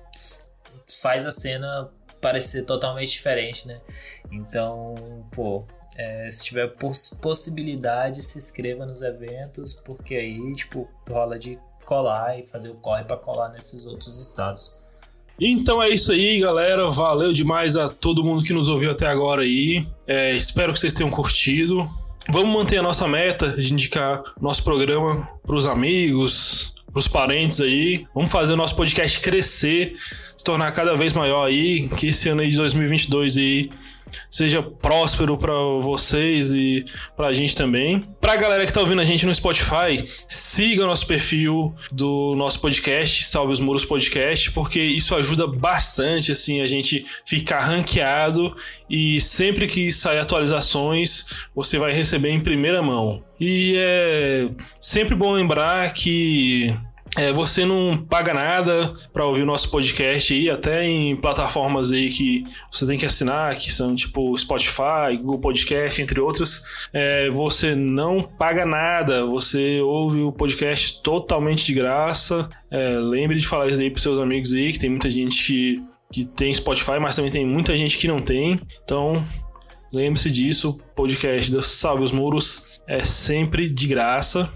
faz 1.01 1.27
a 1.27 1.31
cena 1.31 1.91
parecer 2.21 2.65
totalmente 2.65 3.11
diferente, 3.11 3.67
né? 3.69 3.81
Então, 4.31 5.27
pô, 5.33 5.65
é, 5.99 6.31
se 6.31 6.45
tiver 6.45 6.69
poss 6.69 7.13
possibilidade, 7.21 8.23
se 8.23 8.39
inscreva 8.39 8.87
nos 8.87 9.03
eventos, 9.03 9.75
porque 9.85 10.15
aí, 10.15 10.53
tipo, 10.53 10.89
rola 11.11 11.37
de 11.37 11.59
colar 11.85 12.39
e 12.39 12.47
fazer 12.47 12.69
o 12.69 12.75
corre 12.75 13.03
para 13.03 13.17
colar 13.17 13.49
nesses 13.49 13.85
outros 13.85 14.21
estados. 14.21 14.79
Então 15.41 15.83
é 15.83 15.89
isso 15.89 16.13
aí, 16.13 16.41
galera. 16.41 16.89
Valeu 16.91 17.33
demais 17.33 17.77
a 17.77 17.89
todo 17.89 18.25
mundo 18.25 18.45
que 18.45 18.53
nos 18.53 18.69
ouviu 18.69 18.93
até 18.93 19.07
agora 19.07 19.43
aí. 19.43 19.87
É, 20.07 20.35
espero 20.37 20.73
que 20.73 20.79
vocês 20.79 20.95
tenham 20.95 21.11
curtido. 21.11 21.89
Vamos 22.31 22.55
manter 22.55 22.79
a 22.79 22.83
nossa 22.83 23.09
meta 23.09 23.57
de 23.57 23.73
indicar 23.73 24.23
nosso 24.41 24.63
programa 24.63 25.27
pros 25.47 25.67
amigos, 25.67 26.75
pros 26.93 27.09
parentes 27.09 27.61
aí. 27.61 28.05
Vamos 28.15 28.31
fazer 28.31 28.53
o 28.53 28.57
nosso 28.57 28.77
podcast 28.77 29.19
crescer, 29.21 29.97
se 30.37 30.45
tornar 30.45 30.73
cada 30.73 30.95
vez 30.95 31.15
maior 31.15 31.47
aí. 31.47 31.89
Que 31.89 32.09
esse 32.09 32.29
ano 32.29 32.43
aí 32.43 32.51
de 32.51 32.57
2022 32.57 33.37
aí 33.37 33.71
seja 34.31 34.63
próspero 34.63 35.37
para 35.37 35.53
vocês 35.81 36.53
e 36.53 36.85
pra 37.17 37.33
gente 37.33 37.55
também. 37.55 38.01
Pra 38.21 38.37
galera 38.37 38.67
que 38.67 38.73
tá 38.73 38.81
ouvindo 38.81 39.01
a 39.01 39.05
gente 39.05 39.27
no 39.27 39.35
Spotify, 39.35 40.05
siga 40.27 40.85
o 40.85 40.87
nosso 40.87 41.07
perfil 41.07 41.75
do 41.93 42.35
nosso 42.37 42.61
podcast, 42.61 43.25
Salve 43.25 43.53
os 43.53 43.61
Muros 43.61 43.85
Podcast, 43.85 44.51
porque 44.53 44.81
isso 44.81 45.15
ajuda 45.15 45.47
bastante 45.47 46.33
assim 46.33 46.61
a 46.61 46.67
gente 46.67 47.05
ficar 47.25 47.61
ranqueado 47.61 48.55
e 48.89 49.21
sempre 49.21 49.67
que 49.67 49.93
sair 49.93 50.19
atualizações, 50.19 51.25
você 51.55 51.79
vai 51.79 51.93
receber 51.93 52.31
em 52.31 52.41
primeira 52.41 52.83
mão. 52.83 53.23
E 53.41 53.75
é 53.77 54.49
sempre 54.81 55.15
bom 55.15 55.33
lembrar 55.33 55.93
que 55.93 56.75
é, 57.17 57.33
você 57.33 57.65
não 57.65 57.97
paga 58.09 58.35
nada 58.35 58.93
para 59.13 59.25
ouvir 59.25 59.43
o 59.43 59.47
nosso 59.47 59.71
podcast 59.71 60.33
aí, 60.33 60.51
até 60.51 60.85
em 60.85 61.17
plataformas 61.17 61.91
aí 61.91 62.11
que 62.11 62.45
você 62.71 62.87
tem 62.87 62.99
que 62.99 63.07
assinar, 63.07 63.57
que 63.57 63.73
são 63.73 63.95
tipo 63.95 64.37
Spotify, 64.37 65.17
Google 65.21 65.41
Podcast, 65.41 66.01
entre 66.01 66.21
outras. 66.21 66.63
É, 66.93 67.31
você 67.31 67.75
não 67.75 68.23
paga 68.23 68.65
nada, 68.65 69.25
você 69.25 69.81
ouve 69.81 70.21
o 70.21 70.33
podcast 70.33 71.03
totalmente 71.03 71.65
de 71.65 71.75
graça. 71.75 72.49
É, 72.71 72.99
lembre 72.99 73.39
de 73.39 73.47
falar 73.47 73.69
isso 73.69 73.81
aí 73.81 73.91
pros 73.91 74.03
seus 74.03 74.21
amigos 74.21 74.53
aí, 74.53 74.73
que 74.73 74.79
tem 74.79 74.91
muita 74.91 75.11
gente 75.11 75.45
que, 75.45 75.83
que 76.13 76.25
tem 76.25 76.53
Spotify, 76.53 76.99
mas 77.01 77.17
também 77.17 77.31
tem 77.31 77.47
muita 77.47 77.77
gente 77.77 77.97
que 77.99 78.07
não 78.07 78.21
tem. 78.21 78.61
Então, 78.85 79.25
lembre-se 79.93 80.31
disso, 80.31 80.71
o 80.71 80.95
podcast 80.95 81.51
do 81.51 81.63
Salve 81.63 82.05
os 82.05 82.13
Muros 82.13 82.81
é 82.87 83.03
sempre 83.03 83.69
de 83.69 83.87
graça. 83.87 84.49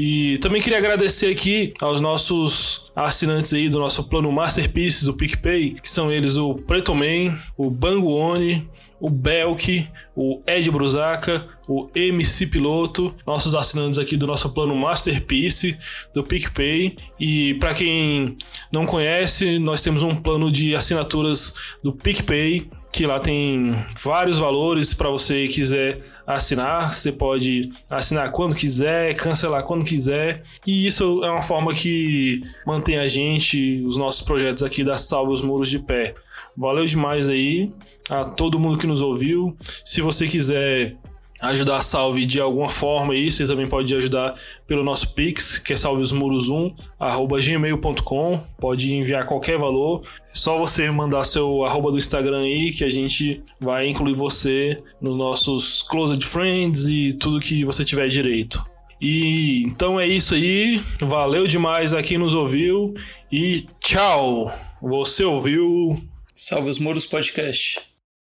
E 0.00 0.38
também 0.38 0.62
queria 0.62 0.78
agradecer 0.78 1.26
aqui 1.26 1.74
aos 1.80 2.00
nossos 2.00 2.88
assinantes 2.94 3.52
aí 3.52 3.68
do 3.68 3.80
nosso 3.80 4.04
plano 4.04 4.30
Masterpieces 4.30 5.02
do 5.02 5.12
PicPay, 5.12 5.72
que 5.72 5.90
são 5.90 6.08
eles 6.12 6.36
o 6.36 6.54
Preto 6.54 6.94
Man, 6.94 7.36
o 7.56 7.68
Banguone, 7.68 8.70
o 9.00 9.10
Belk, 9.10 9.88
o 10.14 10.40
Ed 10.46 10.70
Brusaca, 10.70 11.48
o 11.66 11.88
MC 11.92 12.46
Piloto, 12.46 13.12
nossos 13.26 13.56
assinantes 13.56 13.98
aqui 13.98 14.16
do 14.16 14.24
nosso 14.24 14.48
plano 14.50 14.76
Masterpiece 14.76 15.76
do 16.14 16.22
PicPay. 16.22 16.94
E 17.18 17.54
para 17.54 17.74
quem 17.74 18.36
não 18.70 18.86
conhece, 18.86 19.58
nós 19.58 19.82
temos 19.82 20.04
um 20.04 20.14
plano 20.14 20.52
de 20.52 20.76
assinaturas 20.76 21.52
do 21.82 21.92
PicPay 21.92 22.70
que 22.92 23.06
lá 23.06 23.20
tem 23.20 23.74
vários 24.02 24.38
valores 24.38 24.94
para 24.94 25.10
você 25.10 25.46
quiser 25.48 26.00
assinar. 26.26 26.92
Você 26.92 27.12
pode 27.12 27.70
assinar 27.88 28.32
quando 28.32 28.54
quiser, 28.54 29.14
cancelar 29.14 29.62
quando 29.62 29.84
quiser. 29.84 30.42
E 30.66 30.86
isso 30.86 31.22
é 31.24 31.30
uma 31.30 31.42
forma 31.42 31.74
que 31.74 32.40
mantém 32.66 32.98
a 32.98 33.06
gente, 33.06 33.84
os 33.86 33.96
nossos 33.96 34.22
projetos 34.22 34.62
aqui 34.62 34.82
da 34.82 34.96
Salve 34.96 35.32
os 35.32 35.42
Muros 35.42 35.68
de 35.68 35.78
Pé. 35.78 36.14
Valeu 36.56 36.84
demais 36.86 37.28
aí 37.28 37.72
a 38.10 38.24
todo 38.24 38.58
mundo 38.58 38.78
que 38.78 38.86
nos 38.86 39.00
ouviu. 39.00 39.56
Se 39.84 40.00
você 40.00 40.26
quiser 40.26 40.96
ajudar 41.40 41.76
a 41.76 41.80
Salve 41.80 42.26
de 42.26 42.40
alguma 42.40 42.68
forma 42.68 43.12
aí, 43.12 43.30
você 43.30 43.46
também 43.46 43.66
pode 43.66 43.94
ajudar 43.94 44.34
pelo 44.66 44.82
nosso 44.82 45.14
Pix, 45.14 45.58
que 45.58 45.72
é 45.72 45.76
salveosmuros1, 45.76 46.74
arroba 46.98 47.40
gmail.com. 47.40 48.40
Pode 48.60 48.92
enviar 48.92 49.26
qualquer 49.26 49.58
valor. 49.58 50.02
É 50.32 50.34
só 50.34 50.58
você 50.58 50.90
mandar 50.90 51.24
seu 51.24 51.64
arroba 51.64 51.90
do 51.90 51.98
Instagram 51.98 52.42
aí 52.42 52.72
que 52.72 52.84
a 52.84 52.90
gente 52.90 53.42
vai 53.60 53.88
incluir 53.88 54.14
você 54.14 54.82
nos 55.00 55.16
nossos 55.16 55.82
Closed 55.82 56.24
Friends 56.24 56.86
e 56.86 57.12
tudo 57.12 57.40
que 57.40 57.64
você 57.64 57.84
tiver 57.84 58.08
direito. 58.08 58.64
E 59.00 59.62
então 59.64 59.98
é 59.98 60.06
isso 60.06 60.34
aí. 60.34 60.82
Valeu 61.00 61.46
demais 61.46 61.94
a 61.94 62.02
quem 62.02 62.18
nos 62.18 62.34
ouviu 62.34 62.94
e 63.30 63.64
tchau. 63.80 64.52
Você 64.82 65.24
ouviu 65.24 66.00
Salve 66.34 66.70
os 66.70 66.78
Muros 66.78 67.04
Podcast. 67.04 67.97